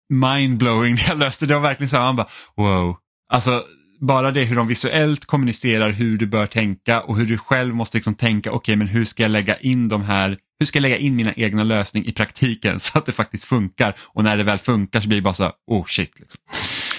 mindblowing 0.08 0.94
när 0.94 1.08
jag 1.08 1.18
löste 1.18 1.46
det. 1.46 1.50
Det 1.50 1.54
var 1.54 1.68
verkligen 1.68 1.90
så 1.90 1.96
här, 1.96 2.04
man 2.04 2.16
bara 2.16 2.28
wow. 2.56 2.96
Alltså 3.28 3.64
bara 4.00 4.30
det 4.30 4.44
hur 4.44 4.56
de 4.56 4.68
visuellt 4.68 5.24
kommunicerar 5.24 5.90
hur 5.90 6.18
du 6.18 6.26
bör 6.26 6.46
tänka 6.46 7.00
och 7.00 7.16
hur 7.16 7.26
du 7.26 7.38
själv 7.38 7.74
måste 7.74 7.96
liksom 7.96 8.14
tänka, 8.14 8.50
okej 8.50 8.58
okay, 8.58 8.76
men 8.76 8.86
hur 8.86 9.04
ska 9.04 9.22
jag 9.22 9.30
lägga 9.30 9.56
in 9.56 9.88
de 9.88 10.02
här, 10.02 10.38
hur 10.58 10.66
ska 10.66 10.76
jag 10.76 10.82
lägga 10.82 10.96
in 10.96 11.16
mina 11.16 11.32
egna 11.32 11.64
lösningar 11.64 12.08
i 12.08 12.12
praktiken 12.12 12.80
så 12.80 12.98
att 12.98 13.06
det 13.06 13.12
faktiskt 13.12 13.44
funkar 13.44 13.94
och 13.98 14.24
när 14.24 14.36
det 14.36 14.44
väl 14.44 14.58
funkar 14.58 15.00
så 15.00 15.08
blir 15.08 15.18
det 15.18 15.22
bara 15.22 15.34
så 15.34 15.42
här, 15.42 15.52
oh 15.66 15.84
shit. 15.86 16.20
Liksom. 16.20 16.40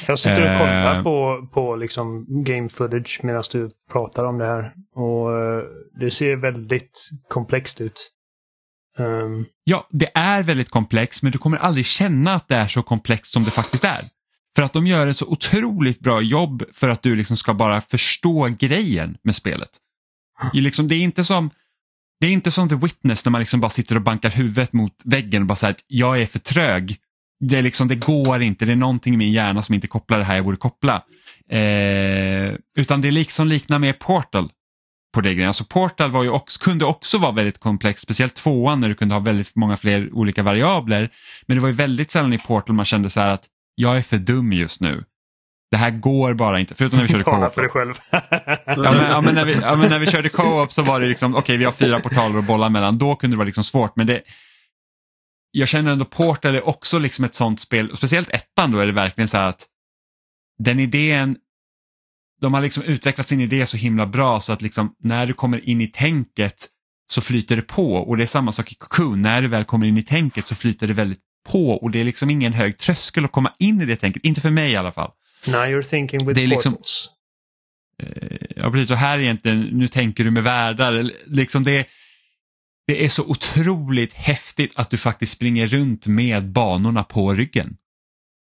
Jag 0.08 0.20
sitter 0.20 0.52
och 0.54 0.58
kollar 0.60 0.98
Eh. 0.98 1.04
på, 1.04 1.48
på 1.54 1.76
liksom 1.76 2.26
game 2.44 2.70
footage 2.70 3.20
medan 3.24 3.44
du 3.52 3.70
pratar 3.92 4.26
om 4.26 4.38
det 4.38 4.46
här. 4.46 4.74
Och 4.96 5.38
eh, 5.40 5.64
det 6.00 6.12
ser 6.12 6.36
väldigt 6.36 7.10
komplext 7.30 7.82
ut. 7.82 8.12
Ehm, 9.00 9.46
Ja, 9.64 9.88
det 9.92 10.10
är 10.14 10.44
väldigt 10.44 10.70
komplext 10.70 11.24
men 11.24 11.32
du 11.32 11.38
kommer 11.38 11.58
aldrig 11.58 11.86
känna 11.86 12.34
att 12.34 12.48
det 12.48 12.56
är 12.56 12.68
så 12.68 12.84
komplext 12.84 13.34
som 13.34 13.44
det 13.44 13.52
faktiskt 13.52 13.84
är. 13.84 14.02
För 14.56 14.64
att 14.64 14.74
de 14.74 14.88
gör 14.88 15.08
ett 15.08 15.18
så 15.18 15.26
otroligt 15.28 16.00
bra 16.00 16.22
jobb 16.22 16.64
för 16.74 16.90
att 16.90 17.02
du 17.02 17.16
liksom 17.16 17.38
ska 17.38 17.54
bara 17.54 17.82
förstå 17.82 18.48
grejen 18.60 19.18
med 19.24 19.36
spelet. 19.36 19.70
I 20.54 20.62
liksom, 20.62 20.88
det, 20.88 20.96
är 20.96 21.00
inte 21.02 21.24
som, 21.24 21.50
det 22.20 22.28
är 22.28 22.32
inte 22.32 22.52
som 22.52 22.70
The 22.70 22.76
Witness 22.76 23.26
när 23.26 23.32
man 23.32 23.40
liksom 23.42 23.60
bara 23.60 23.70
sitter 23.70 23.96
och 23.96 24.02
bankar 24.02 24.30
huvudet 24.30 24.74
mot 24.74 24.94
väggen 25.04 25.42
och 25.42 25.48
bara 25.48 25.56
säger 25.56 25.72
att 25.74 25.84
jag 25.88 26.22
är 26.22 26.26
för 26.26 26.40
trög. 26.40 26.98
Det, 27.40 27.62
liksom, 27.62 27.88
det 27.88 27.96
går 27.96 28.42
inte, 28.42 28.66
det 28.66 28.72
är 28.72 28.76
någonting 28.76 29.14
i 29.14 29.18
min 29.18 29.32
hjärna 29.32 29.62
som 29.62 29.76
inte 29.76 29.88
kopplar 29.88 30.18
det 30.18 30.24
här 30.24 30.36
jag 30.36 30.46
borde 30.46 30.58
koppla. 30.58 31.04
Eh, 31.50 32.54
utan 32.78 33.02
det 33.02 33.12
liksom 33.12 33.48
liknar 33.48 33.80
mer 33.80 33.94
Portal 33.94 34.50
på 35.14 35.22
det 35.22 35.34
grejen. 35.34 35.48
Alltså 35.48 35.64
Portal 35.64 36.12
var 36.12 36.24
ju 36.24 36.30
också, 36.30 36.64
kunde 36.64 36.86
också 36.86 37.18
vara 37.18 37.32
väldigt 37.32 37.58
komplext, 37.58 38.04
speciellt 38.04 38.36
tvåan 38.36 38.80
när 38.80 38.90
du 38.90 38.96
kunde 38.96 39.16
ha 39.16 39.20
väldigt 39.20 39.56
många 39.56 39.78
fler 39.78 40.14
olika 40.14 40.44
variabler. 40.44 41.10
Men 41.46 41.58
det 41.58 41.62
var 41.62 41.70
ju 41.70 41.76
väldigt 41.76 42.12
sällan 42.12 42.34
i 42.34 42.38
Portal 42.38 42.76
man 42.76 42.86
kände 42.86 43.10
så 43.10 43.20
här 43.20 43.30
att 43.30 43.44
jag 43.76 43.98
är 43.98 44.02
för 44.02 44.18
dum 44.18 44.54
just 44.54 44.82
nu. 44.82 45.04
Det 45.72 45.78
här 45.78 45.92
går 45.92 46.34
bara 46.34 46.60
inte, 46.60 46.76
förutom 46.76 46.98
när 46.98 47.06
vi 47.06 47.12
körde 47.12 47.24
Tala 47.24 47.38
co-op. 47.38 47.54
för 47.54 47.62
dig 47.62 47.72
själv. 47.72 47.94
Ja, 48.66 48.92
men, 48.92 49.12
ja, 49.12 49.22
men 49.22 49.36
när, 49.36 49.46
vi, 49.46 49.60
ja, 49.62 49.76
men 49.76 49.90
när 49.90 50.00
vi 50.00 50.08
körde 50.08 50.30
co-op 50.30 50.72
så 50.72 50.84
var 50.84 51.00
det 51.00 51.08
liksom, 51.08 51.32
okej 51.32 51.42
okay, 51.42 51.58
vi 51.58 51.66
har 51.66 51.72
fyra 51.72 52.00
portaler 52.00 52.40
att 52.40 52.46
bolla 52.46 52.70
mellan, 52.70 52.98
då 52.98 53.16
kunde 53.16 53.36
det 53.36 53.38
vara 53.38 53.46
liksom 53.46 53.64
svårt. 53.64 53.96
Men 53.96 54.08
det, 54.08 54.22
jag 55.60 55.68
känner 55.68 55.92
ändå 55.92 56.06
Portal 56.06 56.56
är 56.56 56.68
också 56.68 57.00
liksom 57.00 57.26
ett 57.26 57.36
sånt 57.36 57.60
spel, 57.60 57.98
speciellt 57.98 58.30
ettan 58.30 58.72
då 58.72 58.80
är 58.80 58.86
det 58.88 58.92
verkligen 58.92 59.28
så 59.28 59.38
här 59.38 59.50
att 59.50 59.66
den 60.60 60.80
idén, 60.80 61.38
de 62.42 62.54
har 62.54 62.62
liksom 62.62 62.84
utvecklat 62.84 63.28
sin 63.28 63.42
idé 63.42 63.66
så 63.66 63.78
himla 63.78 64.06
bra 64.06 64.40
så 64.40 64.54
att 64.54 64.62
liksom 64.62 64.96
när 65.00 65.26
du 65.26 65.34
kommer 65.34 65.70
in 65.70 65.82
i 65.82 65.88
tänket 65.88 66.68
så 67.12 67.22
flyter 67.22 67.56
det 67.56 67.62
på 67.62 67.94
och 67.94 68.18
det 68.18 68.24
är 68.24 68.28
samma 68.28 68.52
sak 68.52 68.72
i 68.72 68.76
Cocoon, 68.76 69.22
när 69.22 69.42
du 69.42 69.48
väl 69.48 69.66
kommer 69.66 69.88
in 69.88 69.98
i 69.98 70.04
tänket 70.04 70.48
så 70.48 70.56
flyter 70.56 70.88
det 70.88 70.94
väldigt 70.94 71.20
på 71.50 71.70
och 71.72 71.92
det 71.92 72.00
är 72.00 72.04
liksom 72.04 72.30
ingen 72.30 72.54
hög 72.54 72.78
tröskel 72.78 73.26
att 73.26 73.32
komma 73.32 73.54
in 73.60 73.82
i 73.82 73.86
det 73.86 73.96
tänket, 73.96 74.26
inte 74.26 74.42
för 74.42 74.50
mig 74.50 74.72
i 74.72 74.76
alla 74.76 74.92
fall. 74.92 75.12
Now 75.48 75.56
you're 75.56 75.84
thinking 75.84 76.20
with 76.20 76.34
Det 76.34 76.44
är 76.44 76.48
liksom- 76.48 76.74
portals. 76.74 77.10
Eh, 78.04 78.38
Ja, 78.56 78.72
precis. 78.72 78.92
Och 78.92 78.98
här 78.98 79.20
egentligen, 79.20 79.62
nu 79.62 79.88
tänker 79.88 80.24
du 80.24 80.32
med 80.32 80.44
världar. 80.44 81.12
Liksom 81.26 81.64
det, 81.64 81.86
det 82.88 83.06
är 83.06 83.10
så 83.10 83.24
otroligt 83.24 84.14
häftigt 84.14 84.72
att 84.76 84.90
du 84.90 84.98
faktiskt 84.98 85.32
springer 85.32 85.68
runt 85.68 86.08
med 86.08 86.48
banorna 86.52 87.04
på 87.04 87.34
ryggen. 87.34 87.78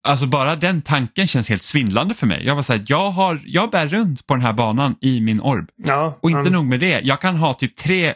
Alltså 0.02 0.26
bara 0.26 0.56
den 0.56 0.82
tanken 0.82 1.26
känns 1.26 1.48
helt 1.48 1.62
svindlande 1.62 2.14
för 2.14 2.26
mig. 2.26 2.46
Jag 2.46 2.56
var 2.56 2.62
så 2.62 2.72
här, 2.72 2.84
jag, 2.86 3.10
har, 3.10 3.42
jag 3.44 3.70
bär 3.70 3.86
runt 3.86 4.26
på 4.26 4.34
den 4.34 4.42
här 4.42 4.52
banan 4.52 4.96
i 5.00 5.20
min 5.20 5.40
orb. 5.40 5.70
Ja, 5.76 6.18
Och 6.22 6.30
inte 6.30 6.48
um, 6.48 6.52
nog 6.52 6.64
med 6.64 6.80
det, 6.80 7.00
jag 7.00 7.20
kan 7.20 7.36
ha 7.36 7.54
typ 7.54 7.76
tre, 7.76 8.14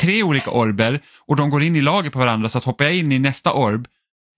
tre 0.00 0.22
olika 0.22 0.50
orber 0.50 1.00
och 1.18 1.36
de 1.36 1.50
går 1.50 1.62
in 1.62 1.76
i 1.76 1.80
lager 1.80 2.10
på 2.10 2.18
varandra 2.18 2.48
så 2.48 2.58
att 2.58 2.64
hoppar 2.64 2.84
jag 2.84 2.94
in 2.94 3.12
i 3.12 3.18
nästa 3.18 3.52
orb 3.52 3.88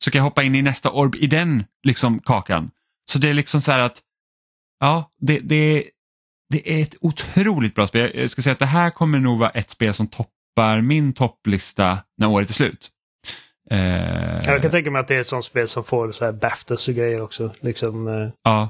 så 0.05 0.11
kan 0.11 0.19
jag 0.19 0.25
hoppa 0.25 0.43
in 0.43 0.55
i 0.55 0.63
nästa 0.63 0.91
orb 0.91 1.15
i 1.15 1.27
den 1.27 1.65
liksom 1.83 2.19
kakan. 2.19 2.71
Så 3.11 3.19
det 3.19 3.29
är 3.31 3.35
liksom 3.35 3.61
så 3.61 3.73
här 3.73 3.81
att, 3.81 4.03
ja, 4.81 5.11
det, 5.19 5.39
det, 5.39 5.85
det 6.49 6.73
är 6.73 6.83
ett 6.83 6.95
otroligt 7.01 7.75
bra 7.75 7.87
spel. 7.87 8.13
Jag 8.15 8.31
ska 8.31 8.43
säga 8.43 8.53
att 8.53 8.59
det 8.59 8.67
här 8.67 8.91
kommer 8.91 9.19
nog 9.19 9.39
vara 9.39 9.51
ett 9.51 9.71
spel 9.71 9.95
som 9.95 10.07
toppar 10.07 10.36
min 10.83 11.13
topplista 11.13 11.99
när 12.19 12.29
året 12.29 12.49
är 12.51 12.55
slut. 12.55 12.91
Eh, 13.71 13.79
Jag 14.47 14.63
kan 14.63 14.71
tänka 14.71 14.91
mig 14.91 15.01
att 15.01 15.09
det 15.09 15.15
är 15.15 15.21
ett 15.21 15.27
sånt 15.27 15.45
spel 15.45 15.69
som 15.69 15.85
får 15.85 16.13
så 16.13 16.25
här 16.25 16.33
Baftas 16.33 16.89
och 16.89 16.95
grejer 16.95 17.21
också. 17.23 17.53
Liksom, 17.61 18.09
eh, 18.09 18.29
ja. 18.45 18.69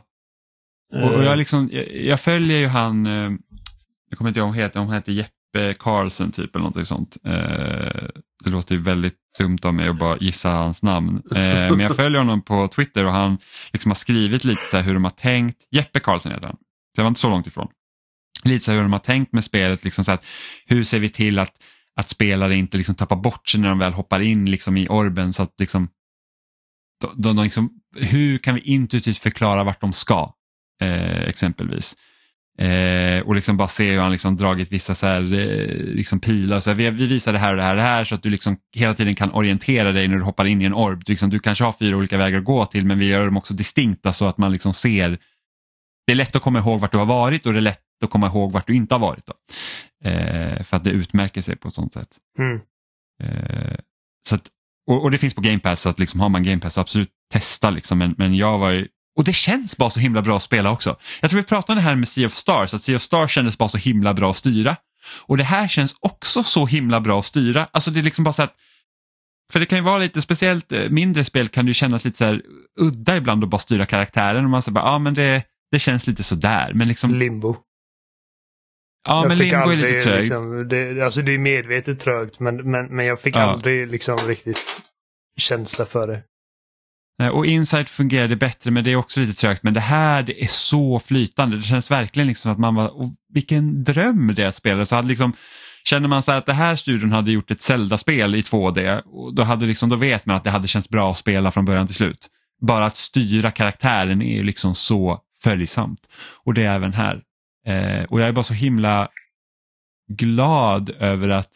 Och, 0.94 1.02
och 1.02 1.20
eh, 1.20 1.24
jag, 1.24 1.38
liksom, 1.38 1.68
jag, 1.72 1.90
jag 1.96 2.20
följer 2.20 2.58
ju 2.58 2.66
han, 2.66 3.06
eh, 3.06 3.30
jag 4.10 4.18
kommer 4.18 4.28
inte 4.28 4.40
ihåg 4.40 4.46
vad 4.48 4.54
han 4.56 4.62
heter, 4.64 4.80
om 4.80 4.86
han 4.86 4.94
heter 4.96 5.12
Jeppe 5.12 5.74
Karlsson 5.78 6.30
typ 6.32 6.54
eller 6.54 6.62
någonting 6.62 6.84
sånt. 6.84 7.16
Eh, 7.24 8.08
det 8.44 8.50
låter 8.50 8.74
ju 8.74 8.80
väldigt 8.80 9.14
dumt 9.38 9.58
av 9.62 9.74
mig 9.74 9.88
att 9.88 9.98
bara 9.98 10.16
gissa 10.20 10.50
hans 10.50 10.82
namn. 10.82 11.22
Eh, 11.30 11.36
men 11.40 11.80
jag 11.80 11.96
följer 12.02 12.18
honom 12.18 12.42
på 12.42 12.68
Twitter 12.68 13.04
och 13.04 13.12
han 13.12 13.38
liksom 13.72 13.90
har 13.90 13.96
skrivit 13.96 14.44
lite 14.44 14.62
så 14.62 14.76
här 14.76 14.84
hur 14.84 14.94
de 14.94 15.04
har 15.04 15.10
tänkt. 15.10 15.58
Jeppe 15.70 16.00
Karlsson 16.00 16.32
heter 16.32 16.46
han, 16.46 16.56
så 16.56 17.00
jag 17.00 17.04
var 17.04 17.08
inte 17.08 17.20
så 17.20 17.28
långt 17.30 17.46
ifrån. 17.46 17.68
Lite 18.44 18.64
så 18.64 18.70
här 18.70 18.76
hur 18.76 18.82
de 18.84 18.92
har 18.92 19.00
tänkt 19.00 19.32
med 19.32 19.44
spelet, 19.44 19.84
liksom 19.84 20.04
så 20.04 20.12
att 20.12 20.24
hur 20.66 20.84
ser 20.84 20.98
vi 20.98 21.08
till 21.08 21.38
att, 21.38 21.52
att 21.96 22.08
spelare 22.08 22.56
inte 22.56 22.76
liksom 22.76 22.94
tappar 22.94 23.16
bort 23.16 23.48
sig 23.48 23.60
när 23.60 23.68
de 23.68 23.78
väl 23.78 23.92
hoppar 23.92 24.20
in 24.20 24.50
liksom 24.50 24.76
i 24.76 24.86
orben 24.88 25.32
så 25.32 25.42
att 25.42 25.54
liksom, 25.58 25.88
de, 27.00 27.22
de, 27.22 27.36
de 27.36 27.44
liksom 27.44 27.70
hur 27.96 28.38
kan 28.38 28.54
vi 28.54 28.60
intuitivt 28.60 29.18
förklara 29.18 29.64
vart 29.64 29.80
de 29.80 29.92
ska 29.92 30.32
eh, 30.82 31.22
exempelvis. 31.22 31.96
Eh, 32.58 33.20
och 33.20 33.34
liksom 33.34 33.56
bara 33.56 33.68
se 33.68 33.92
hur 33.92 34.00
han 34.00 34.12
liksom 34.12 34.36
dragit 34.36 34.72
vissa 34.72 34.94
så 34.94 35.06
här, 35.06 35.20
eh, 35.20 35.94
liksom 35.94 36.20
pilar. 36.20 36.60
Så 36.60 36.70
här, 36.70 36.74
vi, 36.74 36.90
vi 36.90 37.06
visar 37.06 37.32
det 37.32 37.38
här 37.38 37.50
och 37.50 37.56
det 37.56 37.62
här 37.62 37.70
och 37.70 37.76
det 37.76 37.82
här 37.82 38.04
så 38.04 38.14
att 38.14 38.22
du 38.22 38.30
liksom 38.30 38.56
hela 38.74 38.94
tiden 38.94 39.14
kan 39.14 39.32
orientera 39.32 39.92
dig 39.92 40.08
när 40.08 40.16
du 40.16 40.22
hoppar 40.22 40.44
in 40.44 40.62
i 40.62 40.64
en 40.64 40.74
orb. 40.74 41.04
Du, 41.04 41.12
liksom, 41.12 41.30
du 41.30 41.38
kanske 41.38 41.64
har 41.64 41.72
fyra 41.72 41.96
olika 41.96 42.18
vägar 42.18 42.38
att 42.38 42.44
gå 42.44 42.66
till 42.66 42.86
men 42.86 42.98
vi 42.98 43.06
gör 43.06 43.24
dem 43.24 43.36
också 43.36 43.54
distinkta 43.54 44.12
så 44.12 44.26
att 44.26 44.38
man 44.38 44.52
liksom 44.52 44.74
ser. 44.74 45.18
Det 46.06 46.12
är 46.12 46.16
lätt 46.16 46.36
att 46.36 46.42
komma 46.42 46.58
ihåg 46.58 46.80
vart 46.80 46.92
du 46.92 46.98
har 46.98 47.06
varit 47.06 47.46
och 47.46 47.52
det 47.52 47.58
är 47.58 47.60
lätt 47.60 47.85
att 48.04 48.10
komma 48.10 48.26
ihåg 48.26 48.52
vart 48.52 48.66
du 48.66 48.74
inte 48.74 48.94
har 48.94 49.00
varit. 49.00 49.26
Då. 49.26 49.34
Eh, 50.08 50.62
för 50.62 50.76
att 50.76 50.84
det 50.84 50.90
utmärker 50.90 51.42
sig 51.42 51.56
på 51.56 51.68
ett 51.68 51.74
sånt 51.74 51.92
sätt. 51.92 52.08
mm. 52.38 52.60
Eh, 53.22 53.76
så 54.28 54.34
att, 54.34 54.48
och, 54.86 55.02
och 55.02 55.10
det 55.10 55.18
finns 55.18 55.34
på 55.34 55.40
Game 55.40 55.58
Pass 55.58 55.80
så 55.80 55.88
att 55.88 55.98
liksom 55.98 56.20
har 56.20 56.28
man 56.28 56.42
Game 56.42 56.60
Pass 56.60 56.74
så 56.74 56.80
absolut 56.80 57.10
testa 57.32 57.70
liksom. 57.70 57.98
Men, 57.98 58.14
men 58.18 58.34
jag 58.34 58.58
var 58.58 58.70
ju, 58.70 58.88
och 59.16 59.24
det 59.24 59.32
känns 59.32 59.76
bara 59.76 59.90
så 59.90 60.00
himla 60.00 60.22
bra 60.22 60.36
att 60.36 60.42
spela 60.42 60.70
också. 60.70 60.96
Jag 61.20 61.30
tror 61.30 61.40
vi 61.40 61.46
pratade 61.46 61.80
här 61.80 61.94
med 61.94 62.08
Sea 62.08 62.26
of 62.26 62.34
Stars, 62.34 62.74
att 62.74 62.82
Sea 62.82 62.96
of 62.96 63.02
Stars 63.02 63.32
kändes 63.32 63.58
bara 63.58 63.68
så 63.68 63.78
himla 63.78 64.14
bra 64.14 64.30
att 64.30 64.36
styra. 64.36 64.76
Och 65.22 65.36
det 65.36 65.44
här 65.44 65.68
känns 65.68 65.96
också 66.00 66.42
så 66.42 66.66
himla 66.66 67.00
bra 67.00 67.18
att 67.18 67.26
styra. 67.26 67.68
Alltså 67.72 67.90
det 67.90 68.00
är 68.00 68.02
liksom 68.02 68.24
bara 68.24 68.32
så 68.32 68.42
att 68.42 68.54
för 69.52 69.60
det 69.60 69.66
kan 69.66 69.78
ju 69.78 69.84
vara 69.84 69.98
lite 69.98 70.22
speciellt, 70.22 70.72
eh, 70.72 70.88
mindre 70.90 71.24
spel 71.24 71.48
kan 71.48 71.64
det 71.64 71.70
ju 71.70 71.74
kännas 71.74 72.04
lite 72.04 72.16
så 72.16 72.24
här 72.24 72.42
udda 72.80 73.16
ibland 73.16 73.44
att 73.44 73.50
bara 73.50 73.58
styra 73.58 73.86
karaktären 73.86 74.44
och 74.44 74.50
man 74.50 74.62
säger 74.62 74.74
bara, 74.74 74.84
ja 74.84 74.98
men 74.98 75.14
det, 75.14 75.42
det 75.70 75.78
känns 75.78 76.06
lite 76.06 76.22
sådär. 76.22 76.72
Men 76.74 76.88
liksom, 76.88 77.14
Limbo. 77.14 77.56
Ja 79.06 79.20
Jag 79.22 79.28
men 79.28 79.38
Limbo 79.38 79.56
är 79.56 79.76
lite 79.76 79.88
aldrig, 79.88 80.02
trögt. 80.02 80.20
Liksom, 80.20 80.68
det, 80.68 81.04
alltså 81.04 81.22
det 81.22 81.34
är 81.34 81.38
medvetet 81.38 82.00
trögt 82.00 82.40
men, 82.40 82.70
men, 82.70 82.96
men 82.96 83.06
jag 83.06 83.20
fick 83.20 83.36
Ja. 83.36 83.40
aldrig 83.40 83.90
liksom 83.90 84.16
riktigt 84.16 84.80
känsla 85.36 85.86
för 85.86 86.06
det. 86.06 86.22
Och 87.30 87.46
Insight 87.46 87.90
fungerade 87.90 88.36
bättre 88.36 88.70
men 88.70 88.84
det 88.84 88.92
är 88.92 88.96
också 88.96 89.20
lite 89.20 89.40
trögt. 89.40 89.62
Men 89.62 89.74
det 89.74 89.80
här 89.80 90.22
det 90.22 90.44
är 90.44 90.48
så 90.48 90.98
flytande. 90.98 91.56
Det 91.56 91.62
känns 91.62 91.90
verkligen 91.90 92.28
liksom 92.28 92.52
att 92.52 92.58
man 92.58 92.74
var, 92.74 92.92
vilken 93.32 93.84
dröm 93.84 94.34
det 94.36 94.42
är 94.42 94.48
att 94.48 94.54
spela. 94.54 94.86
Så 94.86 94.94
hade 94.96 95.08
liksom, 95.08 95.32
känner 95.84 96.08
man 96.08 96.22
så 96.22 96.30
här 96.30 96.38
att 96.38 96.46
det 96.46 96.52
här 96.52 96.76
studion 96.76 97.12
hade 97.12 97.32
gjort 97.32 97.50
ett 97.50 97.62
Zelda-spel 97.62 98.34
i 98.34 98.40
2D 98.40 99.00
och 99.04 99.34
då, 99.34 99.42
hade 99.42 99.66
liksom, 99.66 99.88
då 99.88 99.96
vet 99.96 100.26
man 100.26 100.36
att 100.36 100.44
det 100.44 100.50
hade 100.50 100.68
känts 100.68 100.88
bra 100.88 101.10
att 101.10 101.18
spela 101.18 101.50
från 101.50 101.64
början 101.64 101.86
till 101.86 101.96
slut. 101.96 102.28
Bara 102.60 102.86
att 102.86 102.96
styra 102.96 103.50
karaktären 103.50 104.22
är 104.22 104.36
ju 104.36 104.42
liksom 104.42 104.74
så 104.74 105.20
följsamt. 105.42 106.00
Och 106.44 106.54
det 106.54 106.62
är 106.64 106.74
även 106.74 106.92
här. 106.92 107.20
Eh, 107.66 108.04
och 108.04 108.20
jag 108.20 108.28
är 108.28 108.32
bara 108.32 108.42
så 108.42 108.54
himla 108.54 109.08
glad 110.12 110.90
över 110.90 111.28
att 111.28 111.50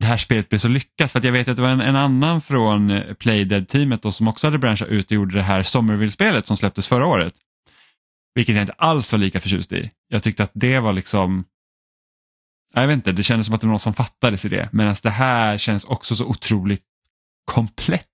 det 0.00 0.06
här 0.06 0.16
spelet 0.16 0.48
blev 0.48 0.58
så 0.58 0.68
lyckat. 0.68 1.12
För 1.12 1.18
att 1.18 1.24
jag 1.24 1.32
vet 1.32 1.48
att 1.48 1.56
det 1.56 1.62
var 1.62 1.68
en, 1.68 1.80
en 1.80 1.96
annan 1.96 2.40
från 2.40 2.90
eh, 2.90 3.14
Playdead-teamet 3.14 4.14
som 4.14 4.28
också 4.28 4.46
hade 4.46 4.58
branschat 4.58 4.88
ut 4.88 5.06
och 5.06 5.12
gjorde 5.12 5.34
det 5.34 5.42
här 5.42 5.62
Somerville-spelet 5.62 6.46
som 6.46 6.56
släpptes 6.56 6.88
förra 6.88 7.06
året. 7.06 7.34
Vilket 8.34 8.54
jag 8.54 8.62
inte 8.62 8.72
alls 8.72 9.12
var 9.12 9.18
lika 9.18 9.40
förtjust 9.40 9.72
i. 9.72 9.90
Jag 10.08 10.22
tyckte 10.22 10.42
att 10.42 10.50
det 10.54 10.78
var 10.78 10.92
liksom 10.92 11.44
jag 12.74 12.86
vet 12.86 12.94
inte, 12.94 13.12
det 13.12 13.22
kändes 13.22 13.46
som 13.46 13.54
att 13.54 13.60
det 13.60 13.66
var 13.66 13.72
någon 13.72 13.80
som 13.80 13.94
fattades 13.94 14.44
i 14.44 14.48
det. 14.48 14.68
Medan 14.72 14.96
det 15.02 15.10
här 15.10 15.58
känns 15.58 15.84
också 15.84 16.16
så 16.16 16.26
otroligt 16.26 16.84
komplett. 17.44 18.06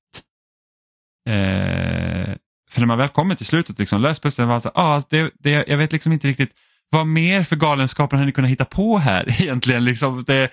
Eh, 1.28 2.34
för 2.70 2.80
när 2.80 2.86
man 2.86 2.98
väl 2.98 3.08
kommer 3.08 3.34
till 3.34 3.46
slutet, 3.46 3.78
liksom, 3.78 4.02
lös 4.02 4.20
pusslet, 4.20 4.48
var 4.48 4.60
så, 4.60 4.70
ah, 4.74 5.02
det, 5.08 5.30
det, 5.38 5.50
jag 5.50 5.78
vet 5.78 5.92
liksom 5.92 6.12
inte 6.12 6.28
riktigt 6.28 6.52
vad 6.90 7.06
mer 7.06 7.44
för 7.44 7.56
galenskaper 7.56 8.16
har 8.16 8.24
ni 8.24 8.32
kunnat 8.32 8.50
hitta 8.50 8.64
på 8.64 8.98
här 8.98 9.24
egentligen. 9.42 9.84
Liksom, 9.84 10.24
det, 10.26 10.50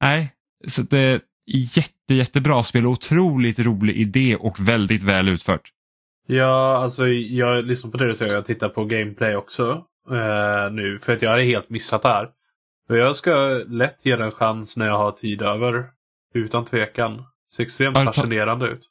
nej, 0.00 0.32
så 0.68 0.82
det 0.82 0.98
är 0.98 1.20
jätte, 1.46 2.14
jättebra 2.14 2.64
spel, 2.64 2.86
otroligt 2.86 3.58
rolig 3.58 3.96
idé 3.96 4.36
och 4.36 4.60
väldigt 4.60 5.02
väl 5.02 5.28
utfört. 5.28 5.72
Ja, 6.26 6.76
alltså 6.76 7.08
jag 7.08 7.64
lyssnar 7.64 7.90
på 7.90 7.96
det 7.96 8.06
du 8.06 8.14
säger. 8.14 8.34
Jag 8.34 8.44
tittar 8.44 8.68
på 8.68 8.84
gameplay 8.84 9.36
också 9.36 9.84
eh, 10.10 10.72
nu. 10.72 10.98
För 11.02 11.12
att 11.12 11.22
jag 11.22 11.30
hade 11.30 11.42
helt 11.42 11.70
missat 11.70 12.02
det 12.02 12.08
här. 12.08 12.28
Och 12.88 12.96
jag 12.96 13.16
ska 13.16 13.30
lätt 13.68 14.06
ge 14.06 14.16
det 14.16 14.24
en 14.24 14.32
chans 14.32 14.76
när 14.76 14.86
jag 14.86 14.98
har 14.98 15.10
tid 15.10 15.42
över. 15.42 15.84
Utan 16.34 16.64
tvekan. 16.64 17.24
Ser 17.54 17.62
extremt 17.62 17.96
Ja, 17.96 18.00
det 18.00 18.06
fascinerande 18.06 18.66
ut. 18.66 18.88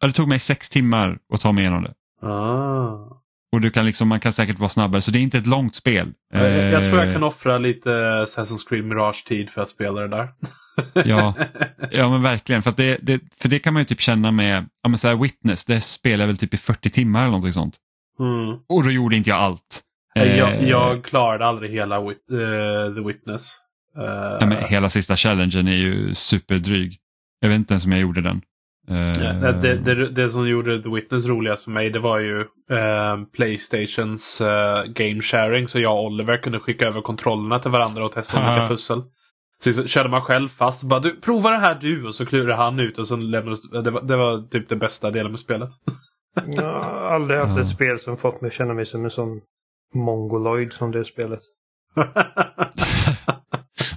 Ja, 0.00 0.06
det 0.06 0.12
tog 0.12 0.28
mig 0.28 0.38
sex 0.38 0.70
timmar 0.70 1.18
att 1.34 1.40
ta 1.40 1.52
mig 1.52 1.64
igenom 1.64 1.82
det. 1.82 2.26
Ah. 2.26 3.22
Och 3.52 3.60
du 3.60 3.70
kan 3.70 3.86
liksom, 3.86 4.08
man 4.08 4.20
kan 4.20 4.32
säkert 4.32 4.58
vara 4.58 4.68
snabbare, 4.68 5.02
så 5.02 5.10
det 5.10 5.18
är 5.18 5.20
inte 5.20 5.38
ett 5.38 5.46
långt 5.46 5.74
spel. 5.74 6.12
Jag, 6.32 6.72
jag 6.72 6.84
tror 6.84 6.98
jag 6.98 7.08
Eh, 7.08 7.12
kan 7.12 7.22
offra 7.22 7.58
lite 7.58 7.90
Assassin's 7.90 8.68
Creed 8.68 8.84
Mirage-tid 8.84 9.50
för 9.50 9.62
att 9.62 9.68
spela 9.68 10.00
det 10.00 10.08
där. 10.08 10.28
Ja. 11.04 11.34
Ja 11.90 12.10
men 12.10 12.22
verkligen, 12.22 12.62
för, 12.62 12.72
det, 12.76 12.98
det, 13.02 13.20
för 13.40 13.48
det 13.48 13.58
kan 13.58 13.74
man 13.74 13.82
ju 13.82 13.86
typ 13.86 14.00
känna 14.00 14.30
med, 14.30 14.66
ja 14.82 14.88
men 14.88 14.98
så 14.98 15.08
här, 15.08 15.16
Witness, 15.16 15.64
det 15.64 15.80
spelar 15.80 16.22
jag 16.22 16.26
väl 16.26 16.36
typ 16.38 16.54
i 16.54 16.56
40 16.56 16.90
timmar 16.90 17.20
eller 17.20 17.30
någonting 17.30 17.52
sånt. 17.52 17.76
Mm. 18.20 18.58
Och 18.68 18.84
då 18.84 18.90
gjorde 18.90 19.16
inte 19.16 19.30
jag 19.30 19.38
allt. 19.38 19.80
Eh, 20.16 20.36
Jag, 20.38 20.62
jag 20.68 21.04
klarade 21.04 21.46
aldrig 21.46 21.70
hela 21.70 22.00
wit 22.00 22.18
eh, 22.30 22.94
The 22.94 23.00
Witness. 23.06 23.56
Eh, 23.98 24.36
ja, 24.40 24.46
men 24.46 24.64
hela 24.64 24.88
sista 24.90 25.16
challengen 25.16 25.68
är 25.68 25.76
ju 25.76 26.14
superdryg. 26.14 26.98
Jag 27.40 27.48
vet 27.48 27.56
inte 27.56 27.74
ens 27.74 27.84
om 27.84 27.92
jag 27.92 28.00
gjorde 28.00 28.22
den. 28.22 28.42
Ja, 28.92 29.52
det, 29.52 29.76
det, 29.76 30.08
det, 30.08 30.30
som 30.30 30.48
gjorde 30.48 30.82
The 30.82 30.90
Witness 30.90 31.26
roligast 31.26 31.64
för 31.64 31.70
mig 31.70 31.90
det 31.90 31.98
var 31.98 32.18
ju 32.18 32.40
eh, 32.70 33.24
Playstations 33.32 34.40
eh, 34.40 34.84
game 34.84 35.20
sharing. 35.20 35.68
Så 35.68 35.80
jag 35.80 35.92
och 35.92 36.04
Oliver 36.04 36.36
kunde 36.36 36.60
skicka 36.60 36.86
över 36.86 37.00
kontrollerna 37.00 37.58
till 37.58 37.70
varandra 37.70 38.04
och 38.04 38.12
testa 38.12 38.38
olika 38.38 38.68
pussel. 38.74 39.02
Så, 39.62 39.72
så 39.72 39.86
körde 39.86 40.08
man 40.08 40.22
själv 40.22 40.48
fast. 40.48 40.82
Bara, 40.82 41.00
du, 41.00 41.20
prova 41.20 41.50
det 41.50 41.58
här 41.58 41.78
du 41.80 42.06
och 42.06 42.14
så 42.14 42.26
klurade 42.26 42.54
han 42.54 42.80
ut 42.80 42.98
och 42.98 43.06
så 43.06 43.16
lämnades 43.16 43.62
det. 43.62 43.90
Var, 43.90 44.02
det 44.02 44.16
var 44.16 44.48
typ 44.48 44.68
den 44.68 44.78
bästa 44.78 45.10
delen 45.10 45.32
med 45.32 45.40
spelet. 45.40 45.70
jag 46.46 46.62
har 46.62 47.14
aldrig 47.14 47.40
haft 47.40 47.58
ett 47.58 47.68
spel 47.68 47.98
som 47.98 48.16
fått 48.16 48.40
mig 48.40 48.48
att 48.48 48.54
känna 48.54 48.74
mig 48.74 48.86
som 48.86 49.04
en 49.04 49.10
sån 49.10 49.40
mongoloid 49.94 50.72
som 50.72 50.90
det 50.90 51.04
spelet. 51.04 51.40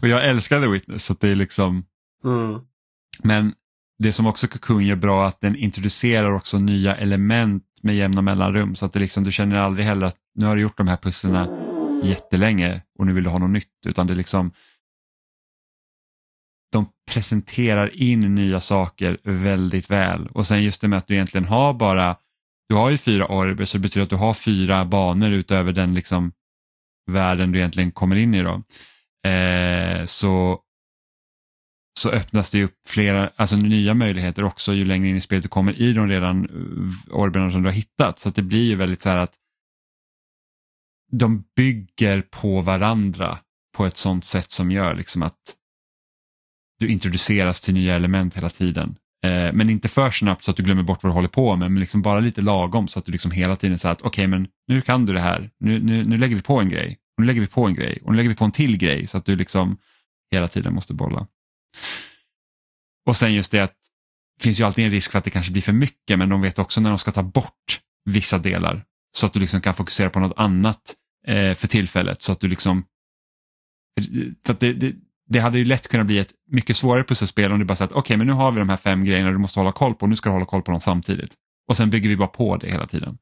och 0.01 0.07
jag 0.07 0.29
älskar 0.29 0.61
The 0.61 0.67
Witness 0.67 1.05
så 1.05 1.13
det 1.13 1.29
är 1.29 1.35
liksom 1.35 1.85
mm. 2.23 2.59
Men 3.23 3.53
det 3.99 4.13
som 4.13 4.27
också 4.27 4.47
Cocoon 4.47 4.85
gör 4.85 4.95
bra 4.95 5.23
är 5.23 5.27
att 5.27 5.41
den 5.41 5.55
introducerar 5.55 6.31
också 6.31 6.59
nya 6.59 6.95
element 6.95 7.63
med 7.81 7.95
jämna 7.95 8.21
mellanrum 8.21 8.75
så 8.75 8.85
att 8.85 8.93
det 8.93 8.99
liksom, 8.99 9.23
du 9.23 9.31
känner 9.31 9.59
aldrig 9.59 9.87
heller 9.87 10.07
att 10.07 10.17
nu 10.35 10.45
har 10.45 10.55
du 10.55 10.61
gjort 10.61 10.77
de 10.77 10.87
här 10.87 10.97
pusslerna 10.97 11.47
jättelänge 12.03 12.81
och 12.99 13.05
nu 13.05 13.13
vill 13.13 13.23
du 13.23 13.29
ha 13.29 13.39
något 13.39 13.49
nytt 13.49 13.85
utan 13.85 14.07
det 14.07 14.13
är 14.13 14.17
liksom 14.17 14.51
de 16.71 16.87
presenterar 17.11 18.01
in 18.01 18.35
nya 18.35 18.59
saker 18.59 19.17
väldigt 19.23 19.91
väl 19.91 20.27
och 20.27 20.47
sen 20.47 20.63
just 20.63 20.81
det 20.81 20.87
med 20.87 20.97
att 20.97 21.07
du 21.07 21.13
egentligen 21.13 21.45
har 21.45 21.73
bara 21.73 22.15
du 22.69 22.75
har 22.75 22.89
ju 22.89 22.97
fyra 22.97 23.27
orber 23.27 23.65
så 23.65 23.77
det 23.77 23.81
betyder 23.81 24.03
att 24.03 24.09
du 24.09 24.15
har 24.15 24.33
fyra 24.33 24.85
banor 24.85 25.31
utöver 25.31 25.71
den 25.71 25.93
liksom 25.93 26.31
världen 27.11 27.51
du 27.51 27.59
egentligen 27.59 27.91
kommer 27.91 28.15
in 28.15 28.33
i. 28.33 28.43
Då. 28.43 28.63
Eh, 29.29 30.05
så 30.05 30.59
så 31.99 32.09
öppnas 32.09 32.51
det 32.51 32.63
upp 32.63 32.75
flera, 32.87 33.31
alltså 33.35 33.55
nya 33.55 33.93
möjligheter 33.93 34.43
också 34.43 34.73
ju 34.73 34.85
längre 34.85 35.09
in 35.09 35.15
i 35.15 35.21
spelet 35.21 35.43
du 35.43 35.49
kommer 35.49 35.81
i 35.81 35.93
de 35.93 36.09
redan 36.09 36.45
eh, 36.45 37.15
orberna 37.15 37.51
som 37.51 37.61
du 37.61 37.67
har 37.67 37.73
hittat. 37.73 38.19
Så 38.19 38.29
att 38.29 38.35
det 38.35 38.41
blir 38.41 38.63
ju 38.63 38.75
väldigt 38.75 39.01
så 39.01 39.09
här 39.09 39.17
att 39.17 39.33
de 41.11 41.43
bygger 41.55 42.21
på 42.21 42.61
varandra 42.61 43.39
på 43.77 43.85
ett 43.85 43.97
sånt 43.97 44.25
sätt 44.25 44.51
som 44.51 44.71
gör 44.71 44.95
liksom 44.95 45.23
att 45.23 45.55
du 46.79 46.87
introduceras 46.87 47.61
till 47.61 47.73
nya 47.73 47.95
element 47.95 48.37
hela 48.37 48.49
tiden. 48.49 48.95
Eh, 49.25 49.53
men 49.53 49.69
inte 49.69 49.87
för 49.87 50.11
snabbt 50.11 50.43
så 50.43 50.51
att 50.51 50.57
du 50.57 50.63
glömmer 50.63 50.83
bort 50.83 51.03
vad 51.03 51.11
du 51.11 51.13
håller 51.13 51.27
på 51.27 51.55
med, 51.55 51.71
men 51.71 51.79
liksom 51.79 52.01
bara 52.01 52.19
lite 52.19 52.41
lagom 52.41 52.87
så 52.87 52.99
att 52.99 53.05
du 53.05 53.11
liksom 53.11 53.31
hela 53.31 53.55
tiden 53.55 53.79
säger 53.79 53.93
att 53.93 54.01
okej, 54.01 54.09
okay, 54.09 54.27
men 54.27 54.47
nu 54.67 54.81
kan 54.81 55.05
du 55.05 55.13
det 55.13 55.21
här, 55.21 55.49
nu, 55.59 55.79
nu, 55.79 56.05
nu 56.05 56.17
lägger 56.17 56.35
vi 56.35 56.41
på 56.41 56.59
en 56.59 56.69
grej, 56.69 56.97
och 57.17 57.21
nu 57.21 57.27
lägger 57.27 57.41
vi 57.41 57.47
på 57.47 57.65
en 57.65 57.75
grej 57.75 57.99
och 58.03 58.11
nu 58.11 58.17
lägger 58.17 58.29
vi 58.29 58.35
på 58.35 58.45
en 58.45 58.51
till 58.51 58.77
grej 58.77 59.07
så 59.07 59.17
att 59.17 59.25
du 59.25 59.35
liksom 59.35 59.77
hela 60.31 60.47
tiden 60.47 60.73
måste 60.73 60.93
bolla. 60.93 61.27
Och 63.05 63.17
sen 63.17 63.33
just 63.33 63.51
det 63.51 63.59
att 63.59 63.75
det 64.37 64.43
finns 64.43 64.59
ju 64.59 64.63
alltid 64.63 64.85
en 64.85 64.91
risk 64.91 65.11
för 65.11 65.17
att 65.17 65.23
det 65.23 65.29
kanske 65.29 65.51
blir 65.51 65.61
för 65.61 65.73
mycket 65.73 66.19
men 66.19 66.29
de 66.29 66.41
vet 66.41 66.59
också 66.59 66.81
när 66.81 66.89
de 66.89 66.99
ska 66.99 67.11
ta 67.11 67.23
bort 67.23 67.81
vissa 68.05 68.37
delar 68.37 68.85
så 69.11 69.25
att 69.25 69.33
du 69.33 69.39
liksom 69.39 69.61
kan 69.61 69.73
fokusera 69.73 70.09
på 70.09 70.19
något 70.19 70.37
annat 70.37 70.95
eh, 71.27 71.53
för 71.53 71.67
tillfället 71.67 72.21
så 72.21 72.31
att 72.31 72.39
du 72.39 72.47
liksom 72.47 72.85
för 74.45 74.55
det, 74.59 74.73
det, 74.73 74.95
det, 75.29 75.39
hade 75.39 75.57
ju 75.57 75.65
lätt 75.65 75.87
kunnat 75.87 76.07
bli 76.07 76.19
ett 76.19 76.33
mycket 76.47 76.77
svårare 76.77 77.03
pusselspel 77.03 77.51
om 77.51 77.59
du 77.59 77.65
bara 77.65 77.75
sagt 77.75 77.91
okej 77.91 77.99
okay, 77.99 78.17
men 78.17 78.27
nu 78.27 78.33
har 78.33 78.51
vi 78.51 78.59
de 78.59 78.69
här 78.69 78.77
fem 78.77 79.05
grejerna 79.05 79.31
du 79.31 79.37
måste 79.37 79.59
hålla 79.59 79.71
koll 79.71 79.95
på, 79.95 80.07
nu 80.07 80.15
ska 80.15 80.29
du 80.29 80.33
hålla 80.33 80.45
koll 80.45 80.61
på 80.61 80.71
dem 80.71 80.81
samtidigt. 80.81 81.33
Och 81.67 81.77
sen 81.77 81.89
bygger 81.89 82.09
vi 82.09 82.17
bara 82.17 82.27
på 82.27 82.57
det 82.57 82.71
hela 82.71 82.87
tiden. 82.87 83.17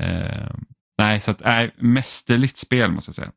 Eh, 0.00 0.54
nej, 0.98 1.20
så 1.20 1.30
att, 1.30 1.40
nej, 1.40 1.74
mästerligt 1.78 2.58
spel 2.58 2.92
måste 2.92 3.08
jag 3.08 3.14
säga. 3.14 3.32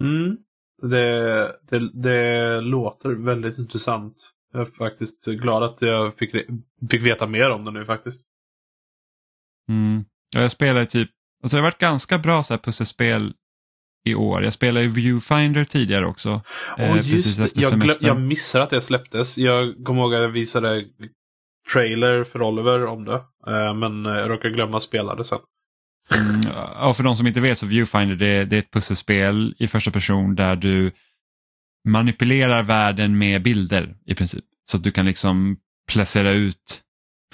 Mm. 0.00 0.36
Det, 0.82 1.52
det, 1.70 1.90
det 2.02 2.60
låter 2.60 3.10
väldigt 3.10 3.58
intressant. 3.58 4.30
Jag 4.52 4.60
är 4.62 4.66
faktiskt 4.66 5.24
glad 5.24 5.62
att 5.62 5.82
jag 5.82 6.18
fick, 6.18 6.30
fick 6.90 7.02
veta 7.02 7.26
mer 7.26 7.50
om 7.50 7.64
det 7.64 7.70
nu 7.70 7.84
faktiskt. 7.84 8.26
Mm. 9.68 10.04
Jag 10.36 10.50
spelar 10.50 10.84
typ, 10.84 11.10
alltså 11.42 11.56
det 11.56 11.60
har 11.60 11.66
varit 11.66 11.78
ganska 11.78 12.18
bra 12.18 12.42
så 12.42 12.54
här 12.54 12.58
pusselspel 12.58 13.34
i 14.04 14.14
år. 14.14 14.44
Jag 14.44 14.52
spelade 14.52 14.86
ju 14.86 14.90
Viewfinder 14.90 15.64
tidigare 15.64 16.06
också. 16.06 16.40
Oh, 16.76 16.98
eh, 16.98 17.12
just 17.12 17.40
efter 17.40 17.62
jag, 17.62 17.96
jag 18.00 18.20
missade 18.20 18.64
att 18.64 18.70
det 18.70 18.80
släpptes. 18.80 19.38
Jag 19.38 19.84
kommer 19.84 20.02
ihåg 20.02 20.14
att 20.14 20.22
jag 20.22 20.28
visade 20.28 20.84
trailer 21.72 22.24
för 22.24 22.42
Oliver 22.42 22.86
om 22.86 23.04
det. 23.04 23.22
Eh, 23.46 23.74
men 23.74 24.04
jag 24.04 24.30
råkade 24.30 24.54
glömma 24.54 24.76
att 24.76 24.82
spela 24.82 25.14
det 25.14 25.24
sen. 25.24 25.38
Mm, 26.14 26.40
och 26.88 26.96
för 26.96 27.04
de 27.04 27.16
som 27.16 27.26
inte 27.26 27.40
vet 27.40 27.58
så 27.58 27.66
Viewfinder 27.66 28.16
det, 28.16 28.44
det 28.44 28.56
är 28.56 28.60
ett 28.60 28.70
pusselspel 28.70 29.54
i 29.58 29.68
första 29.68 29.90
person 29.90 30.34
där 30.34 30.56
du 30.56 30.92
manipulerar 31.88 32.62
världen 32.62 33.18
med 33.18 33.42
bilder 33.42 33.96
i 34.06 34.14
princip. 34.14 34.44
Så 34.70 34.76
att 34.76 34.84
du 34.84 34.90
kan 34.90 35.06
liksom 35.06 35.56
placera 35.92 36.32
ut 36.32 36.82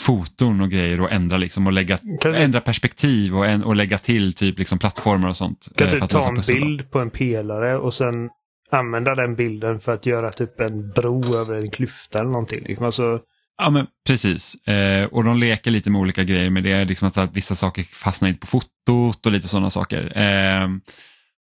foton 0.00 0.60
och 0.60 0.70
grejer 0.70 1.00
och 1.00 1.12
ändra 1.12 1.36
liksom 1.36 1.66
och 1.66 1.72
lägga, 1.72 1.98
ändra 2.24 2.60
perspektiv 2.60 3.36
och, 3.36 3.46
en, 3.46 3.64
och 3.64 3.76
lägga 3.76 3.98
till 3.98 4.32
typ 4.34 4.58
liksom 4.58 4.78
plattformar 4.78 5.28
och 5.28 5.36
sånt. 5.36 5.68
Kan 5.76 5.90
du 5.90 5.98
ta 5.98 6.28
en 6.28 6.42
bild 6.46 6.90
på 6.90 7.00
en 7.00 7.10
pelare 7.10 7.78
och 7.78 7.94
sen 7.94 8.30
använda 8.70 9.14
den 9.14 9.34
bilden 9.34 9.80
för 9.80 9.92
att 9.92 10.06
göra 10.06 10.32
typ 10.32 10.60
en 10.60 10.90
bro 10.90 11.34
över 11.34 11.56
en 11.56 11.70
klyfta 11.70 12.20
eller 12.20 12.30
någonting? 12.30 12.76
Alltså... 12.80 13.20
Ja 13.56 13.70
men 13.70 13.86
precis. 14.06 14.54
Eh, 14.54 15.04
och 15.04 15.24
de 15.24 15.38
leker 15.38 15.70
lite 15.70 15.90
med 15.90 16.00
olika 16.00 16.24
grejer 16.24 16.50
med 16.50 16.62
det. 16.62 16.84
Liksom 16.84 17.08
att, 17.08 17.36
vissa 17.36 17.54
saker 17.54 17.82
fastnar 17.82 18.28
inte 18.28 18.40
på 18.40 18.46
fotot 18.46 19.26
och 19.26 19.32
lite 19.32 19.48
sådana 19.48 19.70
saker. 19.70 20.18
Eh, 20.18 20.68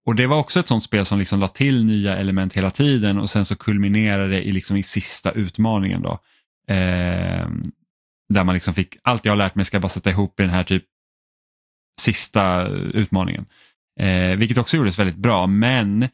och 0.07 0.15
det 0.15 0.27
var 0.27 0.39
också 0.39 0.61
ett 0.61 0.69
sånt 0.69 0.85
spel 0.85 1.07
som 1.07 1.19
liksom 1.19 1.41
la 1.41 1.49
till 1.49 1.85
nya 1.85 2.17
element 2.17 2.53
hela 2.53 2.71
tiden 2.71 3.19
och 3.19 3.31
sen 3.31 3.45
så 3.45 3.57
kulminerade 3.57 4.29
det 4.29 4.43
i, 4.43 4.53
liksom 4.53 4.77
i 4.77 4.83
sista 4.83 5.33
utmaningen. 5.33 6.03
Då. 6.03 6.13
Eh, 6.69 7.49
där 8.29 8.45
man 8.45 8.55
liksom 8.55 8.75
fick, 8.75 8.97
allt 9.03 9.25
jag 9.25 9.33
har 9.33 9.37
lärt 9.37 9.55
mig 9.55 9.65
ska 9.65 9.75
jag 9.75 9.83
bara 9.83 9.89
sätta 9.89 10.11
ihop 10.11 10.41
i 10.41 10.43
den 10.43 10.53
här 10.53 10.65
typ 10.65 10.85
sista 12.01 12.67
utmaningen. 12.69 13.47
Eh, 14.01 14.39
vilket 14.39 14.59
också 14.59 14.77
gjordes 14.77 14.99
väldigt 14.99 15.17
bra 15.17 15.47
men 15.47 16.09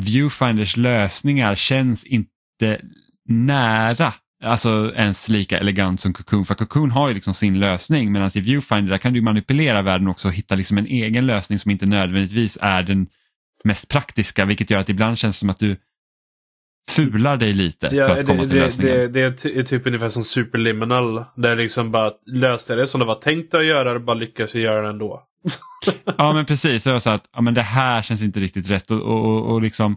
Viewfinders 0.00 0.76
lösningar 0.76 1.54
känns 1.54 2.04
inte 2.04 2.80
nära 3.28 4.14
alltså 4.46 4.92
ens 4.96 5.28
lika 5.28 5.58
elegant 5.58 6.00
som 6.00 6.12
Cocoon. 6.12 6.44
För 6.44 6.54
Cocoon 6.54 6.90
har 6.90 7.08
ju 7.08 7.14
liksom 7.14 7.34
sin 7.34 7.60
lösning 7.60 8.12
medan 8.12 8.30
i 8.34 8.40
Viewfinder 8.40 8.90
där 8.90 8.98
kan 8.98 9.12
du 9.12 9.20
manipulera 9.20 9.82
världen 9.82 10.08
också 10.08 10.28
och 10.28 10.34
hitta 10.34 10.54
liksom 10.54 10.78
en 10.78 10.86
egen 10.86 11.26
lösning 11.26 11.58
som 11.58 11.70
inte 11.70 11.86
nödvändigtvis 11.86 12.58
är 12.60 12.82
den 12.82 13.06
mest 13.64 13.88
praktiska 13.88 14.44
vilket 14.44 14.70
gör 14.70 14.80
att 14.80 14.88
ibland 14.88 15.18
känns 15.18 15.36
det 15.36 15.40
som 15.40 15.50
att 15.50 15.58
du 15.58 15.76
fular 16.90 17.36
dig 17.36 17.54
lite 17.54 17.90
ja, 17.92 18.08
för 18.08 18.14
att 18.14 18.26
komma 18.26 18.42
det, 18.42 18.48
till 18.48 18.58
lösningen. 18.58 18.96
Det, 18.96 19.08
det, 19.08 19.42
det 19.42 19.58
är 19.58 19.62
typ 19.62 19.86
ungefär 19.86 20.08
som 20.08 20.24
superliminal. 20.24 21.24
Där 21.36 21.56
liksom 21.56 21.90
bara 21.90 22.12
löste 22.26 22.74
det 22.74 22.86
som 22.86 23.00
det 23.00 23.06
var 23.06 23.14
tänkt 23.14 23.54
att 23.54 23.64
göra 23.64 23.92
och 23.92 24.00
bara 24.00 24.16
lyckas 24.16 24.54
göra 24.54 24.82
det 24.82 24.88
ändå. 24.88 25.22
ja 26.18 26.32
men 26.32 26.46
precis, 26.46 26.84
det 26.84 26.92
var 26.92 26.98
så 26.98 27.10
att 27.10 27.24
ja, 27.34 27.40
men 27.40 27.54
det 27.54 27.62
här 27.62 28.02
känns 28.02 28.22
inte 28.22 28.40
riktigt 28.40 28.70
rätt 28.70 28.90
och, 28.90 29.02
och, 29.02 29.52
och 29.52 29.62
liksom 29.62 29.96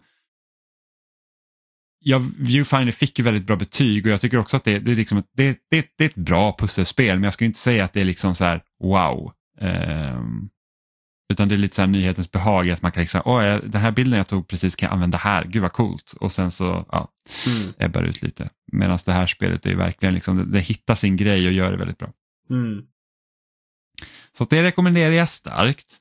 ja, 1.99 2.21
Viewfinder 2.37 2.91
fick 2.91 3.19
ju 3.19 3.25
väldigt 3.25 3.47
bra 3.47 3.55
betyg 3.55 4.05
och 4.05 4.11
jag 4.11 4.21
tycker 4.21 4.37
också 4.37 4.57
att 4.57 4.63
det, 4.63 4.79
det, 4.79 4.91
är, 4.91 4.95
liksom, 4.95 5.23
det, 5.33 5.57
det, 5.69 5.87
det 5.97 6.03
är 6.03 6.09
ett 6.09 6.15
bra 6.15 6.55
pusselspel 6.59 7.15
men 7.15 7.23
jag 7.23 7.33
skulle 7.33 7.45
inte 7.45 7.59
säga 7.59 7.85
att 7.85 7.93
det 7.93 8.01
är 8.01 8.05
liksom 8.05 8.35
så 8.35 8.45
här 8.45 8.63
wow. 8.83 9.33
Um, 9.61 10.49
utan 11.33 11.47
det 11.47 11.55
är 11.55 11.57
lite 11.57 11.75
så 11.75 11.81
här 11.81 11.89
nyhetens 11.89 12.31
behag 12.31 12.69
att 12.69 12.81
man 12.81 12.91
kan 12.91 13.01
liksom, 13.01 13.21
åh, 13.25 13.57
den 13.63 13.81
här 13.81 13.91
bilden 13.91 14.17
jag 14.17 14.27
tog 14.27 14.47
precis 14.47 14.75
kan 14.75 14.87
jag 14.87 14.93
använda 14.93 15.17
här, 15.17 15.45
gud 15.45 15.61
vad 15.61 15.73
coolt. 15.73 16.13
Och 16.19 16.31
sen 16.31 16.51
så 16.51 16.85
ja, 16.91 17.11
mm. 17.47 17.73
ebbar 17.77 18.03
ut 18.03 18.21
lite. 18.21 18.49
Medan 18.71 18.99
det 19.05 19.11
här 19.11 19.27
spelet 19.27 19.65
är 19.65 19.75
verkligen 19.75 20.13
liksom, 20.15 20.37
det, 20.37 20.45
det 20.45 20.59
hittar 20.59 20.95
sin 20.95 21.17
grej 21.17 21.47
och 21.47 21.53
gör 21.53 21.71
det 21.71 21.77
väldigt 21.77 21.97
bra. 21.97 22.13
Mm. 22.49 22.85
Så 24.37 24.45
det 24.45 24.63
rekommenderar 24.63 25.11
jag 25.11 25.29
starkt. 25.29 25.97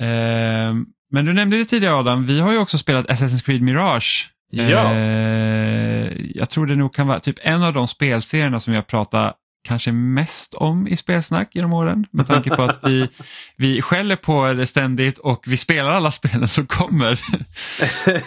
Um, 0.00 0.92
men 1.10 1.24
du 1.24 1.32
nämnde 1.32 1.56
det 1.56 1.64
tidigare 1.64 1.94
Adam, 1.94 2.26
vi 2.26 2.40
har 2.40 2.52
ju 2.52 2.58
också 2.58 2.78
spelat 2.78 3.06
Assassin's 3.06 3.44
Creed 3.44 3.62
Mirage. 3.62 4.30
Ja. 4.50 4.92
Eh, 4.92 6.12
jag 6.34 6.50
tror 6.50 6.66
det 6.66 6.76
nog 6.76 6.94
kan 6.94 7.06
vara 7.06 7.20
typ 7.20 7.36
en 7.42 7.62
av 7.62 7.72
de 7.72 7.88
spelserierna 7.88 8.60
som 8.60 8.74
jag 8.74 8.86
pratar 8.86 9.34
kanske 9.64 9.92
mest 9.92 10.54
om 10.54 10.88
i 10.88 10.96
spelsnack 10.96 11.54
genom 11.54 11.72
åren 11.72 12.06
med 12.10 12.26
tanke 12.26 12.56
på 12.56 12.62
att 12.62 12.78
vi, 12.82 13.08
vi 13.56 13.82
skäller 13.82 14.16
på 14.16 14.52
det 14.52 14.66
ständigt 14.66 15.18
och 15.18 15.44
vi 15.46 15.56
spelar 15.56 15.90
alla 15.90 16.10
spelen 16.10 16.48
som 16.48 16.66
kommer. 16.66 17.12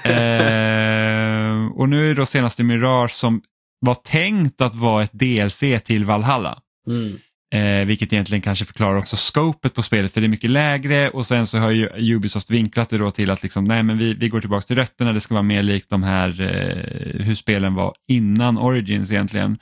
eh, 0.08 1.66
och 1.76 1.90
nu 1.90 2.04
är 2.04 2.08
det 2.08 2.14
då 2.14 2.26
senaste 2.26 2.64
Mirage 2.64 3.12
som 3.12 3.42
var 3.80 3.96
tänkt 3.96 4.62
att 4.62 4.76
vara 4.76 5.04
ett 5.04 5.14
DLC 5.14 5.64
till 5.86 6.06
Valhalla. 6.06 6.60
Mm. 6.88 7.18
Eh, 7.54 7.86
vilket 7.86 8.14
egentligen 8.14 8.42
kanske 8.42 8.66
förklarar 8.66 8.98
också 8.98 9.16
scopet 9.16 9.74
på 9.74 9.82
spelet 9.82 10.14
för 10.14 10.22
det 10.22 10.28
är 10.28 10.30
mycket 10.30 10.50
lägre 10.50 11.10
och 11.10 11.28
sen 11.28 11.48
så 11.48 11.58
har 11.58 11.72
ju 11.72 12.16
Ubisoft 12.16 12.50
vinklat 12.50 12.90
det 12.90 12.98
då 12.98 13.12
till 13.12 13.30
att 13.30 13.44
liksom, 13.44 13.64
nej 13.64 13.84
men 13.84 13.98
vi, 13.98 14.14
vi 14.14 14.30
går 14.30 14.40
tillbaka 14.40 14.62
till 14.62 14.76
rötterna, 14.76 15.14
det 15.14 15.22
ska 15.22 15.34
vara 15.34 15.44
mer 15.44 15.64
likt 15.64 15.90
de 15.90 16.04
här 16.04 16.42
eh, 16.42 17.26
hur 17.26 17.36
spelen 17.36 17.74
var 17.74 17.94
innan 18.08 18.58
Origins 18.58 19.12
egentligen. 19.12 19.58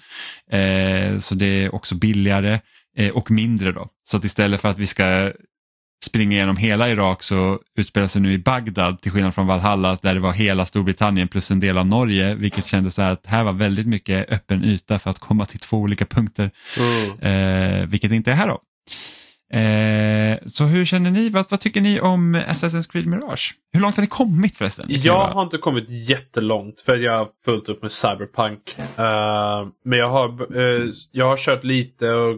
Eh, 0.51 1.19
så 1.19 1.35
det 1.35 1.45
är 1.45 1.75
också 1.75 1.95
billigare 1.95 2.59
eh, 2.97 3.09
och 3.09 3.31
mindre 3.31 3.71
då. 3.71 3.87
Så 4.03 4.17
att 4.17 4.25
istället 4.25 4.61
för 4.61 4.69
att 4.69 4.79
vi 4.79 4.87
ska 4.87 5.31
springer 6.11 6.37
igenom 6.37 6.57
hela 6.57 6.89
Irak 6.89 7.23
så 7.23 7.59
utspelar 7.75 8.07
sig 8.07 8.21
nu 8.21 8.33
i 8.33 8.37
Bagdad 8.37 9.01
till 9.01 9.11
skillnad 9.11 9.35
från 9.35 9.47
Valhalla 9.47 9.97
där 10.01 10.13
det 10.13 10.19
var 10.19 10.31
hela 10.31 10.65
Storbritannien 10.65 11.27
plus 11.27 11.51
en 11.51 11.59
del 11.59 11.77
av 11.77 11.85
Norge 11.85 12.35
vilket 12.35 12.65
kändes 12.65 12.95
så 12.95 13.01
här 13.01 13.11
att 13.11 13.25
här 13.25 13.43
var 13.43 13.53
väldigt 13.53 13.87
mycket 13.87 14.31
öppen 14.31 14.63
yta 14.63 14.99
för 14.99 15.09
att 15.09 15.19
komma 15.19 15.45
till 15.45 15.59
två 15.59 15.77
olika 15.77 16.05
punkter. 16.05 16.51
Mm. 16.79 17.81
Eh, 17.81 17.87
vilket 17.87 18.11
inte 18.11 18.31
är 18.31 18.35
här 18.35 18.47
då. 18.47 18.59
Eh, 19.53 20.37
så 20.45 20.63
hur 20.63 20.85
känner 20.85 21.11
ni? 21.11 21.29
Vad, 21.29 21.45
vad 21.49 21.59
tycker 21.59 21.81
ni 21.81 21.99
om 21.99 22.35
Assassin's 22.35 22.91
Creed 22.91 23.07
Mirage? 23.07 23.55
Hur 23.73 23.79
långt 23.79 23.95
har 23.95 24.01
ni 24.01 24.07
kommit 24.07 24.55
förresten? 24.55 24.85
Jag 24.89 25.27
har 25.27 25.43
inte 25.43 25.57
kommit 25.57 25.85
jättelångt 25.89 26.81
för 26.81 26.95
jag 26.95 27.17
har 27.17 27.29
fullt 27.45 27.69
upp 27.69 27.81
med 27.81 27.91
Cyberpunk. 27.91 28.75
Uh, 28.79 29.71
men 29.83 29.99
jag 29.99 30.09
har, 30.09 30.55
uh, 30.57 30.91
jag 31.11 31.25
har 31.25 31.37
kört 31.37 31.63
lite 31.63 32.11
och 32.11 32.37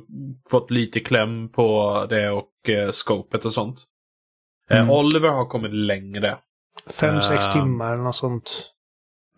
fått 0.49 0.71
lite 0.71 0.99
kläm 0.99 1.49
på 1.49 2.05
det 2.09 2.29
och 2.29 2.49
uh, 2.69 2.91
scopet 2.91 3.45
och 3.45 3.53
sånt. 3.53 3.79
Mm. 4.69 4.89
Oliver 4.89 5.29
har 5.29 5.45
kommit 5.45 5.73
längre. 5.73 6.37
Fem, 6.87 7.21
sex 7.21 7.53
timmar 7.53 7.93
eller 7.93 8.03
något 8.03 8.15
sånt. 8.15 8.69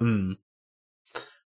Mm. 0.01 0.35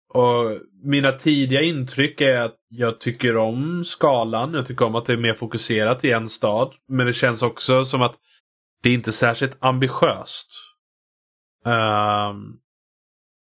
Och 0.08 0.60
mina 0.82 1.12
tidiga 1.12 1.62
intryck 1.62 2.20
är 2.20 2.40
att 2.40 2.56
jag 2.68 3.00
tycker 3.00 3.36
om 3.36 3.84
skalan. 3.84 4.54
Jag 4.54 4.66
tycker 4.66 4.86
om 4.86 4.94
att 4.94 5.04
det 5.04 5.12
är 5.12 5.16
mer 5.16 5.34
fokuserat 5.34 6.04
i 6.04 6.10
en 6.10 6.28
stad. 6.28 6.74
Men 6.88 7.06
det 7.06 7.12
känns 7.12 7.42
också 7.42 7.84
som 7.84 8.02
att 8.02 8.16
det 8.82 8.90
är 8.90 8.94
inte 8.94 9.12
särskilt 9.12 9.56
ambitiöst. 9.60 10.48
Um, 11.64 12.58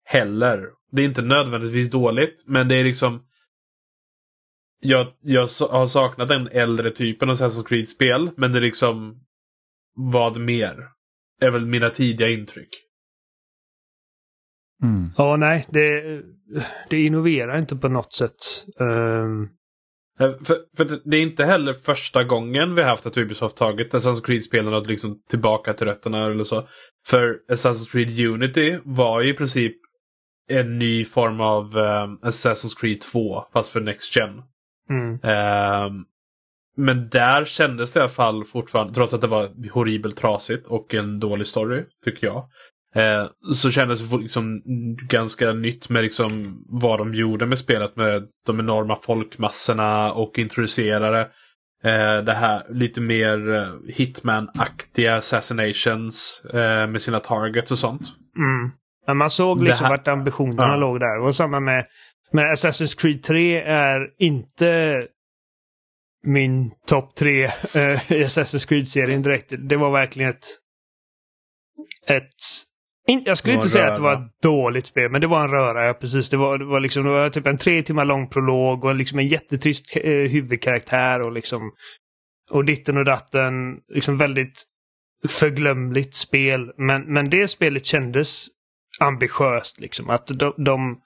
heller. 0.05 0.69
Det 0.91 1.01
är 1.01 1.05
inte 1.05 1.21
nödvändigtvis 1.21 1.91
dåligt, 1.91 2.43
men 2.47 2.67
det 2.67 2.75
är 2.75 2.83
liksom... 2.83 3.23
Jag, 4.79 5.07
jag 5.21 5.41
har 5.71 5.85
saknat 5.85 6.27
den 6.27 6.47
äldre 6.47 6.89
typen 6.89 7.29
av 7.29 7.35
Assassin's 7.35 7.67
Creed-spel, 7.67 8.31
men 8.37 8.51
det 8.51 8.59
är 8.59 8.61
liksom... 8.61 9.23
Vad 9.95 10.37
mer? 10.37 10.87
Är 11.41 11.51
väl 11.51 11.65
mina 11.65 11.89
tidiga 11.89 12.29
intryck. 12.29 12.86
Mm. 14.83 15.09
Ja, 15.17 15.35
nej, 15.35 15.67
det, 15.69 16.21
det 16.89 17.05
innoverar 17.05 17.57
inte 17.59 17.75
på 17.75 17.87
något 17.89 18.13
sätt. 18.13 18.35
Eh, 18.79 19.25
För, 20.45 20.57
för 20.77 20.99
det- 21.05 21.17
är 21.17 21.21
inte 21.21 21.45
heller 21.45 21.73
första 21.73 22.23
gången 22.23 22.75
vi 22.75 22.81
har 22.81 22.89
haft 22.89 23.05
att 23.05 23.17
Ubisoft 23.17 23.57
tagit 23.57 23.93
Assassin's 23.93 24.25
Creed-spelen 24.25 24.73
och 24.73 24.87
liksom 24.87 25.21
tillbaka 25.29 25.73
till 25.73 25.87
rötterna 25.87 26.25
eller 26.25 26.43
så. 26.43 26.67
För 27.07 27.39
Assassin's 27.51 27.91
Creed 27.91 28.27
Unity 28.29 28.79
var 28.85 29.21
ju 29.21 29.29
i 29.29 29.33
princip 29.33 29.75
en 30.49 30.79
ny 30.79 31.05
form 31.05 31.41
av 31.41 31.77
ehm, 31.77 32.17
Assassin's 32.17 32.79
Creed 32.81 33.01
2 33.01 33.43
fast 33.53 33.71
för 33.71 33.81
Next 33.81 34.15
Gen. 34.15 34.41
mm. 34.89 35.19
Ehm, 35.23 36.05
men 36.79 37.09
där 37.09 37.45
kändes 37.45 37.93
det 37.93 37.99
i 37.99 38.01
alla 38.01 38.09
fall 38.09 38.45
fortfarande, 38.45 38.93
trots 38.93 39.13
att 39.13 39.21
det 39.21 39.27
var 39.27 39.69
horribelt 39.71 40.17
trasigt 40.17 40.67
och 40.67 40.93
en 40.93 41.19
dålig 41.19 41.47
story, 41.47 41.83
tycker 42.05 42.27
jag. 42.27 42.49
Eh, 42.97 43.27
så 43.53 43.71
kändes 43.71 44.09
det 44.09 44.17
liksom 44.17 44.61
ganska 45.09 45.53
nytt 45.53 45.89
med 45.89 46.03
liksom 46.03 46.63
vad 46.67 46.99
de 46.99 47.13
gjorde 47.13 47.45
med 47.45 47.59
spelet 47.59 47.95
med 47.95 48.27
de 48.45 48.59
enorma 48.59 48.95
folkmassorna 48.95 50.11
och 50.13 50.39
introducerade 50.39 51.19
eh, 51.83 52.17
det 52.17 52.33
här 52.33 52.65
lite 52.69 53.01
mer 53.01 53.53
eh, 53.55 53.67
Hitman-aktiga 53.93 55.15
assassinations 55.15 56.45
eh, 56.53 56.87
med 56.87 57.01
sina 57.01 57.19
targets 57.19 57.71
och 57.71 57.79
sånt. 57.79 58.01
Mm. 58.37 58.71
Men 59.07 59.17
man 59.17 59.29
såg 59.29 59.57
Det 59.59 59.63
liksom 59.63 59.83
här- 59.85 59.91
vart 59.91 60.07
ambitionerna 60.07 60.63
Ja. 60.73 60.75
låg 60.75 60.99
där. 60.99 61.19
Och 61.19 61.35
samma 61.35 61.59
med, 61.59 61.85
med 62.31 62.45
Assassin's 62.45 62.99
Creed 63.01 63.23
3 63.23 63.61
är 63.61 64.09
inte 64.17 65.01
min 66.23 66.71
topp 66.87 67.15
tre 67.15 67.43
eh, 67.45 68.11
i 68.11 68.23
Assassin's 68.25 68.67
Creed-serien 68.67 69.21
direkt. 69.21 69.53
Det 69.59 69.75
var 69.77 69.91
verkligen 69.91 70.29
ett... 70.31 70.45
ett 72.07 72.33
in, 73.07 73.23
jag 73.25 73.37
skulle 73.37 73.55
inte 73.55 73.69
säga 73.69 73.87
att 73.87 73.95
det 73.95 74.01
var 74.01 74.15
röra. 74.15 74.25
ett 74.25 74.41
dåligt 74.41 74.85
spel, 74.85 75.11
men 75.11 75.21
det 75.21 75.27
var 75.27 75.41
en 75.41 75.51
röra. 75.51 75.85
Ja, 75.85 75.93
precis. 75.93 76.29
Det 76.29 76.37
var, 76.37 76.57
det 76.57 76.65
var, 76.65 76.79
liksom, 76.79 77.03
det 77.03 77.09
var 77.09 77.29
typ 77.29 77.47
en 77.47 77.57
tre 77.57 77.83
timmar 77.83 78.05
lång 78.05 78.29
prolog 78.29 78.85
och 78.85 78.95
liksom 78.95 79.19
en 79.19 79.27
jättetrist 79.27 79.95
eh, 79.95 80.11
huvudkaraktär 80.11 81.21
och 81.21 81.31
liksom... 81.31 81.71
Och 82.51 82.65
ditten 82.65 82.97
och 82.97 83.05
datten. 83.05 83.53
Liksom 83.87 84.17
väldigt 84.17 84.63
förglömligt 85.27 86.13
spel. 86.13 86.71
Men, 86.77 87.13
men 87.13 87.29
det 87.29 87.47
spelet 87.47 87.85
kändes 87.85 88.47
ambitiöst. 88.99 89.79
Liksom. 89.79 90.09
Att 90.09 90.27
de, 90.27 90.53
de, 90.57 91.01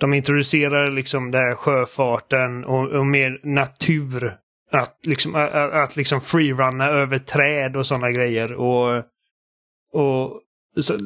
de 0.00 0.14
introducerar 0.14 0.90
liksom 0.90 1.30
det 1.30 1.38
här 1.38 1.54
sjöfarten 1.54 2.64
och, 2.64 2.88
och 2.88 3.06
mer 3.06 3.40
natur. 3.44 4.36
Att 4.72 4.98
liksom, 5.06 5.34
att, 5.34 5.52
att 5.54 5.96
liksom 5.96 6.20
freerunna 6.20 6.88
över 6.88 7.18
träd 7.18 7.76
och 7.76 7.86
sådana 7.86 8.10
grejer. 8.10 8.52
Och, 8.52 9.04
och 9.92 10.42
så, 10.76 10.98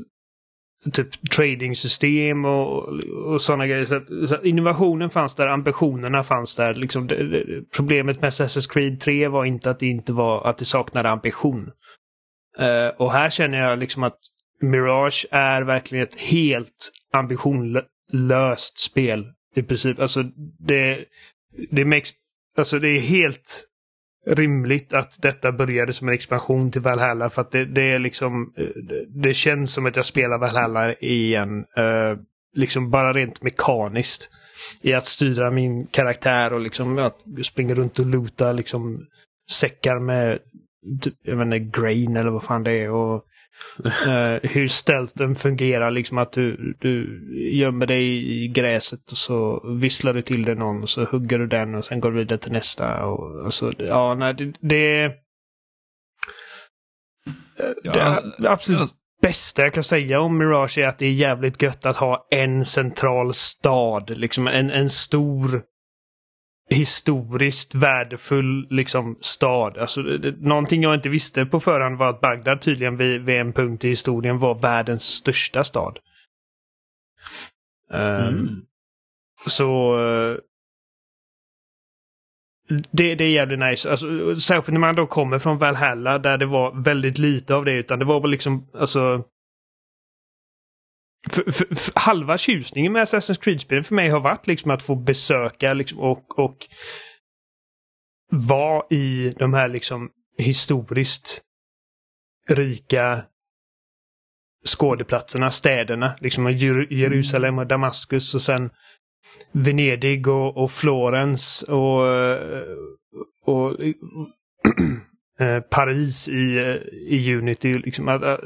typ 0.93 1.31
trading-system 1.31 2.45
och, 2.45 2.89
och 3.27 3.41
sådana 3.41 3.67
grejer. 3.67 3.85
Så 3.85 3.97
att, 3.97 4.29
så 4.29 4.35
att 4.35 4.45
innovationen 4.45 5.11
fanns 5.11 5.35
där, 5.35 5.47
ambitionerna 5.47 6.23
fanns 6.23 6.57
där. 6.57 6.75
Liksom 6.75 7.07
det, 7.07 7.29
det, 7.29 7.62
problemet 7.77 8.21
med 8.21 8.31
Assassin's 8.31 8.73
Creed 8.73 9.01
3 9.01 9.29
var 9.29 9.45
inte 9.45 9.71
att 9.71 9.79
det 9.79 9.87
inte 9.87 10.12
var 10.12 10.49
att 10.49 10.59
det 10.59 10.65
saknade 10.65 11.11
ambition. 11.11 11.71
Uh, 12.61 12.89
och 12.97 13.12
här 13.12 13.31
känner 13.31 13.59
jag 13.59 13.79
liksom 13.79 14.03
att 14.03 14.19
Mirage 14.61 15.27
är 15.31 15.62
verkligen 15.62 16.05
ett 16.05 16.21
helt 16.21 16.93
ambitionlöst 17.12 18.79
spel. 18.79 19.27
I 19.57 19.62
princip. 19.62 20.01
Alltså 20.01 20.23
det, 20.59 21.05
det 21.71 21.85
makes, 21.85 22.12
alltså 22.59 22.79
det 22.79 22.89
är 22.89 23.01
helt 23.01 23.65
rimligt 24.27 24.95
att 24.95 25.22
detta 25.22 25.53
började 25.53 25.93
som 25.93 26.09
en 26.09 26.14
expansion 26.14 26.70
till 26.70 26.81
Valhalla 26.81 27.31
för 27.31 27.43
att 27.43 27.51
det, 27.51 27.64
det 27.64 27.93
är 27.93 27.99
liksom 27.99 28.53
eh, 28.57 28.66
det, 28.83 29.05
det 29.09 29.35
känns 29.35 29.72
som 29.72 29.87
att 29.87 29.97
jag 29.97 30.07
spelar 30.07 30.39
Valhalla 30.39 30.95
igen. 30.95 31.64
eh, 31.77 32.18
liksom 32.55 32.91
bara 32.91 33.12
rent 33.12 33.43
mekaniskt. 33.43 34.31
I 34.83 34.93
att 34.93 35.07
styra 35.07 35.51
min 35.51 35.87
karaktär 35.87 36.53
och 36.53 36.61
liksom 36.61 36.99
att 36.99 37.25
springa 37.45 37.75
runt 37.75 37.99
och 37.99 38.07
luta 38.07 38.53
liksom 38.53 39.07
säckar 39.51 39.99
med 39.99 40.39
typ, 41.03 41.14
jag 41.22 41.37
vet 41.37 41.45
inte, 41.45 41.81
grain 41.81 42.16
eller 42.16 42.31
vad 42.31 42.43
fan 42.43 42.62
det 42.62 42.79
är. 42.79 42.91
Och 42.91 43.25
eh, 43.84 44.50
hur 44.50 44.68
stealthen 44.68 45.34
fungerar, 45.34 45.90
liksom 45.90 46.18
att 46.18 46.32
du, 46.32 46.76
du 46.80 47.22
gömmer 47.52 47.86
dig 47.86 48.32
i 48.44 48.48
gräset 48.48 49.12
och 49.12 49.18
så 49.18 49.68
visslar 49.80 50.14
du 50.14 50.22
till 50.22 50.44
det 50.44 50.55
någon 50.55 50.82
och 50.82 50.88
så 50.88 51.05
hugger 51.05 51.38
du 51.38 51.46
den 51.46 51.74
och 51.74 51.84
sen 51.84 52.00
går 52.00 52.11
du 52.11 52.18
vidare 52.18 52.38
till 52.38 52.52
nästa. 52.52 53.05
Och, 53.07 53.44
och 53.44 53.55
så, 53.55 53.72
ja, 53.78 54.14
nej, 54.14 54.34
det, 54.34 54.52
det 54.61 55.00
är... 55.00 55.12
Ja, 57.82 58.22
det 58.38 58.50
absolut 58.50 58.90
bästa 59.22 59.62
jag 59.62 59.74
kan 59.74 59.82
säga 59.82 60.20
om 60.20 60.38
Mirage 60.38 60.78
är 60.78 60.88
att 60.88 60.98
det 60.98 61.07
är 61.07 61.12
jävligt 61.12 61.62
gött 61.62 61.86
att 61.86 61.96
ha 61.96 62.26
en 62.30 62.64
central 62.64 63.34
stad. 63.34 64.18
Liksom 64.18 64.46
en, 64.46 64.70
en 64.70 64.90
stor 64.90 65.62
historiskt 66.71 67.75
värdefull 67.75 68.67
liksom 68.71 69.19
stad. 69.21 69.79
Alltså, 69.79 70.03
det, 70.03 70.41
någonting 70.41 70.83
jag 70.83 70.95
inte 70.95 71.09
visste 71.09 71.47
på 71.47 71.61
förhand 71.61 71.99
var 71.99 72.09
att 72.11 72.21
Bagdad 72.21 72.61
tydligen 72.61 72.97
vid, 72.97 73.21
vid 73.23 73.37
en 73.41 73.53
punkt 73.53 73.85
i 73.85 73.89
historien 73.89 74.39
var 74.39 74.55
världens 74.55 75.03
största 75.05 75.65
stad. 75.65 75.99
Ehm, 77.93 78.29
Mm. 78.29 78.49
Så... 79.47 79.99
eh, 80.07 80.37
Det, 82.91 83.15
det 83.15 83.25
är 83.25 83.31
jävligt 83.31 83.59
nice. 83.59 83.91
Alltså, 83.91 84.37
särskilt 84.37 84.73
när 84.73 84.81
man 84.81 84.95
då 84.95 85.07
kommer 85.07 85.39
från 85.39 85.59
Valhalla 85.59 86.19
där 86.19 86.39
det 86.39 86.47
var 86.47 86.83
väldigt 86.85 87.19
lite 87.19 87.55
av 87.55 87.65
det. 87.65 87.73
Utan 87.73 87.99
det 87.99 88.05
var 88.05 88.21
väl 88.21 88.31
liksom, 88.31 88.67
alltså... 88.75 89.25
För, 91.31 91.53
för, 91.53 91.75
för 91.75 91.93
halva 92.01 92.39
tjusningen 92.39 92.93
med 92.93 93.03
Assassin's 93.03 93.41
Creed-spelen 93.41 93.85
för 93.85 93.95
mig 93.95 94.11
har 94.11 94.20
varit 94.20 94.47
liksom 94.47 94.70
att 94.70 94.83
få 94.83 94.95
besöka 94.95 95.75
liksom, 95.75 95.99
och, 95.99 96.39
och 96.39 96.66
vara 98.49 98.83
i 98.91 99.35
de 99.39 99.55
här 99.55 99.68
liksom 99.68 100.11
historiskt 100.39 101.43
rika 102.49 103.25
skådeplatserna, 104.66 105.51
städerna. 105.51 106.16
Liksom 106.20 106.53
Jerusalem 106.91 107.59
och 107.59 107.66
Damaskus 107.66 108.35
och 108.35 108.43
sen 108.43 108.70
Venedig 109.53 110.29
och, 110.29 110.57
och 110.57 110.70
Florens 110.70 111.62
och, 111.62 112.03
och 113.45 113.77
Paris 115.70 116.28
i, 116.28 116.57
eh, 116.59 116.74
i 117.14 117.35
Unity. 117.35 117.72
Liksom 117.74 118.09
att, 118.09 118.22
att, 118.22 118.41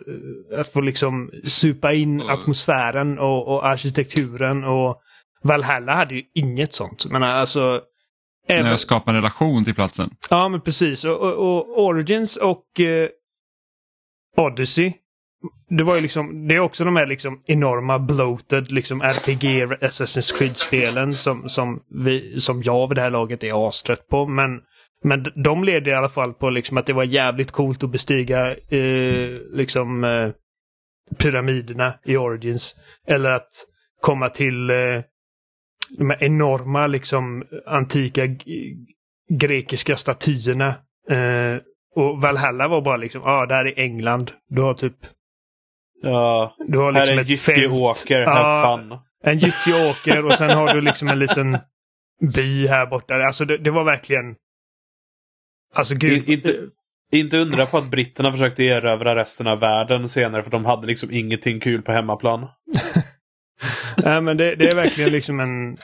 att 0.59 0.69
få 0.69 0.81
liksom 0.81 1.31
supa 1.45 1.93
in 1.93 2.23
Och- 2.23 2.31
atmosfären 2.33 3.19
och, 3.19 3.49
och 3.49 3.67
arkitekturen 3.67 4.65
och 4.65 5.01
Valhalla 5.43 5.95
hade 5.95 6.15
ju 6.15 6.23
inget 6.35 6.73
sånt. 6.73 7.07
Men 7.11 7.23
alltså... 7.23 7.81
även- 8.49 8.63
När 8.63 8.71
jag 8.71 8.81
skapar 8.81 9.13
en 9.13 9.17
relation 9.17 9.65
till 9.65 9.75
platsen. 9.75 10.11
Ja, 10.31 10.49
men 10.49 10.61
precis. 10.61 11.05
Och, 11.05 11.21
och, 11.21 11.57
och 11.59 11.85
Origins 11.85 12.37
och 12.37 12.81
eh, 12.81 13.09
Odyssey. 14.37 14.93
Det 15.69 15.85
var 15.85 15.95
ju 15.97 16.01
liksom, 16.03 16.49
det 16.49 16.55
är 16.55 16.61
också 16.61 16.85
de 16.85 16.97
här 16.97 17.07
liksom 17.07 17.43
enorma 17.47 17.99
bloated 17.99 18.73
liksom 18.73 19.03
RPG 19.03 19.45
Assassin's 19.81 20.39
Creed-spelen 20.39 21.13
som, 21.13 21.49
som, 21.49 21.81
vi, 22.05 22.41
som 22.41 22.63
jag 22.63 22.89
vid 22.89 22.97
det 22.97 23.03
här 23.03 23.11
laget 23.11 23.45
är 23.45 23.69
astrött 23.69 24.09
på. 24.09 24.27
Men 24.27 24.61
Men 25.05 25.25
de 25.45 25.65
leder 25.65 25.93
i 25.93 25.95
alla 25.95 26.09
fall 26.09 26.35
på 26.35 26.51
liksom 26.51 26.77
att 26.77 26.87
det 26.87 26.93
var 26.93 27.05
jävligt 27.05 27.51
coolt 27.51 27.85
att 27.85 27.91
bestiga 27.91 28.51
eh, 28.51 29.39
liksom 29.53 30.05
eh, 30.05 30.31
pyramiderna 31.19 31.95
i 32.05 32.17
Origins. 32.17 32.77
Eller 33.07 33.31
att 33.31 33.51
komma 34.01 34.29
till 34.29 34.71
eh, 34.71 35.03
de 35.99 36.11
här 36.11 36.25
enorma 36.25 36.87
liksom 36.87 37.45
antika 37.67 38.23
grekiska 39.29 39.97
statyerna. 39.97 40.69
Eh, 41.11 41.57
och 41.95 42.23
Valhalla 42.23 42.69
var 42.69 42.81
bara 42.81 42.97
liksom, 42.97 43.23
ja, 43.25 43.43
ah, 43.43 43.47
där 43.47 43.65
är 43.65 43.79
England. 43.79 44.33
Du 44.49 44.63
har 44.63 44.75
typ, 44.75 44.97
Ja, 46.03 46.57
du 46.69 46.79
har 46.79 46.93
här 46.93 47.01
liksom 47.01 47.19
är 47.19 47.23
ett 47.23 47.41
fält. 47.41 47.59
gyttjeåker, 47.59 48.21
Ja, 48.21 48.31
have 48.31 48.83
fun. 48.83 48.99
En 49.25 49.39
gyttjeåker 49.39 50.25
och 50.25 50.35
sen 50.35 50.51
har 50.51 50.75
du 50.75 50.81
liksom 50.81 51.09
en 51.09 51.19
liten 51.19 51.59
by 52.35 52.67
här 52.67 52.87
borta. 52.87 53.15
Alltså 53.15 53.45
det, 53.45 53.59
det 53.59 53.71
var 53.71 53.85
verkligen... 53.85 54.35
Alltså 55.75 55.95
gud. 55.95 56.29
I- 56.29 56.33
inte- 56.33 56.69
Inte 57.13 57.39
undra 57.39 57.67
på 57.67 57.79
att 57.79 57.91
britterna 57.91 58.33
försökte 58.33 58.65
erövra 58.65 59.15
resten 59.17 59.47
av 59.47 59.61
världen 59.61 60.09
senare 60.09 60.43
för 60.43 60.51
de 60.51 60.65
hade 60.65 60.87
liksom 60.87 61.11
ingenting 61.13 61.61
kul 61.61 61.83
på 61.83 61.93
hemmaplan. 61.93 62.47
Nej 64.05 64.21
men 64.21 64.37
det, 64.37 64.55
det 64.57 64.65
är 64.69 64.75
verkligen 64.77 65.11
liksom 65.13 65.41
en... 65.41 65.77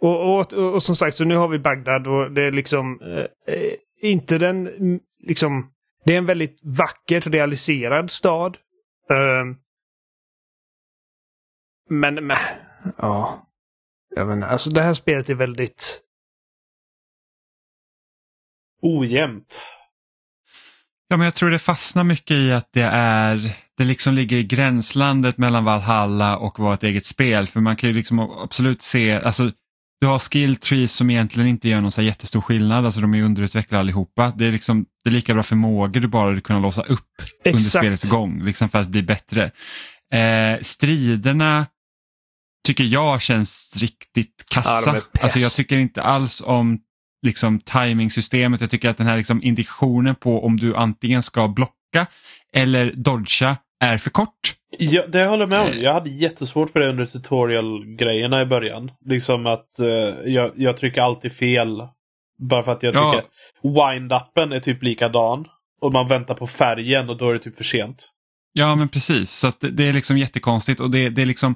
Och, 0.00 0.20
och, 0.40 0.52
och, 0.52 0.74
och 0.74 0.82
som 0.82 0.96
sagt, 0.96 1.16
så 1.16 1.24
nu 1.24 1.36
har 1.36 1.48
vi 1.48 1.58
Bagdad 1.58 2.06
och 2.06 2.32
det 2.32 2.42
är 2.42 2.52
liksom 2.52 3.00
eh, 3.02 3.54
eh, 3.54 3.72
inte 4.02 4.38
den 4.38 4.66
mm, 4.66 5.00
liksom... 5.18 5.72
Det 6.04 6.14
är 6.14 6.18
en 6.18 6.26
väldigt 6.26 6.60
vackert 6.64 7.26
realiserad 7.26 8.10
stad. 8.10 8.58
Eh, 9.10 9.44
men, 11.88 12.14
men, 12.26 12.36
ja. 12.98 13.46
Jag 14.16 14.32
inte, 14.32 14.46
alltså 14.46 14.70
det 14.70 14.82
här 14.82 14.94
spelet 14.94 15.30
är 15.30 15.34
väldigt... 15.34 16.00
Ojämnt. 18.82 19.66
Ja, 21.08 21.16
men 21.16 21.24
jag 21.24 21.34
tror 21.34 21.50
det 21.50 21.58
fastnar 21.58 22.04
mycket 22.04 22.36
i 22.36 22.52
att 22.52 22.68
det 22.72 22.82
är, 22.92 23.56
det 23.76 23.84
liksom 23.84 24.14
ligger 24.14 24.36
i 24.36 24.44
gränslandet 24.44 25.38
mellan 25.38 25.64
Valhalla 25.64 26.36
och 26.36 26.58
vara 26.58 26.74
ett 26.74 26.82
eget 26.82 27.06
spel. 27.06 27.46
För 27.46 27.60
man 27.60 27.76
kan 27.76 27.88
ju 27.88 27.94
liksom 27.94 28.18
absolut 28.18 28.82
se, 28.82 29.12
alltså 29.12 29.50
du 30.00 30.06
har 30.06 30.18
skill 30.18 30.56
trees 30.56 30.92
som 30.92 31.10
egentligen 31.10 31.48
inte 31.48 31.68
gör 31.68 31.80
någon 31.80 31.92
så 31.92 32.02
jättestor 32.02 32.40
skillnad, 32.40 32.84
alltså 32.84 33.00
de 33.00 33.14
är 33.14 33.22
underutvecklade 33.22 33.80
allihopa. 33.80 34.32
Det 34.36 34.46
är, 34.46 34.52
liksom, 34.52 34.86
det 35.04 35.10
är 35.10 35.12
lika 35.12 35.34
bra 35.34 35.42
förmågor 35.42 36.00
du 36.00 36.08
bara 36.08 36.40
kunna 36.40 36.58
låsa 36.58 36.82
upp 36.82 37.22
under 37.44 37.58
Exakt. 37.58 37.84
spelets 37.84 38.10
gång, 38.10 38.44
liksom 38.44 38.68
för 38.68 38.78
att 38.78 38.88
bli 38.88 39.02
bättre. 39.02 39.50
Eh, 40.12 40.60
striderna 40.60 41.66
tycker 42.66 42.84
jag 42.84 43.22
känns 43.22 43.76
riktigt 43.76 44.44
kassa. 44.54 44.96
Ja, 44.96 45.20
alltså 45.22 45.38
jag 45.38 45.52
tycker 45.52 45.78
inte 45.78 46.02
alls 46.02 46.42
om 46.46 46.78
liksom 47.22 47.60
timingsystemet. 47.60 48.60
Jag 48.60 48.70
tycker 48.70 48.88
att 48.88 48.96
den 48.96 49.06
här 49.06 49.16
liksom 49.16 49.42
indikationen 49.42 50.14
på 50.14 50.44
om 50.44 50.56
du 50.56 50.76
antingen 50.76 51.22
ska 51.22 51.48
blocka 51.48 52.06
eller 52.52 52.92
dodga 52.92 53.56
är 53.80 53.98
för 53.98 54.10
kort. 54.10 54.54
Ja, 54.78 55.06
det 55.06 55.24
håller 55.24 55.42
jag 55.42 55.48
med 55.48 55.60
om. 55.60 55.66
Eh. 55.68 55.76
Jag 55.78 55.92
hade 55.94 56.10
jättesvårt 56.10 56.70
för 56.70 56.80
det 56.80 56.88
under 56.88 57.06
tutorial-grejerna 57.06 58.40
i 58.40 58.46
början. 58.46 58.90
Liksom 59.06 59.46
att 59.46 59.78
eh, 59.80 59.86
jag, 60.32 60.50
jag 60.56 60.76
trycker 60.76 61.00
alltid 61.02 61.32
fel. 61.32 61.82
Bara 62.50 62.62
för 62.62 62.72
att 62.72 62.82
jag 62.82 62.94
Ja. 62.94 63.12
tycker 63.12 63.28
wind-upen 63.68 64.52
är 64.54 64.60
typ 64.60 64.82
likadan. 64.82 65.44
Och 65.80 65.92
man 65.92 66.08
väntar 66.08 66.34
på 66.34 66.46
färgen 66.46 67.10
och 67.10 67.16
då 67.16 67.28
är 67.30 67.32
det 67.32 67.38
typ 67.38 67.56
för 67.56 67.64
sent. 67.64 68.10
Ja 68.52 68.76
men 68.76 68.88
precis, 68.88 69.30
så 69.30 69.48
att 69.48 69.60
det, 69.60 69.70
det 69.70 69.88
är 69.88 69.92
liksom 69.92 70.18
jättekonstigt 70.18 70.80
och 70.80 70.90
det, 70.90 71.08
det 71.08 71.22
är 71.22 71.26
liksom 71.26 71.54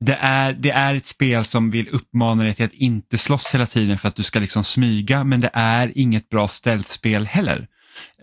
det 0.00 0.14
är, 0.20 0.52
det 0.52 0.70
är 0.70 0.94
ett 0.94 1.06
spel 1.06 1.44
som 1.44 1.70
vill 1.70 1.88
uppmana 1.88 2.42
dig 2.42 2.54
till 2.54 2.64
att 2.64 2.72
inte 2.72 3.18
slåss 3.18 3.54
hela 3.54 3.66
tiden 3.66 3.98
för 3.98 4.08
att 4.08 4.16
du 4.16 4.22
ska 4.22 4.40
liksom 4.40 4.64
smyga 4.64 5.24
men 5.24 5.40
det 5.40 5.50
är 5.52 5.92
inget 5.98 6.28
bra 6.28 6.48
ställspel 6.48 7.26
heller. 7.26 7.68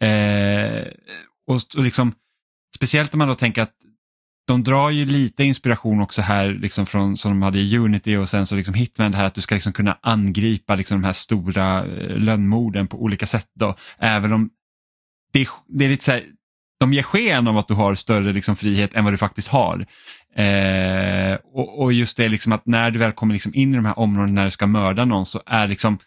Eh, 0.01 0.87
och, 1.47 1.61
och 1.77 1.83
liksom, 1.83 2.13
speciellt 2.75 3.13
om 3.13 3.17
man 3.17 3.27
då 3.27 3.35
tänker 3.35 3.61
att 3.61 3.73
de 4.47 4.63
drar 4.63 4.89
ju 4.89 5.05
lite 5.05 5.43
inspiration 5.43 6.01
också 6.01 6.21
här 6.21 6.47
liksom 6.47 6.85
från 6.85 7.17
som 7.17 7.31
de 7.31 7.41
hade 7.41 7.59
i 7.59 7.77
Unity 7.77 8.15
och 8.15 8.29
sen 8.29 8.45
så 8.45 8.55
liksom 8.55 8.73
Hitman 8.73 9.11
det 9.11 9.17
här 9.17 9.25
att 9.25 9.35
du 9.35 9.41
ska 9.41 9.55
liksom 9.55 9.73
kunna 9.73 9.97
angripa 10.01 10.75
liksom 10.75 11.01
de 11.01 11.05
här 11.05 11.13
stora 11.13 11.85
eh, 11.85 12.17
lönnmorden 12.17 12.87
på 12.87 13.03
olika 13.03 13.27
sätt 13.27 13.47
då. 13.53 13.75
Även 13.97 14.33
om 14.33 14.49
det 15.33 15.47
det 15.67 15.85
är 15.85 15.89
lite 15.89 16.03
så 16.03 16.11
här, 16.11 16.23
de 16.79 16.93
ger 16.93 17.03
sken 17.03 17.47
av 17.47 17.57
att 17.57 17.67
du 17.67 17.73
har 17.73 17.95
större 17.95 18.33
liksom, 18.33 18.55
frihet 18.55 18.93
än 18.93 19.03
vad 19.03 19.13
du 19.13 19.17
faktiskt 19.17 19.47
har. 19.47 19.85
Eh, 20.37 21.37
och, 21.53 21.81
och 21.81 21.93
just 21.93 22.17
det 22.17 22.29
liksom 22.29 22.51
att 22.51 22.65
när 22.65 22.91
du 22.91 22.99
väl 22.99 23.11
kommer 23.11 23.33
liksom 23.33 23.55
in 23.55 23.73
i 23.73 23.75
de 23.75 23.85
här 23.85 23.99
områdena 23.99 24.33
när 24.33 24.45
du 24.45 24.51
ska 24.51 24.67
mörda 24.67 25.05
någon 25.05 25.25
så 25.25 25.41
är 25.45 25.67
liksom 25.67 25.97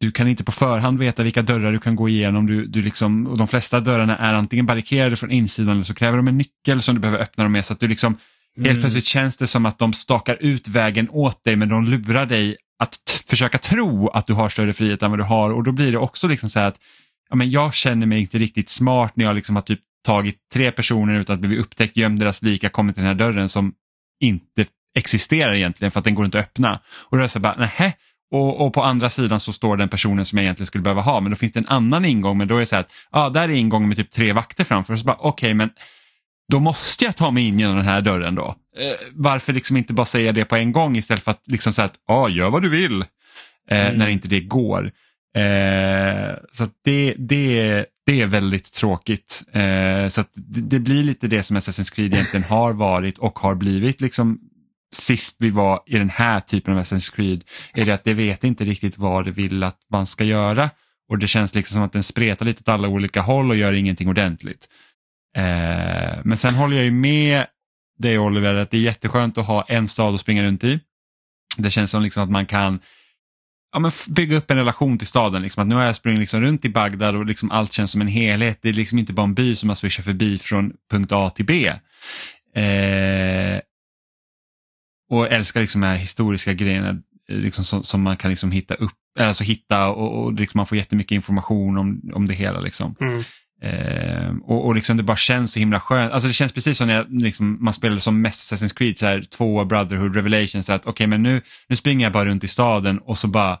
du 0.00 0.12
kan 0.12 0.28
inte 0.28 0.44
på 0.44 0.52
förhand 0.52 0.98
veta 0.98 1.22
vilka 1.22 1.42
dörrar 1.42 1.72
du 1.72 1.78
kan 1.78 1.96
gå 1.96 2.08
igenom. 2.08 2.46
Du, 2.46 2.66
du 2.66 2.82
liksom, 2.82 3.26
och 3.26 3.38
de 3.38 3.48
flesta 3.48 3.80
dörrarna 3.80 4.16
är 4.18 4.34
antingen 4.34 4.66
barrikerade 4.66 5.16
från 5.16 5.30
insidan 5.30 5.74
eller 5.74 5.84
så 5.84 5.94
kräver 5.94 6.16
de 6.16 6.28
en 6.28 6.38
nyckel 6.38 6.82
som 6.82 6.94
du 6.94 7.00
behöver 7.00 7.22
öppna 7.22 7.44
dem 7.44 7.52
med. 7.52 7.64
Så 7.64 7.72
att 7.72 7.80
du 7.80 7.88
liksom, 7.88 8.16
Helt 8.56 8.68
Mm. 8.68 8.80
plötsligt 8.80 9.04
känns 9.04 9.36
det 9.36 9.46
som 9.46 9.66
att 9.66 9.78
de 9.78 9.92
stakar 9.92 10.36
ut 10.40 10.68
vägen 10.68 11.08
åt 11.10 11.44
dig 11.44 11.56
men 11.56 11.68
de 11.68 11.84
lurar 11.84 12.26
dig 12.26 12.56
att 12.78 12.98
försöka 13.26 13.58
tro 13.58 14.08
att 14.08 14.26
du 14.26 14.32
har 14.32 14.48
större 14.48 14.72
frihet 14.72 15.02
än 15.02 15.10
vad 15.10 15.20
du 15.20 15.24
har 15.24 15.50
och 15.50 15.62
då 15.64 15.72
blir 15.72 15.92
det 15.92 15.98
också 15.98 16.28
liksom 16.28 16.50
så 16.50 16.58
här 16.58 16.66
att 16.66 16.78
ja, 17.30 17.36
men 17.36 17.50
jag 17.50 17.74
känner 17.74 18.06
mig 18.06 18.20
inte 18.20 18.38
riktigt 18.38 18.68
smart 18.70 19.16
när 19.16 19.24
jag 19.24 19.36
liksom 19.36 19.54
har 19.56 19.62
typ 19.62 19.80
tagit 20.04 20.36
tre 20.52 20.70
personer 20.70 21.20
utan 21.20 21.34
att 21.34 21.40
bli 21.40 21.58
upptäckt, 21.58 21.96
gömd 21.96 22.20
deras 22.20 22.42
lika, 22.42 22.68
kommit 22.68 22.96
till 22.96 23.04
den 23.04 23.08
här 23.08 23.26
dörren 23.26 23.48
som 23.48 23.72
inte 24.20 24.66
existerar 24.94 25.54
egentligen 25.54 25.90
för 25.90 25.98
att 25.98 26.04
den 26.04 26.14
går 26.14 26.24
inte 26.24 26.38
att 26.38 26.44
öppna. 26.44 26.80
Och 26.86 27.16
då 27.16 27.18
är 27.18 27.22
det 27.22 27.28
så 27.28 27.40
bara, 27.40 27.54
nähä, 27.54 27.92
och, 28.30 28.66
och 28.66 28.72
på 28.72 28.82
andra 28.82 29.10
sidan 29.10 29.40
så 29.40 29.52
står 29.52 29.76
den 29.76 29.88
personen 29.88 30.24
som 30.24 30.38
jag 30.38 30.42
egentligen 30.42 30.66
skulle 30.66 30.82
behöva 30.82 31.00
ha 31.02 31.20
men 31.20 31.30
då 31.30 31.36
finns 31.36 31.52
det 31.52 31.60
en 31.60 31.68
annan 31.68 32.04
ingång 32.04 32.38
men 32.38 32.48
då 32.48 32.56
är 32.56 32.60
det 32.60 32.66
så 32.66 32.74
här 32.74 32.80
att 32.82 32.90
ja, 33.12 33.28
där 33.28 33.42
är 33.42 33.52
ingången 33.52 33.88
med 33.88 33.96
typ 33.96 34.10
tre 34.10 34.32
vakter 34.32 34.64
framför 34.64 34.92
och 34.92 34.98
så 35.00 35.06
bara 35.06 35.16
okej 35.20 35.54
men 35.54 35.70
då 36.52 36.60
måste 36.60 37.04
jag 37.04 37.16
ta 37.16 37.30
mig 37.30 37.48
in 37.48 37.58
genom 37.58 37.76
den 37.76 37.84
här 37.84 38.00
dörren 38.00 38.34
då. 38.34 38.46
Eh, 38.76 39.06
varför 39.12 39.52
liksom 39.52 39.76
inte 39.76 39.92
bara 39.92 40.06
säga 40.06 40.32
det 40.32 40.44
på 40.44 40.56
en 40.56 40.72
gång 40.72 40.96
istället 40.96 41.24
för 41.24 41.30
att 41.30 41.42
liksom 41.46 41.72
säga 41.72 41.86
att 41.86 41.94
ja, 42.08 42.28
gör 42.28 42.50
vad 42.50 42.62
du 42.62 42.68
vill 42.68 43.00
eh, 43.70 43.86
Mm. 43.86 43.98
när 43.98 44.08
inte 44.08 44.28
det 44.28 44.40
går. 44.40 44.90
Eh, 45.34 46.36
så 46.52 46.64
att 46.64 46.72
det, 46.84 47.14
det, 47.18 47.86
det 48.06 48.20
är 48.20 48.26
väldigt 48.26 48.72
tråkigt. 48.72 49.42
Eh, 49.52 50.08
så 50.08 50.20
att 50.20 50.30
det, 50.34 50.60
det 50.60 50.78
blir 50.78 51.02
lite 51.02 51.26
det 51.26 51.42
som 51.42 51.56
Assassin's 51.56 51.94
Creed 51.94 52.14
egentligen 52.14 52.44
har 52.44 52.72
varit 52.72 53.18
och 53.18 53.38
har 53.38 53.54
blivit 53.54 54.00
liksom 54.00 54.40
sist 54.94 55.36
vi 55.38 55.50
var 55.50 55.82
i 55.86 55.98
den 55.98 56.10
här 56.10 56.40
typen 56.40 56.74
av 56.74 56.80
Assassin's 56.82 57.14
Creed 57.14 57.44
är 57.74 57.84
det 57.84 57.94
att 57.94 58.04
det 58.04 58.14
vet 58.14 58.44
inte 58.44 58.64
riktigt 58.64 58.98
vad 58.98 59.24
det 59.24 59.30
vill 59.30 59.62
att 59.62 59.78
man 59.90 60.06
ska 60.06 60.24
göra 60.24 60.70
och 61.08 61.18
det 61.18 61.28
känns 61.28 61.54
liksom 61.54 61.74
som 61.74 61.82
att 61.82 61.92
den 61.92 62.02
spretar 62.02 62.46
lite 62.46 62.60
åt 62.60 62.68
alla 62.68 62.88
olika 62.88 63.20
håll 63.20 63.50
och 63.50 63.56
gör 63.56 63.72
ingenting 63.72 64.08
ordentligt. 64.08 64.68
Eh, 65.36 66.18
men 66.24 66.36
sen 66.36 66.54
håller 66.54 66.76
jag 66.76 66.84
ju 66.84 66.90
med 66.90 67.46
dig 67.98 68.18
Oliver 68.18 68.54
att 68.54 68.70
det 68.70 68.76
är 68.76 68.80
jätteskönt 68.80 69.38
att 69.38 69.46
ha 69.46 69.64
en 69.68 69.88
stad 69.88 70.14
att 70.14 70.20
springa 70.20 70.42
runt 70.42 70.64
i. 70.64 70.80
Det 71.58 71.70
känns 71.70 71.90
som 71.90 72.02
liksom 72.02 72.22
att 72.22 72.30
man 72.30 72.46
kan 72.46 72.80
ja, 73.74 73.80
men 73.80 73.90
bygga 74.08 74.36
upp 74.36 74.50
en 74.50 74.56
relation 74.56 74.98
till 74.98 75.06
staden. 75.06 75.42
Liksom. 75.42 75.62
Att 75.62 75.68
nu 75.68 75.74
har 75.74 75.84
jag 75.84 75.96
sprungit 75.96 76.20
liksom 76.20 76.40
runt 76.40 76.64
i 76.64 76.68
Bagdad 76.68 77.16
och 77.16 77.26
liksom 77.26 77.50
allt 77.50 77.72
känns 77.72 77.90
som 77.90 78.00
en 78.00 78.06
helhet. 78.06 78.58
Det 78.62 78.68
är 78.68 78.72
liksom 78.72 78.98
inte 78.98 79.12
bara 79.12 79.24
en 79.24 79.34
by 79.34 79.56
som 79.56 79.66
man 79.66 79.76
swishar 79.76 80.02
förbi 80.02 80.38
från 80.38 80.72
punkt 80.90 81.12
A 81.12 81.30
till 81.30 81.44
B. 81.44 81.72
Eh, 82.56 83.60
och 85.10 85.32
älskar 85.32 85.60
liksom 85.60 85.80
de 85.80 85.86
här 85.86 85.96
historiska 85.96 86.52
grejerna 86.52 86.88
eh, 87.28 87.36
liksom 87.36 87.64
som, 87.64 87.84
som 87.84 88.02
man 88.02 88.16
kan 88.16 88.30
liksom 88.30 88.52
hitta 88.52 88.74
upp, 88.74 88.92
alltså 89.20 89.44
hitta 89.44 89.88
och, 89.88 90.24
och 90.24 90.32
liksom 90.32 90.58
man 90.58 90.66
får 90.66 90.78
jättemycket 90.78 91.12
information 91.12 91.78
om, 91.78 92.10
om 92.14 92.28
det 92.28 92.34
hela. 92.34 92.60
Liksom. 92.60 92.96
Mm. 93.00 93.22
Eh, 93.62 94.34
och 94.42 94.66
och 94.66 94.74
liksom 94.74 94.96
det 94.96 95.02
bara 95.02 95.16
känns 95.16 95.52
så 95.52 95.58
himla 95.58 95.80
skönt. 95.80 96.12
Alltså 96.12 96.28
det 96.28 96.34
känns 96.34 96.52
precis 96.52 96.78
som 96.78 96.86
när 96.86 96.94
jag, 96.94 97.20
liksom, 97.20 97.56
man 97.60 97.74
spelade 97.74 98.00
som 98.00 98.20
mest 98.20 98.52
Assassin's 98.52 98.76
Creed, 98.76 98.98
så 98.98 99.06
här, 99.06 99.22
två 99.30 99.64
Brotherhood 99.64 100.14
Revelations. 100.14 100.68
Okej, 100.68 101.06
men 101.06 101.22
nu, 101.22 101.42
nu 101.68 101.76
springer 101.76 102.06
jag 102.06 102.12
bara 102.12 102.26
runt 102.26 102.44
i 102.44 102.48
staden 102.48 102.98
och 102.98 103.18
så 103.18 103.28
bara 103.28 103.58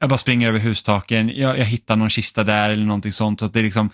jag 0.00 0.08
bara 0.08 0.18
springer 0.18 0.48
över 0.48 0.58
hustaken, 0.58 1.28
jag, 1.28 1.58
jag 1.58 1.64
hittar 1.64 1.96
någon 1.96 2.10
kista 2.10 2.44
där 2.44 2.70
eller 2.70 2.84
någonting 2.84 3.12
sånt. 3.12 3.40
Så 3.40 3.46
att 3.46 3.52
det 3.52 3.58
är 3.58 3.64
liksom, 3.64 3.90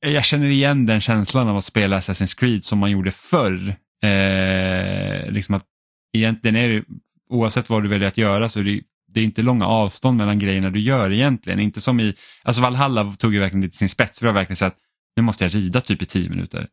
jag 0.00 0.24
känner 0.24 0.46
igen 0.46 0.86
den 0.86 1.00
känslan 1.00 1.48
av 1.48 1.56
att 1.56 1.64
spela 1.64 2.00
Assassin's 2.00 2.38
Creed 2.38 2.64
som 2.64 2.78
man 2.78 2.90
gjorde 2.90 3.12
förr. 3.12 3.76
Eh, 4.02 5.30
liksom 5.30 5.54
att 5.54 5.64
egentligen 6.12 6.56
är 6.56 6.68
det, 6.68 6.84
oavsett 7.30 7.70
vad 7.70 7.82
du 7.82 7.88
väljer 7.88 8.08
att 8.08 8.18
göra 8.18 8.48
så 8.48 8.60
är 8.60 8.64
det, 8.64 8.80
det 9.08 9.20
är 9.20 9.24
inte 9.24 9.42
långa 9.42 9.66
avstånd 9.66 10.16
mellan 10.16 10.38
grejerna 10.38 10.70
du 10.70 10.80
gör 10.80 11.12
egentligen. 11.12 11.60
Inte 11.60 11.80
som 11.80 12.00
i, 12.00 12.14
alltså 12.42 12.62
Valhalla 12.62 13.12
tog 13.12 13.34
ju 13.34 13.40
verkligen 13.40 13.62
lite 13.62 13.76
sin 13.76 13.88
spets 13.88 14.18
för 14.18 14.26
det 14.26 14.32
var 14.32 14.40
verkligen 14.40 14.56
så 14.56 14.64
att 14.64 14.76
nu 15.16 15.22
måste 15.22 15.44
jag 15.44 15.54
rida 15.54 15.80
typ 15.80 16.02
i 16.02 16.06
tio 16.06 16.30
minuter 16.30 16.68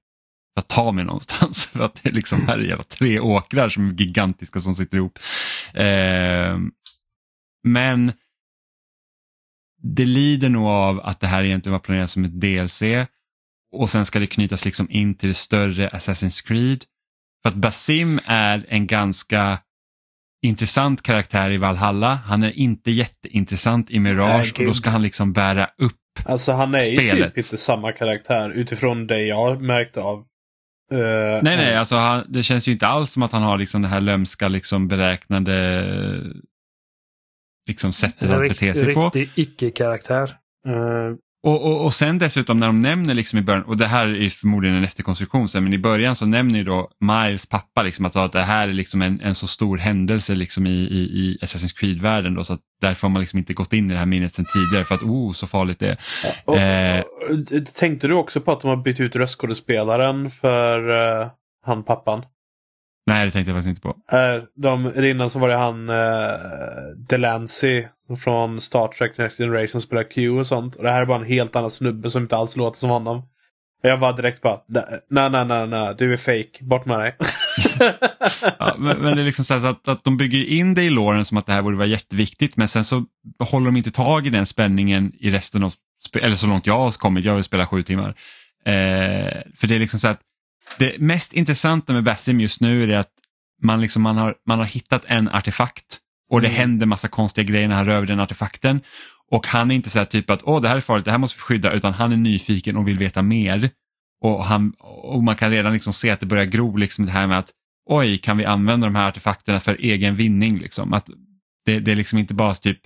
för 0.53 0.61
att 0.61 0.67
ta 0.67 0.91
mig 0.91 1.05
någonstans. 1.05 1.65
För 1.73 1.83
att 1.83 1.99
det 2.03 2.09
är 2.09 2.13
liksom 2.13 2.47
här 2.47 2.59
är 2.59 2.77
tre 2.77 3.19
åkrar 3.19 3.69
som 3.69 3.89
är 3.89 3.93
gigantiska 3.93 4.61
som 4.61 4.75
sitter 4.75 4.97
ihop. 4.97 5.19
Eh, 5.73 6.57
men 7.63 8.11
det 9.83 10.05
lider 10.05 10.49
nog 10.49 10.67
av 10.67 10.99
att 10.99 11.19
det 11.19 11.27
här 11.27 11.43
egentligen 11.43 11.71
var 11.73 11.79
planerat 11.79 12.09
som 12.09 12.25
ett 12.25 12.41
DLC 12.41 12.81
och 13.75 13.89
sen 13.89 14.05
ska 14.05 14.19
det 14.19 14.27
knytas 14.27 14.65
liksom 14.65 14.87
in 14.89 15.15
till 15.15 15.29
det 15.29 15.35
större 15.35 15.87
Assassin's 15.87 16.47
Creed. 16.47 16.83
För 17.43 17.49
att 17.49 17.55
Basim 17.55 18.19
är 18.25 18.65
en 18.69 18.87
ganska 18.87 19.59
intressant 20.45 21.01
karaktär 21.01 21.49
i 21.49 21.57
Valhalla. 21.57 22.15
Han 22.25 22.43
är 22.43 22.51
inte 22.51 22.91
jätteintressant 22.91 23.91
i 23.91 23.99
Mirage 23.99 24.53
Nej, 24.57 24.67
och 24.67 24.73
då 24.73 24.73
ska 24.73 24.89
han 24.89 25.01
liksom 25.01 25.33
bära 25.33 25.69
upp 25.77 25.93
Alltså 26.25 26.51
han 26.51 26.75
är 26.75 26.79
ju 26.79 26.97
Spelet. 26.97 27.27
typ 27.27 27.37
inte 27.37 27.57
samma 27.57 27.91
karaktär 27.91 28.49
utifrån 28.49 29.07
det 29.07 29.21
jag 29.21 29.35
har 29.35 29.55
märkt 29.55 29.97
av. 29.97 30.19
Eh, 30.91 30.97
Nej, 31.43 31.57
nej, 31.57 31.75
alltså 31.75 31.95
han, 31.95 32.25
det 32.29 32.43
känns 32.43 32.67
ju 32.67 32.71
inte 32.71 32.87
alls 32.87 33.11
som 33.11 33.23
att 33.23 33.31
han 33.31 33.43
har 33.43 33.57
liksom 33.57 33.81
det 33.81 33.87
här 33.87 34.01
lömska, 34.01 34.47
liksom 34.47 34.87
beräknande 34.87 35.53
liksom 37.67 37.93
sättet 37.93 38.29
att 38.31 38.41
bete 38.41 38.73
sig 38.73 38.93
på. 38.93 39.09
Riktig 39.09 39.29
icke-karaktär. 39.35 40.35
Eh, 40.67 41.15
Och, 41.45 41.65
och, 41.65 41.85
och 41.85 41.93
sen 41.93 42.17
dessutom 42.17 42.57
när 42.57 42.67
de 42.67 42.79
nämner 42.79 43.13
liksom 43.13 43.39
i 43.39 43.41
början, 43.41 43.63
och 43.63 43.77
det 43.77 43.85
här 43.87 44.21
är 44.21 44.29
förmodligen 44.29 44.77
en 44.77 44.83
efterkonstruktion 44.83 45.49
sen, 45.49 45.63
men 45.63 45.73
i 45.73 45.77
början 45.77 46.15
så 46.15 46.25
nämner 46.25 46.59
ju 46.59 46.63
då 46.63 46.89
Miles 46.99 47.45
pappa 47.45 47.83
liksom 47.83 48.05
att, 48.05 48.15
att 48.15 48.31
det 48.31 48.43
här 48.43 48.67
är 48.67 48.73
liksom 48.73 49.01
en, 49.01 49.21
en 49.21 49.35
så 49.35 49.47
stor 49.47 49.77
händelse 49.77 50.35
liksom 50.35 50.67
i, 50.67 50.69
i, 50.69 51.01
i 51.01 51.37
Assassin's 51.41 51.75
Creed-världen 51.79 52.33
då, 52.33 52.43
så 52.43 52.53
att 52.53 52.59
därför 52.81 53.07
har 53.07 53.11
man 53.13 53.19
liksom 53.19 53.39
inte 53.39 53.53
gått 53.53 53.73
in 53.73 53.89
i 53.89 53.93
det 53.93 53.99
här 53.99 54.05
minnet 54.05 54.33
sen 54.33 54.45
tidigare 54.53 54.85
för 54.85 54.95
att 54.95 55.03
oh 55.03 55.33
så 55.33 55.47
farligt 55.47 55.79
det 55.79 55.89
är. 55.89 55.97
Och, 56.45 56.57
Eh. 56.57 57.01
och, 57.01 57.73
tänkte 57.73 58.07
du 58.07 58.13
också 58.13 58.41
på 58.41 58.51
att 58.51 58.61
de 58.61 58.67
har 58.67 58.77
bytt 58.77 58.99
ut 58.99 59.15
röstskådespelaren 59.15 60.29
för 60.29 60.89
uh, 60.89 61.27
han 61.65 61.83
pappan? 61.83 62.25
Nej 63.05 63.25
det 63.25 63.31
tänkte 63.31 63.51
jag 63.51 63.57
faktiskt 63.57 63.69
inte 63.69 63.81
på. 63.81 63.89
Uh, 63.89 64.43
de, 64.55 65.05
innan 65.05 65.29
så 65.29 65.39
var 65.39 65.49
det 65.49 65.55
han 65.55 65.89
uh, 65.89 66.97
Delancey 67.09 67.87
från 68.23 68.61
Star 68.61 68.87
Trek 68.87 69.17
Next 69.17 69.37
Generation 69.37 69.67
som 69.67 69.81
spelar 69.81 70.03
Q 70.03 70.29
och 70.29 70.47
sånt. 70.47 70.75
Och 70.75 70.83
det 70.83 70.91
här 70.91 71.01
är 71.01 71.05
bara 71.05 71.19
en 71.19 71.25
helt 71.25 71.55
annan 71.55 71.71
snubbe 71.71 72.09
som 72.09 72.21
inte 72.21 72.37
alls 72.37 72.57
låter 72.57 72.77
som 72.77 72.89
honom. 72.89 73.17
Och 73.83 73.89
Jag 73.89 73.97
var 73.97 74.13
direkt 74.13 74.41
bara, 74.41 74.59
nej, 74.67 75.29
nej, 75.29 75.45
nej, 75.45 75.67
nej, 75.67 75.95
du 75.97 76.13
är 76.13 76.17
fake, 76.17 76.63
bort 76.63 76.85
med 76.85 76.99
dig. 76.99 77.15
Ja, 78.59 78.75
men, 78.77 78.97
men 78.97 79.15
det 79.15 79.21
är 79.21 79.25
liksom 79.25 79.45
så, 79.45 79.59
så 79.59 79.67
att, 79.67 79.87
att 79.87 80.03
de 80.03 80.17
bygger 80.17 80.49
in 80.49 80.73
det 80.73 80.83
i 80.83 80.89
låren 80.89 81.25
som 81.25 81.37
att 81.37 81.45
det 81.45 81.53
här 81.53 81.61
borde 81.61 81.77
vara 81.77 81.87
jätteviktigt 81.87 82.57
men 82.57 82.67
sen 82.67 82.85
så 82.85 83.05
håller 83.39 83.65
de 83.65 83.77
inte 83.77 83.91
tag 83.91 84.27
i 84.27 84.29
den 84.29 84.45
spänningen 84.45 85.11
i 85.19 85.31
resten 85.31 85.63
av, 85.63 85.73
eller 86.21 86.35
så 86.35 86.47
långt 86.47 86.67
jag 86.67 86.73
har 86.73 86.91
kommit, 86.91 87.25
jag 87.25 87.35
vill 87.35 87.43
spela 87.43 87.67
sju 87.67 87.83
timmar. 87.83 88.09
Eh, 88.65 89.41
för 89.55 89.67
det 89.67 89.75
är 89.75 89.79
liksom 89.79 89.99
så 89.99 90.07
att 90.07 90.19
det 90.79 90.99
mest 90.99 91.33
intressanta 91.33 91.93
med 91.93 92.03
Basim 92.03 92.39
just 92.39 92.61
nu 92.61 92.83
är 92.93 92.97
att 92.97 93.09
man, 93.61 93.81
liksom, 93.81 94.01
man, 94.01 94.17
har, 94.17 94.35
man 94.47 94.59
har 94.59 94.65
hittat 94.65 95.05
en 95.05 95.29
artefakt 95.29 95.99
och 96.29 96.41
det 96.41 96.47
Mm. 96.47 96.57
händer 96.57 96.85
massa 96.85 97.07
konstiga 97.07 97.45
grejer 97.45 97.67
när 97.67 97.75
han 97.75 97.85
rör 97.85 98.05
den 98.05 98.19
artefakten. 98.19 98.81
Och 99.31 99.47
han 99.47 99.71
är 99.71 99.75
inte 99.75 99.89
så 99.89 99.99
här 99.99 100.05
typ 100.05 100.29
att 100.29 100.43
åh 100.43 100.61
det 100.61 100.67
här 100.69 100.77
är 100.77 100.81
farligt, 100.81 101.05
det 101.05 101.11
här 101.11 101.17
måste 101.17 101.37
vi 101.37 101.41
skydda, 101.41 101.71
utan 101.71 101.93
han 101.93 102.11
är 102.11 102.17
nyfiken 102.17 102.77
och 102.77 102.87
vill 102.87 102.97
veta 102.97 103.21
mer. 103.21 103.69
Och, 104.21 104.45
han, 104.45 104.73
och 104.79 105.23
man 105.23 105.35
kan 105.35 105.51
redan 105.51 105.73
liksom 105.73 105.93
se 105.93 106.09
att 106.09 106.19
det 106.19 106.25
börjar 106.25 106.45
gro 106.45 106.77
liksom 106.77 107.05
det 107.05 107.11
här 107.11 107.27
med 107.27 107.39
att 107.39 107.49
oj, 107.89 108.17
kan 108.17 108.37
vi 108.37 108.45
använda 108.45 108.87
de 108.87 108.95
här 108.95 109.07
artefakterna 109.07 109.59
för 109.59 109.75
egen 109.79 110.15
vinning? 110.15 110.59
Liksom? 110.59 110.93
Att 110.93 111.09
det, 111.65 111.79
det 111.79 111.91
är 111.91 111.95
liksom 111.95 112.19
inte 112.19 112.33
bara 112.33 112.53
typ 112.55 112.79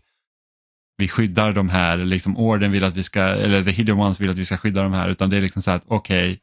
vi 0.98 1.08
skyddar 1.08 1.54
de 1.54 1.70
här, 1.70 1.98
liksom 1.98 2.38
orden 2.38 2.72
vill 2.72 2.84
att 2.84 2.95
vi 2.95 3.04
ska, 3.04 3.22
eller 3.22 3.64
the 3.64 3.72
hidden 3.72 3.99
ones 3.99 4.20
vill 4.20 4.30
att 4.30 4.38
vi 4.38 4.45
ska 4.45 4.58
skydda 4.58 4.84
de 4.84 4.94
här, 4.94 5.10
utan 5.10 5.30
det 5.30 5.38
är 5.38 5.41
liksom 5.41 5.62
så 5.62 5.72
här 5.72 5.78
att 5.78 5.84
okej, 5.88 6.40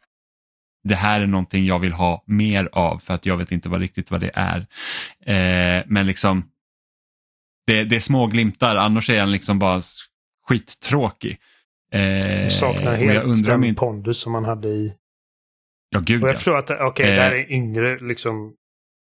det 0.85 0.95
här 0.95 1.21
är 1.21 1.27
någonting 1.27 1.67
jag 1.67 1.79
vill 1.79 1.93
ha 1.93 2.25
mer 2.27 2.69
av 2.73 2.99
för 2.99 3.15
att 3.15 3.27
jag 3.27 3.37
vet 3.37 3.53
inte 3.53 3.69
vad 3.69 3.81
riktigt 3.81 4.11
vad 4.11 4.21
det 4.21 4.31
är. 4.35 4.59
Eh, 5.27 5.83
men 5.87 6.07
liksom, 6.07 6.51
det, 7.67 7.85
det 7.85 7.97
är 7.97 8.01
små 8.01 8.27
glimtar, 8.27 8.77
annars 8.77 9.11
är 9.11 9.21
han 9.21 9.33
liksom 9.33 9.59
bara 9.59 9.81
skittråkig. 10.49 11.39
Eh, 11.93 12.49
saknar 12.49 12.97
helt 12.97 13.47
den 13.47 13.65
inte, 13.65 13.81
pondus 13.81 14.19
som 14.19 14.33
man 14.33 14.45
hade 14.45 14.69
i... 14.69 14.95
ja 15.91 16.01
gud 16.01 16.23
Och 16.23 16.29
ja. 16.29 16.31
jag 16.33 16.37
förstår 16.37 16.57
att 16.57 16.71
okej, 16.71 17.07
Eh. 17.11 17.15
det 17.17 17.21
här 17.23 17.33
är 17.33 17.39
en 17.45 17.51
yngre 17.51 17.99
liksom, 17.99 18.55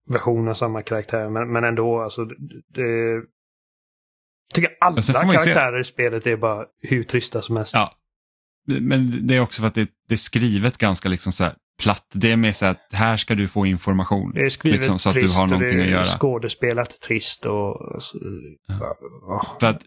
version 0.10 0.48
av 0.48 0.54
samma 0.54 0.82
karaktär. 0.82 1.30
Men, 1.30 1.52
men 1.52 1.64
ändå, 1.64 2.02
alltså. 2.02 2.26
Det, 2.74 2.82
jag 2.82 4.54
tycker 4.54 4.72
alla 4.80 4.96
ju 4.98 5.02
se- 5.02 5.14
karaktärer 5.14 5.80
i 5.80 5.84
spelet 5.84 6.28
är 6.28 6.38
bara 6.38 6.66
hur 6.82 7.04
trista 7.04 7.42
som 7.42 7.58
helst. 7.58 7.74
Ja. 7.74 7.96
Men 8.68 9.28
det 9.28 9.36
är 9.36 9.40
också 9.42 9.62
för 9.62 9.68
att 9.68 9.76
det, 9.76 9.90
det 10.08 10.16
är 10.16 10.18
skrivet 10.18 10.78
ganska 10.78 11.10
liksom 11.10 11.32
så 11.32 11.44
här 11.44 11.56
platt. 11.80 12.06
Det 12.14 12.32
är 12.32 12.36
mer 12.38 12.52
så 12.52 12.66
att 12.66 12.88
här 12.92 13.18
ska 13.18 13.36
du 13.36 13.48
få 13.48 13.66
information. 13.66 14.32
Det 14.34 14.42
är 14.42 14.50
skrivet 14.50 14.80
Liksom, 14.80 15.00
så 15.00 15.10
att 15.10 15.16
du 15.16 15.22
trist 15.22 15.36
har 15.38 15.44
och 15.44 15.50
någonting 15.50 15.78
det 15.78 15.84
att 15.84 15.88
är 15.88 15.92
göra. 15.92 16.06
skådespelat 16.06 17.02
trist 17.02 17.46
och... 17.46 17.82
och 17.82 18.02
Ja. 18.68 19.58
För 19.60 19.68
att 19.68 19.82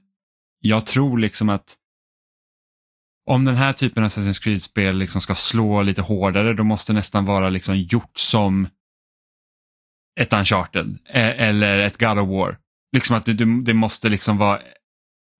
jag 0.60 0.86
tror 0.86 1.18
liksom 1.18 1.48
att 1.48 1.76
om 3.26 3.44
den 3.44 3.54
här 3.56 3.72
typen 3.72 4.04
av 4.04 4.08
Assassin's 4.10 4.42
Creed-spel 4.42 4.98
liksom 4.98 5.20
ska 5.20 5.34
slå 5.34 5.82
lite 5.82 6.02
hårdare 6.02 6.54
då 6.54 6.64
måste 6.64 6.92
det 6.92 6.96
nästan 6.96 7.24
vara 7.24 7.48
liksom 7.48 7.76
gjort 7.78 8.18
som 8.18 8.68
ett 10.20 10.32
Uncharted 10.32 10.98
eh, 11.08 11.40
eller 11.48 11.78
ett 11.78 11.98
God 11.98 12.18
of 12.18 12.28
War. 12.28 12.58
Liksom 12.92 13.16
att 13.16 13.24
det, 13.24 13.32
det- 13.32 13.62
det 13.64 13.74
måste 13.74 14.08
liksom 14.08 14.38
vara 14.38 14.60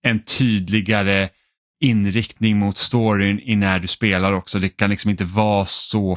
en 0.03 0.25
tydligare 0.25 1.29
inriktning 1.81 2.59
mot 2.59 2.79
storyn 2.79 3.41
i 3.41 3.57
när 3.57 3.79
du 3.79 3.89
spelar 3.89 4.33
också. 4.33 4.59
Det 4.59 4.69
kan 4.69 4.91
liksom 4.91 5.11
inte 5.11 5.25
vara 5.25 5.65
så 5.67 6.17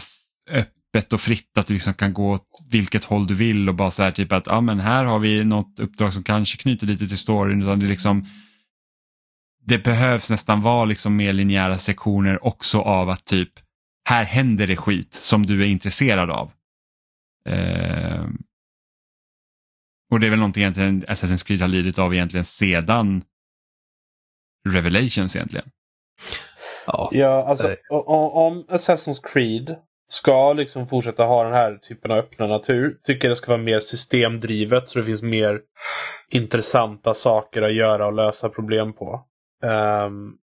öppet 0.49 1.13
och 1.13 1.22
fritt 1.22 1.57
att 1.57 1.67
du 1.67 1.73
liksom 1.73 1.93
kan 1.93 2.13
gå 2.13 2.31
åt 2.31 2.45
vilket 2.69 3.03
håll 3.03 3.27
du 3.27 3.34
vill 3.34 3.69
och 3.69 3.76
bara 3.76 3.91
så 3.91 4.03
här 4.03 4.11
typ 4.11 4.31
att 4.31 4.47
ja 4.47 4.61
men 4.61 4.80
här 4.80 5.05
har 5.05 5.19
vi 5.19 5.43
något 5.43 5.80
uppdrag 5.80 6.13
som 6.13 6.23
kanske 6.23 6.57
knyter 6.57 6.88
lite 6.88 7.07
till 7.07 7.17
storyn. 7.17 7.61
Utan 7.61 7.80
det, 7.80 7.88
liksom, 7.88 8.26
det 9.65 9.77
behövs 9.77 10.30
nästan 10.30 10.61
vara 10.61 10.85
liksom 10.85 11.15
mer 11.15 11.34
linjära 11.34 11.77
sektioner 11.77 12.45
också 12.45 12.81
av 12.81 13.09
att 13.09 13.26
typ 13.26 13.49
här 14.09 14.23
händer 14.23 14.67
det 14.67 14.77
skit 14.77 15.13
som 15.13 15.45
du 15.45 15.61
är 15.61 15.67
intresserad 15.67 16.30
av. 16.30 16.51
Ehm, 17.49 18.38
och 20.11 20.19
det 20.19 20.27
är 20.27 20.30
väl 20.30 20.39
någonting 20.39 20.63
egentligen 20.63 21.05
Assassin's 21.05 21.47
Creed 21.47 21.61
har 21.61 21.67
lidit 21.67 21.99
av 21.99 22.13
egentligen 22.13 22.45
sedan 22.45 23.23
Revelations 24.69 25.35
egentligen. 25.35 25.69
Ja. 26.88 27.09
Ja, 27.11 27.45
alltså 27.47 27.76
om 27.89 28.65
Assassin's 28.69 29.19
Creed 29.23 29.76
ska 30.15 30.53
liksom 30.53 30.87
fortsätta 30.87 31.23
ha 31.23 31.43
den 31.43 31.53
här 31.53 31.77
typen 31.77 32.11
av 32.11 32.17
öppna 32.17 32.47
natur, 32.47 32.97
tycker 33.03 33.29
det 33.29 33.35
ska 33.35 33.51
vara 33.51 33.61
mer 33.61 33.79
systemdrivet 33.79 34.89
så 34.89 34.99
det 34.99 35.05
finns 35.05 35.21
mer 35.21 35.61
intressanta 36.29 37.13
saker 37.13 37.61
att 37.61 37.73
göra 37.75 38.07
och 38.07 38.13
lösa 38.13 38.49
problem 38.49 38.93
på. 38.93 39.25
Um, 39.63 40.37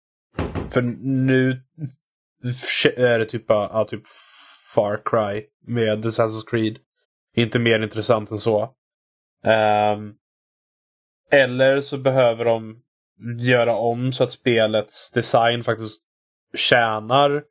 för 0.69 0.81
nu 1.01 1.61
är 2.97 3.19
det 3.19 3.25
typ, 3.25 3.47
bara- 3.47 3.69
ja, 3.73 3.85
typ 3.85 4.03
Far 4.75 5.01
Cry 5.05 5.45
med 5.67 6.05
Assassin's 6.05 6.49
Creed. 6.49 6.77
Inte 7.35 7.59
mer 7.59 7.79
intressant 7.79 8.31
än 8.31 8.37
så. 8.37 8.63
Um, 9.45 10.15
eller 11.31 11.81
så 11.81 11.97
behöver 11.97 12.45
de 12.45 12.81
göra 13.39 13.75
om 13.75 14.13
så 14.13 14.23
att 14.23 14.31
spelets 14.31 15.11
design 15.11 15.63
faktiskt 15.63 16.01
tjänar 16.55 17.43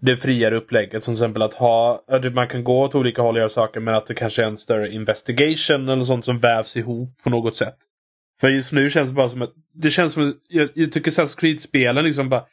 det 0.00 0.16
friare 0.16 0.56
upplägget. 0.56 1.02
Som 1.02 1.14
till 1.14 1.24
exempel 1.24 1.42
att 1.42 1.54
ha, 1.54 2.04
att 2.08 2.22
typ 2.22 2.34
man 2.34 2.48
kan 2.48 2.64
gå 2.64 2.80
åt 2.80 2.94
olika 2.94 3.22
håll 3.22 3.34
och 3.34 3.38
göra 3.38 3.48
saker 3.48 3.80
men 3.80 3.94
att 3.94 4.06
det 4.06 4.14
kanske 4.14 4.42
är 4.42 4.46
en 4.46 4.56
större 4.56 4.90
investigation 4.92 5.88
eller 5.88 6.02
sånt 6.02 6.24
som 6.24 6.38
vävs 6.38 6.76
ihop 6.76 7.22
på 7.22 7.30
något 7.30 7.56
sätt. 7.56 7.76
För 8.40 8.48
just 8.48 8.72
nu 8.72 8.90
känns 8.90 9.08
det 9.08 9.14
bara 9.14 9.28
som 9.28 9.42
att, 9.42 9.52
det 9.74 9.90
känns 9.90 10.12
som 10.12 10.28
att, 10.28 10.34
jag, 10.48 10.68
jag 10.74 10.92
tycker 10.92 11.10
Assassin's 11.10 11.40
Creed-spelen 11.40 12.04
liksom 12.04 12.28
bara 12.28 12.44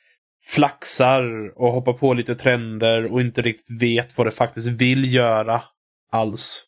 flaxar 0.46 1.52
och 1.56 1.72
hoppar 1.72 1.94
på 1.94 2.14
lite 2.14 2.36
trender 2.36 3.14
och 3.14 3.22
inte 3.22 3.42
riktigt 3.42 3.82
vet 3.82 4.18
vad 4.18 4.28
det 4.28 4.32
faktiskt 4.32 4.68
vill 4.68 5.14
göra 5.14 5.62
alls. 6.12 6.67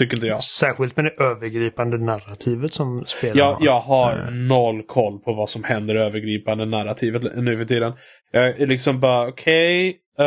Tycker 0.00 0.16
inte 0.16 0.26
jag. 0.26 0.42
Särskilt 0.42 0.96
med 0.96 1.04
det 1.04 1.24
övergripande 1.24 1.98
narrativet 1.98 2.74
som 2.74 3.04
spelar 3.06 3.36
Jag, 3.38 3.56
jag 3.60 3.80
har 3.80 4.12
Eh. 4.12 4.30
noll 4.34 4.82
koll 4.82 5.18
på 5.18 5.32
vad 5.32 5.48
som 5.48 5.64
händer 5.64 5.94
i 5.94 5.98
övergripande 5.98 6.66
narrativet 6.66 7.22
nu 7.36 7.56
för 7.56 7.64
tiden. 7.64 7.92
Jag 8.32 8.60
är 8.60 8.66
liksom 8.66 9.00
bara, 9.00 9.28
okej, 9.28 9.88
eh, 10.18 10.24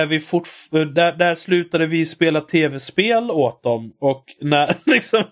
är 0.00 0.06
vi 0.06 0.20
fort... 0.20 0.48
Där, 0.70 1.16
där 1.16 1.34
slutade 1.34 1.86
vi 1.86 2.04
spela 2.04 2.40
tv-spel 2.40 3.30
åt 3.30 3.62
dem 3.62 3.92
och 4.00 4.24
när 4.40 4.74
liksom... 4.84 5.22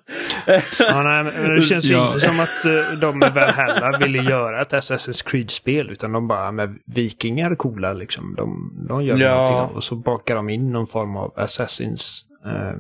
Ja, 0.47 1.03
nej, 1.03 1.33
men 1.43 1.55
det 1.57 1.63
känns 1.63 1.85
ju 1.85 1.93
Ja. 1.93 2.07
inte 2.07 2.21
som 2.21 2.41
att 2.41 2.65
eh, 2.65 3.01
de 3.01 3.19
med 3.19 3.35
Valhalla 3.35 3.99
ville 3.99 4.23
göra 4.31 4.63
ett 4.63 4.73
Assassin's 4.73 5.29
Creed-spel. 5.31 5.91
Utan 5.91 6.13
de 6.13 6.29
bara, 6.29 6.53
med 6.53 6.79
vikingar 6.87 7.51
är 7.51 7.55
coola 7.57 7.93
liksom. 7.93 8.35
De, 8.37 8.73
de 8.89 9.05
gör 9.05 9.19
Ja. 9.19 9.35
någonting. 9.47 9.77
Och 9.77 9.85
så 9.85 9.97
bakar 9.97 10.35
de 10.37 10.49
in 10.49 10.73
någon 10.73 10.87
form 10.87 11.17
av 11.17 11.33
Assassins 11.37 12.23
eh, 12.47 12.75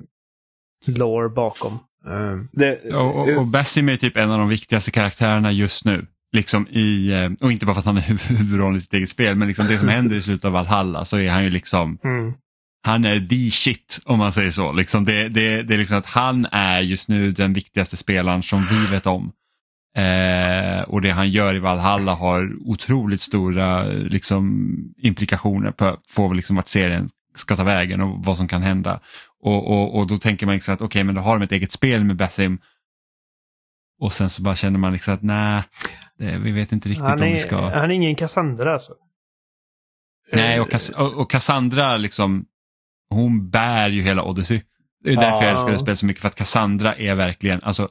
lore 0.86 1.28
bakom. 1.28 1.78
Eh, 2.06 2.38
det, 2.52 2.94
Och, 2.94 3.20
och, 3.20 3.38
och 3.38 3.46
Basim 3.46 3.88
är 3.88 3.96
typ 3.96 4.16
en 4.16 4.30
av 4.30 4.38
de 4.38 4.48
viktigaste 4.48 4.90
karaktärerna 4.90 5.52
just 5.52 5.84
nu. 5.84 6.06
Liksom 6.32 6.68
i, 6.68 7.12
eh, 7.12 7.30
och 7.40 7.52
inte 7.52 7.66
bara 7.66 7.74
för 7.74 7.80
att 7.80 7.86
han 7.86 7.96
är 7.96 8.28
huvudrollen 8.28 8.76
i 8.76 8.80
sitt 8.80 8.94
eget 8.94 9.10
spel, 9.10 9.36
men 9.36 9.48
liksom 9.48 9.66
det 9.66 9.78
som 9.78 9.88
händer 9.88 10.16
i 10.16 10.22
slutet 10.22 10.44
av 10.44 10.52
Valhalla 10.52 11.04
så 11.04 11.18
är 11.18 11.30
han 11.30 11.44
ju 11.44 11.50
liksom, 11.50 11.98
mm. 12.04 12.32
han 12.86 13.04
är 13.04 13.20
the 13.20 13.50
shit 13.50 14.00
om 14.04 14.18
man 14.18 14.32
säger 14.32 14.50
så. 14.50 14.72
Liksom 14.72 15.04
det, 15.04 15.28
det, 15.28 15.62
det 15.62 15.74
är 15.74 15.78
liksom 15.78 15.98
att 15.98 16.06
han 16.06 16.46
är 16.52 16.80
just 16.80 17.08
nu 17.08 17.32
den 17.32 17.52
viktigaste 17.52 17.96
spelaren 17.96 18.42
som 18.42 18.66
vi 18.70 18.86
vet 18.86 19.06
om. 19.06 19.32
Eh, 19.96 20.82
och 20.82 21.02
det 21.02 21.10
han 21.10 21.30
gör 21.30 21.54
i 21.54 21.58
Valhalla 21.58 22.14
har 22.14 22.52
otroligt 22.64 23.20
stora 23.20 23.84
liksom, 23.84 24.74
implikationer 24.96 25.70
på, 25.70 25.96
på 26.16 26.32
liksom 26.32 26.56
vart 26.56 26.68
serien 26.68 27.08
ska 27.40 27.56
ta 27.56 27.64
vägen 27.64 28.00
och 28.00 28.24
vad 28.24 28.36
som 28.36 28.48
kan 28.48 28.62
hända. 28.62 29.00
Och, 29.42 29.66
och, 29.70 29.98
och 29.98 30.06
då 30.06 30.18
tänker 30.18 30.46
man 30.46 30.54
liksom 30.54 30.74
att 30.74 30.82
okej, 30.82 31.04
men 31.04 31.14
då 31.14 31.20
har 31.20 31.38
de 31.38 31.44
ett 31.44 31.52
eget 31.52 31.72
spel 31.72 32.04
med 32.04 32.16
Basim 32.16 32.58
Och 34.00 34.12
sen 34.12 34.30
så 34.30 34.42
bara 34.42 34.56
känner 34.56 34.78
man 34.78 34.92
liksom 34.92 35.14
att 35.14 35.22
nej, 35.22 35.62
vi 36.18 36.52
vet 36.52 36.72
inte 36.72 36.88
riktigt 36.88 37.04
Han 37.04 37.20
om 37.22 37.26
vi 37.26 37.32
är, 37.32 37.36
ska... 37.36 37.60
han 37.60 37.90
är 37.90 37.94
ingen 37.94 38.14
Cassandra 38.14 38.72
alltså. 38.72 38.92
Nej, 40.32 40.60
och, 40.60 40.70
Cass 40.70 40.90
och, 40.90 41.14
och 41.14 41.30
Cassandra 41.30 41.96
liksom, 41.96 42.44
hon 43.10 43.50
bär 43.50 43.90
ju 43.90 44.02
hela 44.02 44.22
Odyssey. 44.22 44.62
Det 45.04 45.10
är 45.12 45.16
därför 45.16 45.42
Ja. 45.42 45.42
jag 45.42 45.50
älskar 45.50 45.72
det 45.72 45.78
spelet 45.78 45.98
så 45.98 46.06
mycket, 46.06 46.20
för 46.20 46.28
att 46.28 46.34
Cassandra 46.34 46.94
är 46.94 47.14
verkligen, 47.14 47.60
alltså 47.62 47.88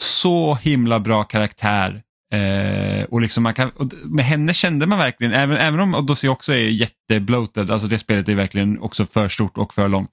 så 0.00 0.54
himla 0.54 1.00
bra 1.00 1.24
karaktär. 1.24 2.02
Eh, 2.32 3.04
och 3.04 3.20
liksom 3.20 3.42
man 3.42 3.54
kan, 3.54 3.70
och 3.70 3.92
med 4.04 4.24
henne 4.24 4.54
kände 4.54 4.86
man 4.86 4.98
verkligen, 4.98 5.32
även, 5.32 5.56
även 5.56 5.80
om 5.80 5.94
Odyssey 5.94 6.30
också 6.30 6.52
är 6.52 6.56
jättebloated, 6.56 7.70
alltså 7.70 7.88
det 7.88 7.98
spelet 7.98 8.28
är 8.28 8.34
verkligen 8.34 8.80
också 8.80 9.06
för 9.06 9.28
stort 9.28 9.58
och 9.58 9.74
för 9.74 9.88
långt. 9.88 10.10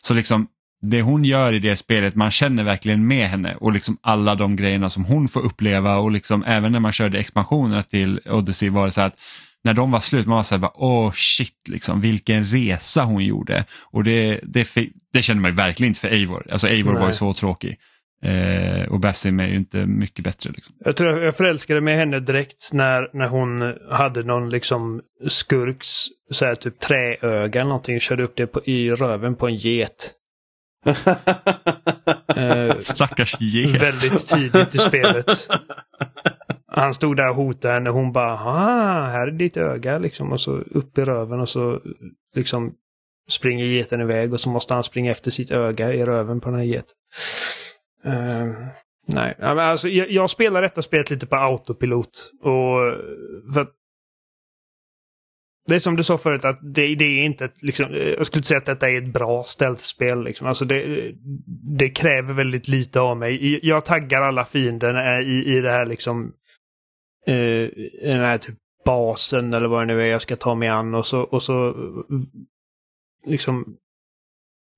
Så 0.00 0.14
liksom 0.14 0.46
det 0.82 1.02
hon 1.02 1.24
gör 1.24 1.52
i 1.52 1.58
det 1.58 1.76
spelet, 1.76 2.14
man 2.14 2.30
känner 2.30 2.64
verkligen 2.64 3.06
med 3.06 3.28
henne 3.28 3.54
och 3.54 3.72
liksom 3.72 3.98
alla 4.00 4.34
de 4.34 4.56
grejerna 4.56 4.90
som 4.90 5.04
hon 5.04 5.28
får 5.28 5.40
uppleva 5.40 5.96
och 5.96 6.10
liksom 6.10 6.44
även 6.44 6.72
när 6.72 6.80
man 6.80 6.92
körde 6.92 7.18
expansionerna 7.18 7.82
till 7.82 8.20
Odyssey 8.26 8.70
var 8.70 8.86
det 8.86 8.92
så 8.92 9.00
att 9.00 9.16
när 9.64 9.74
de 9.74 9.90
var 9.90 10.00
slut, 10.00 10.26
man 10.26 10.36
var 10.36 10.42
så 10.42 10.54
här 10.54 10.60
bara, 10.60 10.72
åh 10.74 11.12
shit, 11.12 11.68
liksom, 11.68 12.00
vilken 12.00 12.44
resa 12.44 13.04
hon 13.04 13.24
gjorde. 13.24 13.64
Och 13.72 14.04
det, 14.04 14.40
det, 14.42 14.68
det 15.12 15.22
känner 15.22 15.40
man 15.40 15.50
ju 15.50 15.56
verkligen 15.56 15.90
inte 15.90 16.00
för 16.00 16.08
Eivor. 16.08 16.46
Alltså 16.52 16.68
Eivor 16.68 16.92
var 16.92 17.00
ju 17.00 17.06
Nej. 17.06 17.14
så 17.14 17.34
tråkig. 17.34 17.78
Eh, 18.24 18.88
och 18.92 19.00
Basim 19.00 19.40
är 19.40 19.46
ju 19.46 19.56
inte 19.56 19.86
mycket 19.86 20.24
bättre. 20.24 20.50
Liksom. 20.50 20.74
Jag 20.78 20.96
tror 20.96 21.20
jag 21.20 21.36
förälskade 21.36 21.80
mig 21.80 21.94
i 21.94 21.96
henne 21.96 22.20
direkt 22.20 22.72
när, 22.72 23.10
när 23.12 23.28
hon 23.28 23.74
hade 23.90 24.22
någon 24.22 24.50
liksom 24.50 25.00
skurks 25.28 26.06
så 26.30 26.44
här, 26.44 26.54
typ 26.54 26.78
träöga 26.78 27.60
eller 27.60 27.68
någonting. 27.68 28.00
Körde 28.00 28.22
upp 28.22 28.36
det 28.36 28.46
på, 28.46 28.64
i 28.64 28.90
röven 28.90 29.36
på 29.36 29.46
en 29.46 29.56
get. 29.56 30.12
Eh, 32.36 32.78
Stackars 32.80 33.40
get. 33.40 33.82
väldigt 33.82 34.28
tidigt 34.28 34.74
i 34.74 34.78
spelet. 34.78 35.26
Han 36.66 36.94
stod 36.94 37.16
där 37.16 37.28
och 37.28 37.34
hotade 37.34 37.74
henne 37.74 37.90
och 37.90 37.96
hon 37.96 38.12
bara 38.12 38.32
ah, 38.32 39.10
här 39.10 39.26
är 39.26 39.30
ditt 39.30 39.56
öga 39.56 39.98
liksom. 39.98 40.32
Och 40.32 40.40
så 40.40 40.52
upp 40.52 40.98
i 40.98 41.04
röven 41.04 41.40
och 41.40 41.48
så 41.48 41.80
liksom 42.36 42.72
springer 43.30 43.64
geten 43.64 44.00
iväg 44.00 44.32
och 44.32 44.40
så 44.40 44.48
måste 44.48 44.74
han 44.74 44.84
springa 44.84 45.10
efter 45.10 45.30
sitt 45.30 45.50
öga 45.50 45.94
i 45.94 46.04
röven 46.04 46.40
på 46.40 46.50
den 46.50 46.58
här 46.58 46.66
geten. 46.66 46.96
Eh, 48.04 48.46
nej, 49.06 49.34
men 49.38 49.58
alltså, 49.58 49.88
jag, 49.88 50.10
jag 50.10 50.30
spelar 50.30 50.62
detta 50.62 50.82
spelet 50.82 51.10
lite 51.10 51.26
på 51.26 51.36
autopilot. 51.36 52.32
Och 52.40 52.94
för 53.54 53.60
att 53.60 53.74
det 55.70 55.74
är 55.74 55.78
som 55.78 55.96
du 55.96 56.02
sa 56.02 56.18
förut 56.18 56.44
att 56.44 56.58
det, 56.62 56.94
det 56.94 57.04
är 57.04 57.24
inte 57.24 57.44
ett, 57.44 57.62
liksom, 57.62 57.86
jag 57.94 58.26
skulle 58.26 58.38
inte 58.38 58.48
säga 58.48 58.58
att 58.58 58.66
detta 58.66 58.90
är 58.90 58.98
ett 58.98 59.12
bra 59.12 59.44
stealth-spel. 59.44 60.24
Liksom. 60.24 60.46
Alltså 60.46 60.64
det, 60.64 61.12
det 61.78 61.90
kräver 61.90 62.34
väldigt 62.34 62.68
lite 62.68 63.00
av 63.00 63.16
mig. 63.16 63.60
Jag 63.62 63.84
taggar 63.84 64.22
alla 64.22 64.44
fiender 64.44 65.20
i, 65.20 65.56
i 65.56 65.60
det 65.60 65.70
här 65.70 65.86
liksom 65.86 66.32
eh, 67.26 67.36
i 67.36 68.00
den 68.02 68.20
här 68.20 68.38
typ 68.38 68.54
basen 68.84 69.54
eller 69.54 69.68
vad 69.68 69.82
det 69.82 69.94
nu 69.94 70.02
är 70.02 70.06
jag 70.06 70.22
ska 70.22 70.36
ta 70.36 70.54
mig 70.54 70.68
an 70.68 70.94
och 70.94 71.06
så, 71.06 71.20
och 71.20 71.42
så 71.42 71.74
liksom 73.26 73.76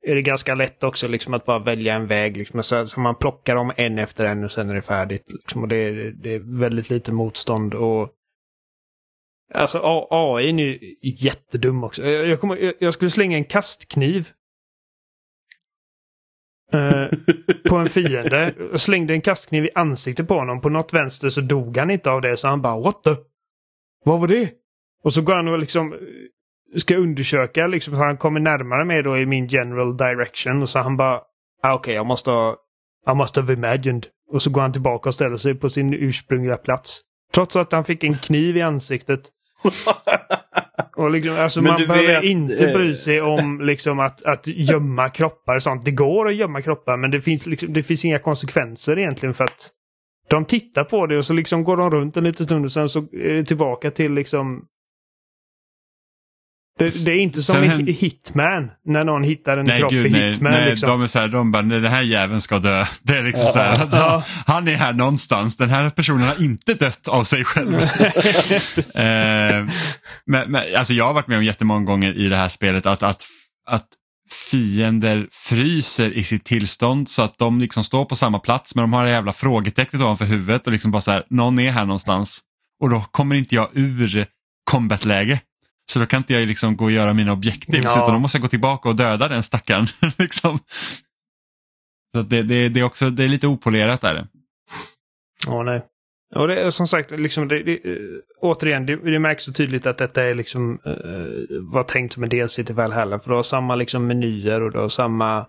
är 0.02 0.14
det 0.14 0.22
ganska 0.22 0.54
lätt 0.54 0.84
också 0.84 1.08
liksom 1.08 1.34
att 1.34 1.44
bara 1.46 1.58
välja 1.58 1.94
en 1.94 2.06
väg. 2.06 2.36
Liksom. 2.36 2.62
Så, 2.62 2.86
så 2.86 3.00
man 3.00 3.14
plockar 3.14 3.56
dem 3.56 3.72
en 3.76 3.98
efter 3.98 4.24
en 4.24 4.44
och 4.44 4.52
sen 4.52 4.70
är 4.70 4.74
det 4.74 4.82
färdigt. 4.82 5.32
Liksom. 5.32 5.62
Och 5.62 5.68
det, 5.68 5.76
är- 5.76 6.12
det 6.22 6.34
är 6.34 6.58
väldigt 6.60 6.90
lite 6.90 7.12
motstånd. 7.12 7.74
och 7.74 8.12
Alltså 9.54 9.80
AI 10.10 10.48
är 10.48 10.58
ju 10.58 10.96
jättedum 11.02 11.84
också. 11.84 12.04
Jag, 12.06 12.26
jag, 12.28 12.40
kommer, 12.40 12.56
jag, 12.56 12.74
jag 12.78 12.94
skulle 12.94 13.10
slänga 13.10 13.36
en 13.36 13.44
kastkniv. 13.44 14.28
Eh, 16.72 17.06
på 17.70 17.76
en 17.76 17.88
fiende. 17.88 18.54
Jag 18.70 18.80
slängde 18.80 19.14
en 19.14 19.20
kastkniv 19.20 19.64
i 19.64 19.70
ansiktet 19.74 20.28
på 20.28 20.34
honom. 20.34 20.60
På 20.60 20.68
något 20.68 20.92
vänster 20.92 21.28
så 21.28 21.40
dog 21.40 21.76
han 21.76 21.90
inte 21.90 22.10
av 22.10 22.20
det 22.20 22.36
så 22.36 22.48
han 22.48 22.62
bara 22.62 22.80
What 22.80 23.02
the? 23.02 23.10
Vad 24.04 24.20
var 24.20 24.28
det? 24.28 24.50
Och 25.04 25.12
så 25.12 25.22
går 25.22 25.34
han 25.34 25.48
och 25.48 25.58
liksom 25.58 25.94
ska 26.76 26.96
undersöka 26.96 27.66
liksom. 27.66 27.94
Han 27.94 28.16
kommer 28.16 28.40
närmare 28.40 28.84
mig 28.84 29.02
då 29.02 29.18
i 29.18 29.26
min 29.26 29.46
general 29.46 29.96
direction. 29.96 30.62
Och 30.62 30.68
så 30.68 30.78
han 30.78 30.96
bara 30.96 31.20
ah, 31.62 31.74
Okej, 31.74 31.94
jag 31.94 32.06
måste 32.06 32.30
ha 32.30 32.56
I 33.12 33.14
must 33.14 33.36
have 33.36 33.52
imagined. 33.52 34.06
Och 34.30 34.42
så 34.42 34.50
går 34.50 34.60
han 34.60 34.72
tillbaka 34.72 35.08
och 35.08 35.14
ställer 35.14 35.36
sig 35.36 35.54
på 35.54 35.68
sin 35.68 35.94
ursprungliga 35.94 36.56
plats. 36.56 37.00
Trots 37.34 37.56
att 37.56 37.72
han 37.72 37.84
fick 37.84 38.04
en 38.04 38.14
kniv 38.14 38.56
i 38.56 38.62
ansiktet. 38.62 39.20
Och 40.96 41.10
liksom, 41.10 41.36
alltså 41.38 41.62
man 41.62 41.76
behöver 41.76 42.20
vet, 42.20 42.24
inte 42.24 42.68
eh, 42.68 42.76
bry 42.76 42.94
sig 42.94 43.20
om 43.20 43.60
liksom 43.60 44.00
att, 44.00 44.24
att 44.24 44.46
gömma 44.46 45.08
kroppar 45.08 45.54
och 45.56 45.62
sånt. 45.62 45.84
Det 45.84 45.90
går 45.90 46.28
att 46.28 46.34
gömma 46.34 46.62
kroppar 46.62 46.96
men 46.96 47.10
det 47.10 47.20
finns, 47.20 47.46
liksom, 47.46 47.72
det 47.72 47.82
finns 47.82 48.04
inga 48.04 48.18
konsekvenser 48.18 48.98
egentligen 48.98 49.34
för 49.34 49.44
att 49.44 49.70
de 50.28 50.44
tittar 50.44 50.84
på 50.84 51.06
det 51.06 51.16
och 51.16 51.24
så 51.24 51.32
liksom 51.32 51.64
går 51.64 51.76
de 51.76 51.90
runt 51.90 52.16
en 52.16 52.24
liten 52.24 52.46
stund 52.46 52.64
och 52.64 52.72
sen 52.72 52.88
så 52.88 52.98
är 52.98 53.34
det 53.34 53.44
tillbaka 53.44 53.90
till 53.90 54.12
liksom 54.12 54.64
det, 56.82 57.04
det 57.04 57.10
är 57.10 57.18
inte 57.18 57.42
som 57.42 57.54
Sen 57.54 57.88
i 57.88 57.92
Hitman 57.92 58.70
när 58.84 59.04
någon 59.04 59.22
hittar 59.22 59.58
en 59.58 59.64
Nej 59.64 59.78
kropp 59.78 59.90
gud 59.90 60.06
i 60.06 60.10
nej, 60.10 60.32
Hitman. 60.32 60.52
nej 60.52 60.70
liksom. 60.70 60.88
de 60.88 61.02
är 61.02 61.06
så 61.06 61.18
här, 61.18 61.28
de 61.28 61.52
bara, 61.52 61.62
nej, 61.62 61.80
den 61.80 61.92
här 61.92 62.02
jäveln 62.02 62.40
ska 62.40 62.58
dö. 62.58 62.84
Det 63.02 63.16
är 63.16 63.22
liksom 63.22 63.44
så 63.44 63.58
här, 63.58 63.88
Ja. 63.92 64.24
han 64.46 64.68
är 64.68 64.76
här 64.76 64.92
någonstans, 64.92 65.56
den 65.56 65.70
här 65.70 65.90
personen 65.90 66.28
har 66.28 66.42
inte 66.42 66.74
dött 66.74 67.08
av 67.08 67.24
sig 67.24 67.44
själv. 67.44 67.74
eh, 68.94 69.66
men, 70.26 70.50
men, 70.50 70.62
alltså 70.76 70.94
jag 70.94 71.04
har 71.04 71.14
varit 71.14 71.26
med 71.28 71.38
om 71.38 71.44
jättemånga 71.44 71.84
gånger 71.84 72.18
i 72.18 72.28
det 72.28 72.36
här 72.36 72.48
spelet 72.48 72.86
att, 72.86 73.02
att, 73.02 73.24
att 73.66 73.86
fiender 74.50 75.28
fryser 75.32 76.10
i 76.10 76.24
sitt 76.24 76.44
tillstånd 76.44 77.08
så 77.08 77.22
att 77.22 77.38
de 77.38 77.60
liksom 77.60 77.84
står 77.84 78.04
på 78.04 78.16
samma 78.16 78.38
plats 78.38 78.74
men 78.74 78.82
de 78.82 78.92
har 78.92 79.04
det 79.04 79.10
jävla 79.10 79.32
frågetecknet 79.32 80.02
ovanför 80.02 80.24
huvudet 80.24 80.66
och 80.66 80.72
liksom 80.72 80.90
bara 80.90 81.02
så 81.02 81.10
här, 81.10 81.24
någon 81.30 81.58
är 81.58 81.72
här 81.72 81.84
någonstans. 81.84 82.40
Och 82.80 82.90
då 82.90 83.00
kommer 83.00 83.36
inte 83.36 83.54
jag 83.54 83.68
ur 83.72 84.26
combatläge. 84.64 85.40
Så 85.90 85.98
då 85.98 86.06
kan 86.06 86.18
inte 86.18 86.32
jag 86.32 86.48
liksom 86.48 86.76
gå 86.76 86.84
och 86.84 86.90
göra 86.90 87.12
mina 87.14 87.32
objektiv 87.32 87.80
Ja. 87.84 87.90
utan 87.90 88.12
då 88.12 88.18
måste 88.18 88.38
jag 88.38 88.42
gå 88.42 88.48
tillbaka 88.48 88.88
och 88.88 88.96
döda 88.96 89.28
den 89.28 89.42
stackaren. 89.42 89.86
liksom. 90.18 90.58
Så 92.14 92.22
det, 92.22 92.42
det, 92.42 92.68
det, 92.68 92.80
är 92.80 92.84
också, 92.84 93.10
det 93.10 93.24
är 93.24 93.28
lite 93.28 93.46
opolerat 93.46 94.00
där. 94.00 94.26
Ja, 95.46 95.62
nej. 95.62 95.82
Och 96.34 96.48
det 96.48 96.60
är 96.60 96.70
som 96.70 96.86
sagt, 96.86 97.10
liksom, 97.10 97.48
det, 97.48 97.62
det, 97.62 97.72
eh, 97.72 97.98
återigen, 98.40 98.86
det, 98.86 98.96
det 98.96 99.18
märks 99.18 99.44
så 99.44 99.52
tydligt 99.52 99.86
att 99.86 99.98
detta 99.98 100.22
är 100.22 100.34
liksom 100.34 100.78
uh, 100.86 101.60
var 101.72 101.82
tänkt 101.82 102.12
som 102.12 102.22
en 102.22 102.28
DLC 102.28 102.54
till 102.54 102.74
Valhalla. 102.74 103.18
För 103.18 103.30
du 103.30 103.36
har 103.36 103.42
samma 103.42 103.74
liksom 103.74 104.06
menyer 104.06 104.62
och 104.62 104.72
du 104.72 104.78
har 104.78 104.88
samma 104.88 105.46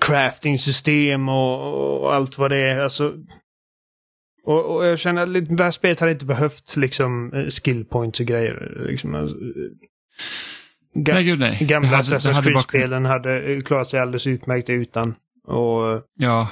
crafting-system 0.00 1.28
och, 1.28 2.02
och 2.02 2.14
allt 2.14 2.38
vad 2.38 2.50
det 2.50 2.70
är. 2.70 2.80
Alltså, 2.80 3.14
och, 4.44 4.76
och 4.76 4.84
jag 4.86 4.98
känner 4.98 5.22
att 5.22 5.56
det 5.58 5.64
här 5.64 5.70
spelet 5.70 6.00
hade 6.00 6.12
inte 6.12 6.24
behövt 6.24 6.76
liksom 6.76 7.32
eh, 7.34 7.46
skill 7.46 7.84
points 7.84 8.20
och 8.20 8.26
grejer. 8.26 8.84
Liksom, 8.88 9.14
alltså, 9.14 9.36
eh, 9.36 9.42
ga- 11.00 11.14
Nej 11.14 11.24
gud 11.24 11.38
nej. 11.38 11.58
Gamla 11.60 11.88
Det 11.90 11.96
hade- 11.96 12.08
Assassin's 12.18 12.42
Creed-spelen 12.42 13.04
hade 13.04 13.60
klarat 13.60 13.88
sig 13.88 14.00
alldeles 14.00 14.26
utmärkt 14.26 14.70
utan. 14.70 15.14
Och, 15.46 16.02
Ja, 16.18 16.48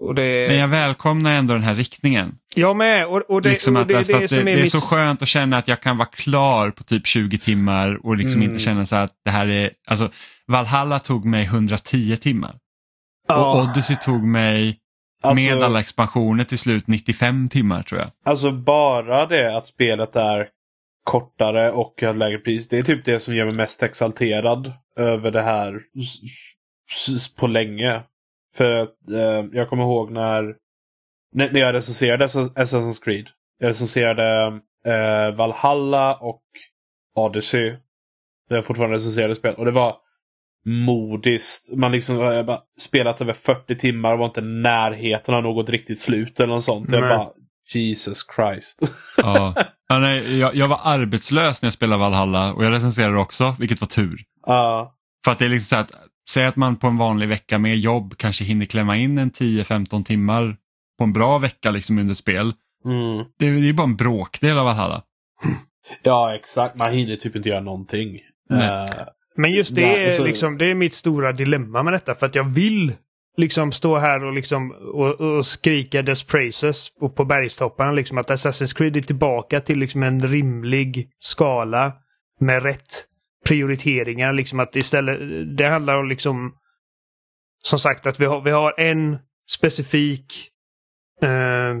och 0.00 0.14
det... 0.14 0.48
men 0.48 0.56
jag 0.58 0.68
välkomnar 0.68 1.34
ändå 1.34 1.54
den 1.54 1.62
här 1.62 1.74
riktningen. 1.74 2.34
Jag 2.56 2.76
med. 2.76 3.06
Och, 3.06 3.16
och 3.30 3.42
det, 3.42 3.48
liksom 3.50 3.76
att, 3.76 3.94
alltså, 3.94 4.12
är 4.12 4.28
det 4.28 4.40
är 4.40 4.44
mitt... 4.44 4.70
så 4.70 4.80
skönt 4.80 5.22
att 5.22 5.28
känna 5.28 5.58
att 5.58 5.68
jag 5.68 5.80
kan 5.80 5.96
vara 5.96 6.08
klar 6.08 6.70
på 6.70 6.82
typ 6.82 7.06
20 7.06 7.38
timmar 7.38 8.06
och 8.06 8.16
liksom 8.16 8.40
Mm. 8.40 8.50
inte 8.50 8.64
känna 8.64 8.86
så 8.86 8.96
att 8.96 9.12
det 9.24 9.30
här 9.30 9.48
är, 9.48 9.70
alltså 9.86 10.10
Valhalla 10.46 10.98
tog 10.98 11.24
mig 11.24 11.44
110 11.44 12.16
timmar. 12.16 12.56
Ja. 13.28 13.52
Och 13.52 13.62
Odyssey 13.70 13.96
tog 13.96 14.24
mig 14.24 14.78
Alltså- 15.24 15.44
med 15.44 15.62
alla 15.62 15.80
expansioner 15.80 16.44
till 16.44 16.58
slut 16.58 16.86
95 16.86 17.48
timmar 17.48 17.82
tror 17.82 18.00
jag. 18.00 18.10
Alltså 18.24 18.52
bara 18.52 19.26
det 19.26 19.56
att 19.56 19.66
spelet 19.66 20.16
är 20.16 20.48
kortare 21.04 21.70
och 21.72 22.02
har 22.02 22.14
lägre 22.14 22.38
pris. 22.38 22.68
Det 22.68 22.78
är 22.78 22.82
typ 22.82 23.04
det 23.04 23.18
som 23.18 23.34
gör 23.34 23.44
mig 23.44 23.54
mest 23.54 23.82
exalterad 23.82 24.72
över 24.96 25.30
det 25.30 25.42
här 25.42 25.80
på 27.38 27.46
länge. 27.46 28.02
För 28.54 28.70
att 28.72 29.10
eh, 29.10 29.44
jag 29.52 29.68
kommer 29.68 29.82
ihåg 29.82 30.10
när, 30.10 30.56
när 31.34 31.60
jag 31.60 31.74
recenserade 31.74 32.24
Ass- 32.24 32.54
Assassin's 32.54 33.04
Creed. 33.04 33.26
Jag 33.58 33.68
recenserade 33.68 34.46
eh, 34.86 35.36
Valhalla 35.36 36.14
och 36.16 36.42
Odyssey. 37.16 37.76
Det 38.48 38.56
är 38.56 38.62
fortfarande 38.62 38.96
recenserade 38.96 39.34
spel. 39.34 39.54
Och 39.54 39.64
det 39.64 39.70
var 39.70 39.96
modiskt. 40.64 41.76
Man 41.76 41.92
liksom 41.92 42.18
jag 42.18 42.46
bara 42.46 42.60
spelat 42.80 43.20
över 43.20 43.32
40 43.32 43.78
timmar 43.78 44.12
och 44.12 44.18
var 44.18 44.26
inte 44.26 44.40
i 44.40 44.44
närheten 44.44 45.34
av 45.34 45.42
något 45.42 45.70
riktigt 45.70 46.00
slut 46.00 46.40
eller 46.40 46.54
något 46.54 46.64
sånt. 46.64 46.92
Jag 46.92 47.00
Nej. 47.00 47.16
bara 47.16 47.28
Jesus 47.74 48.26
Christ. 48.36 48.80
Ja. 49.16 49.54
Ja, 49.88 49.98
nej, 49.98 50.38
jag, 50.38 50.54
jag 50.54 50.68
var 50.68 50.80
arbetslös 50.82 51.62
när 51.62 51.66
jag 51.66 51.72
spelade 51.74 52.00
Valhalla 52.00 52.52
och 52.52 52.64
jag 52.64 52.72
recenserade 52.72 53.18
också, 53.18 53.56
vilket 53.58 53.80
var 53.80 53.88
tur. 53.88 54.20
Ja. 54.46 54.94
För 55.24 55.32
att 55.32 55.38
det 55.38 55.44
är 55.44 55.48
liksom 55.48 55.76
så 55.76 55.80
att, 55.80 55.90
säg 56.30 56.46
att 56.46 56.56
man 56.56 56.76
på 56.76 56.86
en 56.86 56.98
vanlig 56.98 57.28
vecka 57.28 57.58
med 57.58 57.78
jobb 57.78 58.14
kanske 58.16 58.44
hinner 58.44 58.66
klämma 58.66 58.96
in 58.96 59.18
en 59.18 59.30
10-15 59.30 60.04
timmar 60.04 60.56
på 60.98 61.04
en 61.04 61.12
bra 61.12 61.38
vecka 61.38 61.70
liksom 61.70 61.98
under 61.98 62.14
spel. 62.14 62.52
Mm. 62.84 63.24
Det 63.38 63.46
är 63.46 63.50
ju 63.50 63.72
bara 63.72 63.84
en 63.86 63.96
bråkdel 63.96 64.58
av 64.58 64.64
Valhalla. 64.64 65.02
Ja, 66.02 66.34
exakt. 66.34 66.78
Man 66.78 66.92
hinner 66.92 67.16
typ 67.16 67.36
inte 67.36 67.48
göra 67.48 67.60
någonting. 67.60 68.20
Nej. 68.50 68.68
Eh, 68.68 69.06
Men 69.36 69.52
just 69.52 69.74
det 69.74 69.80
Nej, 69.86 70.04
är, 70.04 70.10
så- 70.10 70.24
liksom, 70.24 70.58
det 70.58 70.70
är 70.70 70.74
mitt 70.74 70.94
stora 70.94 71.32
dilemma 71.32 71.82
med 71.82 71.92
detta. 71.92 72.14
För 72.14 72.26
att 72.26 72.34
jag 72.34 72.44
vill 72.44 72.92
liksom 73.36 73.72
stå 73.72 73.98
här 73.98 74.24
och, 74.24 74.32
liksom, 74.32 74.70
och, 74.70 75.20
och 75.20 75.46
skrika 75.46 76.02
dess 76.02 76.24
praises 76.24 76.94
på, 76.94 77.08
på 77.10 77.24
bergstopparna. 77.24 77.92
Liksom 77.92 78.18
att 78.18 78.30
Assassin's 78.30 78.76
Creed 78.76 78.96
är 78.96 79.00
tillbaka 79.00 79.60
till 79.60 79.78
liksom 79.78 80.02
en 80.02 80.28
rimlig 80.28 81.10
skala 81.18 81.92
med 82.40 82.62
rätt 82.62 83.04
prioriteringar. 83.46 84.32
Liksom 84.32 84.60
att 84.60 84.76
istället, 84.76 85.18
det 85.58 85.66
handlar 85.68 85.96
om 85.96 86.08
liksom 86.08 86.54
som 87.62 87.78
sagt 87.78 88.06
att 88.06 88.20
vi 88.20 88.24
har, 88.26 88.40
vi 88.40 88.50
har 88.50 88.80
en 88.80 89.18
specifik 89.50 90.50
eh, 91.22 91.74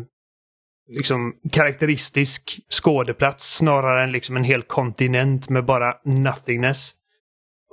liksom 0.88 1.34
karaktäristisk 1.52 2.60
skådeplats 2.68 3.56
snarare 3.56 4.02
än 4.04 4.12
liksom 4.12 4.36
en 4.36 4.44
hel 4.44 4.62
kontinent 4.62 5.48
med 5.48 5.64
bara 5.64 5.94
nothingness. 6.04 6.94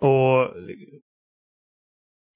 Och 0.01 0.53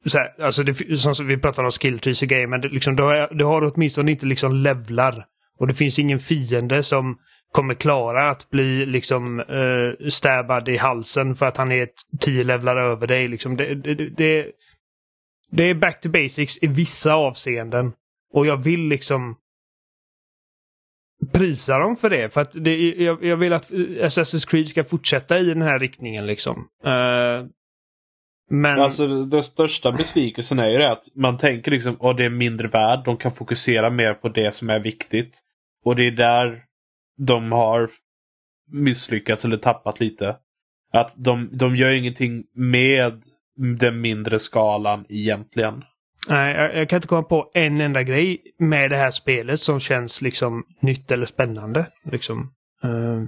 så 0.05 0.17
här, 0.17 0.43
alltså 0.43 0.63
det, 0.63 0.97
som 0.97 1.27
vi 1.27 1.37
pratade 1.37 1.67
om 1.67 1.71
skilltrees 1.71 2.21
och 2.21 2.27
grejer, 2.27 2.47
men 2.47 2.61
det, 2.61 2.69
liksom, 2.69 2.95
du, 2.95 3.03
har, 3.03 3.35
du 3.35 3.45
har 3.45 3.73
åtminstone 3.73 4.11
inte 4.11 4.25
liksom 4.25 4.55
levlar. 4.55 5.25
Och 5.57 5.67
det 5.67 5.73
finns 5.73 5.99
ingen 5.99 6.19
fiende 6.19 6.83
som 6.83 7.17
kommer 7.51 7.73
klara 7.73 8.29
att 8.29 8.49
bli 8.49 8.85
liksom 8.85 9.39
uh, 9.39 10.09
stabbad 10.09 10.69
i 10.69 10.77
halsen 10.77 11.35
för 11.35 11.45
att 11.45 11.57
han 11.57 11.71
är 11.71 11.83
ett 11.83 11.95
tio 12.19 12.43
levlar 12.43 12.77
över 12.77 13.07
dig. 13.07 13.27
Liksom. 13.27 13.57
Det, 13.57 13.75
det, 13.75 14.09
det, 14.09 14.51
det 15.51 15.63
är 15.63 15.73
back 15.73 16.01
to 16.01 16.09
basics 16.09 16.63
i 16.63 16.67
vissa 16.67 17.13
avseenden. 17.13 17.93
Och 18.33 18.45
jag 18.45 18.57
vill 18.57 18.87
liksom 18.87 19.35
prisa 21.33 21.79
dem 21.79 21.95
för 21.95 22.09
det. 22.09 22.33
För 22.33 22.41
att 22.41 22.51
det, 22.53 22.75
jag, 22.77 23.23
jag, 23.23 23.37
vill 23.37 23.53
att 23.53 23.71
Assassin's 23.71 24.49
Creed 24.49 24.67
ska 24.67 24.83
fortsätta 24.83 25.39
i 25.39 25.43
den 25.43 25.61
här 25.61 25.79
riktningen 25.79 26.27
liksom. 26.27 26.57
Uh, 26.85 27.47
men... 28.49 28.79
Alltså 28.79 29.25
den 29.25 29.43
största 29.43 29.91
besvikelsen 29.91 30.59
är 30.59 30.69
ju 30.69 30.77
det 30.77 30.91
att 30.91 31.03
man 31.15 31.37
tänker 31.37 31.71
liksom 31.71 32.01
att 32.01 32.17
det 32.17 32.25
är 32.25 32.29
mindre 32.29 32.67
värd. 32.67 33.01
De 33.05 33.17
kan 33.17 33.31
fokusera 33.31 33.89
mer 33.89 34.13
på 34.13 34.29
det 34.29 34.51
som 34.51 34.69
är 34.69 34.79
viktigt. 34.79 35.39
Och 35.85 35.95
det 35.95 36.07
är 36.07 36.11
där 36.11 36.63
de 37.17 37.51
har 37.51 37.89
misslyckats 38.71 39.45
eller 39.45 39.57
tappat 39.57 39.99
lite. 39.99 40.35
Att 40.93 41.13
de, 41.17 41.49
de 41.51 41.75
gör 41.75 41.91
ingenting 41.91 42.43
med 42.53 43.23
den 43.77 44.01
mindre 44.01 44.39
skalan 44.39 45.05
egentligen. 45.09 45.83
Nej, 46.27 46.55
jag, 46.55 46.75
jag, 46.75 46.89
kan 46.89 46.97
inte 46.97 47.07
komma 47.07 47.23
på 47.23 47.51
en 47.53 47.81
enda 47.81 48.03
grej 48.03 48.41
med 48.59 48.89
det 48.89 48.97
här 48.97 49.11
spelet 49.11 49.61
som 49.61 49.79
känns 49.79 50.21
liksom 50.21 50.63
nytt 50.79 51.11
eller 51.11 51.25
spännande. 51.25 51.85
Liksom. 52.03 52.51
Uh... 52.85 53.23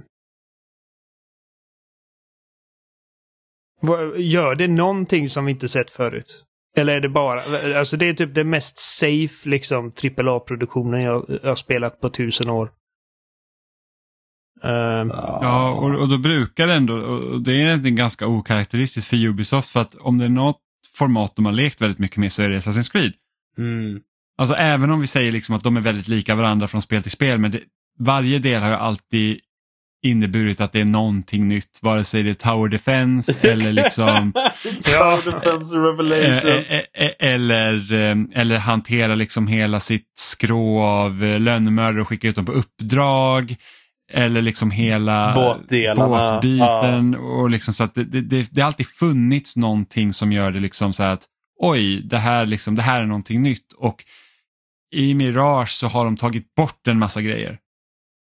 Gör 4.16 4.54
det 4.54 4.68
någonting 4.68 5.28
som 5.28 5.44
vi 5.44 5.52
inte 5.52 5.68
sett 5.68 5.90
förut? 5.90 6.44
Eller 6.76 6.96
är 6.96 7.00
det 7.00 7.08
bara, 7.08 7.40
alltså 7.78 7.96
det 7.96 8.08
är 8.08 8.14
typ 8.14 8.34
det 8.34 8.44
mest 8.44 8.78
safe 8.78 9.48
liksom 9.48 9.92
AAA-produktionen 10.18 11.02
jag, 11.02 11.38
jag 11.42 11.48
har 11.48 11.56
spelat 11.56 12.00
på 12.00 12.10
tusen 12.10 12.50
år. 12.50 12.70
Uh, 14.64 14.70
ja, 15.42 15.70
och, 15.70 16.00
och, 16.00 16.08
då 16.08 16.18
brukar 16.18 16.66
det 16.66 16.74
ändå, 16.74 16.94
och 16.94 17.40
det 17.40 17.52
är 17.52 17.66
egentligen 17.66 17.96
ganska 17.96 18.26
okaraktäristiskt 18.26 19.10
för 19.10 19.26
Ubisoft 19.26 19.68
för 19.68 19.80
att 19.80 19.94
om 19.94 20.18
det 20.18 20.24
är 20.24 20.28
något 20.28 20.60
format 20.98 21.36
de 21.36 21.46
har 21.46 21.52
lekt 21.52 21.80
väldigt 21.80 21.98
mycket 21.98 22.16
med 22.16 22.32
så 22.32 22.42
är 22.42 22.48
det 22.48 22.58
Assassin's 22.58 22.92
Creed. 22.92 23.12
Mm. 23.58 24.00
Alltså 24.38 24.54
även 24.54 24.90
om 24.90 25.00
vi 25.00 25.06
säger 25.06 25.32
liksom 25.32 25.54
att 25.54 25.64
de 25.64 25.76
är 25.76 25.80
väldigt 25.80 26.08
lika 26.08 26.34
varandra 26.34 26.68
från 26.68 26.82
spel 26.82 27.02
till 27.02 27.12
spel, 27.12 27.38
men 27.38 27.50
det, 27.50 27.60
varje 27.98 28.38
del 28.38 28.62
har 28.62 28.68
ju 28.68 28.76
alltid 28.76 29.40
inneburit 30.02 30.60
att 30.60 30.72
det 30.72 30.80
är 30.80 30.84
någonting 30.84 31.48
nytt, 31.48 31.78
vare 31.82 32.04
sig 32.04 32.22
det 32.22 32.30
är 32.30 32.34
Tower 32.34 32.68
Defense 32.68 33.48
eller 33.50 33.72
liksom 33.72 34.32
Revelation. 35.72 36.50
Eh, 36.50 36.76
eh, 36.76 36.84
eh, 36.94 37.10
eller, 37.18 37.92
eller 38.38 38.58
hantera 38.58 39.14
liksom 39.14 39.46
hela 39.46 39.80
sitt 39.80 40.12
skrå 40.18 40.82
av 40.82 41.22
lönnmördare 41.22 42.00
och 42.00 42.08
skicka 42.08 42.28
ut 42.28 42.36
dem 42.36 42.46
på 42.46 42.52
uppdrag. 42.52 43.56
Eller 44.10 44.42
liksom 44.42 44.70
hela 44.70 45.34
båtbiten. 45.34 47.12
Ja. 47.12 47.18
Och 47.18 47.50
liksom 47.50 47.74
så 47.74 47.84
att 47.84 47.94
det, 47.94 48.04
det, 48.04 48.48
det 48.50 48.60
har 48.60 48.66
alltid 48.66 48.86
funnits 48.86 49.56
någonting 49.56 50.12
som 50.12 50.32
gör 50.32 50.52
det 50.52 50.60
liksom 50.60 50.92
så 50.92 51.02
att 51.02 51.22
oj, 51.58 52.02
det 52.02 52.18
här, 52.18 52.46
liksom, 52.46 52.76
det 52.76 52.82
här 52.82 53.02
är 53.02 53.06
någonting 53.06 53.42
nytt. 53.42 53.72
Och 53.72 54.04
i 54.94 55.14
Mirage 55.14 55.70
så 55.70 55.88
har 55.88 56.04
de 56.04 56.16
tagit 56.16 56.54
bort 56.54 56.88
en 56.88 56.98
massa 56.98 57.22
grejer. 57.22 57.58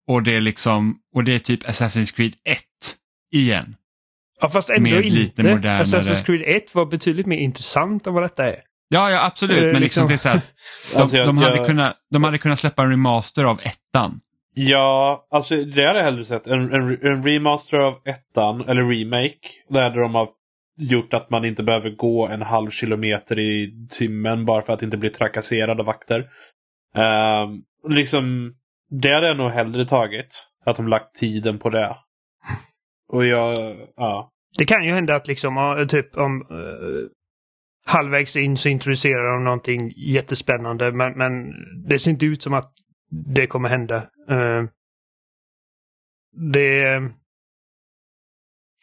Och 0.08 0.22
det 0.22 0.36
är 0.36 0.40
liksom, 0.40 0.98
och 1.14 1.24
det 1.24 1.34
är 1.34 1.38
typ 1.38 1.64
Assassin's 1.64 2.16
Creed 2.16 2.34
1 2.44 2.60
igen. 3.32 3.76
Ja 4.40 4.48
fast 4.48 4.70
ändå 4.70 4.82
Med 4.82 5.04
inte. 5.04 5.16
Lite 5.16 5.42
modernare... 5.42 5.84
Assassin's 5.84 6.24
Creed 6.24 6.56
1 6.56 6.74
var 6.74 6.86
betydligt 6.86 7.26
mer 7.26 7.36
intressant 7.36 8.06
än 8.06 8.14
vad 8.14 8.22
detta 8.22 8.48
är. 8.48 8.62
Ja, 8.88 9.10
ja 9.10 9.26
absolut, 9.26 9.72
men 9.72 9.82
liksom, 9.82 9.82
liksom... 9.82 10.06
det 10.06 10.14
är 10.14 10.16
så 10.16 10.28
här, 10.28 10.40
de, 10.92 11.02
alltså 11.02 11.16
jag, 11.16 11.26
de, 11.26 11.38
hade 11.38 11.56
jag... 11.56 11.66
kunnat, 11.66 11.96
de 12.10 12.24
hade 12.24 12.38
kunnat 12.38 12.58
släppa 12.58 12.82
en 12.82 12.90
remaster 12.90 13.44
av 13.44 13.60
ettan. 13.60 14.20
Ja, 14.54 15.26
alltså 15.30 15.56
det 15.56 15.86
hade 15.86 15.98
jag 15.98 16.04
hellre 16.04 16.24
sett. 16.24 16.46
En, 16.46 16.72
en, 16.72 16.98
en 17.02 17.22
remaster 17.22 17.78
av 17.78 17.94
ettan, 18.04 18.60
eller 18.68 18.82
remake. 18.82 19.48
Där 19.68 19.90
de 19.90 20.14
har 20.14 20.28
gjort 20.78 21.14
att 21.14 21.30
man 21.30 21.44
inte 21.44 21.62
behöver 21.62 21.90
gå 21.90 22.28
en 22.28 22.42
halv 22.42 22.70
kilometer 22.70 23.38
i 23.38 23.86
timmen 23.90 24.44
bara 24.44 24.62
för 24.62 24.72
att 24.72 24.82
inte 24.82 24.96
bli 24.96 25.10
trakasserad 25.10 25.80
av 25.80 25.86
vakter. 25.86 26.28
Um, 26.94 27.62
liksom, 27.94 28.54
det 28.90 29.14
hade 29.14 29.26
jag 29.26 29.36
nog 29.36 29.50
hellre 29.50 29.84
tagit. 29.84 30.46
Att 30.64 30.76
de 30.76 30.88
lagt 30.88 31.14
tiden 31.14 31.58
på 31.58 31.70
det. 31.70 31.96
Och 33.08 33.26
jag, 33.26 33.76
ja. 33.96 34.30
Det 34.58 34.64
kan 34.64 34.84
ju 34.84 34.92
hända 34.92 35.14
att 35.14 35.28
liksom, 35.28 35.86
typ 35.88 36.16
om 36.16 36.42
uh, 36.50 37.06
halvvägs 37.86 38.36
in 38.36 38.56
så 38.56 38.68
introducerar 38.68 39.34
de 39.34 39.44
någonting 39.44 39.92
jättespännande 39.96 40.92
men, 40.92 41.18
men 41.18 41.52
det 41.88 41.98
ser 41.98 42.10
inte 42.10 42.26
ut 42.26 42.42
som 42.42 42.54
att 42.54 42.72
det 43.10 43.46
kommer 43.46 43.68
hända. 43.68 44.10
Uh, 44.30 44.68
det... 46.32 47.02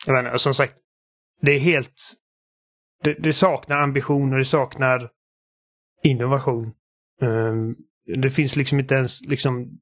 Jag 0.05 0.13
menar, 0.13 0.37
som 0.37 0.53
sagt, 0.53 0.73
det 1.41 1.51
är 1.51 1.59
helt... 1.59 2.13
Det, 3.03 3.13
det 3.13 3.33
saknar 3.33 3.77
ambition 3.77 4.31
och 4.33 4.37
det 4.37 4.45
saknar 4.45 5.09
innovation. 6.03 6.73
Um, 7.21 7.75
det 8.21 8.29
finns 8.29 8.55
liksom 8.55 8.79
inte 8.79 8.95
ens 8.95 9.21
liksom... 9.21 9.79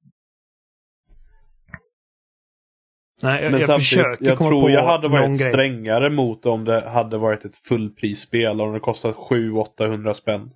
Nej, 3.24 3.44
jag, 3.44 3.52
Men 3.52 3.62
jag 3.62 3.78
försöker 3.78 4.26
jag 4.26 4.38
komma 4.38 4.50
tror 4.50 4.62
på 4.62 4.70
jag 4.70 4.84
hade 4.84 5.08
varit 5.08 5.28
grej. 5.28 5.52
strängare 5.52 6.10
mot 6.10 6.46
om 6.46 6.66
det 6.66 6.90
hade 6.90 7.18
varit 7.18 7.46
ett 7.46 7.58
fullprisspel 7.58 8.62
om 8.62 8.74
det 8.74 8.80
kostat 8.80 9.16
700-800 9.16 10.14
spänn. 10.14 10.52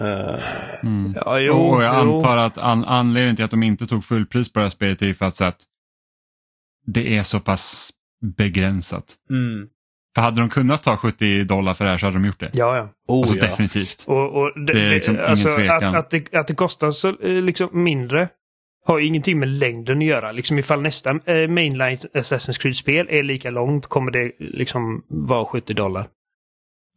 Uh, 0.00 0.42
mm. 0.82 1.14
ja, 1.16 1.38
jo, 1.38 1.54
och 1.54 1.82
jag 1.82 2.06
jo. 2.06 2.16
antar 2.16 2.36
att 2.36 2.58
an 2.58 2.84
anledningen 2.84 3.36
till 3.36 3.44
att 3.44 3.50
de 3.50 3.62
inte 3.62 3.86
tog 3.86 4.04
fullpris 4.04 4.52
på 4.52 4.58
det 4.58 4.64
här 4.64 4.70
spelet 4.70 5.02
är 5.02 5.14
för 5.14 5.26
att, 5.26 5.40
att 5.40 5.58
det 6.86 7.16
är 7.16 7.22
så 7.22 7.40
pass 7.40 7.90
begränsat. 8.36 9.14
Mm. 9.30 9.68
För 10.14 10.22
hade 10.22 10.40
de 10.40 10.48
kunnat 10.48 10.82
ta 10.82 10.96
70 10.96 11.44
dollar 11.44 11.74
för 11.74 11.84
det 11.84 11.90
här 11.90 11.98
så 11.98 12.06
hade 12.06 12.18
de 12.18 12.24
gjort 12.26 12.40
det. 12.40 12.50
Ja, 12.52 12.76
ja. 12.76 12.88
Oh, 13.08 13.18
alltså, 13.18 13.36
ja. 13.36 13.46
Definitivt. 13.46 14.04
Och, 14.08 14.42
och 14.42 14.60
det, 14.60 14.72
det, 14.72 14.80
är 14.80 14.90
liksom 14.90 15.18
alltså, 15.20 15.48
ingen 15.48 15.60
tvekan. 15.60 15.94
Att, 15.94 16.04
att, 16.04 16.10
det, 16.10 16.34
att 16.34 16.46
det 16.46 16.54
kostar 16.54 16.90
så 16.90 17.08
eh, 17.08 17.42
liksom 17.42 17.68
mindre 17.72 18.28
har 18.84 19.00
ingenting 19.00 19.38
med 19.38 19.48
längden 19.48 19.98
att 19.98 20.04
göra. 20.04 20.32
Liksom 20.32 20.58
ifall 20.58 20.82
nästa 20.82 21.10
eh, 21.10 21.48
mainline 21.48 21.96
Assassin's 21.96 22.60
Creed-spel 22.60 23.06
är 23.10 23.22
lika 23.22 23.50
långt 23.50 23.86
kommer 23.86 24.10
det 24.10 24.32
liksom 24.38 25.04
vara 25.08 25.44
70 25.44 25.72
dollar. 25.72 26.06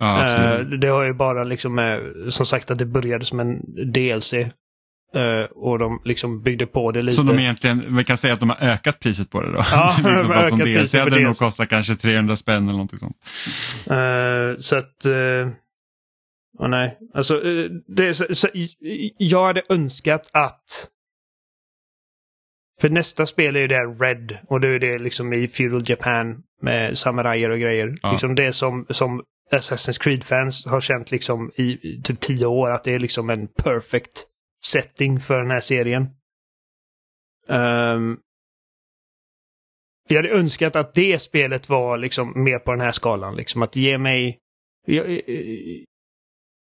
Ja, 0.02 0.57
uh, 0.60 0.65
det 0.65 0.88
har 0.88 1.03
ju 1.03 1.14
bara 1.14 1.44
liksom 1.44 1.76
med, 1.76 2.02
som 2.30 2.45
sagt 2.45 2.72
att 2.72 2.78
det 2.78 2.86
började 2.86 3.26
som 3.26 3.40
en 3.40 3.61
DLC. 3.94 4.34
Uh, 4.34 5.44
och 5.56 5.80
de 5.80 6.02
liksom 6.06 6.41
byggde 6.41 6.65
på 6.65 6.91
det 6.91 7.02
lite. 7.02 7.15
Så 7.15 7.23
de 7.23 7.40
egentligen, 7.40 7.98
vi 7.98 8.03
kan 8.03 8.18
säga 8.18 8.34
att 8.34 8.40
de 8.40 8.49
har 8.49 8.57
ökat 8.61 8.99
priset 8.99 9.30
på 9.30 9.41
det 9.41 9.52
då? 9.52 9.64
Ja, 9.72 9.95
liksom 9.98 10.30
de 10.30 10.49
som 10.49 10.60
DLC 10.60 10.94
hade 10.94 11.19
det 11.19 11.23
nog 11.23 11.38
kostat 11.38 11.69
kanske 11.69 11.95
300 11.95 12.36
spänn 12.36 12.64
eller 12.64 12.72
någonting 12.72 12.99
sånt. 12.99 13.15
Uh, 13.91 14.60
så 14.60 14.78
att... 14.78 15.06
Uh, 15.06 15.49
oh, 16.60 16.69
nej, 16.69 16.98
alltså 17.14 17.41
det, 17.88 18.14
så, 18.14 18.26
så, 18.36 18.48
jag 19.18 19.45
hade 19.45 19.64
önskat 19.69 20.30
att 20.34 20.90
för 22.82 22.90
nästa 22.90 23.26
spel 23.26 23.56
är 23.56 23.60
ju 23.60 23.68
det 23.68 23.80
Red 23.80 24.38
och 24.48 24.61
det 24.61 24.68
är 24.68 24.80
det 24.80 24.99
liksom 24.99 25.34
i 25.34 25.48
Feudal 25.48 25.84
Japan 25.86 26.44
med 26.61 26.98
samurajer 26.98 27.49
och 27.49 27.60
grejer. 27.60 27.98
Ja. 28.02 28.11
Liksom 28.11 28.36
det 28.36 28.53
som, 28.53 28.86
som 28.90 29.23
Assassin's 29.52 30.03
Creed-fans 30.03 30.65
har 30.65 30.82
känt 30.82 31.11
liksom 31.11 31.52
i, 31.56 31.64
i 31.64 32.02
typ 32.03 32.19
tio 32.19 32.45
år 32.45 32.72
att 32.72 32.84
det 32.84 32.94
är 32.94 32.99
liksom 32.99 33.30
en 33.30 33.48
perfect 33.48 34.28
setting 34.65 35.19
för 35.19 35.40
den 35.41 35.52
här 35.52 35.60
serien. 35.60 36.03
Um, 37.48 38.19
jag 40.07 40.15
hade 40.15 40.30
önskat 40.30 40.76
att 40.76 40.94
det 40.94 41.22
spelet 41.22 41.69
var 41.69 41.98
liksom 41.98 42.44
mer 42.44 42.60
på 42.60 42.72
den 42.72 42.82
här 42.82 42.91
skalan. 42.91 43.36
Liksom 43.36 43.61
att 43.61 43.76
ge 43.76 43.98
mig... 43.98 44.40
Jag, 44.86 45.22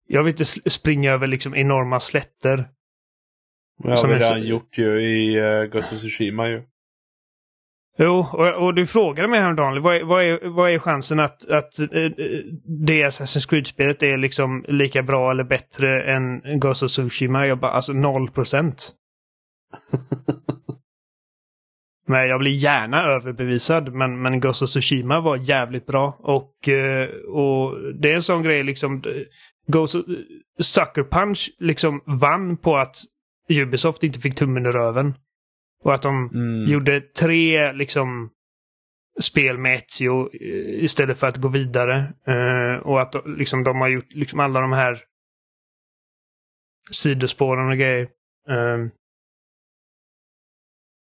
jag 0.09 0.25
vill 0.25 0.33
inte 0.33 0.71
springa 0.71 1.13
över 1.13 1.27
liksom 1.27 1.55
enorma 1.55 2.01
slätter. 2.01 2.71
Det 3.83 3.89
har 3.89 4.09
redan 4.09 4.43
gjort 4.43 4.79
ju 4.79 5.01
i 5.01 5.41
uh, 5.41 5.65
Ghost 5.65 5.93
of 5.93 5.99
Tsushima 5.99 6.49
ju. 6.49 6.63
Jo, 7.99 8.27
och, 8.33 8.65
och 8.65 8.75
du 8.75 8.87
frågade 8.87 9.29
mig 9.29 9.41
häromdagen, 9.41 9.83
vad 9.83 9.97
är, 9.97 10.05
vad 10.05 10.25
är, 10.25 10.49
vad 10.49 10.71
är 10.71 10.79
chansen 10.79 11.21
att, 11.21 11.53
att 11.53 11.79
eh, 11.79 11.87
det 12.87 13.05
Assassin's 13.05 13.49
Creed-spelet 13.49 14.03
är 14.03 14.17
liksom 14.17 14.65
lika 14.69 15.03
bra 15.03 15.31
eller 15.31 15.45
bättre 15.45 16.15
än 16.15 16.43
Ghost 16.61 16.83
of 16.83 16.91
Tsushima? 16.91 17.47
Jag 17.47 17.59
bara, 17.59 17.71
alltså 17.71 17.93
noll 17.93 18.31
procent. 18.31 18.93
Men 22.09 22.29
jag 22.29 22.41
blir 22.41 22.53
gärna 22.53 23.03
överbevisad, 23.03 23.93
men, 23.93 24.23
men 24.23 24.41
Ghost 24.41 24.63
of 24.63 24.71
Tsushima 24.71 25.21
var 25.21 25.37
jävligt 25.37 25.87
bra. 25.87 26.17
Och, 26.19 26.69
eh, 26.69 27.09
och 27.09 27.75
det 27.95 28.11
är 28.11 28.15
en 28.15 28.23
sån 28.23 28.43
grej 28.43 28.65
liksom, 28.65 29.03
Ghost 29.67 29.95
of, 29.95 30.05
Sucker 30.61 31.03
Punch 31.03 31.51
liksom 31.59 32.03
vann 32.07 32.57
på 32.57 32.77
att 32.77 32.97
Ubisoft 33.49 34.03
inte 34.03 34.21
fick 34.21 34.35
tummen 34.35 34.67
i 34.67 34.69
röven. 34.69 35.15
Och 35.87 35.95
att 35.95 36.03
de 36.03 36.31
Mm. 36.35 36.69
gjorde 36.73 37.01
tre 37.01 37.73
liksom 37.73 38.31
spel 39.21 39.59
med 39.59 39.75
Ezio 39.75 40.29
eh, 40.35 40.85
istället 40.85 41.19
för 41.19 41.27
att 41.27 41.37
gå 41.37 41.49
vidare. 41.49 42.13
Eh, 42.27 42.87
och 42.87 43.01
att 43.03 43.13
de- 43.13 43.37
liksom, 43.39 43.65
de 43.65 43.81
har 43.81 43.89
gjort 43.89 44.13
liksom 44.13 44.41
alla 44.41 44.61
de 44.61 44.73
här 44.73 45.03
sidospåren 46.91 47.69
och 47.71 47.77
grejer. 47.77 48.09
Eh, 48.49 48.87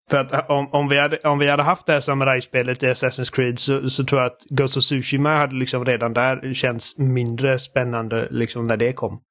för 0.09 0.17
att 0.17 0.49
om, 0.49 0.67
om, 0.73 0.87
vi 0.89 0.99
hade, 0.99 1.17
om 1.17 1.39
vi 1.39 1.49
hade 1.49 1.63
haft 1.63 1.85
det 1.85 1.93
här 1.93 1.99
samurajspelet 1.99 2.83
i 2.83 2.87
Assassin's 2.87 3.35
Creed 3.35 3.59
så, 3.59 3.89
så 3.89 4.03
tror 4.05 4.21
jag 4.21 4.31
att 4.31 4.45
Ghost 4.49 4.77
of 4.77 4.83
Tsushima 4.83 5.37
hade 5.37 5.55
liksom 5.55 5.85
redan 5.85 6.13
där 6.13 6.53
känts 6.53 6.97
mindre 6.97 7.59
spännande 7.59 8.27
liksom 8.31 8.67
när 8.67 8.77
det 8.77 8.93
kom. 8.93 9.21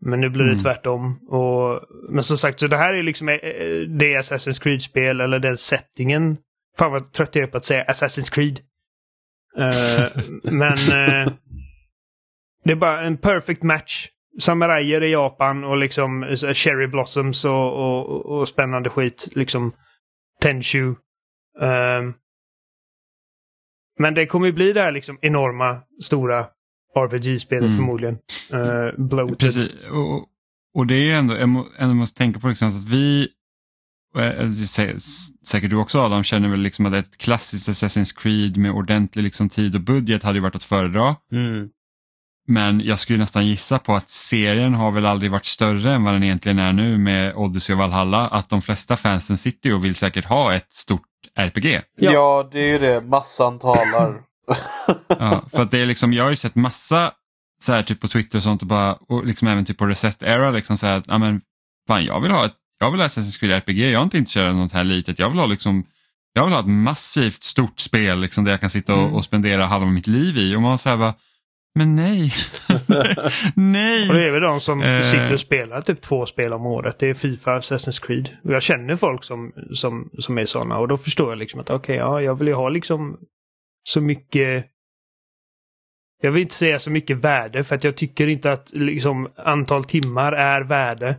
Men 0.00 0.20
nu 0.20 0.28
blir 0.30 0.44
det 0.44 0.50
Mm. 0.50 0.62
tvärtom. 0.62 1.28
Och, 1.28 1.82
men 2.10 2.22
som 2.24 2.36
sagt, 2.38 2.60
så 2.60 2.66
det 2.66 2.76
här 2.76 2.94
är 2.94 3.02
liksom 3.02 3.28
eh, 3.28 3.36
det 3.98 4.16
Assassin's 4.18 4.62
Creed-spel 4.62 5.20
eller 5.20 5.38
den 5.38 5.56
settingen. 5.56 6.36
Fan 6.78 6.92
vad 6.92 7.12
trött 7.12 7.34
jag 7.36 7.42
är 7.44 7.50
på 7.50 7.56
att 7.56 7.64
säga 7.64 7.84
Assassin's 7.84 8.34
Creed. 8.34 8.60
Eh, 9.56 10.22
men 10.52 10.72
eh, 10.72 11.32
det 12.64 12.72
är 12.72 12.76
bara 12.76 13.00
en 13.02 13.16
perfect 13.16 13.62
match. 13.62 14.08
Samurajer 14.40 15.02
i 15.02 15.12
Japan 15.12 15.64
och 15.64 15.76
liksom 15.76 16.22
cherry 16.54 16.86
blossoms 16.86 17.44
och, 17.44 17.72
och, 17.72 18.26
och 18.26 18.48
spännande 18.48 18.90
skit. 18.90 19.28
Liksom 19.34 19.72
Tenshu. 20.40 20.94
Ehm, 21.60 22.14
men 23.98 24.14
det 24.14 24.26
kommer 24.26 24.46
ju 24.46 24.52
bli 24.52 24.72
det 24.72 24.80
här 24.80 24.92
liksom 24.92 25.18
enorma, 25.22 25.82
stora 26.02 26.46
RPG-spelet 26.96 27.64
Mm. 27.64 27.76
förmodligen. 27.76 28.18
Uh, 28.54 29.06
bloated. 29.06 29.38
Precis, 29.38 29.68
och, 29.90 30.26
och 30.74 30.86
det 30.86 30.94
är 31.10 31.18
ändå, 31.18 31.36
jag 31.36 31.48
må- 31.48 31.66
måste 31.80 32.18
tänka 32.18 32.40
på 32.40 32.48
liksom 32.48 32.68
att 32.68 32.84
vi, 32.84 33.28
jag 34.14 34.54
säger- 34.54 34.96
säkert 35.46 35.70
du 35.70 35.76
också 35.76 36.00
Adam, 36.00 36.24
känner 36.24 36.48
väl 36.48 36.60
liksom 36.60 36.86
att 36.86 36.94
ett 36.94 37.18
klassiskt 37.18 37.68
Assassin's 37.68 38.16
Creed 38.18 38.56
med 38.56 38.70
ordentlig 38.72 39.22
liksom 39.22 39.48
tid 39.48 39.74
och 39.74 39.80
budget 39.80 40.22
hade 40.22 40.36
ju 40.38 40.42
varit 40.42 40.54
att 40.56 40.62
föredra. 40.62 41.16
Mm. 41.32 41.68
Men 42.48 42.80
jag 42.80 42.98
skulle 42.98 43.18
nästan 43.18 43.46
gissa 43.46 43.78
på 43.78 43.94
att 43.94 44.10
serien 44.10 44.74
har 44.74 44.90
väl 44.90 45.06
aldrig 45.06 45.30
varit 45.30 45.44
större 45.44 45.94
än 45.94 46.04
vad 46.04 46.14
den 46.14 46.22
egentligen 46.22 46.58
är 46.58 46.72
nu 46.72 46.98
med 46.98 47.34
Odyssey 47.34 47.74
och 47.74 47.78
Valhalla. 47.78 48.20
Att 48.26 48.48
de 48.48 48.62
flesta 48.62 48.96
fansen 48.96 49.38
sitter 49.38 49.68
ju 49.68 49.74
och 49.74 49.84
vill 49.84 49.94
säkert 49.94 50.24
ha 50.24 50.54
ett 50.54 50.72
stort 50.74 51.02
RPG. 51.34 51.80
Ja. 51.96 52.12
Ja. 52.12 52.48
det 52.52 52.60
är 52.60 52.72
ju 52.72 52.78
det. 52.78 53.00
Massan 53.00 53.58
talar. 53.58 54.20
Ja, 55.08 55.44
för 55.52 55.62
att 55.62 55.70
det 55.70 55.78
är 55.78 55.86
liksom, 55.86 56.12
jag 56.12 56.24
har 56.24 56.30
ju 56.30 56.36
sett 56.36 56.54
massa 56.54 57.12
så 57.62 57.72
här 57.72 57.82
typ 57.82 58.00
på 58.00 58.08
Twitter 58.08 58.38
och 58.38 58.42
sånt 58.42 58.62
och, 58.62 58.68
bara, 58.68 58.94
och 58.94 59.26
liksom 59.26 59.48
även 59.48 59.64
typ 59.64 59.78
på 59.78 59.86
Reset 59.86 60.22
Era 60.22 60.50
liksom 60.50 60.76
så 60.78 60.86
här 60.86 60.96
att 60.98 61.04
ja, 61.08 61.18
men, 61.18 61.40
fan, 61.88 62.04
jag 62.04 62.20
vill 62.20 62.30
ha 62.30 62.44
ett 62.46 62.54
jag 62.82 62.90
vill 62.90 63.00
ha 63.00 63.06
Assassin's 63.08 63.40
Creed 63.40 63.52
RPG, 63.52 63.78
jag 63.92 64.00
är 64.00 64.02
inte 64.04 64.18
intresserad 64.18 64.48
av 64.48 64.54
något 64.56 64.72
här 64.72 64.84
litet. 64.84 65.18
Jag 65.18 65.30
vill 65.30 65.38
ha 65.38 65.46
liksom 65.46 65.84
jag 66.32 66.44
vill 66.44 66.52
ha 66.52 66.60
ett 66.60 66.66
massivt 66.68 67.42
stort 67.42 67.80
spel 67.80 68.20
liksom, 68.20 68.44
där 68.44 68.50
jag 68.52 68.60
kan 68.60 68.70
sitta 68.70 68.94
och, 68.94 69.00
Mm. 69.02 69.14
och 69.14 69.24
spendera 69.24 69.66
halva 69.66 69.86
mitt 69.86 70.06
liv 70.06 70.38
i. 70.38 70.56
Och 70.56 70.62
man 70.62 70.78
säger 70.78 70.96
bara, 70.96 71.14
men 71.74 71.96
nej, 71.96 72.32
nej. 73.54 74.08
Och 74.08 74.14
det 74.14 74.24
är 74.26 74.30
väl 74.30 74.42
de 74.42 74.60
som 74.60 74.82
Eh. 74.82 75.02
sitter 75.02 75.32
och 75.32 75.40
spelar 75.40 75.80
typ 75.80 76.00
två 76.02 76.26
spel 76.26 76.52
om 76.52 76.66
året. 76.66 76.98
Det 76.98 77.06
är 77.10 77.14
Fifa 77.14 77.54
och 77.54 77.60
Assassin's 77.60 78.06
Creed. 78.06 78.28
Och 78.44 78.52
jag 78.52 78.62
känner 78.62 78.96
folk 78.96 79.24
som, 79.24 79.52
som, 79.74 80.10
som 80.18 80.38
är 80.38 80.44
sådana 80.44 80.78
och 80.78 80.88
då 80.88 80.98
förstår 80.98 81.30
jag 81.30 81.38
liksom 81.38 81.60
att 81.60 81.70
okej, 81.70 81.96
ja, 81.96 82.20
jag 82.22 82.34
vill 82.38 82.48
ju 82.48 82.54
ha 82.54 82.68
liksom 82.68 83.16
så 83.92 84.00
mycket 84.00 84.66
jag 86.22 86.32
vill 86.32 86.42
inte 86.42 86.54
säga 86.54 86.78
så 86.78 86.90
mycket 86.90 87.16
värde 87.16 87.64
för 87.64 87.74
att 87.74 87.84
jag 87.84 87.96
tycker 87.96 88.26
inte 88.26 88.52
att 88.52 88.72
liksom 88.72 89.32
antal 89.36 89.84
timmar 89.84 90.32
är 90.32 90.60
värde. 90.64 91.18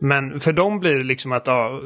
Men 0.00 0.40
för 0.40 0.52
dem 0.52 0.80
blir 0.80 0.94
det 0.94 1.04
liksom 1.04 1.32
att 1.32 1.46
ja, 1.46 1.82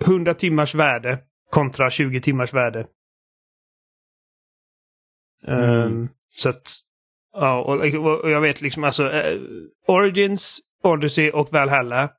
100 0.00 0.34
timmars 0.34 0.74
värde 0.74 1.18
kontra 1.50 1.90
20 1.90 2.20
timmars 2.20 2.54
värde. 2.54 2.86
Mm. 5.46 5.62
Ehm, 5.62 6.08
så 6.30 6.48
att 6.48 6.86
Ja, 7.38 7.62
och, 7.62 8.24
och 8.24 8.30
jag 8.30 8.40
vet 8.40 8.60
liksom 8.60 8.84
alltså 8.84 9.12
eh, 9.12 9.40
Origins, 9.86 10.60
Odyssey 10.82 11.30
och 11.30 11.52
Valhalla 11.52 12.10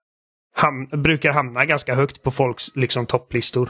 ham 0.55 0.85
brukar 0.85 1.31
hamna 1.31 1.65
ganska 1.65 1.95
högt 1.95 2.23
på 2.23 2.31
folks 2.31 2.75
liksom 2.75 3.05
topplistor. 3.05 3.69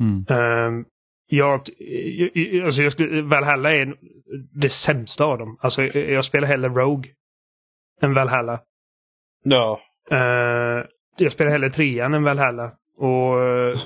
Mm. 0.00 0.26
Ehm, 0.28 0.84
jag, 1.26 1.60
jag- 1.78 2.30
jag- 2.34 2.64
alltså 2.64 2.82
jag 2.82 2.92
skulle, 2.92 3.22
Valhalla 3.22 3.72
är 3.74 3.96
det 4.52 4.70
sämsta 4.70 5.24
av 5.24 5.38
dem. 5.38 5.56
Alltså 5.60 5.82
jag, 5.84 6.24
spelar 6.24 6.48
hellre 6.48 6.68
Rogue 6.68 7.10
än 8.02 8.14
Valhalla. 8.14 8.60
ja. 9.44 9.80
Eh, 10.10 10.84
jag 11.18 11.32
spelar 11.32 11.50
hellre 11.50 11.70
trean 11.70 12.14
än 12.14 12.22
Valhalla. 12.22 12.72
Och 12.96 13.42
eh, 13.44 13.76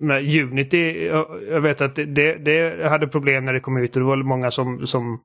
men 0.00 0.16
Unity, 0.42 1.06
jag, 1.06 1.60
vet 1.60 1.80
att 1.80 1.94
det, 1.96 2.34
det, 2.44 2.88
hade 2.88 3.08
problem 3.08 3.44
när 3.44 3.52
det 3.52 3.60
kom 3.60 3.76
ut 3.76 3.96
och 3.96 4.02
det 4.02 4.06
var 4.08 4.16
många 4.16 4.50
som, 4.50 4.86
som 4.86 5.20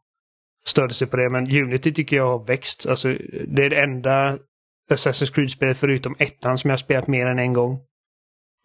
störde 0.65 0.93
sig 0.93 1.07
på 1.07 1.17
det. 1.17 1.29
Men 1.29 1.51
Unity 1.63 1.93
tycker 1.93 2.15
jag 2.15 2.25
har 2.25 2.45
växt. 2.45 2.85
Alltså, 2.87 3.07
det 3.47 3.63
är 3.65 3.69
det 3.69 3.81
enda 3.81 4.37
Assassin's 4.91 5.33
Creed-spelet 5.35 5.77
förutom 5.77 6.15
ettan 6.19 6.57
som 6.57 6.69
jag 6.69 6.73
har 6.73 6.77
spelat 6.77 7.07
mer 7.07 7.25
än 7.27 7.39
en 7.39 7.53
gång. 7.53 7.79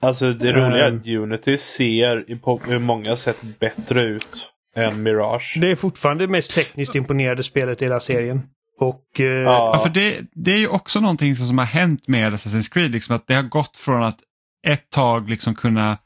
Alltså 0.03 0.33
det 0.33 0.53
roliga 0.53 0.85
är 0.85 0.89
Ehm. 0.89 0.97
att 0.97 1.07
Unity 1.07 1.59
ser 1.59 2.37
på 2.37 2.61
många 2.81 3.17
sätt 3.17 3.43
bättre 3.61 4.03
ut 4.03 4.51
än 4.77 5.03
Mirage. 5.03 5.59
Det 5.61 5.71
är 5.71 5.75
fortfarande 5.75 6.27
det 6.27 6.31
mest 6.31 6.55
tekniskt 6.55 6.95
imponerade 6.95 7.43
spelet 7.43 7.83
i 7.83 7.85
hela 7.85 8.01
serien. 8.01 8.43
Och 8.81 9.21
eh, 9.21 9.27
Ja, 9.27 9.71
Ja, 9.75 9.81
för 9.83 9.89
det, 9.89 10.21
det 10.33 10.53
är 10.53 10.59
ju 10.59 10.69
också 10.69 11.01
någonting 11.01 11.37
som, 11.37 11.47
som 11.47 11.59
har 11.59 11.65
hänt 11.65 12.09
med 12.09 12.33
Assassin's 12.33 12.73
Creed, 12.73 12.91
liksom 12.91 13.17
att 13.17 13.27
det 13.27 13.35
har 13.35 13.43
gått 13.43 13.77
från 13.77 14.03
att 14.03 14.19
ett 14.67 14.91
tag 14.91 15.31
liksom 15.31 15.55
kunna, 15.55 15.99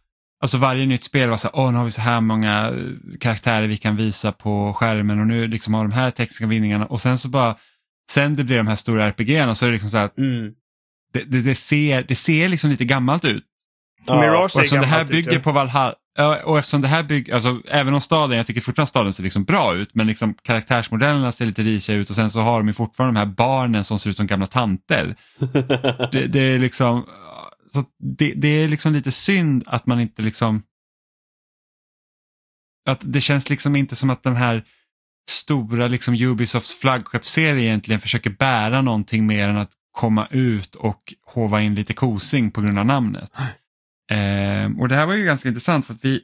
alltså 0.42 0.58
varje 0.58 0.86
nytt 0.86 1.04
spel 1.04 1.28
var 1.28 1.36
så 1.36 1.48
här, 1.48 1.60
åh 1.60 1.72
nu 1.72 1.78
har 1.78 1.84
vi 1.84 1.90
så 1.90 2.00
här 2.00 2.20
många 2.20 2.68
eh, 2.68 3.18
karaktärer 3.20 3.66
vi 3.66 3.76
kan 3.76 3.96
visa 3.96 4.32
på 4.32 4.72
skärmen 4.74 5.20
och 5.20 5.26
nu 5.26 5.48
liksom 5.48 5.74
har 5.74 5.82
de 5.82 5.92
här 5.92 6.10
tekniska 6.10 6.46
vinningarna 6.46 6.86
och 6.86 7.00
sen 7.00 7.18
så 7.18 7.28
bara, 7.28 7.56
sen 8.10 8.36
det 8.36 8.44
blir 8.44 8.56
de 8.56 8.66
här 8.66 8.76
stora 8.76 9.06
RPGerna 9.06 9.54
så 9.54 9.64
är 9.64 9.68
det 9.68 9.72
liksom 9.72 9.90
så 9.90 9.96
här, 9.96 10.04
att 10.04 10.18
mm. 10.18 10.52
det, 11.12 11.24
det, 11.24 11.42
det, 11.42 11.54
ser, 11.54 12.04
det 12.08 12.14
ser 12.14 12.48
liksom 12.48 12.70
lite 12.70 12.84
gammalt 12.84 13.24
ut. 13.24 13.44
Ja. 14.08 14.20
Mirage 14.20 14.56
Och 14.56 14.60
eftersom 14.60 14.80
det 14.80 14.86
här 14.86 15.04
ut, 15.04 15.10
bygger 15.10 15.38
på 15.38 15.52
Valhalla, 15.52 15.94
ja, 16.16 16.42
och 16.44 16.58
eftersom 16.58 16.80
det 16.80 16.88
här 16.88 17.02
bygger, 17.02 17.34
alltså 17.34 17.62
även 17.68 17.94
om 17.94 18.00
staden, 18.00 18.36
jag 18.36 18.46
tycker 18.46 18.60
fortfarande 18.60 18.88
staden 18.88 19.12
ser 19.12 19.22
liksom 19.22 19.44
bra 19.44 19.74
ut, 19.74 19.94
men 19.94 20.06
liksom 20.06 20.34
karaktärsmodellerna 20.42 21.32
ser 21.32 21.46
lite 21.46 21.62
risiga 21.62 21.96
ut 21.96 22.10
och 22.10 22.16
sen 22.16 22.30
så 22.30 22.40
har 22.40 22.58
de 22.58 22.68
ju 22.68 22.74
fortfarande 22.74 23.20
de 23.20 23.26
här 23.26 23.34
barnen 23.34 23.84
som 23.84 23.98
ser 23.98 24.10
ut 24.10 24.16
som 24.16 24.26
gamla 24.26 24.46
tanter. 24.46 25.16
Det, 26.12 26.26
det 26.26 26.40
är 26.40 26.58
liksom, 26.58 27.06
så 27.74 27.84
det, 28.18 28.32
det 28.36 28.48
är 28.48 28.68
liksom 28.68 28.92
lite 28.92 29.12
synd 29.12 29.64
att 29.66 29.86
man 29.86 30.00
inte 30.00 30.22
liksom, 30.22 30.62
att 32.88 33.00
det 33.02 33.20
känns 33.20 33.50
liksom 33.50 33.76
inte 33.76 33.96
som 33.96 34.10
att 34.10 34.22
den 34.22 34.36
här 34.36 34.64
stora 35.30 35.88
liksom 35.88 36.14
Ubisofts 36.14 36.74
flaggskeppsserie 36.74 37.64
egentligen 37.64 38.00
försöker 38.00 38.30
bära 38.30 38.82
någonting 38.82 39.26
mer 39.26 39.48
än 39.48 39.56
att 39.56 39.70
komma 39.92 40.26
ut 40.30 40.74
och 40.74 41.14
hova 41.26 41.60
in 41.60 41.74
lite 41.74 41.92
kosing 41.92 42.50
på 42.50 42.60
grund 42.60 42.78
av 42.78 42.86
namnet. 42.86 43.30
Ehm, 44.10 44.80
och 44.80 44.88
det 44.88 44.94
här 44.94 45.06
var 45.06 45.14
ju 45.14 45.24
ganska 45.24 45.48
intressant 45.48 45.86
för 45.86 45.94
att 45.94 46.04
vi, 46.04 46.20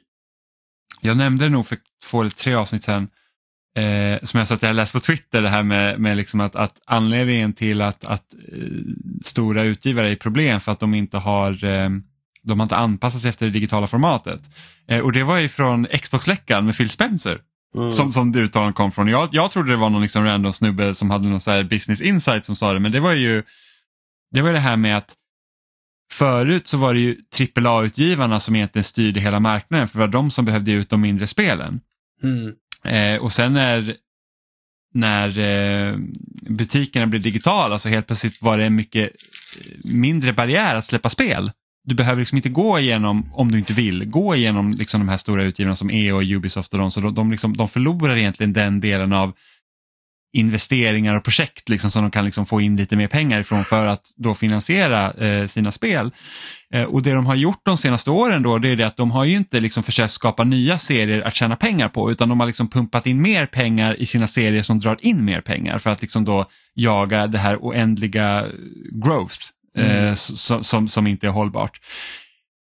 jag 1.01 1.17
nämnde 1.17 1.45
det 1.45 1.49
nog 1.49 1.67
för 1.67 1.77
två 2.09 2.21
eller 2.21 2.31
tre 2.31 2.53
avsnitt 2.53 2.83
sedan, 2.83 3.07
eh, 3.77 4.23
som 4.23 4.37
jag 4.37 4.47
sa 4.47 4.55
att 4.55 4.61
jag 4.61 4.75
läst 4.75 4.93
på 4.93 4.99
Twitter, 4.99 5.41
det 5.41 5.49
här 5.49 5.63
med, 5.63 5.99
med 5.99 6.17
liksom 6.17 6.39
att, 6.41 6.55
att 6.55 6.81
anledningen 6.85 7.53
till 7.53 7.81
att, 7.81 8.05
att 8.05 8.33
eh, 8.33 8.59
stora 9.23 9.63
utgivare 9.63 10.11
är 10.11 10.15
problem 10.15 10.61
för 10.61 10.71
att 10.71 10.79
de 10.79 10.93
inte 10.93 11.17
har 11.17 11.63
eh, 11.63 11.89
de 12.43 12.59
har 12.59 12.65
inte 12.65 12.75
anpassat 12.75 13.21
sig 13.21 13.29
efter 13.29 13.45
det 13.45 13.51
digitala 13.51 13.87
formatet. 13.87 14.41
Eh, 14.87 14.99
och 14.99 15.11
det 15.11 15.23
var 15.23 15.37
ju 15.37 15.49
från 15.49 15.85
Xbox-läckan 15.85 16.65
med 16.65 16.77
Phil 16.77 16.89
Spencer 16.89 17.39
Mm. 17.75 17.91
som, 17.91 18.11
som 18.11 18.31
det 18.31 18.39
uttalandet 18.39 18.75
kom 18.75 18.91
från. 18.91 19.07
Jag, 19.07 19.29
jag 19.31 19.51
trodde 19.51 19.71
det 19.71 19.77
var 19.77 19.89
någon 19.89 20.01
liksom 20.01 20.23
random 20.23 20.53
snubbe 20.53 20.95
som 20.95 21.11
hade 21.11 21.27
någon 21.27 21.39
så 21.39 21.63
business 21.63 22.01
insight 22.01 22.45
som 22.45 22.55
sa 22.55 22.73
det, 22.73 22.79
men 22.79 22.91
det 22.91 22.99
var 22.99 23.13
ju 23.13 23.43
det, 24.31 24.41
var 24.41 24.53
det 24.53 24.59
här 24.59 24.77
med 24.77 24.97
att 24.97 25.13
förut 26.11 26.67
så 26.67 26.77
var 26.77 26.93
det 26.93 26.99
ju 26.99 27.17
AAA-utgivarna 27.55 28.39
som 28.39 28.55
egentligen 28.55 28.83
styrde 28.83 29.19
hela 29.19 29.39
marknaden 29.39 29.87
för 29.87 29.99
det 29.99 30.05
var 30.05 30.11
de 30.11 30.31
som 30.31 30.45
behövde 30.45 30.71
ge 30.71 30.77
ut 30.77 30.89
de 30.89 31.01
mindre 31.01 31.27
spelen. 31.27 31.79
Mm. 32.23 32.53
Eh, 32.83 33.21
och 33.21 33.33
sen 33.33 33.53
när, 33.53 33.95
när 34.93 35.39
eh, 35.39 35.97
butikerna 36.49 37.07
blev 37.07 37.21
digitala 37.21 37.79
så 37.79 37.89
helt 37.89 38.07
plötsligt 38.07 38.41
var 38.41 38.57
det 38.57 38.65
en 38.65 38.75
mycket 38.75 39.11
mindre 39.83 40.33
barriär 40.33 40.75
att 40.75 40.85
släppa 40.85 41.09
spel. 41.09 41.51
du 41.83 41.95
behöver 41.95 42.19
liksom 42.19 42.35
inte 42.35 42.49
gå 42.49 42.79
igenom, 42.79 43.29
om 43.33 43.51
du 43.51 43.57
inte 43.57 43.73
vill, 43.73 44.05
gå 44.05 44.35
igenom 44.35 44.71
liksom 44.71 44.99
de 44.99 45.09
här 45.09 45.17
stora 45.17 45.43
utgivarna 45.43 45.75
som 45.75 45.89
EA 45.89 46.15
och 46.15 46.23
Ubisoft 46.23 46.73
och 46.73 46.79
de, 46.79 46.91
så 46.91 46.99
de, 46.99 47.15
de, 47.15 47.31
liksom, 47.31 47.57
de 47.57 47.67
förlorar 47.67 48.15
egentligen 48.15 48.53
den 48.53 48.79
delen 48.79 49.13
av 49.13 49.33
investeringar 50.35 51.15
och 51.15 51.23
projekt 51.23 51.69
liksom, 51.69 51.91
som 51.91 52.01
de 52.01 52.11
kan 52.11 52.25
liksom 52.25 52.45
få 52.45 52.61
in 52.61 52.75
lite 52.75 52.95
mer 52.95 53.07
pengar 53.07 53.39
ifrån 53.39 53.65
för 53.65 53.85
att 53.85 54.01
då 54.15 54.35
finansiera 54.35 55.11
eh, 55.13 55.47
sina 55.47 55.71
spel. 55.71 56.11
Eh, 56.73 56.83
och 56.83 57.03
det 57.03 57.13
de 57.13 57.25
har 57.25 57.35
gjort 57.35 57.61
de 57.65 57.77
senaste 57.77 58.11
åren 58.11 58.43
då 58.43 58.57
det 58.57 58.69
är 58.69 58.75
det 58.75 58.87
att 58.87 58.97
de 58.97 59.11
har 59.11 59.25
ju 59.25 59.37
inte 59.37 59.59
liksom 59.59 59.83
försökt 59.83 60.13
skapa 60.13 60.43
nya 60.43 60.79
serier 60.79 61.21
att 61.21 61.35
tjäna 61.35 61.55
pengar 61.55 61.89
på 61.89 62.11
utan 62.11 62.29
de 62.29 62.39
har 62.39 62.47
liksom 62.47 62.69
pumpat 62.69 63.07
in 63.07 63.21
mer 63.21 63.45
pengar 63.45 64.01
i 64.01 64.05
sina 64.05 64.27
serier 64.27 64.61
som 64.61 64.79
drar 64.79 64.97
in 65.01 65.25
mer 65.25 65.41
pengar 65.41 65.77
för 65.77 65.89
att 65.89 66.01
liksom 66.01 66.25
då 66.25 66.45
jaga 66.73 67.27
det 67.27 67.37
här 67.37 67.57
oändliga 67.57 68.45
growth 68.91 69.39
eh, 69.77 70.03
Mm. 70.03 70.15
som, 70.15 70.63
som, 70.63 70.87
som 70.87 71.07
inte 71.07 71.27
är 71.27 71.31
hållbart. 71.31 71.79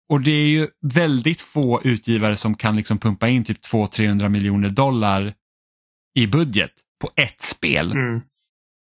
Och 0.08 0.20
det 0.20 0.30
är 0.30 0.46
ju 0.48 0.68
väldigt 0.82 1.40
få 1.40 1.80
utgivare 1.84 2.36
som 2.36 2.54
kan 2.54 2.76
liksom 2.76 2.98
pumpa 2.98 3.28
in 3.28 3.44
typ 3.44 3.58
200-300 3.72 4.28
miljoner 4.28 4.70
dollar 4.70 5.34
i 6.14 6.26
budget 6.26 6.70
på 7.04 7.10
ett 7.22 7.42
spel. 7.42 7.92
Mm. 7.92 8.20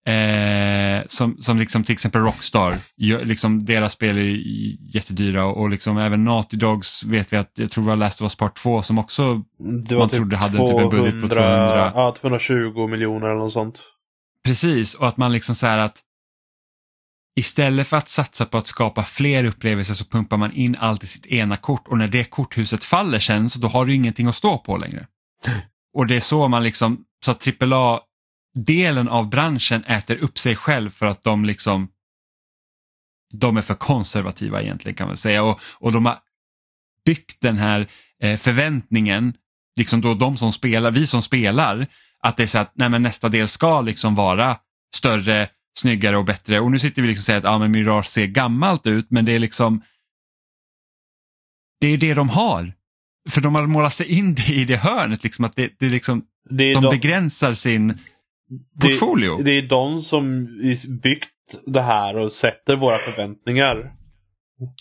Eh, 0.06 1.02
som, 1.06 1.36
som 1.38 1.58
liksom 1.58 1.84
till 1.84 1.92
exempel 1.92 2.20
Rockstar, 2.20 2.76
liksom 3.24 3.64
deras 3.64 3.92
spel 3.92 4.18
är 4.18 4.42
jättedyra 4.96 5.44
och, 5.44 5.60
och 5.60 5.70
liksom 5.70 5.98
även 5.98 6.24
Naughty 6.24 6.56
Dogs 6.56 7.04
vet 7.04 7.32
vi 7.32 7.36
att, 7.36 7.52
jag 7.54 7.70
tror 7.70 7.84
det 7.84 7.90
var 7.90 7.96
Last 7.96 8.20
of 8.20 8.24
Us 8.24 8.36
Part 8.36 8.56
2 8.58 8.82
som 8.82 8.98
också, 8.98 9.42
Det 9.88 9.98
Man 9.98 10.08
trodde 10.08 10.36
hade 10.36 10.52
typ 10.52 10.78
en 10.78 10.90
budget 10.90 11.22
på 11.22 11.28
200. 11.28 11.92
Ja, 11.94 12.14
220 12.20 12.86
miljoner 12.86 13.26
eller 13.26 13.38
något 13.38 13.52
sånt. 13.52 13.82
precis, 14.44 14.94
och 14.94 15.08
att 15.08 15.16
man 15.16 15.32
liksom 15.32 15.54
så 15.54 15.66
här 15.66 15.78
att 15.78 15.98
istället 17.36 17.86
för 17.86 17.96
att 17.96 18.08
satsa 18.08 18.44
på 18.44 18.58
att 18.58 18.66
skapa 18.66 19.02
fler 19.02 19.44
upplevelser 19.44 19.94
så 19.94 20.04
pumpar 20.04 20.36
man 20.36 20.52
in 20.52 20.76
allt 20.80 21.04
i 21.04 21.06
sitt 21.06 21.26
ena 21.26 21.56
kort 21.56 21.88
och 21.88 21.98
när 21.98 22.08
det 22.08 22.24
korthuset 22.24 22.84
faller 22.84 23.20
sen 23.20 23.50
så 23.50 23.58
då 23.58 23.68
har 23.68 23.86
du 23.86 23.94
ingenting 23.94 24.26
att 24.26 24.36
stå 24.36 24.58
på 24.58 24.76
längre. 24.76 25.06
Och 25.94 26.06
det 26.06 26.16
är 26.16 26.20
så 26.20 26.48
man 26.48 26.62
liksom, 26.62 27.04
så 27.24 27.30
att 27.30 27.40
AAA-delen 28.54 29.08
av 29.08 29.28
branschen 29.28 29.84
äter 29.84 30.16
upp 30.16 30.38
sig 30.38 30.56
själv 30.56 30.90
för 30.90 31.06
att 31.06 31.22
de 31.22 31.44
liksom 31.44 31.88
de 33.34 33.56
är 33.56 33.62
för 33.62 33.74
konservativa 33.74 34.62
egentligen 34.62 34.96
kan 34.96 35.06
man 35.06 35.16
säga 35.16 35.42
och, 35.42 35.60
och 35.78 35.92
de 35.92 36.06
har 36.06 36.18
byggt 37.04 37.40
den 37.40 37.58
här 37.58 37.88
eh, 38.22 38.36
förväntningen, 38.36 39.34
liksom 39.76 40.00
då 40.00 40.14
de 40.14 40.36
som 40.36 40.52
spelar, 40.52 40.90
vi 40.90 41.06
som 41.06 41.22
spelar, 41.22 41.86
att 42.20 42.36
det 42.36 42.42
är 42.42 42.46
så 42.46 42.58
att 42.58 42.72
nej, 42.74 42.88
nästa 42.90 43.28
del 43.28 43.48
ska 43.48 43.80
liksom 43.80 44.14
vara 44.14 44.56
större, 44.96 45.48
snyggare 45.78 46.16
och 46.16 46.24
bättre 46.24 46.60
och 46.60 46.70
nu 46.70 46.78
sitter 46.78 47.02
vi 47.02 47.08
liksom 47.08 47.20
och 47.20 47.24
säger 47.24 47.38
att 47.38 47.44
ja, 47.44 47.58
men 47.58 47.70
Mirage 47.70 48.06
ser 48.06 48.26
gammalt 48.26 48.86
ut 48.86 49.06
men 49.10 49.24
det 49.24 49.32
är 49.32 49.38
liksom 49.38 49.82
det 51.80 51.88
är 51.88 51.98
det 51.98 52.14
de 52.14 52.28
har. 52.28 52.72
För 53.30 53.40
de 53.40 53.54
har 53.54 53.66
målat 53.66 53.94
sig 53.94 54.06
in 54.06 54.34
det 54.34 54.48
i 54.48 54.64
det 54.64 54.76
hörnet, 54.76 55.24
liksom 55.24 55.44
att 55.44 55.56
det, 55.56 55.72
det 55.78 55.86
är 55.86 55.90
liksom, 55.90 56.24
Det 56.50 56.74
de 56.74 56.82
de, 56.82 56.90
begränsar 56.90 57.54
sin 57.54 57.98
portfolio. 58.80 59.42
det 59.42 59.50
är 59.50 59.62
de 59.68 60.00
som 60.00 60.44
byggt 61.02 61.30
det 61.66 61.80
här 61.82 62.16
och 62.16 62.32
sätter 62.32 62.76
våra 62.76 62.96
förväntningar. 62.96 63.92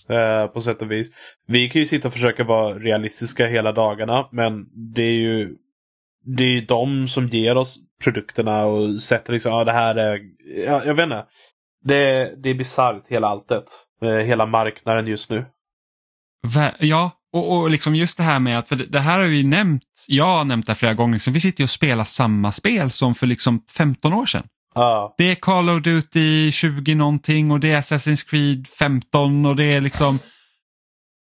Eh, 0.09 0.47
på 0.47 0.61
sätt 0.61 0.81
och 0.81 0.91
vis. 0.91 1.11
Vi 1.47 1.69
kan 1.69 1.79
ju 1.81 1.85
sitta 1.85 2.07
och 2.07 2.13
försöka 2.13 2.43
vara 2.43 2.73
realistiska 2.79 3.47
hela 3.47 3.71
dagarna 3.71 4.27
men 4.31 4.65
det 4.93 5.01
är 5.03 5.21
ju 5.21 5.55
det 6.25 6.43
är 6.43 6.47
ju 6.47 6.61
de 6.61 7.07
som 7.07 7.27
ger 7.27 7.57
oss 7.57 7.79
produkterna 8.03 8.65
och 8.65 9.01
sätter 9.01 9.33
liksom, 9.33 9.51
ja 9.51 9.63
det 9.63 9.71
här 9.71 9.95
är, 9.95 10.19
ja, 10.67 10.81
jag 10.85 10.95
vet 10.95 11.03
inte. 11.03 11.25
Det, 11.83 12.35
det 12.43 12.49
är 12.49 12.53
bisarrt 12.55 13.07
hela 13.07 13.27
alltet. 13.27 13.63
Eh, 14.01 14.09
hela 14.09 14.45
marknaden 14.45 15.07
just 15.07 15.29
nu. 15.29 15.45
Ver- 16.47 16.75
Ja, 16.79 17.11
och, 17.34 17.57
och 17.57 17.69
liksom 17.72 17.95
just 17.95 18.18
det 18.18 18.23
här 18.23 18.39
med 18.39 18.60
att, 18.60 18.68
för 18.68 18.76
det, 18.76 18.85
det 18.85 18.99
här 18.99 19.19
har 19.19 19.26
vi 19.27 19.43
nämnt, 19.43 19.84
jag 20.07 20.26
har 20.26 20.43
nämnt 20.45 20.65
det 20.68 20.76
flera 20.76 20.93
gånger, 20.93 21.19
så 21.19 21.31
vi 21.31 21.39
sitter 21.39 21.61
ju 21.61 21.64
och 21.64 21.69
spelar 21.69 22.03
samma 22.05 22.51
spel 22.51 22.91
som 22.91 23.15
för 23.15 23.27
liksom 23.27 23.64
15 23.77 24.14
år 24.14 24.26
sedan. 24.26 24.43
Ja, 24.76 25.15
Det 25.18 25.31
är 25.31 25.35
Call 25.35 25.69
of 25.69 25.81
Duty 25.84 26.51
20 26.51 26.95
någonting 26.95 27.51
och 27.51 27.60
det 27.60 27.72
är 27.72 27.81
Assassin's 27.81 28.30
Creed 28.30 28.68
15 28.80 29.45
och 29.45 29.55
det 29.55 29.64
är 29.65 29.81
liksom 29.81 30.19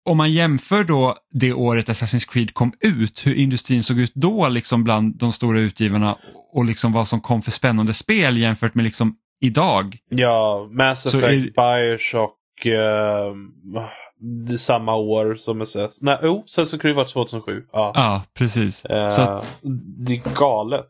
om 0.04 0.16
man 0.16 0.32
jämför 0.32 0.84
då 0.84 1.16
det 1.32 1.52
året 1.52 1.88
Assassin's 1.88 2.30
Creed 2.32 2.54
kom 2.54 2.72
ut, 2.80 3.26
hur 3.26 3.34
industrin 3.34 3.82
såg 3.82 3.98
ut 3.98 4.12
då 4.14 4.48
liksom 4.48 4.84
bland 4.84 5.18
de 5.18 5.32
stora 5.32 5.58
utgivarna 5.60 6.16
och 6.52 6.64
liksom 6.64 6.92
vad 6.92 7.08
som 7.08 7.20
kom 7.20 7.42
för 7.42 7.50
spännande 7.50 7.94
spel 7.94 8.36
jämfört 8.38 8.74
med 8.74 8.84
liksom 8.84 9.14
idag. 9.40 9.96
ja 10.08 10.68
Mass 10.72 11.06
Effect, 11.06 11.24
är- 11.24 11.88
Bioshock, 11.90 12.66
eh, 12.66 13.34
det 14.22 14.52
är 14.52 14.56
samma 14.56 14.94
år 14.96 15.34
som 15.36 15.60
SS. 15.60 16.02
Nej, 16.02 16.18
jo, 16.22 16.44
Assassin's 16.46 16.78
Creed 16.78 16.96
var 16.96 17.04
2007. 17.04 17.64
Ja. 17.72 17.92
Ja, 17.94 18.22
precis. 18.34 18.84
Eh, 18.84 19.10
Så 19.10 19.20
att, 19.22 19.58
Det 20.06 20.12
är 20.12 20.34
galet. 20.34 20.88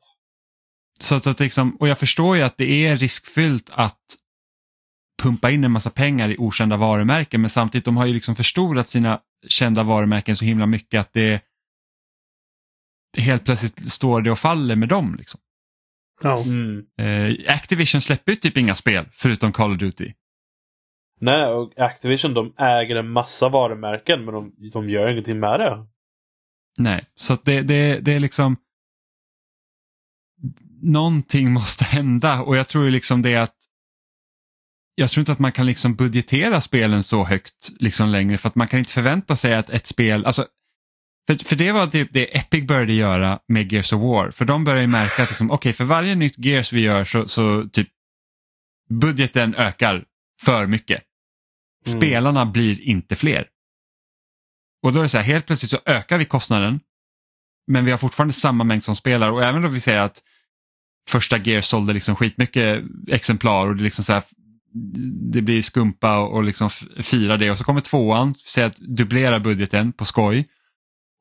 så 1.01 1.15
att, 1.15 1.27
att 1.27 1.41
liksom, 1.41 1.77
och 1.81 1.89
jag 1.89 1.99
förstår 1.99 2.37
ju 2.37 2.43
att 2.43 2.57
det 2.57 2.87
är 2.87 2.97
riskfyllt 2.97 3.71
att 3.73 3.99
pumpa 5.23 5.51
in 5.51 5.65
en 5.65 5.71
massa 5.73 5.91
pengar 5.91 6.29
i 6.29 6.37
okända 6.39 6.77
varumärken 6.77 7.41
men 7.41 7.51
samtidigt 7.51 7.85
de 7.85 7.97
har 7.97 8.07
ju 8.07 8.15
liksom 8.15 8.37
förstorat 8.37 8.89
sina 8.89 9.21
kända 9.49 9.83
varumärken 9.83 10.37
så 10.37 10.45
himla 10.45 10.67
mycket 10.67 11.01
att 11.01 11.13
det 11.13 11.41
helt 13.19 13.45
plötsligt 13.45 13.93
står 13.93 14.21
det 14.23 14.31
och 14.31 14.39
faller 14.39 14.77
med 14.77 14.89
dem. 14.89 15.15
Liksom. 15.19 15.41
Ja. 16.23 16.43
Mm. 16.43 16.85
Eh, 16.99 17.55
Activision 17.55 18.01
släpper 18.01 18.33
ju 18.33 18.37
typ 18.37 18.57
inga 18.57 18.75
spel 18.75 19.09
förutom 19.13 19.53
Call 19.53 19.73
of 19.73 19.79
Duty. 19.79 20.13
Nej, 21.23 21.53
och 21.53 21.79
Activision 21.79 22.35
de 22.35 22.55
äger 22.59 22.97
en 22.97 23.09
massa 23.09 23.49
varumärken 23.49 24.25
men 24.25 24.35
de, 24.35 24.71
de 24.73 24.91
gör 24.91 25.11
ingenting 25.11 25.41
med 25.41 25.61
det. 25.61 25.87
Nej, 26.79 27.05
så 27.15 27.33
att 27.33 27.45
det, 27.45 27.63
det, 27.63 28.01
det 28.01 28.13
är 28.13 28.21
liksom 28.21 28.57
någonting 30.83 31.53
måste 31.53 31.85
hända 31.85 32.43
och 32.43 32.57
jag 32.57 32.69
tror 32.69 32.85
ju 32.85 32.91
liksom 32.91 33.23
det 33.23 33.37
att 33.37 33.57
jag 34.95 35.11
tror 35.11 35.23
inte 35.23 35.33
att 35.33 35.39
man 35.39 35.53
kan 35.53 35.67
liksom 35.67 35.95
budgetera 35.95 36.61
spelen 36.61 37.03
så 37.03 37.25
högt 37.25 37.71
liksom 37.79 38.09
längre 38.09 38.39
för 38.39 38.49
att 38.49 38.55
man 38.55 38.69
kan 38.69 38.79
inte 38.79 38.93
förvänta 38.93 39.37
sig 39.37 39.55
att 39.55 39.71
ett 39.71 39.87
spel, 39.87 40.27
alltså 40.27 40.47
för, 41.27 41.45
för 41.45 41.57
det 41.57 41.73
var 41.73 41.87
typ 41.87 42.09
det 42.13 42.37
Epic 42.39 42.67
började 42.67 42.93
göra 42.93 43.39
med 43.49 43.73
Gears 43.73 43.93
of 43.93 44.01
War. 44.01 44.31
För 44.31 44.45
de 44.45 44.65
började 44.65 44.83
ju 44.83 44.87
märka 44.87 45.23
att 45.23 45.31
liksom, 45.31 45.51
okay, 45.51 45.73
för 45.73 45.85
varje 45.85 46.15
nytt 46.15 46.39
Gears 46.39 46.73
vi 46.73 46.81
gör 46.81 47.05
så, 47.05 47.29
så 47.29 47.69
typ 47.73 47.89
budgeten 48.91 49.55
ökar 49.55 50.05
för 50.45 50.67
mycket. 50.67 51.03
Mm. 51.87 51.99
Spelarna 51.99 52.47
blir 52.47 52.81
inte 52.81 53.17
fler. 53.17 53.47
Och 54.83 54.93
då 54.93 54.99
är 54.99 55.03
det 55.03 55.09
så 55.09 55.19
här, 55.19 55.25
helt 55.25 55.47
plötsligt 55.47 55.71
så 55.71 55.79
ökar 55.87 56.19
vi 56.19 56.25
kostnaden 56.25 56.81
men 57.67 57.85
vi 57.85 57.91
har 57.91 57.99
fortfarande 57.99 58.35
samma 58.35 58.65
mängd 58.65 58.85
som 58.85 58.97
spelar 58.97 59.31
och 59.31 59.45
även 59.45 59.65
om 59.65 59.73
vi 59.73 59.81
säger 59.81 60.01
att 60.01 60.23
första 61.09 61.39
gear 61.39 61.61
sålde 61.61 61.93
liksom 61.93 62.17
skitmycket 62.17 62.85
exemplar 63.09 63.67
och 63.67 63.77
det, 63.77 63.83
liksom 63.83 64.05
så 64.05 64.13
här, 64.13 64.23
det 65.33 65.43
blir 65.43 65.63
skumpa 65.63 66.19
och, 66.19 66.35
och 66.35 66.45
liksom 66.45 66.71
fira 67.01 67.37
det 67.37 67.51
och 67.51 67.59
så 67.59 67.65
kommer 67.65 67.81
tvåan, 67.81 68.35
säg 68.35 68.65
att 68.65 68.77
dubblera 68.77 69.41
budgeten 69.41 69.93
på 69.93 70.05
skoj 70.05 70.47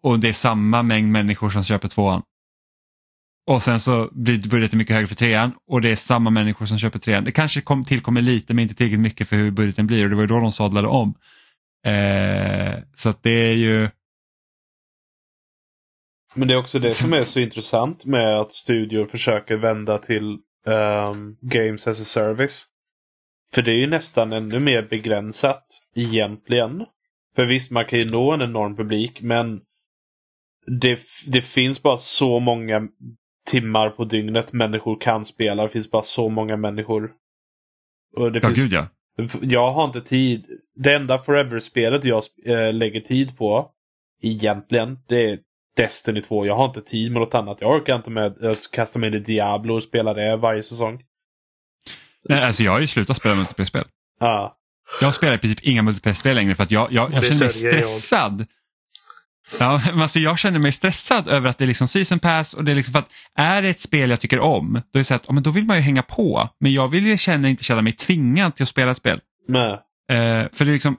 och 0.03 0.19
det 0.19 0.29
är 0.29 0.33
samma 0.33 0.83
mängd 0.83 1.11
människor 1.11 1.49
som 1.49 1.63
köper 1.63 1.88
tvåan. 1.88 2.21
Och 3.47 3.63
sen 3.63 3.80
så 3.80 4.09
blir 4.11 4.49
budgeten 4.49 4.77
mycket 4.77 4.95
högre 4.95 5.07
för 5.07 5.15
trean 5.15 5.51
och 5.68 5.81
det 5.81 5.91
är 5.91 5.95
samma 5.95 6.30
människor 6.30 6.65
som 6.65 6.77
köper 6.77 6.99
trean. 6.99 7.23
Det 7.23 7.31
kanske 7.31 7.61
kom, 7.61 7.85
tillkommer 7.85 8.22
lite 8.22 8.53
men 8.53 8.63
inte 8.63 8.76
tillräckligt 8.76 8.99
mycket 8.99 9.27
för 9.27 9.35
hur 9.35 9.51
budgeten 9.51 9.88
blir 9.88 10.03
och 10.03 10.09
det 10.09 10.15
var 10.15 10.23
ju 10.23 10.27
då 10.27 10.39
de 10.39 10.51
sadlade 10.51 10.88
om. 10.88 11.13
Eh, 11.85 12.80
så 12.95 13.09
att 13.09 13.23
det 13.23 13.49
är 13.49 13.53
ju, 13.53 13.89
Men 16.34 16.47
det 16.47 16.53
är 16.53 16.57
också 16.57 16.80
det 16.80 16.93
som 16.93 17.13
är 17.13 17.23
så 17.23 17.39
intressant 17.47 18.05
med 18.05 18.39
att 18.39 18.53
studior 18.53 19.05
försöker 19.05 19.57
vända 19.57 19.97
till 19.97 20.38
ehm, 20.68 21.35
Games 21.41 21.88
as 21.88 22.01
a 22.01 22.03
Service. 22.03 22.68
För 23.53 23.61
det 23.61 23.72
är 23.72 23.76
ju 23.76 23.88
nästan 23.88 24.34
ännu 24.34 24.59
mer 24.59 24.88
begränsat 24.89 25.65
egentligen. 25.95 26.85
För 27.35 27.45
visst, 27.45 27.72
man 27.72 27.85
kan 27.85 27.99
ju 27.99 28.11
nå 28.11 28.31
en 28.31 28.41
enorm 28.41 28.76
publik 28.76 29.22
men 29.22 29.61
det, 30.81 30.99
det 31.27 31.41
finns 31.41 31.84
bara 31.84 31.97
så 31.97 32.39
många 32.39 32.88
timmar 33.52 33.90
på 33.90 34.06
dygnet 34.06 34.53
människor 34.53 34.99
kan 35.02 35.26
spela. 35.26 35.64
Det 35.64 35.69
finns 35.69 35.91
bara 35.91 36.03
så 36.03 36.30
många 36.30 36.57
människor. 36.57 37.11
Och 38.18 38.32
det 38.32 38.40
ja 38.40 38.48
finns 38.48 38.57
gud 38.57 38.73
ja. 38.73 38.88
jag 39.41 39.72
har 39.72 39.86
inte 39.86 40.02
tid. 40.02 40.45
Det 40.76 40.95
enda 40.95 41.18
Forever-spelet 41.18 42.03
jag 42.03 42.23
äh, 42.45 42.73
lägger 42.73 43.02
tid 43.02 43.38
på 43.38 43.72
egentligen, 44.22 44.99
det 45.07 45.30
är 45.30 45.40
Destiny 45.78 46.22
2. 46.22 46.45
Jag 46.45 46.56
har 46.56 46.65
inte 46.65 46.82
tid 46.82 47.11
med 47.11 47.22
något 47.22 47.36
annat. 47.36 47.61
Jag 47.61 47.72
orkar 47.72 47.95
inte 47.95 48.10
med 48.10 48.44
att 48.45 48.72
kasta 48.72 48.99
mig 48.99 49.10
in 49.10 49.14
i 49.15 49.19
Diablo 49.19 49.76
och 49.76 49.84
spela 49.84 50.14
det 50.14 50.38
varje 50.38 50.64
säsong. 50.64 51.02
Nej, 52.30 52.44
alltså 52.44 52.64
jag 52.64 52.72
har 52.72 52.80
ju 52.80 52.88
slutat 52.88 53.18
spela 53.18 53.36
multiplayer-spel. 53.36 53.84
Ja. 54.19 54.57
Jag 55.02 55.15
spelar 55.15 55.34
i 55.34 55.38
princip 55.38 55.60
inga 55.64 55.82
multiplayer-spel 55.82 56.36
längre 56.36 56.56
för 56.56 56.64
att 56.64 56.72
jag, 56.72 56.91
jag, 56.91 57.14
jag 57.14 57.23
känner 57.23 57.40
mig 57.40 57.49
säljer 57.49 57.80
jag. 57.80 58.48
Ja, 59.60 59.82
alltså 60.02 60.19
jag 60.19 60.40
känner 60.40 60.60
mig 60.60 60.72
stressad 60.72 61.28
över 61.28 61.49
att 61.49 61.57
det 61.57 61.65
är 61.65 61.68
liksom 61.68 61.88
season 61.88 62.19
pass 62.19 62.53
och 62.53 62.64
det 62.64 62.72
är 62.72 62.76
liksom 62.76 62.91
för 62.91 62.99
att 62.99 63.10
är 63.36 63.61
det 63.61 63.69
ett 63.69 63.82
spel 63.82 64.10
jag 64.10 64.19
tycker 64.19 64.40
om, 64.40 64.73
då 64.73 64.80
är 64.98 64.99
det 64.99 65.03
så 65.03 65.14
att, 65.14 65.23
ja, 65.28 65.34
men 65.34 65.44
då 65.44 65.52
vill 65.52 65.65
man 65.65 65.78
ju 65.78 65.84
hänga 65.84 66.02
på. 66.03 66.49
Men 66.60 66.73
jag 66.73 66.88
vill 66.88 67.06
ju 67.07 67.18
känna, 67.18 67.49
inte 67.49 67.64
känna 67.64 67.82
mig 67.82 67.94
tvingad 67.94 68.56
till 68.56 68.64
att 68.64 68.69
spela 68.69 68.91
ett 68.91 68.98
spel. 68.98 69.19
Men, 69.48 69.61
Eh, 70.11 70.48
för 70.53 70.65
det 70.65 70.72
är 70.72 70.73
liksom, 70.73 70.98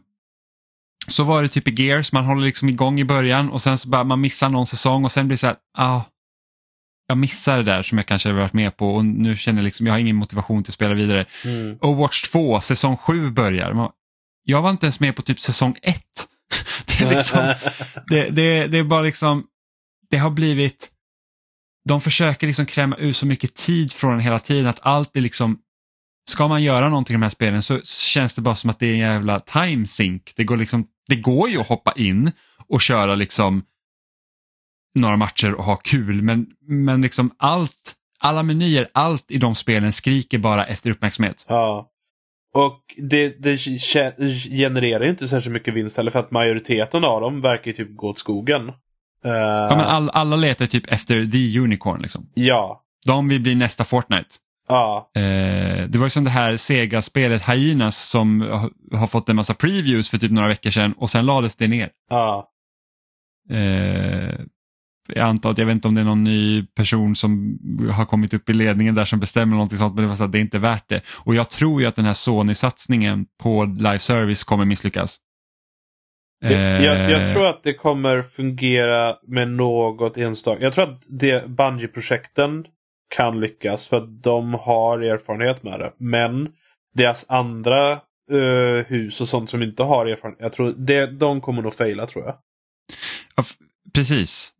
så 1.08 1.24
var 1.24 1.42
det 1.42 1.48
typ 1.48 1.68
i 1.68 1.82
Gears, 1.82 2.12
man 2.12 2.24
håller 2.24 2.46
liksom 2.46 2.68
igång 2.68 3.00
i 3.00 3.04
början 3.04 3.50
och 3.50 3.62
sen 3.62 3.78
så 3.78 3.88
bara 3.88 4.04
man 4.04 4.20
missar 4.20 4.48
någon 4.48 4.66
säsong 4.66 5.04
och 5.04 5.12
sen 5.12 5.28
blir 5.28 5.34
det 5.34 5.38
så 5.38 5.46
här, 5.46 5.56
ah, 5.78 6.00
jag 7.08 7.18
missar 7.18 7.56
det 7.56 7.62
där 7.64 7.82
som 7.82 7.98
jag 7.98 8.06
kanske 8.06 8.28
har 8.28 8.36
varit 8.36 8.52
med 8.52 8.76
på 8.76 8.94
och 8.94 9.04
nu 9.04 9.36
känner 9.36 9.58
jag 9.58 9.64
liksom, 9.64 9.86
jag 9.86 9.94
har 9.94 9.98
ingen 9.98 10.16
motivation 10.16 10.62
till 10.64 10.70
att 10.70 10.74
spela 10.74 10.94
vidare. 10.94 11.26
Mm. 11.44 11.78
Overwatch 11.80 12.22
2, 12.22 12.60
säsong 12.60 12.96
7 12.96 13.30
börjar. 13.30 13.72
Man- 13.72 13.90
Jag 14.44 14.62
var 14.62 14.70
inte 14.70 14.86
ens 14.86 15.00
med 15.00 15.16
på 15.16 15.22
typ 15.22 15.40
säsong 15.40 15.76
1. 15.82 16.02
Det 16.98 17.04
är, 17.04 17.10
liksom, 17.10 17.54
det, 18.08 18.30
det, 18.30 18.66
det 18.66 18.78
är 18.78 18.84
bara 18.84 19.02
liksom, 19.02 19.46
det 20.10 20.16
har 20.16 20.30
blivit, 20.30 20.90
de 21.88 22.00
försöker 22.00 22.46
liksom 22.46 22.66
kräma 22.66 22.96
ur 22.98 23.12
så 23.12 23.26
mycket 23.26 23.54
tid 23.54 23.92
från 23.92 24.14
en 24.14 24.20
hela 24.20 24.38
tiden 24.38 24.66
att 24.66 24.80
allt 24.82 25.16
är 25.16 25.20
liksom, 25.20 25.58
ska 26.30 26.48
man 26.48 26.62
göra 26.62 26.88
någonting 26.88 27.14
i 27.14 27.16
de 27.16 27.22
här 27.22 27.30
spelen 27.30 27.62
så 27.62 27.80
känns 27.82 28.34
det 28.34 28.42
bara 28.42 28.54
som 28.54 28.70
att 28.70 28.78
det 28.78 28.86
är 28.86 28.92
en 28.92 28.98
jävla 28.98 29.40
time 29.40 29.86
sink. 29.86 30.32
Det 30.36 30.44
går, 30.44 30.56
liksom, 30.56 30.86
det 31.08 31.16
går 31.16 31.48
ju 31.48 31.60
att 31.60 31.68
hoppa 31.68 31.92
in 31.92 32.32
och 32.68 32.80
köra 32.80 33.14
liksom 33.14 33.64
några 34.94 35.16
matcher 35.16 35.54
och 35.54 35.64
ha 35.64 35.76
kul 35.76 36.22
men, 36.22 36.46
men 36.60 37.02
liksom 37.02 37.30
allt, 37.36 37.94
alla 38.18 38.42
menyer, 38.42 38.90
allt 38.94 39.30
i 39.30 39.38
de 39.38 39.54
spelen 39.54 39.92
skriker 39.92 40.38
bara 40.38 40.66
efter 40.66 40.90
uppmärksamhet. 40.90 41.46
Ja. 41.48 41.91
Och 42.54 42.80
det, 42.96 43.28
det 43.42 43.56
genererar 44.50 45.04
ju 45.04 45.10
inte 45.10 45.28
särskilt 45.28 45.52
mycket 45.52 45.74
vinst 45.74 45.96
heller 45.96 46.10
för 46.10 46.18
att 46.20 46.30
majoriteten 46.30 47.04
av 47.04 47.20
dem 47.20 47.40
verkar 47.40 47.66
ju 47.66 47.72
typ 47.72 47.96
gå 47.96 48.08
åt 48.08 48.18
skogen. 48.18 48.68
Eh, 49.24 49.32
Ja, 49.32 49.68
men 49.76 49.80
all, 49.86 50.10
alla 50.10 50.36
letar 50.36 50.66
typ 50.66 50.92
efter 50.92 51.24
the 51.24 51.58
unicorn 51.58 52.02
liksom. 52.02 52.30
ja. 52.34 52.78
De 53.06 53.28
vill 53.28 53.40
bli 53.40 53.54
nästa 53.54 53.84
Fortnite. 53.84 54.28
Ja. 54.68 55.10
Eh, 55.14 55.82
det 55.88 55.98
var 55.98 56.06
ju 56.06 56.10
som 56.10 56.24
det 56.24 56.30
här 56.30 56.56
Sega-spelet 56.56 57.48
Hyenas 57.48 58.08
som 58.08 58.40
har, 58.40 58.98
har 58.98 59.06
fått 59.06 59.28
en 59.28 59.36
massa 59.36 59.54
previews 59.54 60.10
för 60.10 60.18
typ 60.18 60.30
några 60.32 60.48
veckor 60.48 60.70
sedan 60.70 60.92
och 60.92 61.10
sen 61.10 61.26
lades 61.26 61.56
det 61.56 61.68
ner. 61.68 61.90
Ja. 62.10 62.48
Eh, 63.50 64.34
jag 65.08 65.24
antar 65.28 65.50
att 65.50 65.58
jag 65.58 65.66
vet 65.66 65.74
inte 65.74 65.88
om 65.88 65.94
det 65.94 66.00
är 66.00 66.04
någon 66.04 66.24
ny 66.24 66.66
person 66.66 67.16
som 67.16 67.58
har 67.92 68.04
kommit 68.04 68.34
upp 68.34 68.50
i 68.50 68.52
ledningen 68.52 68.94
där 68.94 69.04
som 69.04 69.20
bestämmer 69.20 69.54
någonting 69.54 69.78
sånt 69.78 69.94
men 69.94 70.02
det 70.02 70.08
var 70.08 70.16
så 70.16 70.24
att 70.24 70.32
det 70.32 70.38
är 70.38 70.40
inte 70.40 70.58
värt 70.58 70.88
det. 70.88 71.02
Och 71.24 71.34
jag 71.34 71.50
tror 71.50 71.80
ju 71.80 71.86
att 71.86 71.96
den 71.96 72.04
här 72.04 72.14
Sony-satsningen 72.14 73.26
på 73.42 73.64
live 73.64 73.98
service 73.98 74.44
kommer 74.44 74.64
misslyckas. 74.64 75.18
Jag, 76.40 76.52
jag, 76.82 77.10
jag 77.10 77.22
Eh, 77.22 77.32
tror 77.32 77.46
att 77.46 77.62
det 77.62 77.74
kommer 77.74 78.22
fungera 78.22 79.16
med 79.26 79.48
något 79.48 80.16
enstaka. 80.16 80.62
Jag 80.62 80.72
tror 80.72 80.84
att 80.84 81.02
det 81.08 81.46
Bungie-projekten 81.48 82.64
kan 83.14 83.40
lyckas 83.40 83.88
för 83.88 83.96
att 83.96 84.22
de 84.22 84.54
har 84.54 84.98
erfarenhet 84.98 85.62
med 85.62 85.80
det. 85.80 85.92
Men 85.98 86.48
deras 86.94 87.30
andra 87.30 87.92
eh, 88.30 88.86
hus 88.86 89.20
och 89.20 89.28
sånt 89.28 89.50
som 89.50 89.62
inte 89.62 89.82
har 89.82 90.06
erfarenhet. 90.06 90.40
Jag 90.42 90.52
tror 90.52 90.74
det, 90.76 91.06
de 91.06 91.40
kommer 91.40 91.62
nog 91.62 91.74
faila 91.74 92.06
tror 92.06 92.24
jag. 92.24 92.34
Precis. 93.94 94.52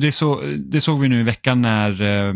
Det, 0.00 0.12
så, 0.12 0.40
det 0.58 0.80
såg 0.80 1.00
vi 1.00 1.08
nu 1.08 1.20
i 1.20 1.22
veckan 1.22 1.62
när 1.62 2.00
eh, 2.02 2.34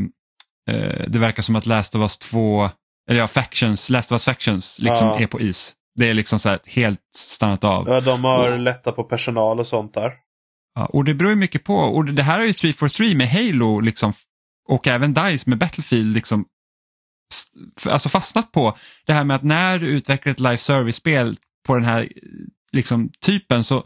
eh, 0.70 1.04
det 1.08 1.18
verkar 1.18 1.42
som 1.42 1.56
att 1.56 1.66
Last 1.66 1.94
of 1.94 2.00
Us 2.00 2.18
2, 2.18 2.70
eller 3.10 3.20
ja, 3.20 3.28
Factions, 3.28 3.90
Last 3.90 4.12
of 4.12 4.14
Us 4.16 4.24
Factions 4.24 4.78
liksom 4.80 5.08
Ja. 5.08 5.18
är 5.20 5.26
på 5.26 5.40
is. 5.40 5.74
Det 5.96 6.08
är 6.08 6.14
liksom 6.14 6.38
så 6.38 6.48
här 6.48 6.58
helt 6.64 7.00
stannat 7.16 7.64
av. 7.64 7.88
Ja, 7.88 8.00
de 8.00 8.24
har 8.24 8.52
Och- 8.52 8.58
lättat 8.58 8.96
på 8.96 9.04
personal 9.04 9.60
och 9.60 9.66
sånt 9.66 9.94
där. 9.94 10.12
Ja, 10.74 10.86
och 10.86 11.04
det 11.04 11.14
beror 11.14 11.30
ju 11.30 11.36
mycket 11.36 11.64
på. 11.64 11.74
Och 11.76 12.04
det 12.04 12.22
här 12.22 12.40
är 12.40 12.44
ju 12.44 12.52
343 12.52 13.14
med 13.14 13.28
Halo 13.30 13.80
liksom, 13.80 14.12
och 14.68 14.86
även 14.86 15.14
DICE 15.14 15.50
med 15.50 15.58
Battlefield 15.58 16.14
liksom, 16.14 16.44
alltså 17.86 18.08
fastnat 18.08 18.52
på 18.52 18.78
det 19.06 19.12
här 19.12 19.24
med 19.24 19.36
att 19.36 19.42
när 19.42 19.78
du 19.78 19.86
utvecklar 19.86 20.32
ett 20.32 20.40
live 20.40 20.56
service-spel 20.56 21.36
på 21.66 21.74
den 21.74 21.84
här 21.84 22.08
liksom, 22.72 23.10
typen 23.20 23.64
så 23.64 23.84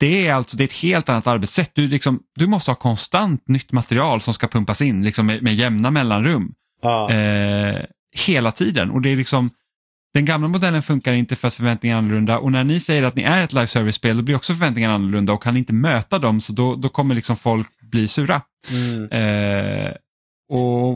det 0.00 0.26
är 0.26 0.34
alltså 0.34 0.56
det 0.56 0.62
är 0.64 0.68
ett 0.68 0.72
helt 0.72 1.08
annat 1.08 1.26
arbetssätt. 1.26 1.70
Du, 1.74 1.88
liksom, 1.88 2.22
du 2.34 2.46
måste 2.46 2.70
ha 2.70 2.76
konstant 2.76 3.48
nytt 3.48 3.72
material 3.72 4.20
som 4.20 4.34
ska 4.34 4.48
pumpas 4.48 4.82
in 4.82 5.02
liksom, 5.04 5.26
med, 5.26 5.42
med 5.42 5.54
jämna 5.54 5.90
mellanrum 5.90 6.54
Ja. 6.82 7.10
eh, 7.10 7.84
hela 8.16 8.52
tiden. 8.52 8.90
Och 8.90 9.02
det 9.02 9.08
är 9.08 9.16
liksom, 9.16 9.50
den 10.14 10.24
gamla 10.24 10.48
modellen 10.48 10.82
funkar 10.82 11.12
inte 11.12 11.36
för 11.36 11.48
att 11.48 11.54
förväntningarna 11.54 11.98
är 11.98 12.02
annorlunda 12.02 12.38
och 12.38 12.52
när 12.52 12.64
ni 12.64 12.80
säger 12.80 13.02
att 13.02 13.14
ni 13.16 13.22
är 13.22 13.44
ett 13.44 13.52
live 13.52 13.66
service-spel 13.66 14.16
då 14.16 14.22
blir 14.22 14.36
också 14.36 14.52
förväntningarna 14.52 14.94
annorlunda 14.94 15.32
och 15.32 15.42
kan 15.42 15.54
ni 15.54 15.60
inte 15.60 15.72
möta 15.72 16.18
dem 16.18 16.40
så 16.40 16.52
då, 16.52 16.74
då 16.76 16.88
kommer 16.88 17.14
liksom 17.14 17.36
folk 17.36 17.80
bli 17.80 18.08
sura. 18.08 18.42
Mm. 18.72 19.10
Eh, 19.10 19.92
och, 20.48 20.90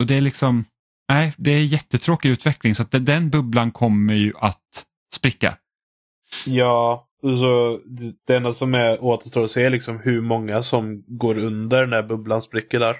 och 0.00 0.06
det 0.06 0.14
är 0.16 0.20
liksom, 0.20 0.64
nej, 1.08 1.34
det 1.36 1.50
är 1.50 1.64
jättetråkig 1.64 2.28
utveckling 2.30 2.74
så 2.74 2.82
att 2.82 2.90
den 2.90 3.30
bubblan 3.30 3.70
kommer 3.70 4.14
ju 4.14 4.32
att 4.40 4.84
spricka. 5.14 5.56
Ja, 6.46 7.07
så 7.22 7.80
det- 8.26 8.36
enda 8.36 8.52
som 8.52 8.74
är 8.74 9.04
återstår 9.04 9.42
att 9.44 9.50
se 9.50 9.64
är 9.64 9.70
liksom 9.70 10.00
hur 10.00 10.20
många 10.20 10.62
som 10.62 11.04
går 11.06 11.38
under 11.38 11.86
när 11.86 12.02
bubblan 12.02 12.42
spricker 12.42 12.80
där. 12.80 12.96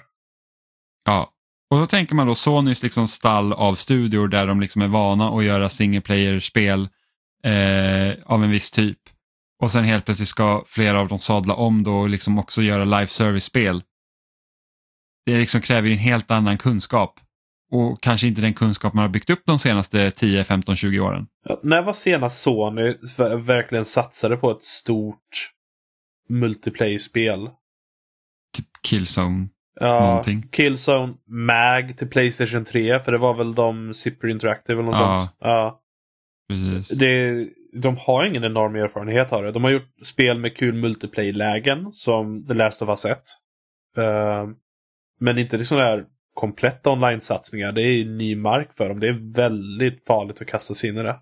Ja. 1.05 1.33
Och 1.71 1.79
då 1.79 1.87
tänker 1.87 2.15
man 2.15 2.27
då 2.27 2.35
Sonys 2.35 2.83
liksom 2.83 3.07
stall 3.07 3.53
av 3.53 3.75
studior 3.75 4.27
där 4.27 4.47
de 4.47 4.61
liksom 4.61 4.81
är 4.81 4.87
vana 4.87 5.29
att 5.29 5.43
göra 5.43 5.69
single 5.69 6.01
player-spel 6.01 6.89
eh, 7.43 8.13
av 8.25 8.43
en 8.43 8.49
viss 8.49 8.71
typ. 8.71 8.97
Och 9.61 9.71
sen 9.71 9.83
helt 9.83 10.05
plötsligt 10.05 10.27
ska 10.29 10.63
flera 10.67 10.99
av 10.99 11.07
dem 11.07 11.19
sadla 11.19 11.55
om 11.55 11.83
då 11.83 11.97
och 11.97 12.09
liksom 12.09 12.39
också 12.39 12.61
göra 12.61 12.85
live 12.85 13.07
service-spel. 13.07 13.83
Det 15.25 15.37
liksom 15.37 15.61
kräver 15.61 15.87
ju 15.87 15.93
en 15.93 15.99
helt 15.99 16.31
annan 16.31 16.57
kunskap. 16.57 17.19
Och 17.71 18.01
kanske 18.01 18.27
inte 18.27 18.41
den 18.41 18.53
kunskap 18.53 18.93
man 18.93 19.01
har 19.01 19.09
byggt 19.09 19.29
upp 19.29 19.41
de 19.45 19.59
senaste 19.59 20.11
10, 20.11 20.43
15, 20.43 20.75
20 20.75 20.99
åren. 20.99 21.27
Ja, 21.45 21.59
när 21.63 21.81
var 21.81 21.93
senast 21.93 22.41
Sony 22.41 22.95
verkligen 23.43 23.85
satsade 23.85 24.37
på 24.37 24.51
ett 24.51 24.63
stort 24.63 25.51
multiplayer-spel? 26.29 27.49
Typ 28.57 28.65
Killzone. 28.83 29.47
Ja, 29.79 30.05
Någonting. 30.05 30.47
Killzone 30.51 31.13
Mag 31.27 31.97
till 31.97 32.09
Playstation 32.09 32.65
3, 32.65 32.99
för 32.99 33.11
det 33.11 33.17
var 33.17 33.33
väl 33.33 33.55
de 33.55 33.93
Zipper 33.93 34.27
Interactive 34.27 34.73
eller 34.73 34.83
något 34.91 34.99
Ja. 34.99 35.19
sånt. 35.19 35.35
Ja. 35.39 35.81
Precis. 36.49 36.97
Det, 36.97 37.47
de 37.73 37.97
har 37.97 38.25
ingen 38.25 38.43
enorm 38.43 38.75
erfarenhet 38.75 39.33
av 39.33 39.43
det. 39.43 39.51
De 39.51 39.63
har 39.63 39.71
gjort 39.71 39.89
spel 40.03 40.39
med 40.39 40.57
kul 40.57 40.75
multiplayer-lägen 40.75 41.93
som 41.93 42.47
The 42.47 42.53
Last 42.53 42.81
of 42.81 42.89
Us 42.89 43.05
1. 43.05 43.17
Eh, 43.97 44.47
men 45.19 45.37
inte 45.37 45.57
liksom 45.57 45.77
där 45.77 46.05
kompletta 46.39 46.89
online-satsningar. 46.89 47.71
Det 47.71 47.81
är 47.81 47.91
ju 47.93 48.05
ny 48.17 48.35
mark 48.35 48.69
för 48.77 48.89
dem. 48.89 48.99
Det 48.99 49.07
är 49.07 49.33
väldigt 49.33 50.05
farligt 50.07 50.41
att 50.41 50.47
kasta 50.47 50.73
sig 50.73 50.89
in 50.89 50.97
i 50.97 51.03
det. 51.03 51.15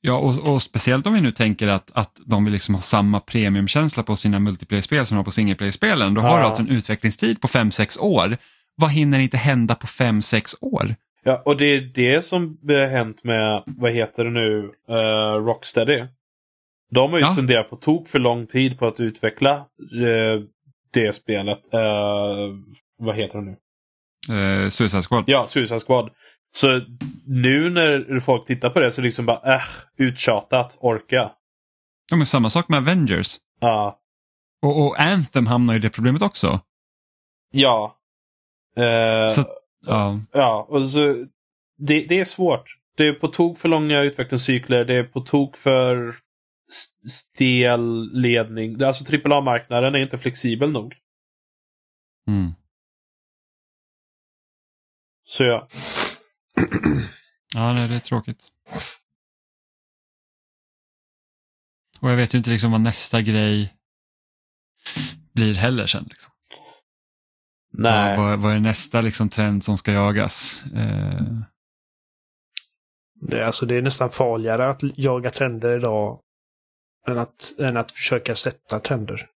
Ja, 0.00 0.18
och, 0.18 0.54
och 0.54 0.62
speciellt 0.62 1.06
om 1.06 1.14
vi 1.14 1.20
nu 1.20 1.32
tänker 1.32 1.68
att, 1.68 1.90
att 1.94 2.12
de 2.26 2.44
vill 2.44 2.52
liksom 2.52 2.74
ha 2.74 2.82
samma 2.82 3.20
premiumkänsla 3.20 4.02
på 4.02 4.16
sina 4.16 4.38
multiplayer-spel 4.38 5.06
som 5.06 5.14
de 5.14 5.16
har 5.18 5.24
på 5.24 5.30
singleplayer-spelen. 5.30 6.14
Då 6.14 6.20
har 6.20 6.28
Ja. 6.30 6.38
du 6.38 6.44
alltså 6.44 6.62
en 6.62 6.68
utvecklingstid 6.68 7.40
på 7.40 7.48
5-6 7.48 7.98
år. 8.00 8.36
Vad 8.76 8.90
hinner 8.90 9.18
inte 9.20 9.36
hända 9.36 9.74
på 9.74 9.86
5-6 9.86 10.54
år? 10.60 10.94
Ja, 11.22 11.42
och 11.44 11.56
det 11.56 11.64
är 11.64 11.80
det 11.80 12.24
som 12.24 12.58
har 12.68 12.86
hänt 12.86 13.24
med, 13.24 13.62
vad 13.66 13.92
heter 13.92 14.24
det 14.24 14.30
nu, 14.30 14.70
uh, 14.90 15.44
Rocksteady. 15.46 16.04
De 16.90 17.10
har 17.10 17.18
ju 17.18 17.24
Ja. 17.24 17.32
spenderat 17.32 17.70
på 17.70 17.76
tok 17.76 18.08
för 18.08 18.18
lång 18.18 18.46
tid 18.46 18.78
på 18.78 18.86
att 18.86 19.00
utveckla 19.00 19.54
eh, 19.56 20.40
det 20.94 21.12
spelet. 21.14 21.74
Eh, 21.74 22.48
vad 22.98 23.16
heter 23.16 23.38
det 23.38 23.44
nu? 23.44 23.56
Eh, 24.28 24.68
Suicide 24.68 25.02
Squad. 25.02 25.24
Ja, 25.26 25.46
Suicide 25.46 25.80
Squad. 25.80 26.10
Så 26.52 26.80
nu 27.26 27.70
när 27.70 28.20
folk 28.20 28.46
tittar 28.46 28.70
på 28.70 28.80
det 28.80 28.92
så 28.92 29.00
liksom 29.02 29.26
bara 29.26 29.54
äh, 29.54 29.62
uttjatat, 29.98 30.78
orka. 30.80 31.30
Ja, 32.10 32.16
men 32.16 32.26
samma 32.26 32.50
sak 32.50 32.68
med 32.68 32.78
Avengers. 32.78 33.36
Ja. 33.60 33.98
Och, 34.62 34.86
och 34.86 35.00
Anthem 35.00 35.46
hamnar 35.46 35.74
ju 35.74 35.78
i 35.78 35.82
det 35.82 35.90
problemet 35.90 36.22
också. 36.22 36.60
ja. 37.52 37.96
Eh, 38.76 39.28
Så, 39.30 39.44
ja. 39.86 40.20
Ja, 40.32 40.66
och 40.68 40.88
så, 40.90 41.00
det, 41.78 42.06
det 42.08 42.18
är 42.20 42.24
svårt. 42.24 42.76
Det 42.96 43.08
är 43.08 43.12
på 43.12 43.28
tok 43.28 43.58
för 43.58 43.68
långa 43.68 44.00
utvecklingscykler. 44.00 44.84
Det 44.84 44.94
är 44.94 45.04
på 45.04 45.20
tok 45.20 45.56
för 45.56 46.16
stel 47.08 48.10
ledning. 48.12 48.82
Alltså 48.82 49.04
AAA-marknaden 49.14 49.94
är 49.94 49.98
inte 49.98 50.18
flexibel 50.18 50.70
nog. 50.70 50.94
Mm. 52.28 52.52
Så 55.30 55.44
ja. 55.44 55.68
Ja, 57.54 57.72
nej, 57.72 57.88
det 57.88 57.94
är 57.94 58.00
tråkigt. 58.00 58.48
Och 62.02 62.10
jag 62.10 62.16
vet 62.16 62.34
ju 62.34 62.38
inte 62.38 62.50
liksom 62.50 62.72
vad 62.72 62.80
nästa 62.80 63.22
grej 63.22 63.74
blir 65.32 65.54
heller 65.54 65.86
sen. 65.86 66.04
Liksom. 66.10 66.32
Nej. 67.72 68.16
Vad, 68.16 68.26
vad, 68.26 68.40
vad 68.40 68.54
är 68.54 68.60
nästa 68.60 69.00
liksom, 69.00 69.28
trend 69.28 69.64
som 69.64 69.78
ska 69.78 69.92
jagas? 69.92 70.62
Eh, 70.74 71.22
Det, 73.14 73.38
är 73.38 73.42
alltså, 73.42 73.66
det 73.66 73.74
är 73.76 73.82
nästan 73.82 74.10
farligare 74.10 74.70
att 74.70 74.80
jaga 74.98 75.30
trender 75.30 75.76
idag 75.76 76.20
än 77.06 77.18
att, 77.18 77.54
än 77.58 77.76
att 77.76 77.92
försöka 77.92 78.36
sätta 78.36 78.80
trender. 78.80 79.30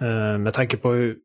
Eh, 0.00 0.38
med 0.38 0.54
tanke 0.54 0.76
på 0.76 0.90
hur 0.90 1.18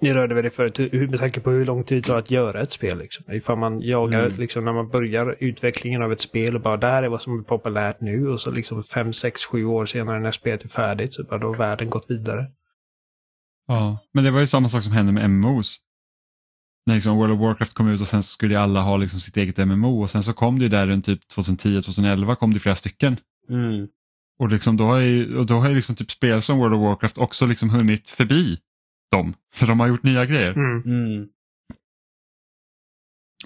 ni 0.00 0.12
rörde 0.12 0.34
väl 0.34 0.44
det 0.44 0.50
förut, 0.50 0.78
hur- 0.78 1.08
med 1.08 1.18
tanke 1.18 1.40
på 1.40 1.50
hur 1.50 1.64
lång 1.64 1.84
tid 1.84 2.02
det 2.02 2.06
tar 2.06 2.18
att 2.18 2.30
göra 2.30 2.60
ett 2.60 2.72
spel. 2.72 2.98
Liksom. 2.98 3.32
Ifall 3.34 3.58
man 3.58 3.80
jagar, 3.82 4.20
Mm. 4.26 4.38
liksom, 4.38 4.64
när 4.64 4.72
man 4.72 4.88
börjar 4.88 5.36
utvecklingen 5.40 6.02
av 6.02 6.12
ett 6.12 6.20
spel 6.20 6.54
och 6.56 6.60
bara 6.62 6.76
det 6.76 6.86
här 6.86 7.02
är 7.02 7.08
vad 7.08 7.22
som 7.22 7.38
är 7.38 7.42
populärt 7.42 8.00
nu 8.00 8.28
och 8.28 8.40
så 8.40 8.50
liksom 8.50 8.82
fem, 8.82 9.12
sex, 9.12 9.44
sju 9.44 9.64
år 9.64 9.86
senare 9.86 10.20
när 10.20 10.30
spelet 10.30 10.64
är 10.64 10.68
färdigt 10.68 11.14
så 11.14 11.24
bara 11.24 11.38
då 11.38 11.46
har 11.46 11.54
världen 11.54 11.90
gått 11.90 12.10
vidare. 12.10 12.46
Ja, 13.66 13.98
men 14.12 14.24
det 14.24 14.30
var 14.30 14.40
ju 14.40 14.46
samma 14.46 14.68
sak 14.68 14.82
som 14.82 14.92
hände 14.92 15.12
med 15.12 15.30
MMOs. 15.30 15.76
När 16.86 16.94
liksom 16.94 17.16
World 17.16 17.32
of 17.34 17.40
Warcraft 17.40 17.74
kom 17.74 17.88
ut 17.88 18.00
och 18.00 18.08
sen 18.08 18.22
så 18.22 18.28
skulle 18.28 18.54
ju 18.54 18.60
alla 18.60 18.80
ha 18.80 18.96
liksom 18.96 19.20
sitt 19.20 19.36
eget 19.36 19.56
MMO 19.68 20.02
och 20.02 20.10
sen 20.10 20.22
så 20.22 20.32
kom 20.32 20.58
det 20.58 20.62
ju 20.62 20.68
där 20.68 20.86
runt 20.86 21.04
typ 21.04 21.20
2010-2011 21.36 22.34
kom 22.36 22.54
det 22.54 22.60
flera 22.60 22.76
stycken. 22.76 23.16
Mm. 23.50 23.88
Och, 24.38 24.48
liksom 24.48 24.76
då 24.76 24.84
har 24.84 24.98
ju, 25.00 25.36
och 25.38 25.46
då 25.46 25.54
har 25.54 25.68
ju 25.68 25.74
liksom 25.74 25.94
typ 25.96 26.10
spel 26.10 26.42
som 26.42 26.58
World 26.58 26.74
of 26.74 26.80
Warcraft 26.80 27.18
också 27.18 27.46
liksom 27.46 27.70
hunnit 27.70 28.10
förbi 28.10 28.58
dem. 29.10 29.34
För 29.52 29.66
de 29.66 29.80
har 29.80 29.88
gjort 29.88 30.02
nya 30.02 30.26
grejer. 30.26 30.52
Mm. 30.52 30.82
Mm. 30.82 31.28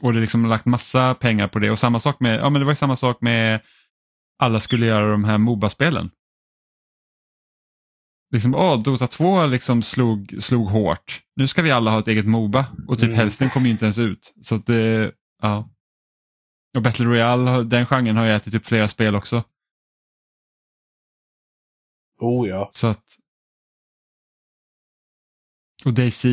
Och 0.02 0.12
det 0.12 0.20
liksom 0.20 0.42
har 0.42 0.50
lagt 0.50 0.66
massa 0.66 1.14
pengar 1.14 1.48
på 1.48 1.58
det. 1.58 1.70
Och 1.70 1.78
samma 1.78 2.00
sak 2.00 2.20
med, 2.20 2.40
ja 2.40 2.50
men 2.50 2.60
det 2.60 2.64
var 2.64 2.72
ju 2.72 2.76
samma 2.76 2.96
sak 2.96 3.20
med 3.20 3.60
alla 4.38 4.60
skulle 4.60 4.86
göra 4.86 5.10
de 5.10 5.24
här 5.24 5.38
Moba-spelen. 5.38 6.10
Liksom, 8.30 8.54
åh, 8.54 8.82
Dota 8.82 9.06
2 9.06 9.46
liksom 9.46 9.82
slog, 9.82 10.34
slog 10.40 10.68
hårt. 10.68 11.22
Nu 11.36 11.48
ska 11.48 11.62
vi 11.62 11.70
alla 11.70 11.90
ha 11.90 11.98
ett 11.98 12.08
eget 12.08 12.26
Moba 12.26 12.66
och 12.88 12.98
typ 12.98 13.04
Mm. 13.04 13.16
hälften 13.16 13.50
kommer 13.50 13.66
ju 13.66 13.72
inte 13.72 13.84
ens 13.84 13.98
ut. 13.98 14.34
Så 14.42 14.54
att 14.54 14.66
det, 14.66 15.12
ja. 15.42 15.70
Och 16.76 16.82
Battle 16.82 17.04
Royale, 17.04 17.62
den 17.62 17.86
genren 17.86 18.16
har 18.16 18.24
ju 18.24 18.32
ätit 18.32 18.54
upp 18.54 18.66
flera 18.66 18.88
spel 18.88 19.14
också. 19.14 19.44
Oh 22.20 22.48
ja. 22.48 22.70
Så 22.72 22.86
att... 22.86 23.04
Och 25.86 25.94
DayZ, 25.94 26.24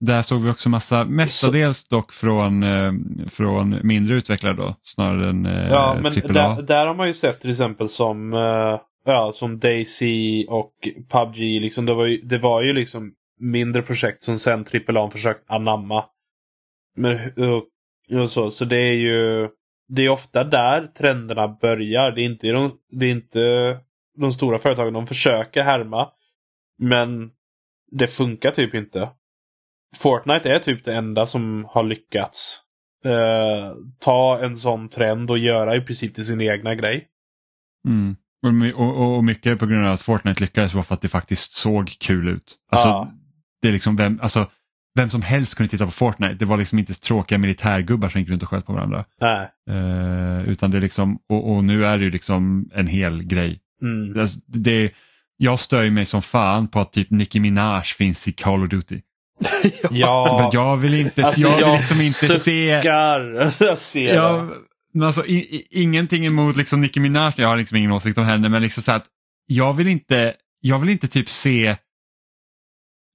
där 0.00 0.22
såg 0.22 0.42
vi 0.42 0.50
också 0.50 0.68
massa, 0.68 1.04
mestadels 1.04 1.88
dock 1.88 2.12
från, 2.12 2.62
eh, 2.62 2.92
från 3.30 3.78
mindre 3.82 4.16
utvecklare 4.16 4.54
då, 4.54 4.76
snarare 4.82 5.30
än 5.30 5.46
eh, 5.46 5.68
Ja, 5.68 5.98
men 6.02 6.12
AAA. 6.12 6.54
där, 6.54 6.62
där 6.62 6.86
har 6.86 6.94
man 6.94 7.06
ju 7.06 7.12
sett 7.12 7.40
till 7.40 7.50
exempel 7.50 7.88
som, 7.88 8.34
eh, 8.34 8.80
ja, 9.04 9.32
som 9.34 9.58
Daisy 9.58 10.46
och 10.48 10.72
PubG. 11.10 11.60
Liksom, 11.60 11.86
det, 11.86 11.94
var 11.94 12.06
ju, 12.06 12.16
det 12.16 12.38
var 12.38 12.62
ju 12.62 12.72
liksom 12.72 13.12
mindre 13.40 13.82
projekt 13.82 14.22
som 14.22 14.38
sen 14.38 14.64
AAA 14.88 15.10
försökt 15.10 15.50
anamma. 15.50 16.04
Men, 16.96 17.18
och, 17.36 17.64
och 18.20 18.30
så, 18.30 18.50
så 18.50 18.64
det 18.64 18.76
är 18.76 18.94
ju 18.94 19.48
det 19.90 20.04
är 20.04 20.08
ofta 20.08 20.44
där 20.44 20.86
trenderna 20.86 21.48
börjar. 21.48 22.10
Det 22.10 22.20
är 22.20 22.24
inte 22.24 22.46
de, 22.46 22.72
det 22.90 23.06
är 23.06 23.10
inte 23.10 23.40
de 24.18 24.32
stora 24.32 24.58
företagen. 24.58 24.92
De 24.92 25.06
försöker 25.06 25.62
härma. 25.62 26.08
Men 26.78 27.30
det 27.90 28.06
funkar 28.06 28.50
typ 28.50 28.74
inte. 28.74 29.08
Fortnite 29.96 30.50
är 30.50 30.58
typ 30.58 30.84
det 30.84 30.94
enda 30.94 31.26
som 31.26 31.66
har 31.68 31.82
lyckats 31.82 32.62
eh, 33.04 33.72
ta 33.98 34.38
en 34.42 34.56
sån 34.56 34.88
trend 34.88 35.30
och 35.30 35.38
göra 35.38 35.76
i 35.76 35.80
princip 35.80 36.14
till 36.14 36.26
sin 36.26 36.40
egna 36.40 36.74
grej. 36.74 37.06
Mm. 37.88 38.16
Och, 38.42 38.80
och, 38.80 39.16
och, 39.16 39.24
mycket 39.24 39.58
på 39.58 39.66
grund 39.66 39.86
av 39.86 39.92
att 39.92 40.00
Fortnite 40.00 40.40
lyckades 40.40 40.74
var 40.74 40.82
för 40.82 40.94
att 40.94 41.00
det 41.00 41.08
faktiskt 41.08 41.54
såg 41.54 41.88
kul 42.00 42.28
ut. 42.28 42.56
Alltså, 42.70 42.88
Ja. 42.88 43.12
det 43.62 43.68
är 43.68 43.72
liksom 43.72 43.96
vem, 43.96 44.18
alltså, 44.22 44.46
vem 44.94 45.10
som 45.10 45.22
helst 45.22 45.54
kunde 45.54 45.70
titta 45.70 45.86
på 45.86 45.92
Fortnite. 45.92 46.34
Det 46.34 46.44
var 46.44 46.56
liksom 46.56 46.78
inte 46.78 46.94
tråkiga 46.94 47.38
militärgubbar 47.38 48.08
som 48.08 48.20
gick 48.20 48.30
runt 48.30 48.42
och 48.42 48.48
sköt 48.48 48.66
på 48.66 48.72
varandra. 48.72 49.04
Nej. 49.20 49.48
Eh, 49.70 50.48
utan 50.48 50.70
det 50.70 50.76
är 50.76 50.80
liksom, 50.80 51.18
och, 51.28 51.52
och 51.52 51.64
nu 51.64 51.86
är 51.86 51.98
det 51.98 52.04
ju 52.04 52.10
liksom 52.10 52.70
en 52.74 52.86
hel 52.86 53.22
grej. 53.22 53.60
Mm. 53.82 54.20
Alltså, 54.20 54.40
det, 54.46 54.92
jag 55.42 55.60
stör 55.60 55.90
mig 55.90 56.06
som 56.06 56.22
fan 56.22 56.68
på 56.68 56.80
att 56.80 56.92
typ 56.92 57.10
Nicki 57.10 57.40
Minaj 57.40 57.82
finns 57.84 58.28
i 58.28 58.32
Call 58.32 58.62
of 58.62 58.68
Duty. 58.68 59.00
Ja. 59.90 60.36
Men 60.40 60.50
jag 60.52 60.76
vill 60.76 60.94
inte, 60.94 61.24
Alltså, 61.24 61.40
jag 61.40 61.56
vill 61.56 61.60
jag 61.60 61.76
liksom 61.76 62.00
inte 62.00 62.38
se... 62.38 62.66
Jag 63.64 63.78
ser 63.78 64.08
det. 64.08 64.14
Jag, 64.14 64.50
men 64.94 65.06
alltså, 65.06 65.26
i, 65.26 65.36
i, 65.36 65.82
ingenting 65.82 66.26
emot 66.26 66.56
liksom 66.56 66.80
Nicki 66.80 67.00
Minaj, 67.00 67.32
jag 67.36 67.48
har 67.48 67.56
liksom 67.56 67.76
ingen 67.76 67.92
åsikt 67.92 68.18
om 68.18 68.24
henne, 68.24 68.48
men 68.48 68.62
liksom 68.62 68.82
så 68.82 68.92
att 68.92 69.04
jag 69.46 69.72
vill 69.72 69.88
inte, 69.88 70.34
jag 70.60 70.78
vill 70.78 70.90
inte 70.90 71.08
typ 71.08 71.30
se 71.30 71.76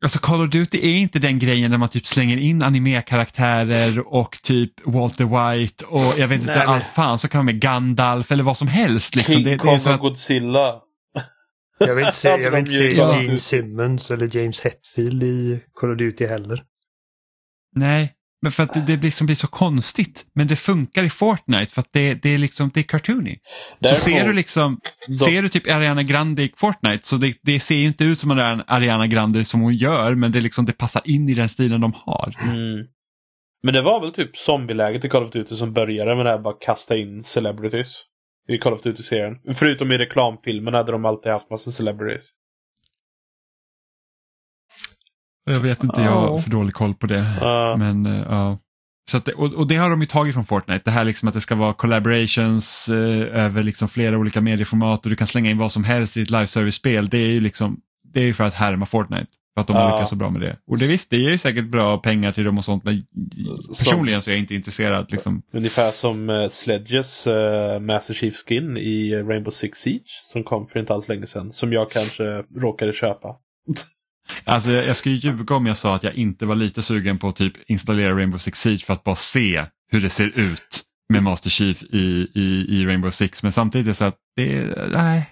Alltså 0.03 0.19
Call 0.19 0.41
of 0.41 0.49
Duty 0.49 0.77
är 0.77 0.97
inte 0.97 1.19
den 1.19 1.39
grejen 1.39 1.71
där 1.71 1.77
man 1.77 1.89
typ 1.89 2.07
slänger 2.07 2.37
in 2.37 2.63
anime-karaktärer 2.63 4.13
och 4.13 4.39
typ 4.43 4.71
Walter 4.85 5.25
White 5.25 5.85
och 5.85 6.13
jag 6.17 6.27
vet 6.27 6.41
inte 6.41 6.55
Nej, 6.55 6.65
allt 6.65 6.85
fan 6.95 7.19
så 7.19 7.27
kan 7.27 7.39
man 7.39 7.45
med 7.45 7.59
Gandalf 7.59 8.31
eller 8.31 8.43
vad 8.43 8.57
som 8.57 8.67
helst. 8.67 9.15
Liksom. 9.15 9.33
King 9.33 9.43
Det, 9.43 9.49
det 9.49 9.55
är 9.55 9.57
Kong 9.57 9.93
och 9.93 9.99
Godzilla. 9.99 10.81
Jag 11.77 11.95
vill 11.95 12.05
inte 12.05 12.17
se, 12.17 12.29
jag 12.29 12.51
vill 12.51 12.59
inte 12.59 12.71
se 12.71 12.87
Gene 12.87 13.37
Simmons 13.39 14.11
eller 14.11 14.37
James 14.37 14.61
Hetfield 14.61 15.23
i 15.23 15.59
Call 15.73 15.91
of 15.91 15.97
Duty 15.97 16.25
heller. 16.27 16.63
nej, 17.75 18.11
men 18.41 18.51
för 18.51 18.63
att 18.63 18.73
det, 18.73 18.81
det 18.87 18.97
blir, 18.97 19.11
som 19.11 19.25
blir 19.25 19.35
så 19.35 19.47
konstigt. 19.47 20.25
Men 20.35 20.47
det 20.47 20.55
funkar 20.55 21.03
i 21.03 21.09
Fortnite 21.09 21.71
för 21.73 21.81
att 21.81 21.89
det, 21.93 22.13
det 22.13 22.33
är 22.33 22.37
liksom, 22.37 22.71
det 22.73 22.79
är 22.79 22.83
cartoony. 22.83 23.35
Så 23.35 23.75
Däremot- 23.79 23.99
ser 23.99 24.25
du 24.27 24.33
liksom, 24.33 24.79
Då- 25.07 25.17
ser 25.17 25.41
du 25.41 25.49
typ 25.49 25.67
Ariana 25.67 26.03
Grande 26.03 26.43
i 26.43 26.51
Fortnite 26.55 27.07
så 27.07 27.15
det, 27.17 27.37
det 27.41 27.59
ser 27.59 27.75
ju 27.75 27.85
inte 27.87 28.03
ut 28.03 28.19
som 28.19 28.31
en 28.31 28.39
Ariana 28.67 29.07
Grande 29.07 29.45
som 29.45 29.61
hon 29.61 29.73
gör 29.75 30.15
men 30.15 30.31
det, 30.31 30.39
är 30.39 30.41
liksom, 30.41 30.65
det 30.65 30.73
passar 30.73 31.01
in 31.05 31.29
i 31.29 31.33
den 31.33 31.49
stilen 31.49 31.81
de 31.81 31.93
har. 31.95 32.35
Mm. 32.43 32.85
Men 33.63 33.73
det 33.73 33.81
var 33.81 34.01
väl 34.01 34.11
typ 34.13 34.37
zombieläget 34.37 35.05
i 35.05 35.09
Call 35.09 35.23
of 35.23 35.31
Duty 35.31 35.55
som 35.55 35.73
började 35.73 36.15
med 36.15 36.25
det 36.25 36.29
här 36.29 36.39
bara 36.39 36.55
kasta 36.61 36.97
in 36.97 37.23
celebrities. 37.23 38.03
I 38.47 38.57
Call 38.57 38.73
of 38.73 38.81
Duty-serien. 38.81 39.39
Förutom 39.55 39.91
i 39.91 39.97
reklamfilmerna 39.97 40.77
hade 40.77 40.91
de 40.91 41.05
alltid 41.05 41.31
haft 41.31 41.49
massa 41.49 41.71
celebrities. 41.71 42.31
Jag 45.45 45.59
vet 45.59 45.83
inte, 45.83 46.01
jag 46.01 46.11
har 46.11 46.39
för 46.39 46.49
dålig 46.49 46.73
koll 46.73 46.95
på 46.95 47.07
det. 47.07 47.25
Ja. 47.41 47.75
Men 47.77 48.05
ja. 48.05 48.57
Så 49.11 49.17
att 49.17 49.25
det, 49.25 49.33
och, 49.33 49.53
och 49.53 49.67
det 49.67 49.75
har 49.75 49.89
de 49.89 50.01
ju 50.01 50.07
tagit 50.07 50.33
från 50.33 50.45
Fortnite, 50.45 50.81
det 50.85 50.91
här 50.91 51.03
liksom 51.03 51.27
att 51.27 51.33
det 51.33 51.41
ska 51.41 51.55
vara 51.55 51.73
collaborations 51.73 52.89
eh, 52.89 53.45
över 53.45 53.63
liksom 53.63 53.87
flera 53.87 54.17
olika 54.17 54.41
medieformat 54.41 55.03
och 55.03 55.09
du 55.09 55.15
kan 55.15 55.27
slänga 55.27 55.49
in 55.49 55.57
vad 55.57 55.71
som 55.71 55.83
helst 55.83 56.17
i 56.17 56.21
ett 56.21 56.29
live 56.29 56.47
service-spel. 56.47 57.09
Det 57.09 57.17
är 57.17 57.27
ju 57.27 57.39
liksom, 57.41 57.81
det 58.03 58.19
är 58.21 58.33
för 58.33 58.43
att 58.43 58.53
härma 58.53 58.85
Fortnite. 58.85 59.27
För 59.55 59.61
att 59.61 59.67
de 59.67 59.75
har 59.75 59.83
Ja. 59.83 59.95
lyckats 59.95 60.09
så 60.09 60.15
bra 60.15 60.29
med 60.29 60.41
det. 60.41 60.57
Och 60.67 60.79
det 60.79 60.87
visst, 60.87 61.09
det 61.09 61.17
ger 61.17 61.29
ju 61.29 61.37
säkert 61.37 61.65
bra 61.65 61.97
pengar 61.97 62.31
till 62.31 62.43
dem 62.43 62.57
och 62.57 62.65
sånt 62.65 62.83
men 62.83 63.05
personligen 63.67 64.21
så 64.21 64.29
är 64.29 64.33
jag 64.33 64.39
inte 64.39 64.55
intresserad. 64.55 65.11
Liksom. 65.11 65.41
Ungefär 65.53 65.91
som 65.91 66.29
uh, 66.29 66.49
Sledges 66.49 67.27
uh, 67.27 67.79
Master 67.79 68.13
Chief 68.13 68.33
Skin 68.47 68.77
i 68.77 69.11
eh, 69.11 69.27
Rainbow 69.27 69.51
Six 69.51 69.77
Siege. 69.79 70.23
Som 70.31 70.43
kom 70.43 70.67
för 70.67 70.79
inte 70.79 70.93
alls 70.93 71.07
länge 71.07 71.27
sedan. 71.27 71.53
Som 71.53 71.73
jag 71.73 71.91
kanske 71.91 72.23
råkade 72.55 72.93
köpa. 72.93 73.27
Alltså 74.43 74.71
jag, 74.71 74.87
jag 74.87 74.95
skulle 74.95 75.15
ljuga 75.15 75.55
om 75.55 75.65
jag 75.65 75.77
sa 75.77 75.95
att 75.95 76.03
jag 76.03 76.13
inte 76.13 76.45
var 76.45 76.55
lite 76.55 76.81
sugen 76.81 77.17
på 77.17 77.27
att 77.27 77.35
typ 77.35 77.53
installera 77.67 78.15
Rainbow 78.17 78.37
Six 78.37 78.59
Siege 78.59 78.85
för 78.85 78.93
att 78.93 79.03
bara 79.03 79.15
se 79.15 79.65
hur 79.91 80.01
det 80.01 80.09
ser 80.09 80.39
ut 80.39 80.81
med 81.09 81.23
Master 81.23 81.49
Chief 81.49 81.83
i, 81.83 82.27
i, 82.35 82.65
i 82.69 82.85
Rainbow 82.85 83.11
Six. 83.11 83.43
Men 83.43 83.51
samtidigt 83.51 83.85
är 83.85 83.89
det 83.89 83.93
så 83.95 84.05
att 84.05 84.15
det 84.35 84.75
nej. 84.93 85.29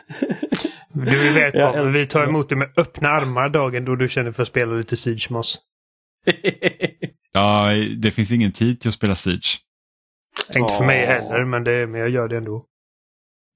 Du 1.04 1.28
är 1.28 1.34
välkommen. 1.52 1.92
Vi 1.92 2.06
tar 2.06 2.24
emot 2.24 2.48
dig 2.48 2.58
med 2.58 2.68
öppna 2.76 3.08
armar 3.08 3.48
dagen 3.48 3.84
då 3.84 3.96
du 3.96 4.08
känner 4.08 4.30
för 4.30 4.42
att 4.42 4.48
spela 4.48 4.72
lite 4.74 4.96
Siege 4.96 5.26
med 5.30 5.38
oss. 5.38 5.58
Ja, 7.32 7.70
det 7.98 8.10
finns 8.10 8.32
ingen 8.32 8.52
tid 8.52 8.80
till 8.80 8.88
att 8.88 8.94
spela 8.94 9.14
Siege. 9.14 9.58
Inte 10.56 10.74
för 10.74 10.84
mig 10.84 11.06
heller, 11.06 11.44
men, 11.44 11.64
det, 11.64 11.86
men 11.86 12.00
jag 12.00 12.10
gör 12.10 12.28
det 12.28 12.36
ändå. 12.36 12.62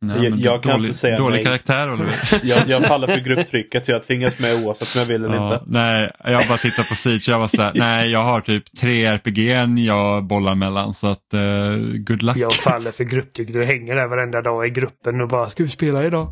Nej, 0.05 0.25
Jag- 0.25 0.39
jag 0.39 0.63
kan 0.63 0.73
dålig, 0.73 0.87
inte 0.89 0.99
säga 0.99 1.17
dålig 1.17 1.35
nej. 1.37 1.45
karaktär 1.45 1.93
Oliver. 1.93 2.17
jag, 2.43 2.69
jag 2.69 2.83
faller 2.89 3.07
för 3.07 3.17
grupptrycket 3.25 3.87
så 3.87 3.93
jag 3.93 4.03
tvingas 4.03 4.39
med 4.39 4.65
oavsett 4.67 4.95
om 4.97 5.01
jag 5.01 5.07
vill 5.07 5.25
eller 5.25 5.35
Ja, 5.35 5.55
inte. 5.55 5.65
nej, 5.67 6.11
jag 6.25 6.49
bara 6.49 6.59
tittar 6.59 6.89
på 6.89 6.95
Siege 6.95 7.25
jag 7.31 7.39
var 7.39 7.49
så 7.49 7.63
här, 7.63 7.73
nej 7.75 8.11
jag 8.11 8.23
har 8.23 8.41
typ 8.41 8.65
tre 8.81 9.07
RPG'n 9.07 9.79
jag 9.87 10.25
bollar 10.25 10.55
mellan 10.55 10.95
så 10.95 11.07
att 11.07 11.35
uh, 11.35 11.77
good 11.99 12.23
luck. 12.23 12.37
Jag 12.37 12.53
faller 12.53 12.93
för 12.93 13.05
grupptryck. 13.05 13.53
Du 13.53 13.65
hänger 13.65 13.97
där 13.97 14.07
varenda 14.07 14.43
dag 14.43 14.67
i 14.67 14.71
gruppen 14.71 15.21
och 15.21 15.29
bara 15.29 15.51
“Ska 15.51 15.63
vi 15.63 15.69
spela 15.71 16.05
idag?” 16.05 16.29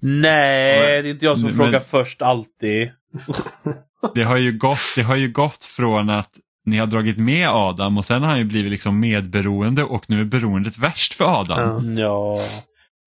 Nej, 0.00 1.02
det 1.02 1.08
är 1.08 1.10
inte 1.10 1.24
jag 1.24 1.36
som 1.38 1.46
Men- 1.46 1.54
frågar 1.56 1.80
först 1.80 2.22
alltid. 2.22 2.90
Det 4.14 4.22
har, 4.22 4.36
ju 4.36 4.52
gått, 4.52 4.78
det 4.96 5.02
har 5.02 5.16
ju 5.16 5.28
gått 5.28 5.64
från 5.64 6.10
att 6.10 6.30
ni 6.66 6.78
har 6.78 6.86
dragit 6.86 7.18
med 7.18 7.48
Adam 7.48 7.98
och 7.98 8.04
sen 8.04 8.22
har 8.22 8.28
han 8.30 8.38
ju 8.38 8.44
blivit 8.44 8.70
liksom 8.72 9.00
medberoende 9.00 9.84
och 9.84 10.04
nu 10.10 10.20
är 10.20 10.24
beroendet 10.24 10.78
värst 10.78 11.14
för 11.14 11.40
Adam. 11.40 11.94
Ja. 11.96 12.00
Ja. 12.02 12.38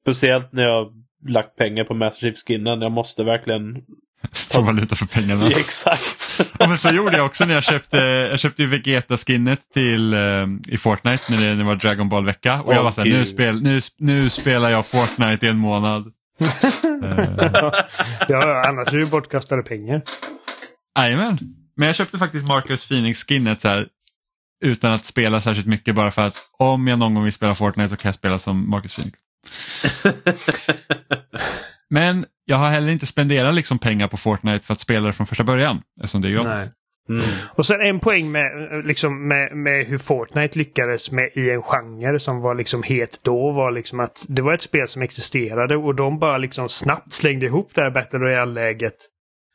Speciellt 0.04 0.52
när 0.54 0.64
jag 0.64 0.88
lagt 1.28 1.56
pengar 1.56 1.84
på 1.84 1.94
Master 1.94 2.20
Chief 2.20 2.38
Skinnen. 2.48 2.82
Jag 2.82 2.92
måste 2.92 3.24
verkligen... 3.24 3.76
Få 4.52 4.62
valuta 4.62 4.96
för 4.96 5.06
pengarna. 5.06 5.48
Ja, 5.50 5.58
exakt. 5.60 6.42
Ja, 6.60 6.68
men 6.68 6.78
så 6.78 6.90
gjorde 6.90 7.18
jag 7.18 7.26
också 7.26 7.46
när 7.46 7.54
jag 7.54 7.64
köpte, 7.64 7.98
jag 7.98 8.40
köpte 8.40 8.62
ju 8.62 8.68
Vegeta-skinnet 8.70 9.60
till 9.74 10.14
eh, 10.14 10.20
i 10.68 10.78
Fortnite 10.78 11.24
när 11.32 11.38
det, 11.38 11.44
när 11.46 11.56
det 11.56 11.64
var 11.64 11.76
Dragon 11.76 12.10
Ball-vecka. 12.10 12.62
Och 12.62 12.74
jag 12.74 12.78
Åh, 12.80 12.84
var 12.84 12.92
såhär, 12.92 13.08
nu, 13.10 13.26
spel, 13.26 13.62
nu, 13.64 13.80
nu 14.00 14.30
spelar 14.30 14.70
jag 14.70 14.86
Fortnite 14.86 15.46
i 15.46 15.50
en 15.50 15.58
månad. 15.58 16.12
Eh, 16.40 17.74
ja, 18.28 18.68
annars 18.68 18.88
är 18.88 18.98
det 18.98 19.06
bortkastade 19.06 19.64
pengar. 19.64 20.02
Jajamän. 21.00 21.38
Men 21.76 21.88
jag 21.88 21.96
köpte 21.96 22.18
faktiskt 22.18 22.48
Marcus 22.48 22.88
Phoenix-skinnet 22.88 23.62
så 23.62 23.68
här, 23.68 23.88
utan 24.64 24.92
att 24.92 25.06
spela 25.06 25.42
särskilt 25.42 25.68
mycket 25.68 25.96
bara 25.96 26.12
för 26.12 26.28
att 26.28 26.38
om 26.52 26.88
jag 26.88 27.00
någon 27.00 27.14
gång 27.14 27.24
vill 27.24 27.34
spela 27.34 27.56
Fortnite 27.56 27.90
så 27.90 27.96
kan 27.96 28.10
jag 28.10 28.16
spela 28.16 28.40
som 28.40 28.70
Marcus 28.70 28.96
Phoenix. 28.96 29.20
Men 31.90 32.26
jag 32.46 32.58
har 32.58 32.70
heller 32.70 32.92
inte 32.92 33.06
spenderat 33.06 33.56
liksom 33.56 33.80
pengar 33.80 34.08
på 34.08 34.18
Fortnite 34.18 34.66
för 34.66 34.74
att 34.74 34.80
spela 34.80 35.08
det 35.08 35.14
från 35.14 35.28
första 35.28 35.44
början. 35.44 35.82
Eftersom 36.02 36.22
det 36.22 36.28
är 36.28 36.32
gratis. 36.32 36.70
Mm. 37.10 37.22
Och 37.56 37.66
sen 37.66 37.82
en 37.82 38.00
poäng 38.00 38.32
med, 38.32 38.46
liksom, 38.86 39.28
med, 39.28 39.56
med 39.58 39.86
hur 39.86 39.98
Fortnite 39.98 40.58
lyckades 40.58 41.12
med 41.12 41.30
i 41.34 41.50
en 41.50 41.62
genre 41.64 42.20
som 42.20 42.42
var 42.42 42.56
liksom 42.56 42.84
het 42.84 43.20
då 43.24 43.52
var 43.52 43.72
liksom 43.72 44.00
att 44.00 44.26
det 44.30 44.42
var 44.42 44.54
ett 44.54 44.62
spel 44.62 44.88
som 44.88 45.02
existerade 45.02 45.78
och 45.78 45.96
de 45.96 46.20
bara 46.20 46.38
liksom 46.38 46.70
snabbt 46.70 47.14
slängde 47.14 47.46
ihop 47.46 47.72
det 47.76 47.82
här 47.82 47.92
Battle 47.92 48.20
Royale-läget. 48.20 48.96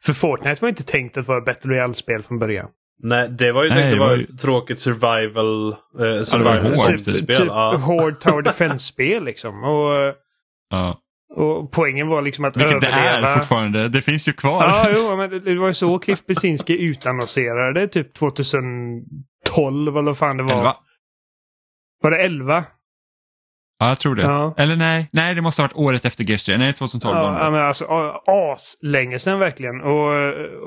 För 0.05 0.13
Fortnite 0.13 0.63
var 0.63 0.69
inte 0.69 0.85
tänkt 0.87 1.17
att 1.17 1.29
vara 1.29 1.39
ett 1.39 1.45
Battle 1.45 1.71
Royale-spel 1.73 2.23
från 2.23 2.39
början. 2.39 2.69
Nej, 3.03 3.29
det 3.29 3.53
var 3.53 3.65
ju 3.65 3.69
Nej, 3.71 3.79
tänkt 3.79 3.87
att 3.87 3.93
det 3.93 3.99
var 4.01 4.07
vara 4.07 4.17
ju- 4.17 4.25
ett 4.25 4.39
tråkigt 4.41 4.79
survival, 4.79 5.73
eh, 5.73 5.77
det 5.99 6.17
var 6.17 6.25
survival 6.25 6.65
hårt. 6.65 6.75
spel. 7.01 7.15
typ 7.15 7.39
ja. 7.39 7.77
Hård 7.77 8.21
Tower 8.21 8.43
Defense-spel 8.43 9.25
liksom. 9.25 9.65
Och, 9.65 10.15
Ja. 10.71 10.99
Och 11.35 11.73
poängen 11.73 12.09
var 12.09 12.23
liksom 12.23 12.45
att 12.45 12.57
Vilket 12.57 12.81
det 12.81 12.87
överleva. 12.87 13.29
är 13.29 13.37
fortfarande. 13.37 13.89
Det 13.89 14.03
finns 14.03 14.29
ju 14.29 14.33
kvar. 14.33 14.63
Ja, 14.65 14.93
jo, 14.97 15.17
men 15.17 15.31
det, 15.31 15.41
det 15.41 15.59
var 15.59 15.67
ju 15.69 15.75
så 15.75 15.99
Cliff 15.99 16.27
Bleszinski 16.27 16.73
utannonserade 16.79 17.81
det 17.81 17.89
typ 17.89 18.15
2012 18.15 19.97
eller 19.97 20.03
vad 20.03 20.19
fan 20.19 20.37
det 20.37 20.43
var. 20.43 20.53
Elva. 20.53 20.77
Var 22.03 22.11
det 22.11 22.19
11? 22.25 22.65
Ja, 23.81 23.89
jag 23.89 23.99
tror 23.99 24.15
det. 24.15 24.23
Ja. 24.23 24.55
Eller 24.57 24.77
nej, 24.77 25.09
nej 25.13 25.35
det 25.35 25.43
måste 25.43 25.63
ha 25.63 25.65
varit 25.67 25.77
året 25.77 26.05
efter 26.05 26.25
Gears 26.25 26.45
3. 26.45 26.59
Nej, 26.59 26.73
2012 26.73 27.17
var 27.17 27.23
Ja, 27.39 27.45
det. 27.45 27.51
men 27.51 27.63
alltså 27.67 27.85
as 28.27 28.77
länge 28.83 29.19
sedan 29.19 29.39
verkligen. 29.39 29.81
Och, 29.81 30.09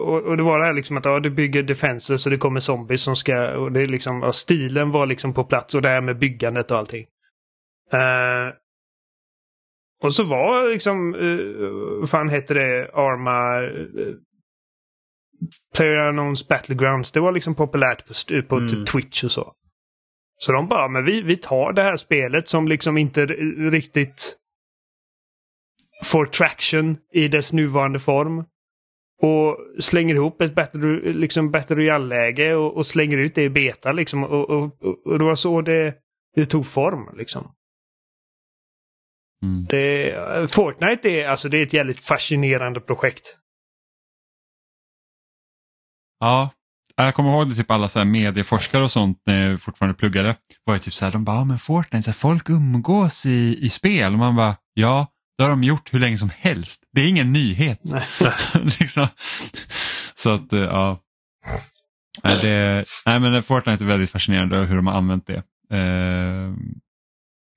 och, 0.07 0.23
och 0.23 0.37
det 0.37 0.43
var 0.43 0.59
det 0.59 0.65
här 0.65 0.73
liksom 0.73 0.97
att 0.97 1.05
ja, 1.05 1.19
du 1.19 1.29
bygger 1.29 1.63
defenser 1.63 2.17
så 2.17 2.29
det 2.29 2.37
kommer 2.37 2.59
zombies 2.59 3.01
som 3.01 3.15
ska... 3.15 3.57
Och 3.57 3.71
det 3.71 3.81
är 3.81 3.85
liksom, 3.85 4.21
ja, 4.21 4.33
stilen 4.33 4.91
var 4.91 5.05
liksom 5.05 5.33
på 5.33 5.43
plats 5.43 5.75
och 5.75 5.81
det 5.81 5.89
här 5.89 6.01
med 6.01 6.19
byggandet 6.19 6.71
och 6.71 6.77
allting. 6.77 7.05
Eh, 7.93 7.99
och 10.01 10.13
så 10.13 10.23
var 10.23 10.69
liksom, 10.69 11.15
uh, 11.15 11.99
vad 11.99 12.09
fan 12.09 12.29
heter 12.29 12.55
det, 12.55 12.91
Arma... 12.93 13.61
Uh, 13.61 14.15
Player 15.75 16.07
Unknowns 16.07 16.47
Battlegrounds. 16.47 17.11
Det 17.11 17.19
var 17.19 17.31
liksom 17.31 17.55
populärt 17.55 18.07
på, 18.07 18.13
på 18.47 18.55
Mm. 18.55 18.67
typ 18.69 18.87
Twitch 18.87 19.23
och 19.23 19.31
så. 19.31 19.53
Så 20.37 20.51
de 20.51 20.67
bara, 20.67 20.87
men 20.87 21.05
vi, 21.05 21.21
vi 21.21 21.35
tar 21.37 21.73
det 21.73 21.83
här 21.83 21.95
spelet 21.95 22.47
som 22.47 22.67
liksom 22.67 22.97
inte 22.97 23.25
riktigt 23.71 24.37
får 26.03 26.25
traction 26.25 26.97
i 27.13 27.27
dess 27.27 27.53
nuvarande 27.53 27.99
form. 27.99 28.43
Och 29.21 29.57
slänger 29.79 30.15
ihop 30.15 30.41
ett 30.41 30.55
Battle, 30.55 31.13
liksom 31.13 31.51
battle 31.51 31.75
Royale-läge 31.75 32.55
och, 32.55 32.77
och 32.77 32.85
slänger 32.85 33.17
ut 33.17 33.35
det 33.35 33.43
i 33.43 33.49
beta 33.49 33.91
liksom. 33.91 34.23
Och, 34.23 34.49
och, 34.49 34.83
och, 34.83 35.07
och 35.07 35.19
det 35.19 35.25
var 35.25 35.35
så 35.35 35.61
det, 35.61 35.95
det 36.35 36.45
tog 36.45 36.65
form 36.65 37.17
liksom. 37.17 37.51
Mm. 39.43 39.65
Det, 39.69 40.51
Fortnite 40.51 41.09
är, 41.09 41.27
alltså, 41.27 41.49
det 41.49 41.57
är 41.57 41.65
ett 41.65 41.73
jävligt 41.73 41.99
fascinerande 41.99 42.79
projekt. 42.79 43.37
Ja, 46.19 46.49
jag 46.95 47.15
kommer 47.15 47.31
ihåg 47.31 47.49
det, 47.49 47.55
typ 47.55 47.71
alla 47.71 47.89
så 47.89 47.99
här 47.99 48.05
medieforskare 48.05 48.83
och 48.83 48.91
sånt 48.91 49.21
när 49.25 49.49
jag 49.49 49.61
fortfarande 49.61 49.97
pluggade. 49.97 50.35
Var 50.63 50.73
ju 50.73 50.79
typ 50.79 50.93
så 50.93 51.05
här, 51.05 51.11
de 51.11 51.23
bara, 51.23 51.35
ja, 51.35 51.43
men 51.43 51.59
Fortnite, 51.59 52.03
så 52.03 52.11
här, 52.11 52.15
folk 52.15 52.49
umgås 52.49 53.25
i, 53.25 53.57
i 53.61 53.69
spel. 53.69 54.13
Och 54.13 54.19
man 54.19 54.35
bara, 54.35 54.55
ja, 54.73 55.07
det 55.37 55.43
har 55.43 55.49
de 55.49 55.63
gjort 55.63 55.93
hur 55.93 55.99
länge 55.99 56.17
som 56.17 56.29
helst. 56.37 56.83
Det 56.93 57.01
är 57.01 57.07
ingen 57.07 57.33
nyhet. 57.33 57.81
Liksom. 58.79 59.07
Så 60.15 60.29
att, 60.29 60.53
eh, 60.53 60.59
ja. 60.59 60.99
Nej, 62.23 62.37
det, 62.41 62.85
nej, 63.05 63.19
men 63.19 63.43
Fortnite 63.43 63.83
är 63.83 63.87
väldigt 63.87 64.09
fascinerande 64.09 64.57
hur 64.57 64.75
de 64.75 64.87
har 64.87 64.93
använt 64.93 65.27
det. 65.27 65.43
Eh, 65.77 66.53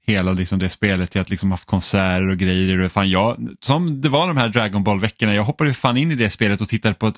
hela 0.06 0.32
liksom 0.32 0.58
det 0.58 0.68
spelet 0.70 1.10
till 1.10 1.20
att 1.20 1.30
liksom 1.30 1.50
haft 1.50 1.68
konserter 1.68 2.28
och 2.30 2.36
grejer. 2.38 2.78
Och 2.80 2.92
fan, 2.92 3.10
jag, 3.10 3.48
som 3.60 4.00
det 4.00 4.08
var 4.08 4.26
de 4.26 4.36
här 4.36 4.48
Dragon 4.48 4.84
Ball-veckorna, 4.84 5.34
jag 5.34 5.42
hoppade 5.44 5.74
fan 5.74 5.96
in 5.96 6.10
i 6.12 6.14
det 6.14 6.30
spelet 6.30 6.60
och 6.60 6.68
tittade 6.68 6.94
på 6.94 7.06
ett 7.06 7.16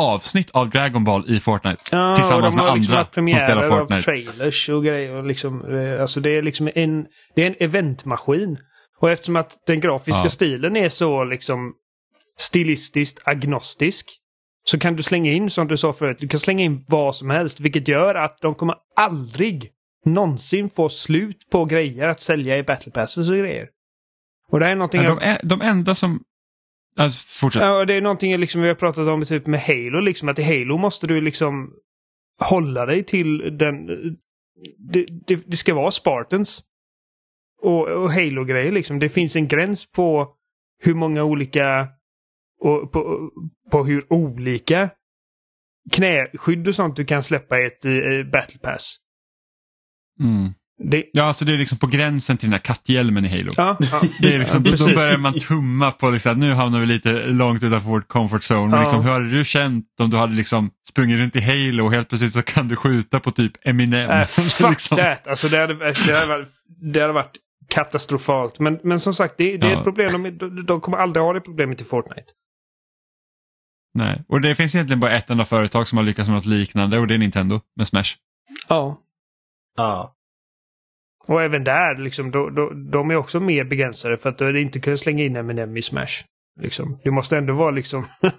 avsnitt 0.00 0.50
av 0.50 0.70
Dragon 0.70 1.04
Ball 1.04 1.24
i 1.30 1.40
Fortnite. 1.40 1.82
Ja, 1.92 2.16
Tillsammans 2.16 2.54
och 2.54 2.62
med 2.64 2.74
liksom 2.74 2.94
andra 2.96 3.08
som 3.14 3.28
spelar 3.28 3.68
Fortnite. 3.68 4.02
trailers 4.02 4.68
och 4.68 4.84
grejer. 4.84 5.14
Och 5.14 5.26
liksom, 5.26 5.74
eh, 5.78 6.00
alltså 6.00 6.20
det 6.20 6.30
är 6.36 6.42
liksom 6.42 6.70
en, 6.74 7.06
det 7.34 7.42
är 7.42 7.46
en 7.46 7.56
eventmaskin. 7.60 8.58
Och 9.00 9.10
eftersom 9.10 9.36
att 9.36 9.52
den 9.66 9.80
grafiska 9.80 10.22
Ja. 10.24 10.30
stilen 10.30 10.76
är 10.76 10.88
så 10.88 11.24
liksom 11.24 11.72
stilistiskt 12.38 13.20
agnostisk 13.24 14.06
så 14.64 14.78
kan 14.78 14.96
du 14.96 15.02
slänga 15.02 15.32
in, 15.32 15.50
som 15.50 15.68
du 15.68 15.76
sa 15.76 15.92
förut, 15.92 16.16
du 16.20 16.28
kan 16.28 16.40
slänga 16.40 16.64
in 16.64 16.84
vad 16.88 17.16
som 17.16 17.30
helst. 17.30 17.60
Vilket 17.60 17.88
gör 17.88 18.14
att 18.14 18.38
de 18.42 18.54
kommer 18.54 18.74
aldrig 18.96 19.70
någonsin 20.04 20.70
få 20.70 20.88
slut 20.88 21.50
på 21.50 21.64
grejer 21.64 22.08
att 22.08 22.20
sälja 22.20 22.58
i 22.58 22.62
battle 22.62 22.92
passes 22.92 23.30
och 23.30 23.36
grejer. 23.36 23.68
Och 24.48 24.60
det 24.60 24.66
är 24.66 24.76
någonting... 24.76 25.02
Ja, 25.02 25.14
de, 25.14 25.24
är, 25.24 25.40
de 25.42 25.60
enda 25.60 25.94
som... 25.94 26.24
Alltså, 26.96 27.26
fortsätt. 27.28 27.62
Ja, 27.62 27.84
det 27.84 27.94
är 27.94 28.00
någonting 28.00 28.36
liksom 28.36 28.62
vi 28.62 28.68
har 28.68 28.74
pratat 28.74 29.08
om 29.08 29.24
typ 29.24 29.46
med 29.46 29.60
Halo, 29.60 30.00
liksom 30.00 30.28
att 30.28 30.38
i 30.38 30.42
Halo 30.42 30.78
måste 30.78 31.06
du 31.06 31.20
liksom 31.20 31.72
hålla 32.40 32.86
dig 32.86 33.04
till 33.04 33.58
den... 33.58 33.86
Det, 34.78 35.06
det, 35.26 35.36
det 35.46 35.56
ska 35.56 35.74
vara 35.74 35.90
Spartans. 35.90 36.64
Och, 37.62 37.88
och 37.88 38.12
Halo-grejer 38.12 38.72
liksom. 38.72 38.98
Det 38.98 39.08
finns 39.08 39.36
en 39.36 39.48
gräns 39.48 39.92
på 39.92 40.34
hur 40.82 40.94
många 40.94 41.24
olika... 41.24 41.88
Och 42.60 42.92
på, 42.92 43.30
på 43.70 43.84
hur 43.84 44.12
olika 44.12 44.90
knäskydd 45.90 46.68
och 46.68 46.74
sånt 46.74 46.96
du 46.96 47.04
kan 47.04 47.22
släppa 47.22 47.60
i 47.60 47.66
ett 47.66 47.84
eh, 47.84 48.30
battle 48.32 48.58
pass. 48.58 48.98
Mm. 50.20 50.54
Det, 50.84 51.04
Ja, 51.12 51.24
alltså 51.24 51.44
det 51.44 51.52
är 51.54 51.58
liksom 51.58 51.78
på 51.78 51.86
gränsen 51.86 52.36
till 52.36 52.46
den 52.48 52.52
här 52.52 52.58
katthjälmen 52.60 53.24
i 53.24 53.28
Halo. 53.28 53.50
ja, 53.56 53.76
ja, 53.92 54.00
Det 54.22 54.34
är 54.34 54.38
liksom, 54.38 54.62
ja, 54.64 54.70
då, 54.70 54.86
då 54.86 54.94
börjar 54.94 55.18
man 55.18 55.32
tumma 55.38 55.90
på 55.90 56.10
liksom, 56.10 56.32
att 56.32 56.38
nu 56.38 56.52
hamnar 56.54 56.80
vi 56.80 56.86
lite 56.86 57.26
långt 57.26 57.62
utanför 57.62 57.88
vårt 57.90 58.08
comfort 58.08 58.42
zone. 58.50 58.60
Men 58.66 58.70
Ja. 58.76 58.80
liksom, 58.82 59.04
hur 59.04 59.10
hade 59.12 59.30
du 59.30 59.44
känt 59.44 59.86
om 60.00 60.10
du 60.10 60.16
hade 60.16 60.32
liksom 60.34 60.70
sprungit 60.88 61.18
runt 61.18 61.36
i 61.36 61.40
Halo 61.40 61.84
och 61.86 61.92
helt 61.92 62.08
plötsligt 62.08 62.32
så 62.32 62.42
kan 62.42 62.68
du 62.68 62.76
skjuta 62.76 63.20
på 63.20 63.30
typ 63.30 63.52
Eminem? 63.66 64.10
Äh, 64.10 64.26
fuck 64.26 64.70
Liksom. 64.70 64.96
that! 64.96 65.26
Alltså 65.26 65.48
det 65.48 65.58
hade, 65.58 65.74
det 65.74 66.14
hade, 66.14 66.26
varit, 66.26 66.48
det 66.92 67.00
hade 67.00 67.12
varit 67.12 67.36
katastrofalt. 67.68 68.58
Men, 68.60 68.78
men 68.84 69.00
som 69.00 69.14
sagt, 69.14 69.34
det, 69.38 69.56
det 69.56 69.66
är 69.66 69.70
Ja. 69.70 69.78
ett 69.78 69.84
problem. 69.84 70.22
De, 70.22 70.30
de, 70.38 70.66
de 70.66 70.80
kommer 70.80 70.98
aldrig 70.98 71.22
ha 71.24 71.32
det 71.32 71.40
problemet 71.40 71.80
i 71.80 71.84
Fortnite. 71.84 72.26
Nej. 73.94 74.24
Och 74.28 74.40
det 74.40 74.54
finns 74.54 74.74
egentligen 74.74 75.00
bara 75.00 75.12
ett 75.16 75.30
enda 75.30 75.44
företag 75.44 75.88
som 75.88 75.98
har 75.98 76.04
lyckats 76.04 76.28
med 76.28 76.34
något 76.36 76.46
liknande 76.46 76.98
och 76.98 77.06
det 77.06 77.14
är 77.14 77.18
Nintendo 77.18 77.60
med 77.76 77.88
Smash. 77.88 78.14
Ja. 78.68 78.98
Ja. 79.76 80.14
Och 81.28 81.42
även 81.42 81.64
där, 81.64 81.96
liksom, 81.96 82.30
då, 82.30 82.50
då, 82.50 82.70
de 82.70 83.10
är 83.10 83.16
också 83.16 83.40
mer 83.40 83.64
begränsade 83.64 84.18
för 84.18 84.28
att 84.30 84.38
det 84.38 84.60
inte 84.60 84.80
kunna 84.80 84.96
slänga 84.96 85.24
in 85.24 85.36
M&M 85.36 85.76
i 85.76 85.82
Smash. 85.82 86.24
Liksom. 86.60 87.00
Det 87.04 87.10
måste 87.10 87.36
ändå 87.38 87.54
vara 87.54 87.70
liksom 87.70 88.06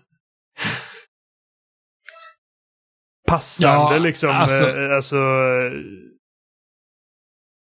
passande 3.28 3.96
Ja, 3.96 3.98
liksom. 3.98 4.30
alltså- 4.30 4.78
eh, 4.78 4.96
alltså 4.96 5.16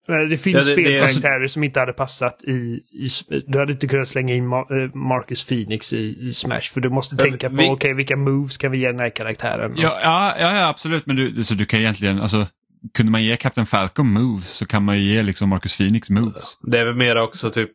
eh, 0.09 0.19
det 0.31 0.39
finns 0.39 0.69
Ja, 0.69 0.75
det- 0.75 0.83
det- 0.83 0.83
spelkaraktärer 0.99 1.47
som 1.47 1.65
inte 1.65 1.81
hade 1.81 1.93
passat 1.93 2.45
i, 2.45 2.51
i... 2.93 3.07
Du 3.47 3.59
hade 3.59 3.73
inte 3.73 3.87
kunnat 3.87 4.09
slänga 4.09 4.35
in 4.35 4.49
Ma- 4.49 4.83
eh, 4.85 4.95
Marcus 4.95 5.45
Phoenix 5.45 5.93
i, 5.93 6.29
i 6.29 6.33
Smash. 6.33 6.61
För 6.73 6.81
du 6.81 6.91
måste 6.91 7.17
Ja, 7.19 7.23
tänka 7.25 7.51
på, 7.51 7.57
vi- 7.57 7.71
okej, 7.71 7.95
vilka 7.95 8.17
moves 8.17 8.57
kan 8.59 8.71
vi 8.73 8.79
ge 8.79 8.87
den 8.87 8.99
här 9.01 9.11
karaktären? 9.11 9.73
Ja, 9.77 10.01
ja, 10.03 10.35
ja, 10.39 10.57
ja 10.57 10.69
absolut, 10.69 11.07
men 11.07 11.17
du, 11.17 11.45
så 11.45 11.55
du 11.55 11.67
kan 11.67 11.81
egentligen, 11.81 12.21
alltså, 12.21 12.47
kunde 12.95 13.13
man 13.13 13.25
ge 13.25 13.37
Captain 13.37 13.67
Falcon 13.67 14.13
moves 14.13 14.49
så 14.51 14.67
kan 14.67 14.85
man 14.85 14.99
ju 14.99 15.03
ge 15.15 15.23
liksom 15.23 15.49
Marcus 15.49 15.77
Phoenix 15.77 16.11
moves. 16.11 16.59
Det 16.63 16.79
är 16.79 16.85
väl 16.85 16.97
mer 16.97 17.17
också 17.17 17.51
typ 17.51 17.71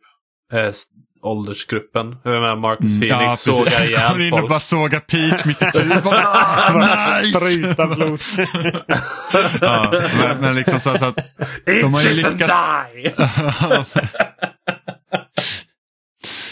eh, 0.52 0.72
åldersgruppen. 1.22 2.16
Jag 2.24 2.32
menar 2.32 2.56
Marcus 2.56 2.92
Mm, 2.92 3.00
Phoenix 3.08 3.44
precis. 3.44 3.56
sågar 3.56 3.84
ihjäl 3.86 4.20
in 4.20 4.32
och 4.32 4.38
folk. 4.38 4.48
bara 4.50 4.60
sågar 4.60 5.00
Peach 5.00 5.44
mitt 5.44 5.62
i 5.62 5.66
nice! 7.24 7.40
Spruta 7.40 7.86
blod. 7.86 8.20
ja, 9.60 10.02
men, 10.18 10.38
men 10.40 10.54
liksom 10.54 10.80
så, 10.80 10.90
att- 10.90 10.98
så 11.00 11.04
att 11.06 11.16
de 11.66 11.94
har 11.94 12.02
ju 12.02 12.14
lyckats... 12.14 12.52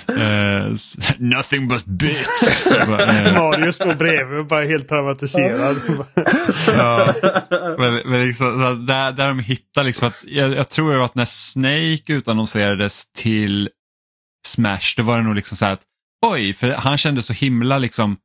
Eh, 0.09 0.74
nothing 1.18 1.68
but 1.68 1.85
bits. 1.85 2.66
Eh, 2.66 2.89
Mario 3.35 3.72
står 3.72 3.94
bredvid 3.94 4.39
och 4.39 4.47
bara 4.47 4.64
helt 4.64 4.89
traumatiserad. 4.89 5.76
ja, 6.66 7.14
men, 7.78 8.02
men 8.05 8.26
liksom, 8.26 8.86
där, 8.86 9.12
där 9.12 9.28
de 9.28 9.39
hittar 9.39 9.85
liksom 9.85 10.09
att, 10.09 10.24
jag, 10.26 10.55
jag 10.55 10.68
tror 10.68 11.05
att 11.05 11.14
när 11.14 11.24
Snake 11.24 12.12
utannonserades 12.12 13.12
till 13.12 13.70
Smash, 14.47 14.94
då 14.97 15.02
var 15.02 15.16
det 15.16 15.24
nog 15.24 15.35
liksom 15.35 15.56
så 15.56 15.64
här 15.64 15.72
att 15.72 15.82
oj, 16.26 16.52
för 16.52 16.70
han 16.70 16.98
kändes 16.98 17.26
så 17.26 17.32
himla 17.32 17.78
liksom 17.78 18.16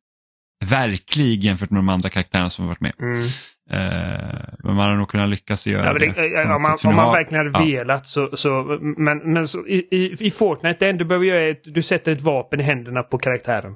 verklig 0.66 1.44
jämfört 1.44 1.70
med 1.70 1.78
de 1.78 1.90
andra 1.90 2.10
karaktärerna 2.10 2.50
som 2.50 2.68
varit 2.68 2.82
med. 2.82 2.94
Mm. 3.00 3.28
Eh, 3.70 4.40
men 4.64 4.76
man 4.76 4.90
har 4.90 4.96
nog 4.96 5.10
kunnat 5.10 5.30
lyckas 5.30 5.68
göra 5.68 5.86
Ja, 5.86 5.94
det, 5.94 6.00
det. 6.12 6.28
ja, 6.28 6.44
på 6.44 6.48
något 6.50 6.56
om 6.56 6.62
man, 6.62 6.78
om 6.86 6.96
man 6.96 7.06
har- 7.06 7.14
verkligen 7.14 7.54
hade 7.54 7.70
ja. 7.70 7.78
velat 7.80 8.08
så... 8.08 8.38
så 8.38 8.80
men 8.82 9.18
men 9.34 9.48
så, 9.48 9.68
i, 9.68 9.88
i, 9.92 10.26
i 10.28 10.32
Fortnite, 10.32 10.78
det 10.80 10.90
enda 10.90 11.04
du 11.04 11.08
behöver 11.08 11.26
göra 11.26 11.42
är 11.42 11.52
att 11.52 11.64
du 11.64 11.82
sätter 11.82 12.12
ett 12.12 12.22
vapen 12.22 12.60
i 12.60 12.64
händerna 12.64 13.04
på 13.04 13.18
karaktären. 13.18 13.76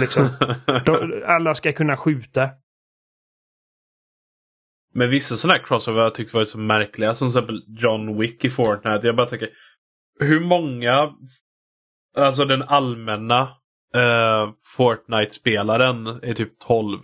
Liksom. 0.00 0.28
Då, 0.84 1.10
alla 1.26 1.54
ska 1.54 1.72
kunna 1.72 1.96
skjuta. 1.96 2.50
Men 4.94 5.10
vissa 5.10 5.36
sådana 5.36 5.58
här 5.58 5.64
crossover 5.64 5.98
har 5.98 6.04
jag 6.06 6.14
tyckt 6.14 6.34
varit 6.34 6.48
så 6.48 6.58
märkliga. 6.58 7.14
Som 7.14 7.28
till 7.30 7.38
exempel 7.38 7.64
John 7.68 8.18
Wick 8.18 8.44
i 8.44 8.50
Fortnite. 8.50 9.06
Jag 9.06 9.16
bara 9.16 9.26
tänker, 9.26 9.48
hur 10.20 10.40
många 10.40 11.12
alltså 12.18 12.44
den 12.44 12.62
allmänna 12.62 13.40
eh, 13.94 14.52
Fortnite-spelaren 14.76 16.06
är 16.06 16.34
typ 16.34 16.58
12. 16.58 17.00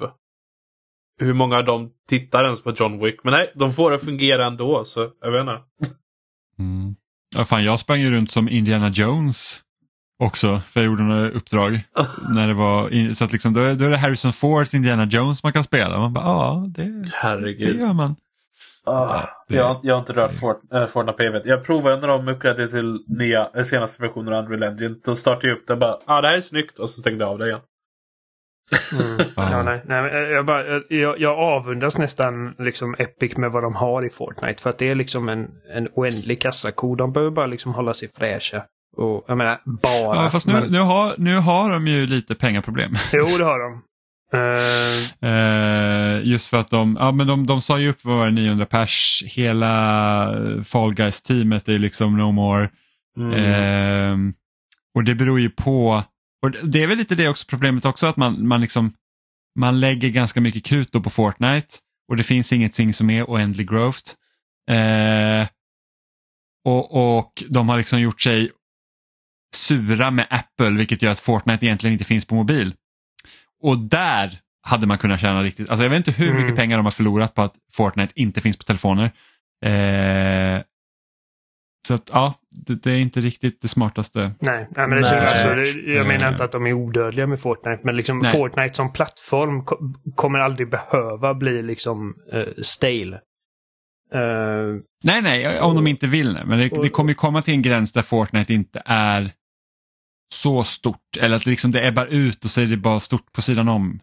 Hur 1.20 1.32
många 1.34 1.56
av 1.56 1.64
dem 1.64 1.90
tittar 2.08 2.44
ens 2.44 2.62
på 2.62 2.72
John 2.76 2.98
Wick? 3.04 3.24
Men 3.24 3.32
nej, 3.32 3.52
de 3.54 3.72
får 3.72 3.90
det 3.90 3.96
att 3.96 4.04
fungera 4.04 4.46
ändå, 4.46 4.84
så 4.84 5.08
jag 5.20 5.30
vet 5.30 5.40
inte. 5.40 5.52
Mm. 6.58 6.94
Ja, 7.36 7.44
fan, 7.44 7.64
jag 7.64 7.80
sprang 7.80 8.00
ju 8.00 8.10
runt 8.10 8.30
som 8.30 8.48
Indiana 8.48 8.88
Jones 8.88 9.60
också, 10.22 10.60
för 10.70 10.80
jag 10.80 10.86
gjorde 10.86 11.02
några 11.02 11.30
uppdrag. 11.30 11.80
när 12.34 12.48
det 12.48 12.54
var, 12.54 13.14
så 13.14 13.24
att 13.24 13.32
liksom, 13.32 13.52
då, 13.54 13.60
är, 13.60 13.74
då 13.74 13.84
är 13.84 13.90
det 13.90 13.96
Harrison 13.96 14.32
Fords 14.32 14.74
Indiana 14.74 15.04
Jones 15.04 15.42
man 15.42 15.52
kan 15.52 15.64
spela. 15.64 15.98
Man 15.98 16.12
bara, 16.12 16.24
ja, 16.24 16.64
det, 16.68 16.82
det 17.02 17.10
Herregud. 17.14 17.80
gör 17.80 17.92
man. 17.92 18.16
Ah, 18.86 19.20
det- 19.48 19.56
jag, 19.56 19.80
jag 19.82 19.94
har 19.94 20.00
inte 20.00 20.12
rört 20.12 20.32
Fort, 20.32 20.60
äh, 20.72 20.86
Fortnite 20.86 21.16
på 21.16 21.22
evigt. 21.22 21.46
Jag 21.46 21.64
provade 21.64 22.00
när 22.00 22.08
de 22.08 22.28
uppgraderade 22.28 22.70
till 22.70 23.04
nya, 23.06 23.48
eh, 23.56 23.62
senaste 23.62 24.02
versionen 24.02 24.34
av 24.34 24.44
Unreal 24.52 24.62
Engine. 24.72 24.94
Då 25.04 25.16
startade 25.16 25.48
jag 25.48 25.56
upp 25.58 25.66
det 25.66 25.72
och 25.72 25.78
bara, 25.78 25.98
ah, 26.06 26.20
det 26.20 26.28
här 26.28 26.36
är 26.36 26.40
snyggt 26.40 26.78
och 26.78 26.90
så 26.90 27.00
stängde 27.00 27.24
jag 27.24 27.32
av 27.32 27.38
det 27.38 27.46
igen. 27.46 27.60
Mm. 28.92 29.26
Ja. 29.36 29.48
Ja, 29.52 29.62
nej, 29.62 29.82
nej, 29.86 30.02
men 30.02 30.30
jag, 30.30 30.46
bara, 30.46 30.66
jag- 30.66 30.82
jag, 30.88 31.20
jag 31.20 31.38
avundas 31.38 31.98
nästan 31.98 32.54
liksom 32.58 32.94
Epic 32.98 33.36
med 33.36 33.50
vad 33.52 33.62
de 33.62 33.74
har 33.74 34.06
i 34.06 34.10
Fortnite. 34.10 34.62
För 34.62 34.70
att 34.70 34.78
det 34.78 34.88
är 34.88 34.94
liksom 34.94 35.28
en, 35.28 35.46
en 35.74 35.88
oändlig 35.94 36.40
kassako. 36.40 36.94
De 36.94 37.12
behöver 37.12 37.30
bara 37.32 37.46
liksom 37.46 37.74
hålla 37.74 37.94
sig 37.94 38.08
fräscha. 38.16 38.62
Och 38.96 39.24
jag 39.28 39.38
menar, 39.38 39.58
bara. 39.64 40.22
Ja, 40.24 40.30
fast 40.30 40.46
nu, 40.46 40.52
men, 40.52 40.68
nu, 40.68 40.78
har, 40.78 41.14
nu 41.18 41.36
har 41.38 41.70
de 41.70 41.86
ju 41.86 42.06
lite 42.06 42.34
pengaproblem. 42.34 42.92
Jo, 43.12 43.26
det 43.38 43.44
har 43.44 43.58
de. 43.58 43.82
Eh, 44.34 45.30
Eh, 45.30 46.20
just 46.22 46.46
för 46.46 46.56
att 46.56 46.70
de, 46.70 46.96
ja 47.00 47.12
men 47.12 47.26
de, 47.26 47.46
de 47.46 47.60
sa 47.62 47.78
ju 47.78 47.90
upp 47.90 47.98
vad 48.04 48.16
var 48.16 48.26
det, 48.26 48.32
900 48.32 48.66
pers, 48.66 49.22
hela 49.26 50.34
Fall 50.64 50.94
Guys-teamet 50.94 51.68
är 51.68 51.78
liksom 51.78 52.16
no 52.16 52.32
more. 52.32 52.68
Mm. 53.18 53.32
Ehm, 53.34 54.32
och 54.94 55.04
det 55.04 55.14
beror 55.14 55.40
ju 55.40 55.50
på, 55.50 56.02
och 56.44 56.50
det- 56.68 56.82
är 56.82 56.86
väl 56.86 56.98
lite 56.98 57.14
det 57.14 57.28
också 57.28 57.46
problemet 57.48 57.84
också 57.84 58.06
att 58.06 58.16
man, 58.16 58.48
man 58.48 58.60
liksom 58.60 58.92
man 59.58 59.80
lägger 59.80 60.08
ganska 60.08 60.40
mycket 60.40 60.64
krut 60.64 60.92
då 60.92 61.00
på 61.00 61.10
Fortnite 61.10 61.68
och 62.08 62.16
det 62.16 62.24
finns 62.24 62.52
ingenting 62.52 62.94
som 62.94 63.10
är 63.10 63.24
oändlig 63.24 63.68
growth. 63.68 64.10
Eh, 64.70 65.48
och, 66.64 67.16
och 67.18 67.42
de 67.48 67.68
har 67.68 67.78
liksom 67.78 68.00
gjort 68.00 68.20
sig 68.20 68.50
sura 69.56 70.10
med 70.10 70.26
Apple 70.30 70.70
vilket 70.70 71.02
gör 71.02 71.12
att 71.12 71.18
Fortnite 71.18 71.66
egentligen 71.66 71.92
inte 71.92 72.04
finns 72.04 72.24
på 72.24 72.34
mobil. 72.34 72.74
Och 73.62 73.78
där 73.78 74.40
hade 74.66 74.86
man 74.86 74.98
kunnat 74.98 75.20
tjäna 75.20 75.42
riktigt, 75.42 75.68
alltså 75.68 75.82
jag 75.82 75.90
vet 75.90 75.96
inte 75.96 76.10
hur 76.12 76.30
Mm. 76.30 76.42
mycket 76.42 76.56
pengar 76.56 76.76
de 76.76 76.86
har 76.86 76.90
förlorat 76.90 77.34
på 77.34 77.42
att 77.42 77.54
Fortnite 77.72 78.12
inte 78.16 78.40
finns 78.40 78.56
på 78.56 78.64
telefoner. 78.64 79.04
Eh, 79.64 80.62
så 81.86 81.94
att 81.94 82.10
ja, 82.12 82.34
det, 82.50 82.74
det 82.82 82.90
är 82.92 82.98
inte 82.98 83.20
riktigt 83.20 83.62
det 83.62 83.68
smartaste. 83.68 84.20
nej, 84.20 84.68
nej, 84.76 84.88
men 84.88 84.90
det, 84.90 85.00
Nej. 85.00 85.26
Alltså, 85.26 85.48
det, 85.54 85.92
jag 85.92 86.06
menar 86.06 86.26
Eh. 86.26 86.32
inte 86.32 86.44
att 86.44 86.52
de 86.52 86.66
är 86.66 86.72
odödliga 86.72 87.26
med 87.26 87.40
Fortnite. 87.40 87.80
Men 87.84 87.96
liksom 87.96 88.18
Nej. 88.18 88.32
Fortnite 88.32 88.74
som 88.74 88.92
plattform 88.92 89.64
ko- 89.64 89.92
kommer 90.14 90.38
aldrig 90.38 90.70
behöva 90.70 91.34
bli 91.34 91.62
liksom 91.62 92.14
uh, 92.34 92.62
stale. 92.62 93.20
Eh, 94.14 94.20
Nej, 95.04 95.22
nej, 95.22 95.60
om 95.60 95.74
de 95.76 95.86
inte 95.86 96.06
vill. 96.06 96.32
nej. 96.32 96.42
Men 96.46 96.58
det, 96.58 96.70
Och- 96.72 96.82
det 96.82 96.88
kommer 96.88 97.10
ju 97.10 97.14
komma 97.14 97.42
till 97.42 97.54
en 97.54 97.62
gräns 97.62 97.92
där 97.92 98.02
Fortnite 98.02 98.54
inte 98.54 98.82
är 98.86 99.32
så 100.34 100.64
stort. 100.64 101.16
Eller 101.20 101.36
att 101.36 101.46
liksom 101.46 101.70
det 101.72 101.86
ebbar 101.88 102.06
ut 102.06 102.44
och 102.44 102.50
så 102.50 102.60
är 102.60 102.66
det 102.66 102.76
bara 102.76 103.00
stort 103.00 103.32
på 103.32 103.42
sidan 103.42 103.68
om. 103.68 104.00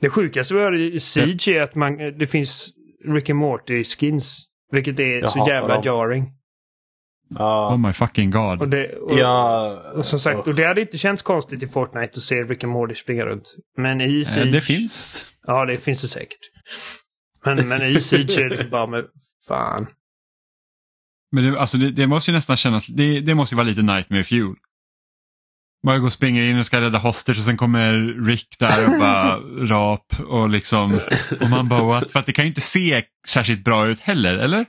Det 0.00 0.10
sjukaste 0.10 0.54
vi 0.54 0.60
har 0.60 0.74
i 0.94 1.00
Siege 1.00 1.48
är 1.48 1.62
att 1.62 1.74
man, 1.74 1.96
det 2.18 2.26
finns 2.26 2.68
Rick 3.04 3.30
and 3.30 3.38
Morty 3.38 3.84
skins. 3.84 4.46
Vilket 4.72 5.00
är 5.00 5.20
Jag 5.20 5.30
så 5.30 5.44
jävla 5.48 5.74
dem. 5.74 5.82
jarring. 5.82 6.32
Ja. 7.28 7.74
Oh 7.74 7.78
my 7.78 7.92
fucking 7.92 8.30
god. 8.30 8.60
Och 8.60 8.68
det, 8.68 8.96
och, 8.96 9.18
ja. 9.18 9.82
och 9.94 10.06
som 10.06 10.20
sagt, 10.20 10.46
och 10.46 10.54
det 10.54 10.64
hade 10.64 10.80
inte 10.80 10.98
känts 10.98 11.22
konstigt 11.22 11.62
i 11.62 11.66
Fortnite 11.66 12.12
att 12.16 12.22
se 12.22 12.42
Rick 12.42 12.64
and 12.64 12.72
Morty 12.72 12.94
springa 12.94 13.24
runt. 13.24 13.54
Men 13.76 14.00
i 14.00 14.18
Eh, 14.18 14.24
Siege... 14.24 14.50
det 14.50 14.60
finns. 14.60 15.24
Ja, 15.46 15.64
det 15.66 15.78
finns 15.78 16.02
det 16.02 16.08
säkert. 16.08 16.38
Men, 17.44 17.68
men 17.68 17.82
i 17.82 18.00
Siege 18.00 18.38
är 18.38 18.48
det 18.48 18.64
bara 18.70 18.86
med 18.86 19.04
fan. 19.48 19.86
Men 21.32 21.44
det, 21.44 21.60
alltså 21.60 21.76
det, 21.78 21.90
det 21.90 22.06
måste 22.06 22.30
ju 22.30 22.34
nästan 22.34 22.56
kännas, 22.56 22.86
det, 22.86 23.20
det 23.20 23.34
måste 23.34 23.54
ju 23.54 23.56
vara 23.56 23.66
lite 23.66 23.82
Nightmare 23.82 24.24
Fuel. 24.24 24.54
Man 25.84 26.00
går 26.00 26.06
och 26.06 26.12
springer 26.12 26.42
in 26.42 26.58
och 26.58 26.66
ska 26.66 26.80
rädda 26.80 26.98
hostage 26.98 27.38
och 27.38 27.44
sen 27.44 27.56
kommer 27.56 27.92
Rick 28.26 28.56
där 28.58 28.92
och 28.92 28.98
bara 28.98 29.36
rap 29.68 30.20
och 30.26 30.48
liksom 30.50 31.00
och 31.40 31.50
man 31.50 31.68
bara 31.68 31.82
what? 31.84 32.10
För 32.10 32.18
att 32.18 32.26
det 32.26 32.32
kan 32.32 32.44
ju 32.44 32.48
inte 32.48 32.60
se 32.60 33.04
särskilt 33.28 33.64
bra 33.64 33.86
ut 33.86 34.00
heller, 34.00 34.38
eller? 34.38 34.66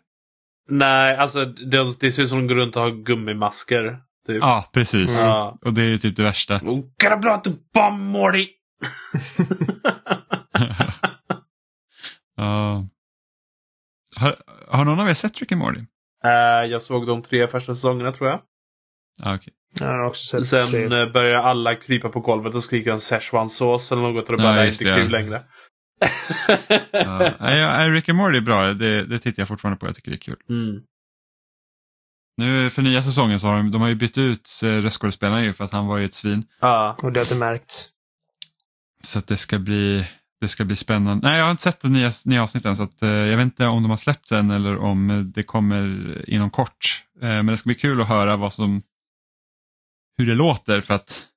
Nej, 0.69 1.15
alltså 1.18 1.45
det, 1.45 1.94
det 1.99 2.11
ser 2.11 2.23
ut 2.23 2.30
som 2.30 2.38
de 2.38 2.48
går 2.48 2.56
runt 2.56 2.76
och 2.76 2.81
har 2.81 2.91
gummimasker. 2.91 3.99
Typ. 4.27 4.38
Ja, 4.41 4.69
precis. 4.73 5.22
Ja. 5.23 5.57
Och 5.61 5.73
det 5.73 5.81
är 5.84 5.98
typ 5.98 6.15
det 6.18 6.23
värsta. 6.23 6.56
Oh, 6.64 6.80
gotta 7.02 7.18
blow 7.18 7.34
out 7.34 7.44
the 7.44 7.52
bomb, 7.73 7.99
Morty! 7.99 8.48
Ja. 12.39 12.85
har, 14.15 14.35
har 14.68 14.85
någon 14.85 14.99
av 14.99 15.10
er 15.10 15.14
sett 15.14 15.39
Rick 15.39 15.52
and 15.52 15.60
Morty? 15.61 15.80
Eh, 16.23 16.65
jag 16.72 16.81
såg 16.81 17.07
de 17.07 17.22
tre 17.22 17.48
första 17.48 17.76
säsongerna 17.76 18.11
tror 18.11 18.30
jag. 18.30 18.41
Ja, 19.23 19.35
okej. 19.35 19.53
Jag 19.80 19.88
har 19.88 20.06
också 20.06 20.26
sett 20.26 20.48
Sen 20.48 20.68
tre. 20.68 20.84
eh, 20.84 21.11
börjar 21.11 21.39
alla 21.39 21.76
krypa 21.76 22.10
på 22.10 22.19
golvet 22.19 22.56
och 22.56 22.64
skrika 22.64 22.91
en 22.91 22.99
Szechuan-sås 22.99 23.91
eller 23.91 24.02
något 24.02 24.30
och 24.30 24.38
det 24.38 24.44
Ja, 24.44 24.49
bara 24.49 24.56
det 24.56 24.61
är 24.61 24.65
just 24.65 24.81
inte 24.81 24.94
kul 24.95 25.11
längre. 25.11 25.44
Ja, 26.91 27.34
ja, 27.40 27.88
Rick 27.88 28.10
and 28.10 28.18
Morty 28.18 28.38
är 28.38 28.41
bra, 28.41 28.74
det, 28.74 29.06
det 29.06 29.19
tittar 29.19 29.41
jag 29.41 29.48
fortfarande 29.48 29.80
på, 29.80 29.86
jag 29.86 29.95
tycker 29.95 30.11
det 30.11 30.15
är 30.15 30.19
kul. 30.19 30.36
Mm. 30.49 30.82
Nu 32.38 32.69
för 32.69 32.82
nya 32.82 33.03
säsongen 33.03 33.40
så 33.40 33.48
har 33.48 33.57
de, 33.57 33.72
de 33.72 33.82
har 33.82 33.90
ju 33.90 33.95
bytt 33.95 34.18
ut 34.18 34.49
eh, 34.64 34.68
röstskådespelaren 34.68 35.44
ju 35.44 35.53
för 35.53 35.65
att 35.65 35.72
han 35.72 35.88
var 35.88 35.98
ju 35.98 36.06
ett 36.06 36.14
svin. 36.14 36.45
Ja. 36.60 36.98
Och 37.03 37.11
det 37.11 37.19
har 37.19 37.26
du 37.34 37.40
märkt. 37.40 37.90
Så 39.03 39.19
att 39.19 39.28
det 39.28 39.38
ska 39.38 39.60
bli, 39.60 40.07
det 40.41 40.48
ska 40.48 40.65
bli 40.65 40.76
spännande. 40.76 41.28
Nej, 41.28 41.38
jag 41.38 41.45
har 41.45 41.52
inte 41.52 41.64
sett 41.64 41.82
de 41.82 41.94
nya, 41.94 42.11
nya 42.26 42.44
avsnitten 42.44 42.78
så 42.78 42.84
att, 42.84 43.02
eh, 43.02 43.10
jag 43.10 43.38
vet 43.38 43.44
inte 43.44 43.65
om 43.65 43.84
de 43.84 43.90
har 43.90 43.98
släppts 43.98 44.32
än 44.32 44.52
eller 44.52 44.78
om 44.78 45.32
det 45.36 45.44
kommer 45.44 46.24
inom 46.30 46.49
kort. 46.49 47.03
Eh, 47.22 47.28
men 47.28 47.45
det 47.45 47.57
ska 47.57 47.68
bli 47.68 47.76
kul 47.76 48.02
att 48.02 48.07
höra 48.07 48.36
vad 48.36 48.53
som, 48.53 48.82
hur 50.18 50.28
det 50.28 50.36
låter 50.36 50.82
för 50.82 50.94
att 50.94 51.28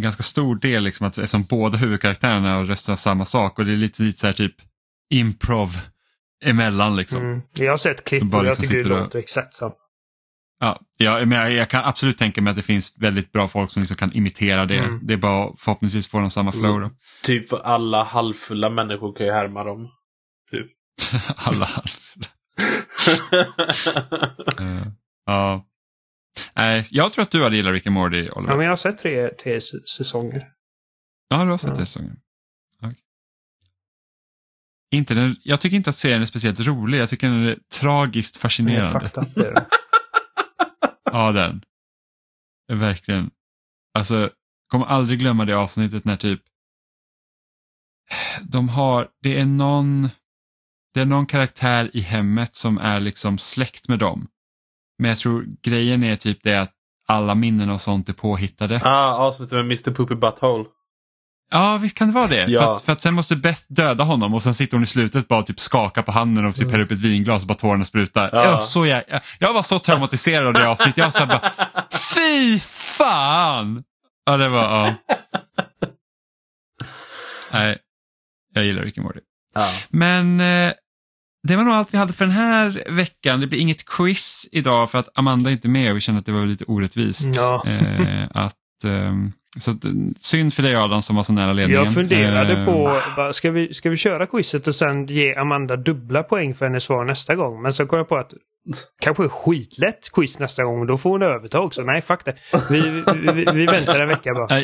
en 0.00 0.02
ganska 0.02 0.22
stor 0.22 0.56
del 0.56 0.82
liksom 0.84 1.06
att 1.06 1.18
eftersom 1.18 1.42
båda 1.44 1.78
huvudkaraktärerna 1.78 2.54
har 2.54 2.64
röstat 2.64 3.00
samma 3.00 3.24
sak 3.24 3.58
och 3.58 3.64
det 3.64 3.72
är 3.72 3.76
lite, 3.76 4.02
lite 4.02 4.18
så 4.20 4.26
här 4.26 4.34
typ 4.34 4.54
improv 5.10 5.70
emellan 6.44 6.96
liksom. 6.96 7.22
Mm. 7.22 7.40
Jag 7.58 7.72
har 7.72 7.76
sett 7.76 8.04
klipp 8.04 8.22
och 8.22 8.28
jag 8.38 8.44
liksom 8.44 8.62
tycker 8.62 8.76
det 8.76 8.82
sitter 8.84 8.92
och- 8.96 9.00
låter 9.00 9.18
exakt 9.18 9.54
samma. 9.54 9.72
Ja, 10.60 10.80
ja 10.96 11.24
men 11.26 11.38
jag, 11.38 11.52
jag 11.52 11.70
kan 11.70 11.84
absolut 11.84 12.18
tänka 12.18 12.42
mig 12.42 12.50
att 12.50 12.56
det 12.56 12.62
finns 12.62 12.94
väldigt 12.98 13.32
bra 13.32 13.48
folk 13.48 13.70
som 13.70 13.82
liksom 13.82 13.96
kan 13.96 14.12
imitera 14.12 14.66
det. 14.66 14.78
Mm. 14.78 15.00
Det 15.06 15.12
är 15.12 15.18
bara 15.18 15.52
förhoppningsvis 15.58 16.08
får 16.08 16.20
de 16.20 16.30
samma 16.30 16.52
flow 16.52 16.80
då. 16.80 16.90
Typ 17.22 17.52
alla 17.52 18.02
halvfulla 18.04 18.70
människor 18.70 19.12
kan 19.16 19.26
ju 19.26 19.32
härma 19.32 19.64
dem. 19.64 19.88
Alla. 21.36 21.68
Eh, 24.60 24.86
ja. 25.26 25.64
Nej, 26.56 26.86
jag 26.90 27.12
tror 27.12 27.22
att 27.22 27.30
du 27.30 27.42
hade 27.42 27.56
gillat 27.56 27.72
Rick 27.72 27.86
and 27.86 27.94
Morty, 27.94 28.24
Ja, 28.24 28.32
Oliver. 28.36 28.56
men 28.56 28.64
jag 28.64 28.72
har 28.72 28.76
sett 28.76 28.98
tre, 28.98 29.28
tre 29.28 29.60
säsonger. 29.96 30.52
Ja, 31.28 31.44
du 31.44 31.50
har 31.50 31.58
sett 31.58 31.70
Ja. 31.70 31.76
det 31.76 31.86
säsongen. 31.86 32.20
Okej. 32.82 32.98
Inte 34.92 35.14
den, 35.14 35.36
jag 35.42 35.60
tycker 35.60 35.76
inte 35.76 35.90
att 35.90 35.96
serien 35.96 36.22
är 36.22 36.26
speciellt 36.26 36.60
rolig. 36.60 36.98
Jag 36.98 37.08
tycker 37.08 37.28
den 37.28 37.46
är 37.46 37.58
tragiskt 37.72 38.36
fascinerande. 38.36 39.10
Det 39.34 39.46
är. 39.48 39.66
Ja, 41.12 41.32
den. 41.32 41.64
Verkligen. 42.72 43.30
Alltså, 43.94 44.30
kommer 44.68 44.86
aldrig 44.86 45.18
glömma 45.18 45.44
det 45.44 45.56
avsnittet 45.56 46.04
när 46.04 46.16
typ 46.16 46.42
de 48.42 48.68
har, 48.68 49.08
det 49.22 49.38
är 49.40 49.44
någon, 49.44 50.08
det 50.94 51.00
är 51.00 51.04
någon 51.06 51.26
karaktär 51.26 51.90
i 51.96 52.00
hemmet 52.00 52.54
som 52.54 52.78
är 52.78 53.00
liksom 53.00 53.38
släkt 53.38 53.88
med 53.88 53.98
dem. 53.98 54.28
Men 55.00 55.08
jag 55.08 55.18
tror 55.18 55.46
grejen 55.62 56.04
är 56.04 56.16
typ 56.16 56.38
det 56.42 56.56
att 56.56 56.72
alla 57.08 57.34
minnen 57.34 57.70
och 57.70 57.80
sånt 57.80 58.08
är 58.08 58.12
påhittade. 58.12 58.80
ah, 58.84 59.14
avsnittet 59.14 59.52
med 59.52 59.64
Mr 59.64 59.90
Poopy 59.90 60.14
Butthole. 60.14 60.64
Ja, 61.52 61.78
visst 61.82 61.96
kan 61.98 62.08
det 62.08 62.14
vara 62.14 62.26
det. 62.26 62.44
Ja. 62.48 62.60
För, 62.62 62.72
att, 62.72 62.82
för 62.82 62.92
att 62.92 63.02
sen 63.02 63.14
måste 63.14 63.36
Beth 63.36 63.62
döda 63.68 64.04
honom 64.04 64.34
och 64.34 64.42
sen 64.42 64.54
sitter 64.54 64.76
hon 64.76 64.84
i 64.84 64.86
slutet 64.86 65.28
bara 65.28 65.40
och 65.40 65.46
typ 65.46 65.60
skaka 65.60 66.02
på 66.02 66.12
handen 66.12 66.46
och 66.46 66.54
typ 66.54 66.62
Mm. 66.62 66.72
häller 66.72 66.84
upp 66.84 66.90
ett 66.92 66.98
vinglas 67.00 67.42
och 67.42 67.48
bara 67.48 67.54
tårarna 67.58 67.84
sprutar. 67.84 68.30
Ja. 68.32 68.44
Jag, 68.44 68.52
var 68.52 68.60
så 68.60 68.86
jag, 68.86 69.02
jag 69.38 69.52
var 69.54 69.62
så 69.62 69.78
traumatiserad 69.78 70.46
av 70.46 70.52
det 70.52 70.68
avsnittet. 70.68 70.96
Jag 70.96 71.04
var 71.04 71.10
så 71.20 71.26
bara, 71.26 71.52
fy 72.14 72.60
fan! 72.60 73.82
Ja, 74.24 74.36
det 74.36 74.48
var, 74.48 74.62
ja. 74.62 74.94
Nej, 77.52 77.78
jag 78.54 78.64
gillar 78.64 78.82
Rick 78.82 78.98
and 78.98 79.04
Morty. 79.04 79.20
Ja. 79.54 79.68
Men 79.88 80.40
eh, 80.40 80.72
det 81.42 81.56
var 81.56 81.64
nog 81.64 81.74
allt 81.74 81.94
vi 81.94 81.98
hade 81.98 82.12
för 82.12 82.24
den 82.24 82.34
här 82.34 82.84
veckan. 82.88 83.40
Det 83.40 83.46
blir 83.46 83.58
inget 83.58 83.84
quiz 83.84 84.48
idag 84.52 84.90
för 84.90 84.98
att 84.98 85.08
Amanda 85.14 85.50
är 85.50 85.52
inte 85.52 85.68
med 85.68 85.90
och 85.90 85.96
vi 85.96 86.00
känner 86.00 86.18
att 86.18 86.26
det 86.26 86.32
var 86.32 86.46
lite 86.46 86.64
orättvist. 86.64 87.36
Ja. 87.36 87.64
Eh, 87.66 88.28
att, 88.30 88.84
ehm, 88.84 89.32
så 89.58 89.70
att, 89.70 89.84
synd 90.18 90.54
för 90.54 90.62
dig 90.62 90.76
Adam 90.76 91.02
som 91.02 91.16
var 91.16 91.22
så 91.22 91.32
nära 91.32 91.52
ledningen. 91.52 91.84
Jag 91.84 91.94
funderade 91.94 92.52
Eh, 92.52 92.66
på, 92.66 93.00
va, 93.16 93.32
ska 93.32 93.50
vi, 93.50 93.74
ska 93.74 93.90
vi 93.90 93.96
köra 93.96 94.26
quizet 94.26 94.68
och 94.68 94.74
sen 94.74 95.06
ge 95.06 95.34
Amanda 95.34 95.76
dubbla 95.76 96.22
poäng 96.22 96.54
för 96.54 96.66
hennes 96.66 96.84
svar 96.84 97.04
nästa 97.04 97.34
gång? 97.34 97.62
Men 97.62 97.72
så 97.72 97.86
kom 97.86 97.98
jag 97.98 98.08
på 98.08 98.16
att 98.16 98.32
kanske 99.00 99.28
skitlätt 99.28 100.10
quiz 100.12 100.38
nästa 100.38 100.64
gång. 100.64 100.86
Då 100.86 100.98
får 100.98 101.10
hon 101.10 101.22
övertag 101.22 101.64
också. 101.64 101.82
Nej, 101.82 102.00
fuck 102.00 102.24
det. 102.24 102.34
Vi, 102.70 102.80
vi, 103.34 103.46
vi, 103.52 103.66
väntar 103.66 103.98
en 103.98 104.08
vecka 104.08 104.34
bara. 104.34 104.60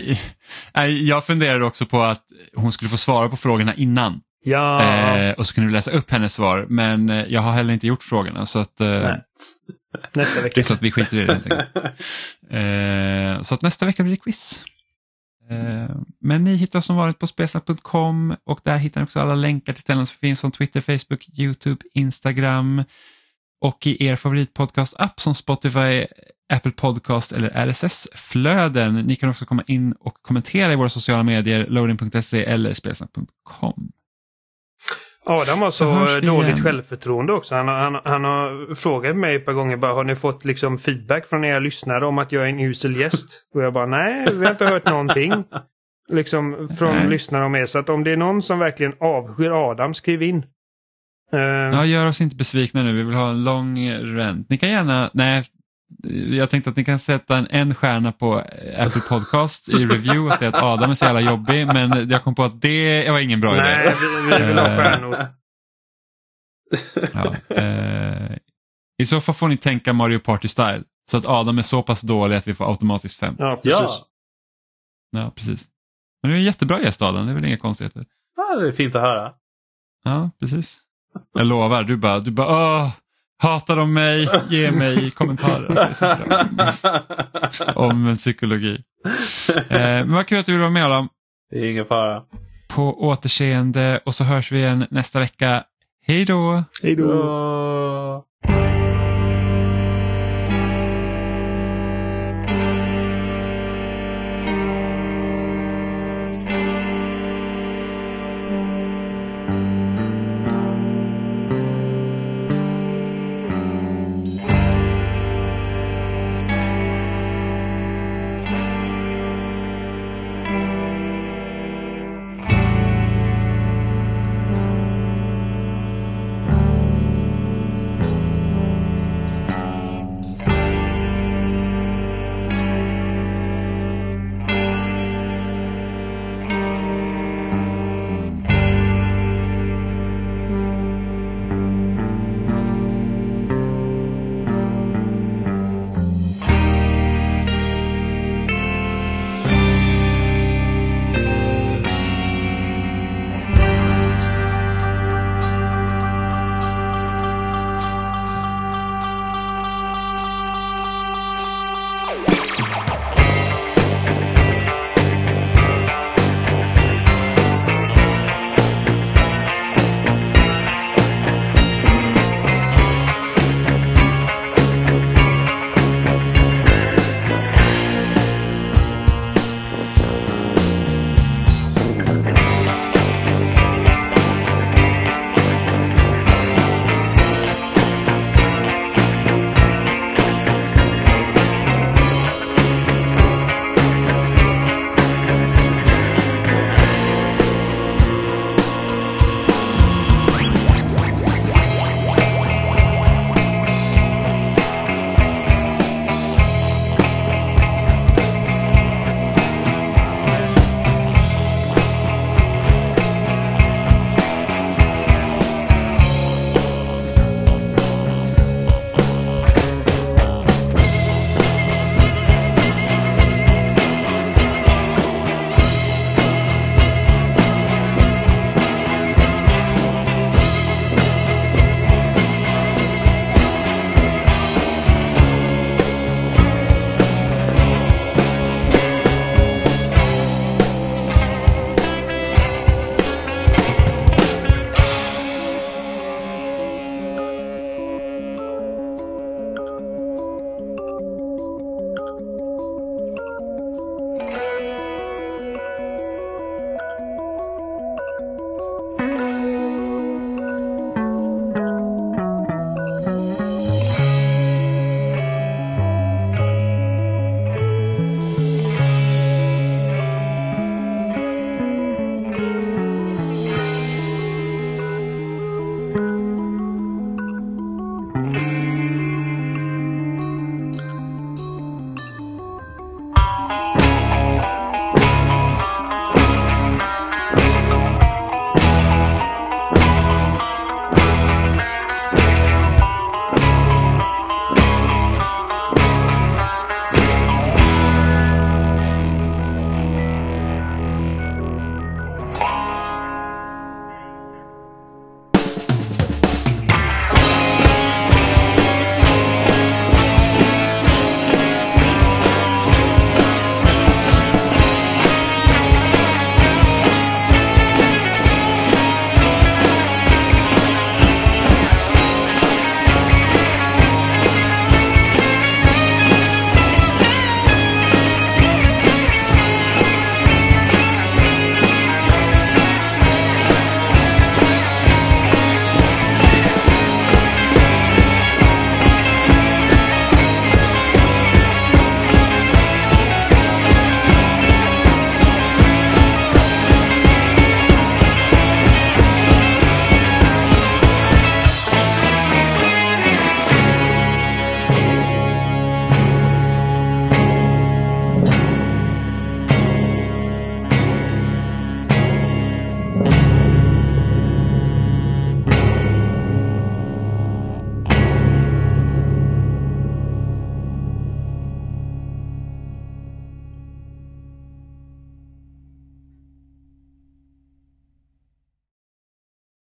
Jag 0.89 1.27
funderade 1.27 1.65
också 1.65 1.87
på 1.87 2.03
att 2.03 2.23
hon 2.57 2.73
skulle 2.73 2.89
få 2.89 2.97
svara 2.97 3.29
på 3.29 3.37
frågorna 3.37 3.75
innan. 3.75 4.21
Ja. 4.47 5.17
Eh, 5.19 5.33
och 5.33 5.47
så 5.47 5.55
kunde 5.55 5.69
vi 5.69 5.73
läsa 5.73 5.91
upp 5.91 6.11
hennes 6.11 6.35
svar. 6.35 6.67
Men 6.69 7.11
eh, 7.11 7.25
jag 7.29 7.41
har 7.41 7.53
heller 7.53 7.75
inte 7.75 7.87
gjort 7.87 8.03
frågorna 8.03 8.47
så 8.47 8.59
att 8.59 8.81
eh. 8.81 8.87
Nästa 10.15 10.35
det 10.35 10.39
är 10.39 10.43
vecka. 10.43 10.63
klart 10.63 10.71
att 10.71 10.83
vi 10.83 10.91
skiter 10.93 11.17
i 11.21 11.27
det 11.27 11.33
helt 11.35 11.47
enkelt. 11.47 11.69
Eh, 12.51 13.43
så 13.43 13.55
att 13.55 13.63
nästa 13.63 13.87
vecka 13.87 14.03
blir 14.03 14.11
det 14.13 14.17
quiz. 14.23 14.65
Eh, 15.51 15.97
men 16.21 16.45
ni 16.45 16.55
hittar 16.57 16.79
oss 16.79 16.87
som 16.87 16.97
vanligt 16.97 17.19
på 17.19 17.27
spelsnack.com 17.27 18.37
och 18.45 18.61
där 18.65 18.77
hittar 18.77 19.01
ni 19.01 19.05
också 19.05 19.21
alla 19.21 19.35
länkar 19.35 19.73
till 19.73 19.83
ställen 19.83 20.07
som 20.07 20.17
finns 20.17 20.41
som 20.41 20.51
Twitter, 20.51 20.81
Facebook, 20.81 21.29
YouTube, 21.39 21.85
Instagram 21.95 22.85
och 23.61 23.87
i 23.87 24.07
er 24.07 24.17
favoritpodcast-app 24.17 25.21
som 25.21 25.35
Spotify, 25.35 26.07
Apple 26.53 26.73
Podcast 26.73 27.33
eller 27.33 27.49
RSS-flöden. 27.67 28.95
Ni 28.95 29.17
kan 29.17 29.31
också 29.31 29.47
komma 29.47 29.63
in 29.67 29.93
och 29.93 30.15
kommentera 30.23 30.73
i 30.73 30.77
våra 30.77 30.89
sociala 30.89 31.23
medier, 31.23 31.67
loading.se 31.69 32.45
eller 32.45 32.75
spelsnack.com. 32.75 33.93
Adam 35.27 35.59
har 35.63 35.71
Så 35.71 35.91
hörs 35.91 36.21
dåligt 36.23 36.49
igen. 36.49 36.57
självförtroende 36.65 37.33
också. 37.33 37.55
Han, 37.55 37.69
har- 37.69 37.75
han, 37.79 38.01
han 38.05 38.25
har 38.25 38.75
frågat 38.75 39.17
mig 39.17 39.37
ett 39.37 39.45
par 39.45 39.53
gånger 39.53 39.77
bara, 39.77 39.93
har 39.93 40.05
ni 40.05 40.15
fått 40.15 40.45
liksom 40.45 40.79
feedback 40.79 41.27
från 41.27 41.45
era 41.45 41.59
lyssnare 41.59 42.07
om 42.07 42.19
att 42.19 42.33
jag 42.33 42.43
är 42.45 42.47
en 42.49 42.61
usel 42.61 42.97
gäst? 42.97 43.29
Och 43.55 43.63
jag 43.63 43.73
bara, 43.73 43.87
nej, 43.87 44.27
vi 44.33 44.45
har 44.45 44.53
inte 44.53 44.67
hört 44.67 44.85
någonting. 44.85 45.33
Liksom 46.09 46.69
från 46.79 46.95
Nej. 46.97 47.09
lyssnare 47.09 47.45
om 47.45 47.55
er. 47.55 47.67
Så 47.67 47.79
att 47.79 47.89
om 47.89 48.05
det 48.05 48.11
är 48.13 48.17
någon 48.17 48.43
som 48.43 48.59
verkligen 48.59 48.93
avskyr 49.01 49.71
Adam, 49.71 49.95
skriv 49.95 50.23
in. 50.23 50.37
Eh, 51.33 51.41
Ja, 51.41 51.85
gör 51.85 52.09
oss 52.09 52.21
inte 52.21 52.37
besvikna 52.37 52.83
nu, 52.83 52.93
vi 52.93 53.03
vill 53.03 53.15
ha 53.15 53.31
en 53.31 53.45
lång 53.45 53.91
rent. 54.17 54.51
Ni 54.51 54.59
kan 54.59 54.69
gärna, 54.69 55.11
nej, 55.15 55.43
jag 56.31 56.51
tänkte 56.51 56.71
att 56.71 56.77
ni 56.77 56.85
kan 56.85 56.99
sätta 56.99 57.37
en, 57.37 57.47
en 57.51 57.75
stjärna 57.75 58.13
på 58.13 58.35
Apple 58.79 59.01
Podcast 59.09 59.69
i 59.69 59.73
review 59.85 60.19
och 60.19 60.35
säga 60.39 60.49
att 60.49 60.63
Adam 60.63 60.91
är 60.91 60.95
så 60.95 61.05
jävla 61.05 61.21
jobbig, 61.21 61.67
men 61.67 62.11
jag 62.11 62.25
kom 62.25 62.35
på 62.35 62.45
att 62.45 62.61
det 62.61 63.11
var 63.11 63.19
ingen 63.19 63.41
bra 63.41 63.55
nej, 63.55 63.87
idé. 63.87 63.95
vi, 64.01 64.37
vi 64.39 64.47
vill 64.47 64.59
ha 64.59 64.67
Eh, 64.69 64.77
stjärnor. 64.77 65.27
Ja, 67.15 67.35
eh, 67.57 68.37
I 68.99 69.07
så 69.07 69.21
fall 69.21 69.35
får 69.35 69.49
ni 69.49 69.57
tänka 69.57 69.93
Mario 69.93 70.19
Party 70.19 70.49
Style, 70.49 70.85
så 71.11 71.17
att 71.17 71.27
Adam 71.27 71.59
är 71.59 71.63
så 71.63 71.83
pass 71.83 72.01
dålig 72.01 72.37
att 72.37 72.49
vi 72.49 72.55
får 72.55 72.71
automatiskt 72.71 73.17
fem. 73.19 73.35
Ja, 73.39 73.61
precis. 73.63 73.81
Ja. 73.81 74.07
Ja, 75.11 75.33
precis. 75.37 75.67
Men 76.23 76.31
du 76.31 76.37
är 76.37 76.39
en 76.41 76.45
jättebra 76.47 76.81
gäst 76.81 77.03
Adam, 77.03 77.27
det 77.27 77.33
är 77.33 77.35
väl 77.35 77.45
inga 77.45 77.59
konstigheter. 77.59 78.05
ja, 78.37 78.57
det 78.57 78.69
är 78.69 78.73
fint 78.73 78.95
att 78.95 79.03
höra. 79.03 79.33
Ja, 80.05 80.31
precis. 80.41 80.81
Jag 81.33 81.47
lovar, 81.47 81.83
du 81.83 81.97
bara, 81.97 82.19
du 82.19 82.31
bara 82.31 82.49
Åh, 82.49 82.93
hatar 83.39 83.77
de 83.77 83.93
mig? 83.93 84.29
Ge 84.51 84.71
mig 84.71 85.11
kommentarer. 85.11 85.89
Om 87.75 88.17
psykologi. 88.17 88.79
Eh, 89.57 89.79
men 89.79 90.13
vad 90.13 90.27
kul 90.27 90.39
att 90.39 90.47
du 90.47 90.53
vill 90.53 90.61
vara 90.61 90.71
med 90.71 90.85
Adam. 90.85 91.09
Det 91.51 91.59
är 91.59 91.71
ingen 91.71 91.87
fara. 91.87 92.23
På 92.69 93.07
återseende 93.07 94.01
och 94.05 94.15
så 94.15 94.25
hörs 94.25 94.53
vi 94.53 94.59
igen 94.59 94.87
nästa 94.91 95.19
vecka. 95.21 95.65
Hej 96.07 96.25
då! 96.25 96.65
Hej 96.83 96.95
då. 96.95 98.25